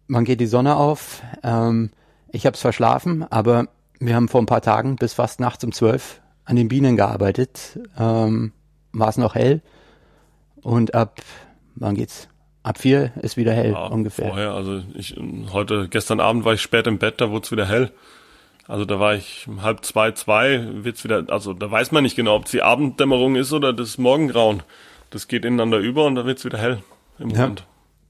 man 0.06 0.24
geht 0.24 0.40
die 0.40 0.46
Sonne 0.46 0.76
auf. 0.76 1.20
Ähm, 1.42 1.90
ich 2.32 2.46
habe 2.46 2.54
es 2.54 2.62
verschlafen, 2.62 3.30
aber 3.30 3.68
wir 4.00 4.14
haben 4.14 4.28
vor 4.28 4.40
ein 4.40 4.46
paar 4.46 4.62
Tagen 4.62 4.96
bis 4.96 5.12
fast 5.12 5.40
nachts 5.40 5.62
um 5.62 5.72
zwölf 5.72 6.22
an 6.46 6.56
den 6.56 6.68
Bienen 6.68 6.96
gearbeitet. 6.96 7.78
Ähm, 7.98 8.52
War 8.92 9.10
es 9.10 9.18
noch 9.18 9.34
hell 9.34 9.60
und 10.62 10.94
ab, 10.94 11.20
wann 11.74 11.96
geht's? 11.96 12.30
Ab 12.68 12.76
vier 12.78 13.12
ist 13.22 13.38
wieder 13.38 13.54
hell 13.54 13.70
Ja, 13.72 13.86
ungefähr. 13.86 14.28
Vorher, 14.28 14.50
also 14.52 14.82
ich 14.94 15.16
heute, 15.54 15.88
gestern 15.88 16.20
Abend 16.20 16.44
war 16.44 16.52
ich 16.52 16.60
spät 16.60 16.86
im 16.86 16.98
Bett, 16.98 17.14
da 17.18 17.30
wurde 17.30 17.44
es 17.46 17.50
wieder 17.50 17.66
hell. 17.66 17.90
Also 18.66 18.84
da 18.84 19.00
war 19.00 19.14
ich 19.14 19.48
halb 19.62 19.86
zwei, 19.86 20.10
zwei, 20.10 20.68
wird's 20.84 21.02
wieder, 21.02 21.24
also 21.28 21.54
da 21.54 21.70
weiß 21.70 21.92
man 21.92 22.02
nicht 22.02 22.14
genau, 22.14 22.36
ob 22.36 22.44
es 22.44 22.50
die 22.50 22.60
Abenddämmerung 22.60 23.36
ist 23.36 23.54
oder 23.54 23.72
das 23.72 23.96
Morgengrauen. 23.96 24.62
Das 25.08 25.28
geht 25.28 25.46
ineinander 25.46 25.78
über 25.78 26.04
und 26.04 26.16
da 26.16 26.26
wird's 26.26 26.44
wieder 26.44 26.58
hell 26.58 26.82
im 27.18 27.30
Ja. 27.30 27.38
Moment. 27.38 27.64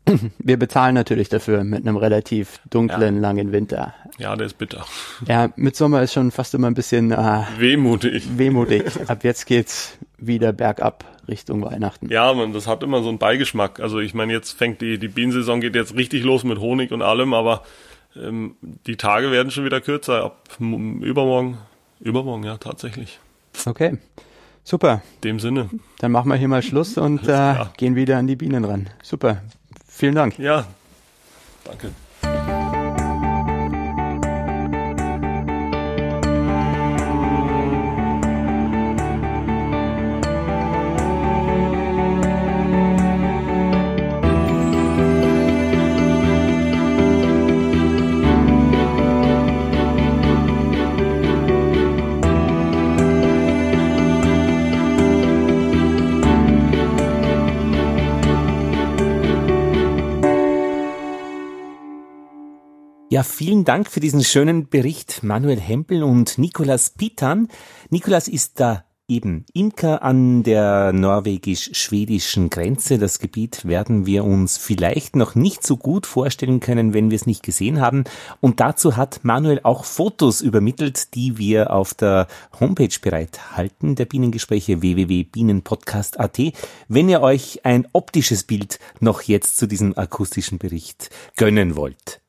Wir 0.40 0.56
bezahlen 0.58 0.96
natürlich 0.96 1.28
dafür 1.28 1.62
mit 1.62 1.86
einem 1.86 1.96
relativ 1.96 2.58
dunklen, 2.68 3.20
langen 3.20 3.52
Winter. 3.52 3.94
Ja, 4.18 4.34
der 4.34 4.46
ist 4.48 4.58
bitter. 4.58 4.84
Ja, 5.28 5.50
Mitsommer 5.54 6.02
ist 6.02 6.14
schon 6.14 6.32
fast 6.32 6.52
immer 6.54 6.66
ein 6.66 6.74
bisschen 6.74 7.12
äh, 7.12 7.42
Wehmutig. 7.58 8.26
wehmutig. 8.36 8.82
Ab 9.06 9.22
jetzt 9.22 9.46
geht's 9.46 9.96
wieder 10.18 10.52
bergab 10.52 11.04
Richtung 11.28 11.62
Weihnachten. 11.62 12.10
Ja, 12.10 12.32
man, 12.32 12.52
das 12.52 12.66
hat 12.66 12.82
immer 12.82 13.02
so 13.02 13.08
einen 13.08 13.18
Beigeschmack. 13.18 13.80
Also 13.80 14.00
ich 14.00 14.14
meine, 14.14 14.32
jetzt 14.32 14.52
fängt 14.52 14.80
die, 14.80 14.98
die 14.98 15.08
Bienensaison 15.08 15.60
geht 15.60 15.74
jetzt 15.74 15.94
richtig 15.94 16.24
los 16.24 16.44
mit 16.44 16.58
Honig 16.58 16.92
und 16.92 17.02
allem, 17.02 17.34
aber 17.34 17.62
ähm, 18.16 18.56
die 18.62 18.96
Tage 18.96 19.30
werden 19.30 19.50
schon 19.50 19.64
wieder 19.64 19.80
kürzer. 19.80 20.24
Ab 20.24 20.48
übermorgen, 20.58 21.58
übermorgen, 22.00 22.44
ja, 22.44 22.56
tatsächlich. 22.56 23.20
Okay, 23.66 23.98
super. 24.64 25.02
In 25.16 25.20
dem 25.22 25.40
Sinne. 25.40 25.70
Dann 25.98 26.12
machen 26.12 26.28
wir 26.28 26.36
hier 26.36 26.48
mal 26.48 26.62
Schluss 26.62 26.98
und 26.98 27.28
äh, 27.28 27.54
gehen 27.76 27.94
wieder 27.96 28.18
an 28.18 28.26
die 28.26 28.36
Bienen 28.36 28.64
ran. 28.64 28.88
Super. 29.02 29.42
Vielen 29.86 30.14
Dank. 30.14 30.38
Ja, 30.38 30.66
danke. 31.64 31.90
Ja, 63.18 63.24
vielen 63.24 63.64
Dank 63.64 63.90
für 63.90 63.98
diesen 63.98 64.22
schönen 64.22 64.68
Bericht, 64.68 65.24
Manuel 65.24 65.58
Hempel 65.58 66.04
und 66.04 66.38
Nikolas 66.38 66.90
Pitan. 66.90 67.48
Nikolas 67.90 68.28
ist 68.28 68.60
da 68.60 68.84
eben 69.08 69.44
Imker 69.52 70.04
an 70.04 70.44
der 70.44 70.92
norwegisch-schwedischen 70.92 72.48
Grenze. 72.48 72.96
Das 72.96 73.18
Gebiet 73.18 73.64
werden 73.64 74.06
wir 74.06 74.22
uns 74.22 74.56
vielleicht 74.56 75.16
noch 75.16 75.34
nicht 75.34 75.66
so 75.66 75.76
gut 75.76 76.06
vorstellen 76.06 76.60
können, 76.60 76.94
wenn 76.94 77.10
wir 77.10 77.16
es 77.16 77.26
nicht 77.26 77.42
gesehen 77.42 77.80
haben. 77.80 78.04
Und 78.40 78.60
dazu 78.60 78.96
hat 78.96 79.24
Manuel 79.24 79.62
auch 79.64 79.84
Fotos 79.84 80.40
übermittelt, 80.40 81.16
die 81.16 81.38
wir 81.38 81.72
auf 81.72 81.94
der 81.94 82.28
Homepage 82.60 83.00
bereithalten, 83.02 83.96
der 83.96 84.04
Bienengespräche 84.04 84.80
www.bienenpodcast.at. 84.80 86.38
Wenn 86.86 87.08
ihr 87.08 87.20
euch 87.20 87.66
ein 87.66 87.88
optisches 87.92 88.44
Bild 88.44 88.78
noch 89.00 89.22
jetzt 89.22 89.56
zu 89.56 89.66
diesem 89.66 89.98
akustischen 89.98 90.58
Bericht 90.58 91.10
gönnen 91.34 91.74
wollt. 91.74 92.20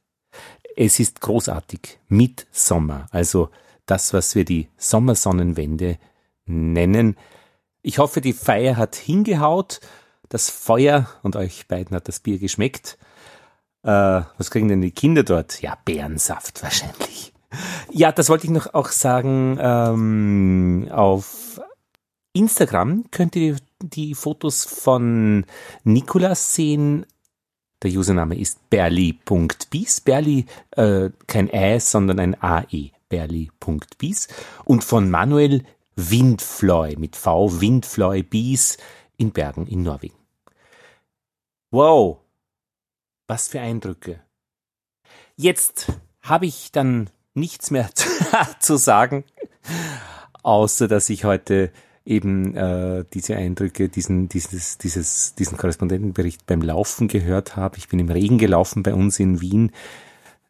Es 0.81 0.97
ist 0.97 1.19
großartig. 1.19 1.99
Mitsommer, 2.07 3.07
also 3.11 3.49
das, 3.85 4.13
was 4.13 4.33
wir 4.35 4.45
die 4.45 4.69
Sommersonnenwende 4.77 5.97
nennen. 6.45 7.17
Ich 7.81 7.99
hoffe, 7.99 8.21
die 8.21 8.31
Feier 8.31 8.77
hat 8.77 8.95
hingehaut, 8.95 9.81
das 10.29 10.49
Feuer 10.49 11.09
und 11.21 11.35
euch 11.35 11.67
beiden 11.67 11.97
hat 11.97 12.07
das 12.07 12.21
Bier 12.21 12.39
geschmeckt. 12.39 12.97
Äh, 13.83 13.89
was 14.37 14.51
kriegen 14.51 14.69
denn 14.69 14.79
die 14.79 14.91
Kinder 14.91 15.23
dort? 15.23 15.61
Ja, 15.61 15.77
Bärensaft 15.83 16.63
wahrscheinlich. 16.63 17.33
Ja, 17.91 18.13
das 18.13 18.29
wollte 18.29 18.45
ich 18.45 18.51
noch 18.51 18.73
auch 18.73 18.87
sagen. 18.87 19.57
Ähm, 19.59 20.87
auf 20.91 21.59
Instagram 22.31 23.03
könnt 23.11 23.35
ihr 23.35 23.57
die 23.81 24.15
Fotos 24.15 24.63
von 24.63 25.45
Nikolas 25.83 26.55
sehen. 26.55 27.05
Der 27.81 27.91
Username 27.91 28.37
ist 28.37 28.69
berli.bies. 28.69 30.01
Berli, 30.01 30.45
äh, 30.71 31.09
kein 31.27 31.49
Ä, 31.49 31.79
sondern 31.79 32.19
ein 32.19 32.41
AE. 32.41 32.91
Berli.bies. 33.07 34.27
Und 34.65 34.83
von 34.83 35.09
Manuel 35.09 35.63
Windfloy 35.95 36.95
mit 36.97 37.15
V, 37.15 37.59
Windfloy 37.59 38.23
Bies 38.23 38.77
in 39.17 39.31
Bergen 39.31 39.67
in 39.67 39.83
Norwegen. 39.83 40.17
Wow. 41.71 42.19
Was 43.27 43.47
für 43.47 43.59
Eindrücke. 43.59 44.21
Jetzt 45.35 45.91
habe 46.21 46.45
ich 46.45 46.71
dann 46.71 47.09
nichts 47.33 47.71
mehr 47.71 47.89
zu 48.59 48.77
sagen, 48.77 49.23
außer 50.43 50.87
dass 50.87 51.09
ich 51.09 51.23
heute 51.23 51.71
eben 52.09 52.55
äh, 52.55 53.05
diese 53.13 53.35
Eindrücke, 53.35 53.87
diesen, 53.87 54.27
dieses, 54.27 54.77
dieses, 54.77 55.35
diesen 55.35 55.57
Korrespondentenbericht 55.57 56.45
beim 56.45 56.61
Laufen 56.61 57.07
gehört 57.07 57.55
habe. 57.55 57.77
Ich 57.77 57.87
bin 57.87 57.99
im 57.99 58.09
Regen 58.09 58.37
gelaufen 58.37 58.83
bei 58.83 58.93
uns 58.93 59.19
in 59.19 59.41
Wien. 59.41 59.71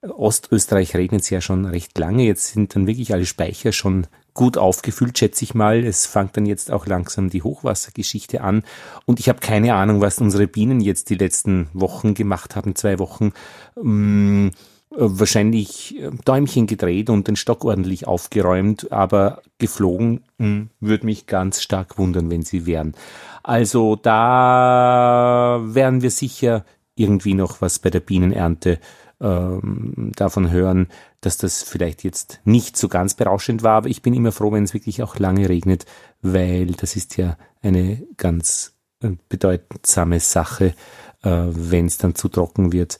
Ostösterreich 0.01 0.95
regnet 0.95 1.21
es 1.21 1.29
ja 1.29 1.41
schon 1.41 1.65
recht 1.65 1.97
lange. 1.97 2.23
Jetzt 2.23 2.53
sind 2.53 2.73
dann 2.75 2.87
wirklich 2.87 3.13
alle 3.13 3.25
Speicher 3.25 3.73
schon 3.73 4.07
gut 4.33 4.57
aufgefüllt, 4.57 5.17
schätze 5.17 5.43
ich 5.43 5.53
mal. 5.53 5.83
Es 5.83 6.05
fängt 6.05 6.37
dann 6.37 6.45
jetzt 6.45 6.71
auch 6.71 6.87
langsam 6.87 7.29
die 7.29 7.43
Hochwassergeschichte 7.43 8.39
an. 8.39 8.63
Und 9.05 9.19
ich 9.19 9.27
habe 9.27 9.39
keine 9.39 9.75
Ahnung, 9.75 9.99
was 9.99 10.19
unsere 10.19 10.47
Bienen 10.47 10.79
jetzt 10.79 11.09
die 11.09 11.15
letzten 11.15 11.67
Wochen 11.73 12.13
gemacht 12.13 12.55
haben, 12.55 12.75
zwei 12.75 12.99
Wochen. 12.99 13.33
Ähm, 13.77 14.51
wahrscheinlich 14.99 15.99
äh, 15.99 16.11
Däumchen 16.25 16.67
gedreht 16.67 17.09
und 17.09 17.27
den 17.27 17.35
Stock 17.35 17.63
ordentlich 17.65 18.07
aufgeräumt, 18.07 18.91
aber 18.91 19.41
geflogen 19.57 20.23
mh, 20.37 20.67
würde 20.79 21.05
mich 21.05 21.27
ganz 21.27 21.61
stark 21.61 21.97
wundern, 21.97 22.29
wenn 22.29 22.43
sie 22.43 22.65
wären. 22.65 22.95
Also 23.43 23.95
da 23.95 25.61
werden 25.63 26.01
wir 26.01 26.11
sicher 26.11 26.65
irgendwie 26.95 27.33
noch 27.33 27.61
was 27.61 27.79
bei 27.79 27.89
der 27.89 28.01
Bienenernte 28.01 28.79
ähm, 29.21 30.11
davon 30.15 30.51
hören, 30.51 30.87
dass 31.21 31.37
das 31.37 31.63
vielleicht 31.63 32.03
jetzt 32.03 32.39
nicht 32.45 32.77
so 32.77 32.87
ganz 32.87 33.13
berauschend 33.13 33.63
war, 33.63 33.77
aber 33.77 33.89
ich 33.89 34.01
bin 34.01 34.13
immer 34.13 34.31
froh, 34.31 34.51
wenn 34.51 34.63
es 34.63 34.73
wirklich 34.73 35.03
auch 35.03 35.17
lange 35.17 35.49
regnet, 35.49 35.85
weil 36.21 36.67
das 36.67 36.95
ist 36.95 37.17
ja 37.17 37.37
eine 37.61 38.01
ganz 38.17 38.73
äh, 39.01 39.11
bedeutsame 39.27 40.19
Sache, 40.19 40.73
äh, 41.23 41.47
wenn 41.49 41.85
es 41.85 41.97
dann 41.97 42.15
zu 42.15 42.29
trocken 42.29 42.71
wird, 42.71 42.99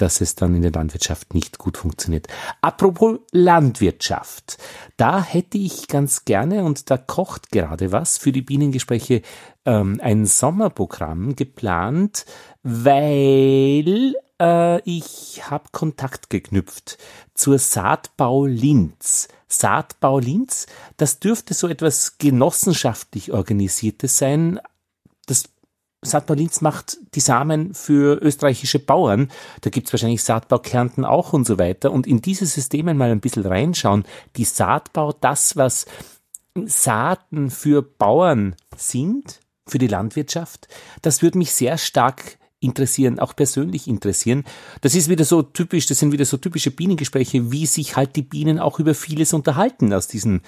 dass 0.00 0.20
es 0.20 0.34
dann 0.34 0.54
in 0.54 0.62
der 0.62 0.72
Landwirtschaft 0.72 1.34
nicht 1.34 1.58
gut 1.58 1.76
funktioniert. 1.76 2.26
Apropos 2.60 3.18
Landwirtschaft, 3.32 4.58
da 4.96 5.22
hätte 5.22 5.58
ich 5.58 5.88
ganz 5.88 6.24
gerne, 6.24 6.64
und 6.64 6.90
da 6.90 6.96
kocht 6.96 7.50
gerade 7.50 7.92
was 7.92 8.18
für 8.18 8.32
die 8.32 8.42
Bienengespräche, 8.42 9.22
ähm, 9.66 10.00
ein 10.02 10.24
Sommerprogramm 10.24 11.36
geplant, 11.36 12.24
weil 12.62 14.14
äh, 14.40 14.80
ich 14.88 15.42
habe 15.50 15.64
Kontakt 15.72 16.30
geknüpft 16.30 16.98
zur 17.34 17.58
Saatbau 17.58 18.46
Linz. 18.46 19.28
Saatbau 19.48 20.18
Linz, 20.18 20.66
das 20.96 21.20
dürfte 21.20 21.54
so 21.54 21.68
etwas 21.68 22.18
genossenschaftlich 22.18 23.32
organisiertes 23.32 24.16
sein. 24.16 24.60
Das 25.26 25.44
Saatbau 26.02 26.34
Linz 26.34 26.62
macht 26.62 26.96
die 27.14 27.20
Samen 27.20 27.74
für 27.74 28.22
österreichische 28.22 28.78
Bauern. 28.78 29.30
Da 29.60 29.70
gibt's 29.70 29.92
wahrscheinlich 29.92 30.22
Saatbau 30.22 30.58
Kärnten 30.58 31.04
auch 31.04 31.32
und 31.32 31.46
so 31.46 31.58
weiter. 31.58 31.92
Und 31.92 32.06
in 32.06 32.22
diese 32.22 32.46
Systeme 32.46 32.94
mal 32.94 33.10
ein 33.10 33.20
bisschen 33.20 33.44
reinschauen. 33.44 34.04
Die 34.36 34.44
Saatbau, 34.44 35.12
das, 35.12 35.56
was 35.56 35.84
Saaten 36.64 37.50
für 37.50 37.82
Bauern 37.82 38.56
sind, 38.76 39.40
für 39.66 39.78
die 39.78 39.86
Landwirtschaft, 39.86 40.68
das 41.02 41.22
würde 41.22 41.38
mich 41.38 41.52
sehr 41.52 41.76
stark 41.76 42.38
interessieren, 42.60 43.18
auch 43.18 43.36
persönlich 43.36 43.86
interessieren. 43.86 44.44
Das 44.80 44.94
ist 44.94 45.08
wieder 45.08 45.24
so 45.24 45.42
typisch, 45.42 45.86
das 45.86 45.98
sind 45.98 46.12
wieder 46.12 46.26
so 46.26 46.36
typische 46.36 46.70
Bienengespräche, 46.70 47.50
wie 47.52 47.66
sich 47.66 47.96
halt 47.96 48.16
die 48.16 48.22
Bienen 48.22 48.58
auch 48.58 48.78
über 48.78 48.94
vieles 48.94 49.32
unterhalten 49.32 49.92
aus 49.92 50.08
diesem 50.08 50.42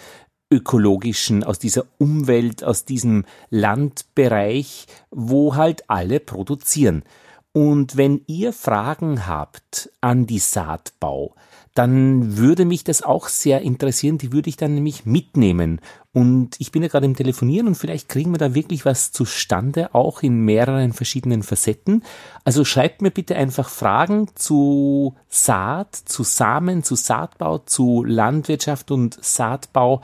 ökologischen, 0.53 1.43
aus 1.43 1.59
dieser 1.59 1.87
Umwelt, 1.99 2.62
aus 2.62 2.85
diesem 2.85 3.24
Landbereich, 3.51 4.87
wo 5.11 5.57
halt 5.57 5.89
alle 5.89 6.20
produzieren. 6.20 7.03
Und 7.53 7.97
wenn 7.97 8.23
ihr 8.27 8.53
Fragen 8.53 9.27
habt 9.27 9.91
an 10.01 10.27
die 10.27 10.39
Saatbau, 10.39 11.35
dann 11.74 12.37
würde 12.37 12.66
mich 12.66 12.85
das 12.85 13.03
auch 13.03 13.29
sehr 13.29 13.62
interessieren. 13.62 14.19
Die 14.19 14.33
würde 14.33 14.51
ich 14.51 14.57
dann 14.57 14.74
nämlich 14.74 15.07
mitnehmen. 15.07 15.81
Und 16.12 16.57
ich 16.59 16.70
bin 16.70 16.83
ja 16.83 16.89
gerade 16.89 17.07
im 17.07 17.16
Telefonieren 17.16 17.66
und 17.66 17.77
vielleicht 17.77 18.11
kriegen 18.11 18.31
wir 18.33 18.39
da 18.39 18.55
wirklich 18.55 18.85
was 18.85 19.12
zustande, 19.12 19.95
auch 19.95 20.23
in 20.23 20.45
mehreren 20.45 20.93
verschiedenen 20.93 21.43
Facetten. 21.43 22.05
Also 22.45 22.66
schreibt 22.66 23.01
mir 23.01 23.11
bitte 23.11 23.37
einfach 23.37 23.70
Fragen 23.70 24.29
zu 24.35 25.15
Saat, 25.29 25.97
zu 25.97 26.23
Samen, 26.24 26.83
zu 26.83 26.95
Saatbau, 26.95 27.59
zu 27.59 28.05
Landwirtschaft 28.05 28.91
und 28.91 29.16
Saatbau. 29.24 30.03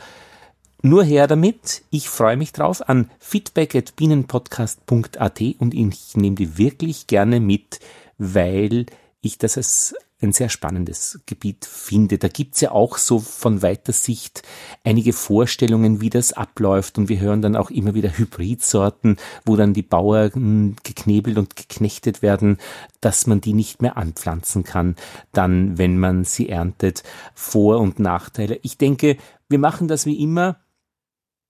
Nur 0.81 1.03
her 1.03 1.27
damit. 1.27 1.83
Ich 1.91 2.09
freue 2.09 2.37
mich 2.37 2.53
drauf 2.53 2.89
an 2.89 3.11
feedback.bienenpodcast.at 3.19 5.41
und 5.59 5.75
ich 5.75 6.17
nehme 6.17 6.37
die 6.37 6.57
wirklich 6.57 7.09
gerne 7.09 7.41
mit, 7.41 7.81
weil 8.17 8.87
ich 9.21 9.39
das 9.39 9.57
als 9.57 9.97
ein 10.21 10.33
sehr 10.33 10.49
spannendes 10.49 11.21
Gebiet 11.27 11.65
finde. 11.65 12.19
Da 12.19 12.29
gibt's 12.29 12.61
ja 12.61 12.71
auch 12.71 12.99
so 12.99 13.19
von 13.19 13.63
weiter 13.63 13.93
Sicht 13.93 14.43
einige 14.85 15.13
Vorstellungen, 15.13 16.01
wie 16.01 16.11
das 16.11 16.33
abläuft. 16.33 16.99
Und 16.99 17.09
wir 17.09 17.19
hören 17.19 17.43
dann 17.43 17.57
auch 17.57 17.71
immer 17.71 17.95
wieder 17.95 18.17
Hybridsorten, 18.17 19.17
wo 19.45 19.57
dann 19.57 19.75
die 19.75 19.83
Bauern 19.83 20.77
geknebelt 20.85 21.39
und 21.39 21.57
geknechtet 21.57 22.23
werden, 22.23 22.59
dass 23.01 23.27
man 23.27 23.41
die 23.41 23.53
nicht 23.53 23.83
mehr 23.83 23.97
anpflanzen 23.97 24.65
kann, 24.65 24.97
dann, 25.33 25.79
wenn 25.79 25.99
man 25.99 26.25
sie 26.25 26.49
erntet. 26.49 27.03
Vor- 27.35 27.81
und 27.81 27.99
Nachteile. 27.99 28.59
Ich 28.63 28.77
denke, 28.77 29.17
wir 29.49 29.59
machen 29.59 29.89
das 29.89 30.05
wie 30.05 30.21
immer 30.21 30.57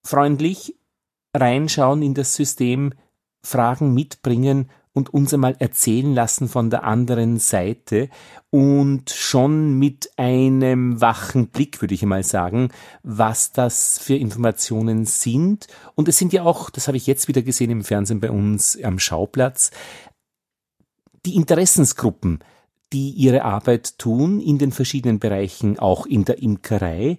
freundlich 0.09 0.75
reinschauen 1.37 2.03
in 2.03 2.15
das 2.15 2.35
System, 2.35 2.95
Fragen 3.45 3.93
mitbringen 3.93 4.71
und 4.95 5.13
uns 5.13 5.33
einmal 5.35 5.55
erzählen 5.59 6.15
lassen 6.15 6.49
von 6.49 6.71
der 6.71 6.85
anderen 6.85 7.39
Seite 7.39 8.09
und 8.51 9.11
schon 9.11 9.79
mit 9.79 10.11
einem 10.17 11.01
wachen 11.01 11.49
Blick, 11.49 11.81
würde 11.81 11.95
ich 11.95 12.03
einmal 12.03 12.25
sagen, 12.25 12.71
was 13.03 13.53
das 13.53 13.99
für 13.99 14.17
Informationen 14.17 15.05
sind. 15.05 15.69
Und 15.95 16.09
es 16.09 16.17
sind 16.17 16.33
ja 16.33 16.43
auch, 16.43 16.71
das 16.71 16.89
habe 16.89 16.97
ich 16.97 17.07
jetzt 17.07 17.29
wieder 17.29 17.43
gesehen 17.43 17.71
im 17.71 17.85
Fernsehen 17.85 18.19
bei 18.19 18.31
uns 18.31 18.83
am 18.83 18.99
Schauplatz, 18.99 19.71
die 21.27 21.37
Interessensgruppen, 21.37 22.41
die 22.93 23.11
ihre 23.11 23.45
Arbeit 23.45 23.99
tun 23.99 24.41
in 24.41 24.59
den 24.59 24.73
verschiedenen 24.73 25.19
Bereichen, 25.19 25.79
auch 25.79 26.07
in 26.07 26.25
der 26.25 26.43
Imkerei 26.43 27.19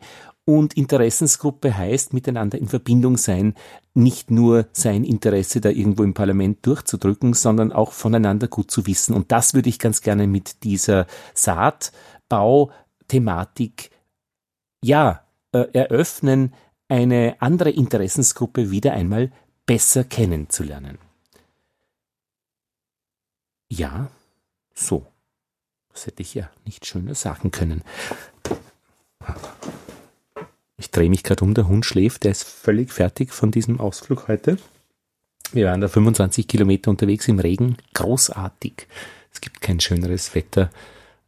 und 0.50 0.76
Interessensgruppe 0.76 1.78
heißt 1.78 2.12
miteinander 2.14 2.58
in 2.58 2.68
Verbindung 2.68 3.18
sein, 3.18 3.54
nicht 3.94 4.32
nur 4.32 4.66
sein 4.72 5.04
Interesse 5.04 5.62
da 5.62 5.70
irgendwo 5.70 6.02
im 6.02 6.16
Parlament 6.16 6.66
durchzudrücken, 6.66 7.36
sondern 7.36 7.72
auch 7.72 7.92
voneinander 7.92 8.48
gut 8.48 8.72
zu 8.72 8.88
wissen. 8.88 9.14
Und 9.14 9.32
das 9.32 9.54
würde 9.54 9.70
ich 9.70 9.78
ganz 9.78 10.02
gerne 10.02 10.26
mit 10.26 10.64
dieser 10.64 11.06
Saatbau-Thematik, 11.36 13.92
ja, 14.84 15.24
äh, 15.52 15.68
eröffnen, 15.74 16.56
eine 16.88 17.40
andere 17.42 17.70
Interessensgruppe 17.70 18.72
wieder 18.72 18.94
einmal 18.94 19.32
besser 19.68 20.04
kennenzulernen. 20.04 20.98
Ja, 23.72 24.10
so. 24.74 25.06
Das 25.94 26.08
hätte 26.08 26.24
ich 26.24 26.34
ja 26.34 26.50
nicht 26.66 26.88
schöner 26.88 27.14
sagen 27.14 27.52
können. 27.52 27.84
Ich 30.80 30.92
drehe 30.92 31.10
mich 31.10 31.24
gerade 31.24 31.44
um, 31.44 31.54
der 31.54 31.68
Hund 31.68 31.86
schläft, 31.86 32.24
der 32.24 32.32
ist 32.32 32.44
völlig 32.44 32.92
fertig 32.94 33.34
von 33.34 33.52
diesem 33.52 33.82
Ausflug 33.82 34.30
heute. 34.30 34.58
Wir 35.52 35.68
waren 35.68 35.82
da 35.82 35.90
25 35.90 36.48
Kilometer 36.48 36.90
unterwegs 36.90 37.28
im 37.28 37.40
Regen, 37.40 37.76
großartig. 37.94 38.88
Es 39.34 39.42
gibt 39.42 39.62
kein 39.62 39.82
schöneres 39.82 40.34
Wetter, 40.36 40.70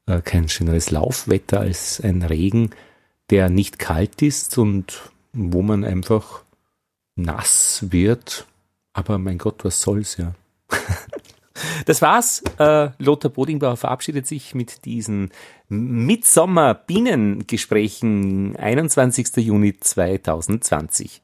äh, 0.06 0.22
kein 0.22 0.48
schöneres 0.48 0.90
Laufwetter 0.90 1.60
als 1.60 2.00
ein 2.00 2.22
Regen, 2.24 2.70
der 3.30 3.50
nicht 3.50 3.78
kalt 3.78 4.22
ist 4.22 4.58
und 4.58 5.12
wo 5.34 5.62
man 5.62 5.84
einfach 5.84 6.44
nass 7.18 7.88
wird. 7.90 8.48
Aber 8.94 9.18
mein 9.18 9.38
Gott, 9.38 9.66
was 9.66 9.82
soll's 9.82 10.16
ja. 10.16 10.34
Das 11.86 12.02
war's. 12.02 12.42
Äh, 12.60 12.90
Lothar 13.00 13.32
Bodingbauer 13.32 13.78
verabschiedet 13.78 14.28
sich 14.28 14.54
mit 14.56 14.86
diesen 14.86 15.32
Mitsommer-Bienengesprächen 15.70 18.56
21. 18.56 19.38
Juni 19.38 19.78
2020. 19.78 21.22